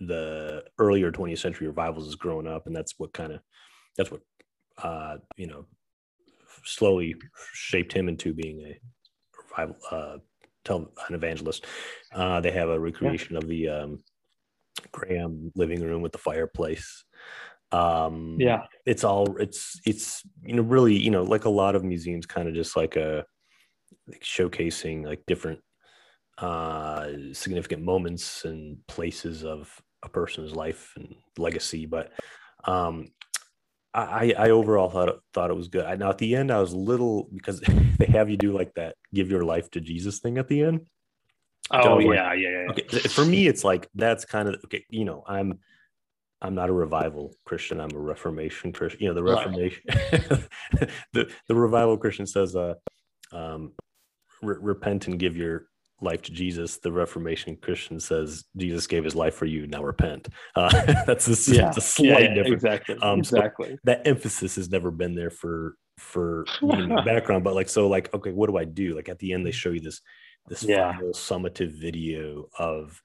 the 0.00 0.64
earlier 0.78 1.12
20th 1.12 1.38
century 1.38 1.68
revivals 1.68 2.08
as 2.08 2.16
growing 2.16 2.48
up, 2.48 2.66
and 2.66 2.74
that's 2.74 2.94
what 2.98 3.12
kind 3.12 3.32
of 3.32 3.40
that's 3.96 4.10
what 4.10 4.22
uh, 4.82 5.18
you 5.36 5.46
know 5.46 5.66
slowly 6.64 7.16
shaped 7.52 7.92
him 7.92 8.08
into 8.08 8.32
being 8.32 8.60
a 8.60 8.80
revival 9.42 9.76
uh, 9.90 10.16
tell 10.64 10.92
an 11.08 11.14
evangelist. 11.14 11.66
Uh, 12.14 12.40
they 12.40 12.50
have 12.52 12.68
a 12.68 12.78
recreation 12.78 13.36
of 13.36 13.48
the 13.48 13.68
um, 13.68 14.02
Graham 14.92 15.50
living 15.54 15.82
room 15.82 16.02
with 16.02 16.12
the 16.12 16.18
fireplace. 16.18 17.04
Um, 17.72 18.36
yeah 18.38 18.66
it's 18.84 19.02
all 19.02 19.36
it's 19.38 19.80
it's 19.86 20.22
you 20.42 20.54
know 20.54 20.62
really 20.62 20.94
you 20.94 21.10
know 21.10 21.22
like 21.22 21.46
a 21.46 21.50
lot 21.50 21.74
of 21.74 21.84
museums 21.84 22.26
kind 22.26 22.46
of 22.46 22.54
just 22.54 22.76
like 22.76 22.96
a 22.96 23.24
like 24.06 24.20
showcasing 24.22 25.06
like 25.06 25.22
different 25.26 25.60
uh 26.38 27.08
significant 27.32 27.82
moments 27.82 28.44
and 28.44 28.76
places 28.88 29.44
of 29.44 29.74
a 30.02 30.08
person's 30.08 30.54
life 30.54 30.92
and 30.96 31.14
legacy 31.38 31.86
but 31.86 32.12
um 32.64 33.06
i 33.94 34.34
i 34.38 34.50
overall 34.50 34.88
thought 34.90 35.08
it, 35.10 35.16
thought 35.34 35.50
it 35.50 35.56
was 35.56 35.68
good. 35.68 35.84
I, 35.84 35.96
now 35.96 36.10
at 36.10 36.18
the 36.18 36.34
end 36.34 36.50
i 36.50 36.60
was 36.60 36.72
a 36.72 36.78
little 36.78 37.28
because 37.32 37.60
they 37.98 38.06
have 38.06 38.30
you 38.30 38.36
do 38.36 38.52
like 38.52 38.72
that 38.74 38.96
give 39.12 39.30
your 39.30 39.44
life 39.44 39.70
to 39.72 39.80
jesus 39.80 40.18
thing 40.20 40.38
at 40.38 40.48
the 40.48 40.62
end. 40.62 40.86
Oh 41.70 41.96
was 41.96 42.04
like- 42.06 42.16
yeah, 42.16 42.32
yeah 42.34 42.48
yeah. 42.50 42.70
Okay 42.70 42.98
for 43.08 43.24
me 43.24 43.46
it's 43.46 43.64
like 43.64 43.88
that's 43.94 44.24
kind 44.24 44.48
of 44.48 44.56
okay 44.64 44.84
you 44.88 45.04
know 45.04 45.22
i'm 45.26 45.58
i'm 46.40 46.54
not 46.54 46.68
a 46.70 46.72
revival 46.72 47.34
christian. 47.44 47.80
I'm 47.80 47.94
a 47.94 47.98
reformation 47.98 48.72
christian 48.72 49.02
you 49.02 49.08
know 49.08 49.14
the 49.14 49.22
Right. 49.22 49.36
reformation 49.46 49.82
the 51.12 51.30
the 51.48 51.54
revival 51.54 51.96
christian 51.98 52.26
says 52.26 52.56
uh 52.56 52.74
um 53.32 53.72
re- 54.42 54.56
repent 54.60 55.06
and 55.06 55.18
give 55.18 55.36
your 55.36 55.66
life 56.02 56.22
to 56.22 56.32
jesus 56.32 56.78
the 56.78 56.90
reformation 56.90 57.56
christian 57.56 57.98
says 58.00 58.44
jesus 58.56 58.86
gave 58.86 59.04
his 59.04 59.14
life 59.14 59.34
for 59.34 59.46
you 59.46 59.66
now 59.66 59.82
repent 59.82 60.28
uh 60.56 60.68
that's 61.06 61.28
a, 61.48 61.54
yeah, 61.54 61.70
a 61.76 61.80
slight 61.80 62.22
yeah, 62.22 62.34
difference 62.34 62.64
exactly 62.64 62.96
Um, 63.02 63.22
so- 63.24 63.36
exactly 63.36 63.78
that 63.84 64.06
emphasis 64.06 64.56
has 64.56 64.70
never 64.70 64.90
been 64.90 65.14
there 65.14 65.30
for 65.30 65.76
for 65.98 66.44
background, 67.04 67.44
but 67.44 67.54
like 67.54 67.68
so 67.68 67.86
like 67.88 68.12
okay, 68.14 68.32
what 68.32 68.48
do 68.50 68.56
I 68.56 68.64
do? 68.64 68.96
Like 68.96 69.08
at 69.08 69.18
the 69.20 69.32
end, 69.34 69.46
they 69.46 69.50
show 69.52 69.70
you 69.70 69.80
this 69.80 70.00
this 70.48 70.62
Yeah. 70.64 70.92
final 70.92 71.12
summative 71.12 71.70
video 71.70 72.48
of 72.58 73.00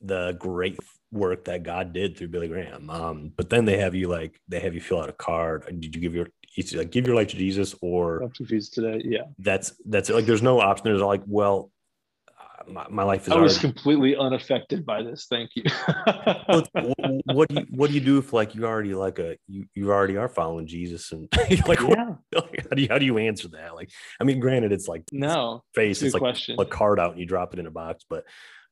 the 0.00 0.32
great 0.38 0.78
work 1.12 1.44
that 1.44 1.62
God 1.62 1.92
did 1.92 2.16
through 2.16 2.28
Billy 2.28 2.48
Graham. 2.48 2.88
Um, 2.90 3.32
but 3.36 3.50
then 3.50 3.66
they 3.66 3.76
have 3.78 3.94
you 3.94 4.08
like 4.08 4.40
they 4.48 4.58
have 4.58 4.74
you 4.74 4.80
fill 4.80 5.02
out 5.02 5.10
a 5.10 5.12
card. 5.12 5.64
Did 5.78 5.94
you 5.94 6.00
give 6.00 6.14
your 6.14 6.28
like 6.74 6.90
give 6.90 7.06
your 7.06 7.14
life 7.14 7.28
to 7.28 7.36
Jesus 7.36 7.74
or 7.82 8.22
I'm 8.22 8.30
confused 8.30 8.74
today. 8.74 9.00
Yeah. 9.04 9.24
that's 9.38 9.74
that's 9.86 10.10
it. 10.10 10.14
like 10.14 10.24
there's 10.26 10.42
no 10.42 10.60
option. 10.60 10.84
There's 10.86 11.02
like 11.02 11.22
well, 11.26 11.69
my, 12.70 12.86
my 12.88 13.02
life 13.02 13.26
is 13.26 13.32
I 13.32 13.36
was 13.36 13.54
already. 13.58 13.72
completely 13.74 14.16
unaffected 14.16 14.84
by 14.86 15.02
this. 15.02 15.26
Thank 15.28 15.50
you. 15.54 15.64
Well, 16.48 16.64
wh- 16.76 17.26
what 17.34 17.48
do 17.48 17.54
you 17.56 17.66
what 17.70 17.88
do 17.88 17.94
you 17.94 18.00
do 18.00 18.18
if 18.18 18.32
like 18.32 18.54
you 18.54 18.64
already 18.64 18.94
like 18.94 19.18
a 19.18 19.36
you 19.48 19.66
you 19.74 19.90
already 19.90 20.16
are 20.16 20.28
following 20.28 20.66
Jesus 20.66 21.12
and 21.12 21.28
you're 21.48 21.60
like 21.66 21.82
what, 21.82 21.98
yeah. 21.98 22.40
how 22.40 22.74
do 22.76 22.82
you 22.82 22.88
how 22.88 22.98
do 22.98 23.04
you 23.04 23.18
answer 23.18 23.48
that 23.48 23.74
like 23.74 23.90
I 24.20 24.24
mean 24.24 24.40
granted 24.40 24.72
it's 24.72 24.88
like 24.88 25.04
No. 25.12 25.62
face 25.74 26.00
Good 26.00 26.06
it's 26.06 26.14
like 26.14 26.20
question. 26.20 26.56
a 26.58 26.64
card 26.64 26.98
out 27.00 27.10
and 27.12 27.20
you 27.20 27.26
drop 27.26 27.52
it 27.52 27.58
in 27.60 27.66
a 27.66 27.70
box 27.70 28.04
but 28.08 28.24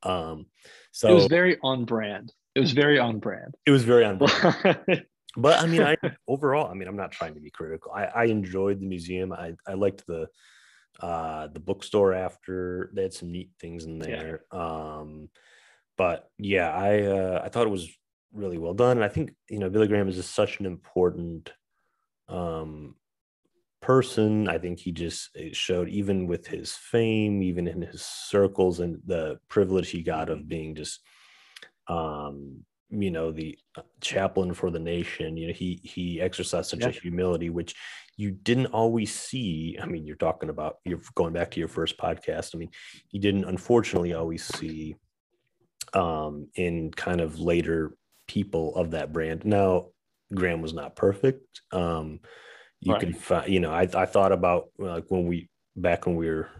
um 0.03 0.47
so 0.93 1.09
it 1.09 1.15
was 1.15 1.27
very 1.27 1.59
on 1.62 1.85
brand. 1.85 2.33
It 2.55 2.61
was 2.61 2.73
very 2.73 2.99
on 2.99 3.19
brand. 3.19 3.55
It 3.66 3.70
was 3.70 3.85
very 3.85 4.05
on 4.05 4.19
brand. 4.19 5.05
but 5.37 5.62
I 5.62 5.66
mean 5.66 5.83
I 5.83 5.97
overall 6.27 6.70
I 6.70 6.75
mean 6.75 6.89
I'm 6.89 6.97
not 6.97 7.12
trying 7.12 7.35
to 7.35 7.41
be 7.41 7.51
critical 7.51 7.93
I 7.93 8.05
I 8.07 8.25
enjoyed 8.25 8.81
the 8.81 8.87
museum 8.87 9.33
I 9.33 9.55
I 9.66 9.75
liked 9.75 10.07
the 10.07 10.27
uh 11.01 11.47
the 11.49 11.61
bookstore 11.61 12.12
after 12.12 12.91
they 12.95 13.03
had 13.03 13.12
some 13.12 13.31
neat 13.31 13.51
things 13.61 13.85
in 13.85 13.99
Yeah. 13.99 14.07
there 14.07 14.45
um 14.53 15.29
but 15.97 16.31
yeah 16.39 16.70
i 16.73 17.03
uh 17.03 17.41
i 17.45 17.49
thought 17.49 17.66
it 17.66 17.70
was 17.70 17.89
really 18.33 18.59
well 18.59 18.75
done 18.75 18.97
and 18.99 19.05
i 19.05 19.09
think 19.09 19.35
you 19.49 19.59
know 19.59 19.70
billy 19.70 19.89
graham 19.89 20.09
is 20.09 20.16
just 20.16 20.35
such 20.35 20.61
an 20.61 20.66
important 20.66 21.53
um 22.29 22.95
person. 23.81 24.49
I 24.49 24.59
think 24.59 24.81
he 24.81 24.93
just 24.93 25.31
it 25.35 25.55
showed 25.55 25.89
even 25.89 26.27
with 26.27 26.47
his 26.47 26.75
fame 26.75 27.43
even 27.43 27.69
in 27.69 27.81
his 27.83 28.03
circles 28.03 28.81
and 28.81 29.01
the 29.07 29.39
privilege 29.49 29.91
he 29.91 30.03
got 30.03 30.31
of 30.31 30.49
being 30.49 30.75
just 30.75 31.01
um 31.87 32.65
you 32.91 33.11
know 33.11 33.31
the 33.31 33.59
uh, 33.77 33.83
chaplain 34.01 34.53
for 34.55 34.70
the 34.70 34.79
nation 34.79 35.37
you 35.37 35.47
know 35.47 35.53
he 35.53 35.81
he 35.83 36.20
exercised 36.20 36.70
such 36.70 36.85
a 36.87 36.91
humility 36.91 37.51
which 37.51 37.75
you 38.19 38.31
didn't 38.32 38.66
always 38.66 39.15
see 39.15 39.78
i 39.81 39.86
mean 39.86 40.05
you're 40.07 40.16
talking 40.16 40.51
about 40.51 40.77
you're 40.85 41.01
going 41.15 41.32
back 41.32 41.51
to 41.51 41.61
your 41.61 41.69
first 41.69 41.97
podcast 41.97 42.55
i 42.55 42.59
mean 42.59 42.70
you 43.11 43.20
didn't 43.20 43.45
unfortunately 43.45 44.12
always 44.12 44.45
see 44.45 44.95
um 45.95 46.49
in 46.57 46.90
kind 46.90 47.23
of 47.23 47.39
later 47.39 47.95
people 48.27 48.74
of 48.77 48.90
that 48.90 49.12
brand 49.12 49.45
now 49.47 49.86
graham 50.35 50.61
was 50.61 50.74
not 50.74 50.95
perfect 50.97 51.62
um 51.73 52.20
you 52.81 52.93
Right. 52.93 53.01
can 53.01 53.15
find 53.15 53.51
you 53.51 53.61
know 53.61 53.73
i 53.73 53.89
i 53.95 54.05
thought 54.05 54.32
about 54.32 54.69
like 54.78 55.05
when 55.09 55.27
we 55.27 55.49
back 55.77 56.07
when 56.07 56.16
we 56.16 56.28
were 56.28 56.51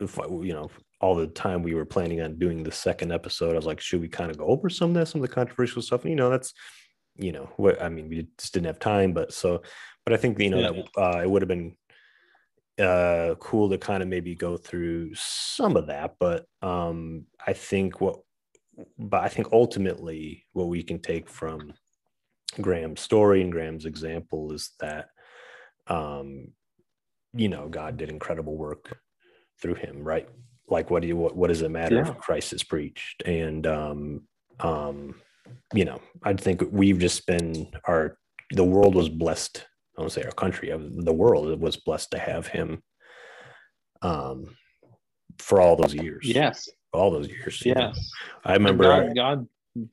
you 0.00 0.54
know 0.54 0.70
all 1.00 1.14
the 1.14 1.26
time 1.26 1.62
we 1.62 1.74
were 1.74 1.84
planning 1.84 2.20
on 2.20 2.38
doing 2.38 2.62
the 2.62 2.72
second 2.72 3.12
episode 3.12 3.52
i 3.52 3.56
was 3.56 3.66
like 3.66 3.80
should 3.80 4.00
we 4.00 4.08
kind 4.08 4.30
of 4.30 4.38
go 4.38 4.46
over 4.46 4.70
some 4.70 4.90
of 4.90 4.94
that 4.94 5.06
some 5.06 5.22
of 5.22 5.28
the 5.28 5.34
controversial 5.34 5.82
stuff 5.82 6.02
and, 6.02 6.10
you 6.10 6.16
know 6.16 6.30
that's 6.30 6.54
you 7.16 7.32
know 7.32 7.50
what 7.56 7.80
i 7.82 7.88
mean 7.88 8.08
we 8.08 8.26
just 8.38 8.54
didn't 8.54 8.66
have 8.66 8.78
time 8.78 9.12
but 9.12 9.32
so 9.32 9.62
but 10.04 10.12
i 10.12 10.16
think 10.16 10.38
you 10.38 10.50
know 10.50 10.60
Yeah. 10.60 10.70
that 10.70 11.00
uh 11.00 11.20
it 11.22 11.30
would 11.30 11.42
have 11.42 11.48
been 11.48 11.76
uh 12.78 13.34
cool 13.38 13.68
to 13.70 13.78
kind 13.78 14.02
of 14.02 14.08
maybe 14.08 14.34
go 14.34 14.56
through 14.56 15.14
some 15.14 15.76
of 15.76 15.86
that 15.88 16.14
but 16.18 16.46
um 16.62 17.26
i 17.46 17.52
think 17.52 18.00
what 18.00 18.20
but 18.98 19.22
i 19.22 19.28
think 19.28 19.48
ultimately 19.52 20.46
what 20.52 20.68
we 20.68 20.82
can 20.82 20.98
take 21.00 21.28
from 21.28 21.72
graham's 22.60 23.00
story 23.00 23.42
and 23.42 23.52
graham's 23.52 23.84
example 23.84 24.52
is 24.52 24.70
that 24.80 25.08
um 25.88 26.48
you 27.34 27.48
know 27.48 27.68
god 27.68 27.96
did 27.96 28.08
incredible 28.08 28.56
work 28.56 28.98
through 29.60 29.74
him 29.74 30.02
right 30.02 30.28
like 30.68 30.90
what 30.90 31.02
do 31.02 31.08
you 31.08 31.16
what, 31.16 31.36
what 31.36 31.48
does 31.48 31.62
it 31.62 31.70
matter 31.70 31.96
Yeah. 31.96 32.10
if 32.10 32.16
christ 32.18 32.52
is 32.52 32.62
preached 32.62 33.22
and 33.26 33.66
um 33.66 34.22
um 34.60 35.14
you 35.74 35.84
know 35.84 36.00
i 36.22 36.32
think 36.32 36.62
we've 36.70 36.98
just 36.98 37.26
been 37.26 37.68
our 37.84 38.16
the 38.52 38.64
world 38.64 38.94
was 38.94 39.08
blessed 39.08 39.66
i 40.00 40.02
don't 40.02 40.10
say 40.10 40.22
our 40.22 40.32
country 40.32 40.72
uh, 40.72 40.78
the 40.80 41.12
world 41.12 41.60
was 41.60 41.76
blessed 41.76 42.10
to 42.10 42.18
have 42.18 42.46
him 42.46 42.82
um 44.02 44.56
for 45.38 45.60
all 45.60 45.76
those 45.76 45.94
years 45.94 46.26
yes. 46.26 46.68
all 46.92 47.10
those 47.10 47.28
years 47.28 47.64
you 47.64 47.74
know. 47.74 47.92
Yes. 47.94 48.10
i 48.44 48.54
remember 48.54 48.84
God, 48.84 49.14
God 49.14 49.48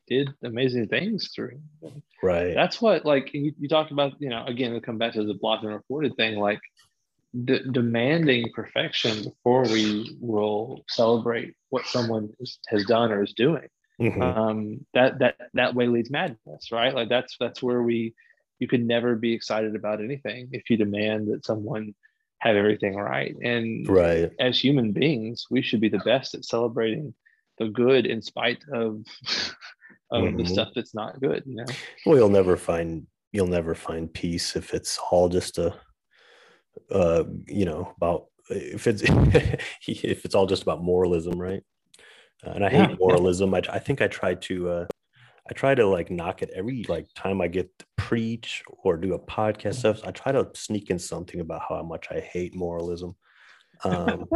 did 0.07 0.29
amazing 0.43 0.87
things 0.87 1.29
through 1.35 1.59
him. 1.81 2.01
right 2.23 2.55
That's 2.55 2.81
what, 2.81 3.05
like, 3.05 3.33
you, 3.33 3.53
you 3.59 3.67
talked 3.69 3.91
about, 3.91 4.13
you 4.19 4.29
know, 4.29 4.43
again, 4.45 4.73
we 4.73 4.79
come 4.79 4.97
back 4.97 5.13
to 5.13 5.23
the 5.23 5.35
blocked 5.35 5.63
and 5.63 5.73
reported 5.73 6.15
thing, 6.15 6.39
like 6.39 6.59
de- 7.45 7.63
demanding 7.71 8.51
perfection 8.53 9.23
before 9.23 9.63
we 9.63 10.17
will 10.19 10.83
celebrate 10.89 11.53
what 11.69 11.85
someone 11.85 12.29
has, 12.69 12.85
done 12.85 13.11
or 13.11 13.23
is 13.23 13.33
doing. 13.33 13.67
Mhm. 13.99 14.21
um 14.21 14.85
that 14.93 15.17
that 15.17 15.35
that 15.55 15.73
way 15.73 15.87
leads 15.87 16.11
madness 16.11 16.71
right 16.71 16.93
like 16.93 17.09
that's 17.09 17.35
that's 17.39 17.63
where 17.63 17.81
we 17.81 18.13
you 18.59 18.67
could 18.67 18.83
never 18.85 19.15
be 19.15 19.33
excited 19.33 19.75
about 19.75 20.01
anything 20.01 20.49
if 20.51 20.69
you 20.69 20.77
demand 20.77 21.27
that 21.31 21.45
someone 21.45 21.93
have 22.39 22.55
everything 22.55 22.95
right 22.95 23.35
and 23.41 23.87
right 23.89 24.31
as 24.39 24.59
human 24.59 24.91
beings 24.91 25.47
we 25.49 25.61
should 25.61 25.81
be 25.81 25.89
the 25.89 25.99
best 25.99 26.35
at 26.35 26.45
celebrating 26.45 27.13
the 27.57 27.67
good 27.69 28.05
in 28.05 28.21
spite 28.21 28.63
of 28.71 29.03
of 30.11 30.23
the 30.37 30.43
Mhm. 30.43 30.47
stuff 30.47 30.69
that's 30.75 30.93
not 30.93 31.19
good 31.19 31.43
you 31.45 31.55
know 31.55 31.65
well 32.05 32.17
you'll 32.17 32.29
never 32.29 32.55
find 32.55 33.07
you'll 33.31 33.47
never 33.47 33.73
find 33.75 34.13
peace 34.13 34.55
if 34.55 34.73
it's 34.73 34.99
all 35.11 35.27
just 35.29 35.57
a 35.57 35.73
uh 36.91 37.23
you 37.47 37.65
know 37.65 37.91
about 37.97 38.27
if 38.49 38.87
it's 38.87 39.01
if 39.87 40.23
it's 40.25 40.35
all 40.35 40.45
just 40.45 40.61
about 40.63 40.83
moralism 40.83 41.41
right 41.41 41.63
Uh, 42.45 42.51
and 42.51 42.63
i 42.63 42.69
hate 42.69 42.87
yeah. 42.89 42.95
moralism 42.99 43.53
I, 43.53 43.61
I 43.69 43.79
think 43.79 44.01
i 44.01 44.07
try 44.07 44.35
to 44.35 44.69
uh 44.69 44.85
i 45.49 45.53
try 45.53 45.73
to 45.75 45.85
like 45.85 46.09
knock 46.11 46.41
it 46.41 46.49
every 46.55 46.85
like 46.87 47.07
time 47.15 47.41
i 47.41 47.47
get 47.47 47.69
to 47.79 47.85
preach 47.95 48.63
or 48.83 48.97
do 48.97 49.13
a 49.13 49.19
podcast 49.19 49.75
stuff 49.75 50.01
i 50.05 50.11
try 50.11 50.31
to 50.31 50.47
sneak 50.53 50.89
in 50.89 50.99
something 50.99 51.39
about 51.39 51.61
how 51.67 51.81
much 51.83 52.07
i 52.11 52.19
hate 52.19 52.55
moralism 52.55 53.15
um 53.83 54.27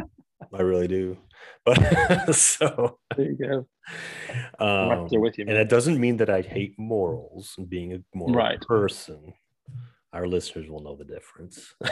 i 0.54 0.62
really 0.62 0.88
do 0.88 1.18
but 1.66 2.34
so 2.36 3.00
there 3.16 3.32
you 3.32 3.38
go 3.38 3.66
um, 4.60 4.90
right 4.90 5.12
with 5.12 5.38
you 5.38 5.46
and 5.48 5.58
it 5.58 5.70
doesn't 5.70 6.00
mean 6.00 6.18
that 6.18 6.30
I 6.30 6.42
hate 6.42 6.78
morals 6.78 7.56
and 7.58 7.68
being 7.70 7.94
a 7.94 8.00
moral 8.16 8.36
Right. 8.36 8.62
person. 8.62 9.34
Our 10.14 10.28
listeners 10.28 10.70
will 10.70 10.82
know 10.84 10.96
the 10.96 11.06
difference. 11.06 11.74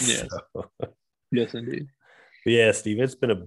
Yes. 0.00 0.28
So, 0.30 0.70
yes 1.30 1.54
indeed 1.54 1.86
but 2.44 2.52
yeah, 2.52 2.72
Steve, 2.72 3.00
it's 3.00 3.14
been 3.14 3.30
a 3.30 3.42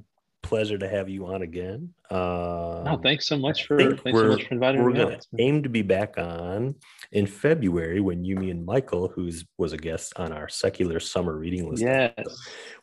pleasure 0.54 0.78
to 0.78 0.88
have 0.88 1.10
you 1.10 1.26
on 1.26 1.42
again. 1.42 1.90
Um, 2.12 2.84
no 2.84 3.00
thanks 3.02 3.28
so 3.28 3.36
much 3.38 3.66
for 3.66 3.78
thanks 3.80 4.04
so 4.04 4.12
we're- 4.12 4.30
much 4.30 4.44
for 4.44 4.54
inviting 4.54 4.84
we're 4.84 4.92
me 4.92 5.00
to 5.00 5.20
aim 5.40 5.64
to 5.64 5.70
be 5.70 5.82
back 5.82 6.16
on 6.20 6.76
in 7.12 7.26
February 7.26 8.00
when 8.02 8.24
you, 8.24 8.36
me, 8.36 8.52
and 8.52 8.64
Michael, 8.64 9.08
who 9.08 9.32
was 9.58 9.74
a 9.74 9.78
guest 9.78 10.14
on 10.18 10.32
our 10.32 10.48
secular 10.48 11.00
summer 11.00 11.36
reading 11.36 11.68
list. 11.70 11.82
yes 11.82 12.14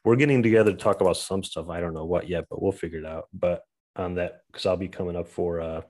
we're 0.05 0.17
getting 0.17 0.43
together 0.43 0.73
to 0.73 0.77
talk 0.77 1.01
about 1.01 1.17
some 1.17 1.45
stuff. 1.45 1.69
I 1.69 1.79
don't 1.81 1.95
know 1.95 2.07
what 2.07 2.29
yet, 2.29 2.47
but 2.51 2.61
we'll 2.61 2.73
figure 2.73 2.99
it 2.99 3.07
out. 3.07 3.29
But 3.33 3.63
on 3.95 4.15
that, 4.17 4.41
because 4.51 4.67
I'll 4.67 4.77
be 4.77 4.89
coming 4.89 5.15
up 5.17 5.29
for 5.29 5.61
uh 5.61 5.83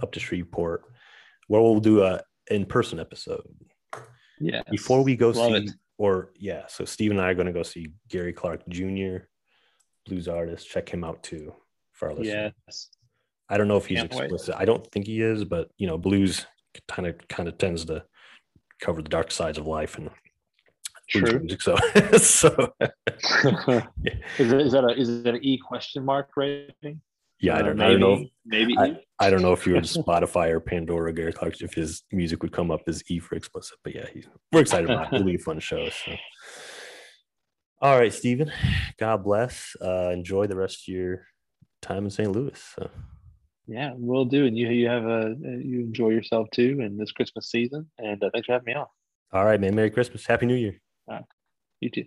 up 0.00 0.12
to 0.12 0.20
Shreveport, 0.20 0.82
where 1.48 1.60
we'll 1.60 1.80
do 1.80 2.02
a 2.04 2.20
in 2.50 2.66
person 2.66 3.00
episode 3.00 3.42
yes 4.40 4.62
before 4.70 5.02
we 5.02 5.16
go 5.16 5.30
Love 5.30 5.52
see. 5.52 5.64
it. 5.64 5.70
Or 5.98 6.30
yeah, 6.38 6.66
so 6.68 6.84
Steve 6.84 7.10
and 7.10 7.20
I 7.20 7.28
are 7.30 7.34
going 7.34 7.46
to 7.46 7.52
go 7.52 7.62
see 7.62 7.88
Gary 8.08 8.32
Clark 8.32 8.62
Jr., 8.68 9.16
blues 10.10 10.28
artist. 10.28 10.68
Check 10.68 10.88
him 10.88 11.04
out 11.04 11.22
too 11.22 11.54
for 11.92 12.08
our 12.08 12.14
listeners. 12.14 12.52
yes 12.66 12.88
I 13.48 13.56
don't 13.58 13.66
know 13.68 13.76
if 13.76 13.86
he's 13.86 13.98
Can't 13.98 14.12
wait. 14.14 14.24
explicit. 14.24 14.54
I 14.58 14.64
don't 14.64 14.86
think 14.92 15.06
he 15.06 15.20
is, 15.20 15.44
but 15.44 15.70
you 15.76 15.86
know, 15.88 15.98
blues 15.98 16.46
kind 16.88 17.06
of 17.08 17.16
kind 17.28 17.48
of 17.48 17.58
tends 17.58 17.84
to 17.86 18.04
cover 18.80 19.02
the 19.02 19.08
dark 19.08 19.30
sides 19.32 19.58
of 19.58 19.66
life 19.66 19.98
and 19.98 20.08
true 21.08 21.40
music. 21.40 21.60
So 21.62 21.76
so 22.18 22.48
is, 24.38 24.50
that, 24.50 24.60
is 24.60 24.72
that 24.72 24.84
a 24.84 24.94
is 24.96 25.22
that 25.24 25.34
an 25.34 25.44
E 25.44 25.58
question 25.58 26.04
mark 26.04 26.28
rating? 26.36 27.00
yeah, 27.40 27.56
I 27.56 27.60
Uh, 27.60 27.62
don't, 27.62 27.80
I 27.80 27.88
don't 27.90 28.00
know. 28.00 28.26
maybe- 28.44 28.78
I, 28.78 29.00
I, 29.18 29.30
don't 29.30 29.40
know 29.42 29.52
if 29.54 29.66
you 29.66 29.72
were 29.74 29.80
Spotify 29.98 30.50
or 30.50 30.60
Pandora, 30.60 31.10
Gary 31.12 31.32
Clark, 31.32 31.60
if 31.62 31.72
his 31.74 32.02
music 32.12 32.42
would 32.42 32.52
come 32.52 32.70
up 32.70 32.82
as 32.86 33.02
E 33.08 33.18
for 33.18 33.34
explicit. 33.34 33.78
But 33.82 33.94
yeah, 33.94 34.06
he's, 34.12 34.26
we're 34.52 34.60
excited 34.60 34.90
about 34.90 35.06
it. 35.12 35.14
It'll 35.16 35.26
be 35.26 35.36
a 35.36 35.38
fun 35.38 35.58
show. 35.58 35.88
So. 35.88 36.12
All 37.82 37.98
right, 37.98 38.12
Stephen. 38.12 38.52
God 38.98 39.24
bless. 39.24 39.74
Uh, 39.80 40.10
enjoy 40.12 40.46
the 40.46 40.56
rest 40.56 40.86
of 40.86 40.94
your 40.94 41.26
time 41.80 42.04
in 42.04 42.10
St. 42.10 42.30
Louis. 42.30 42.62
So. 42.76 42.90
Yeah, 43.66 43.92
we'll 43.96 44.26
do. 44.26 44.46
And 44.46 44.58
you 44.58 44.68
you 44.68 44.88
have 44.88 45.04
a 45.04 45.34
you 45.40 45.80
enjoy 45.80 46.10
yourself 46.10 46.48
too 46.52 46.80
in 46.80 46.98
this 46.98 47.12
Christmas 47.12 47.50
season. 47.50 47.90
And 47.98 48.22
uh, 48.22 48.30
thanks 48.32 48.46
for 48.46 48.52
having 48.52 48.66
me 48.66 48.74
on. 48.74 48.86
All 49.32 49.44
right, 49.44 49.60
man. 49.60 49.74
Merry 49.74 49.90
Christmas. 49.90 50.26
Happy 50.26 50.44
New 50.44 50.56
Year. 50.56 50.80
You 51.80 51.90
too. 51.90 52.04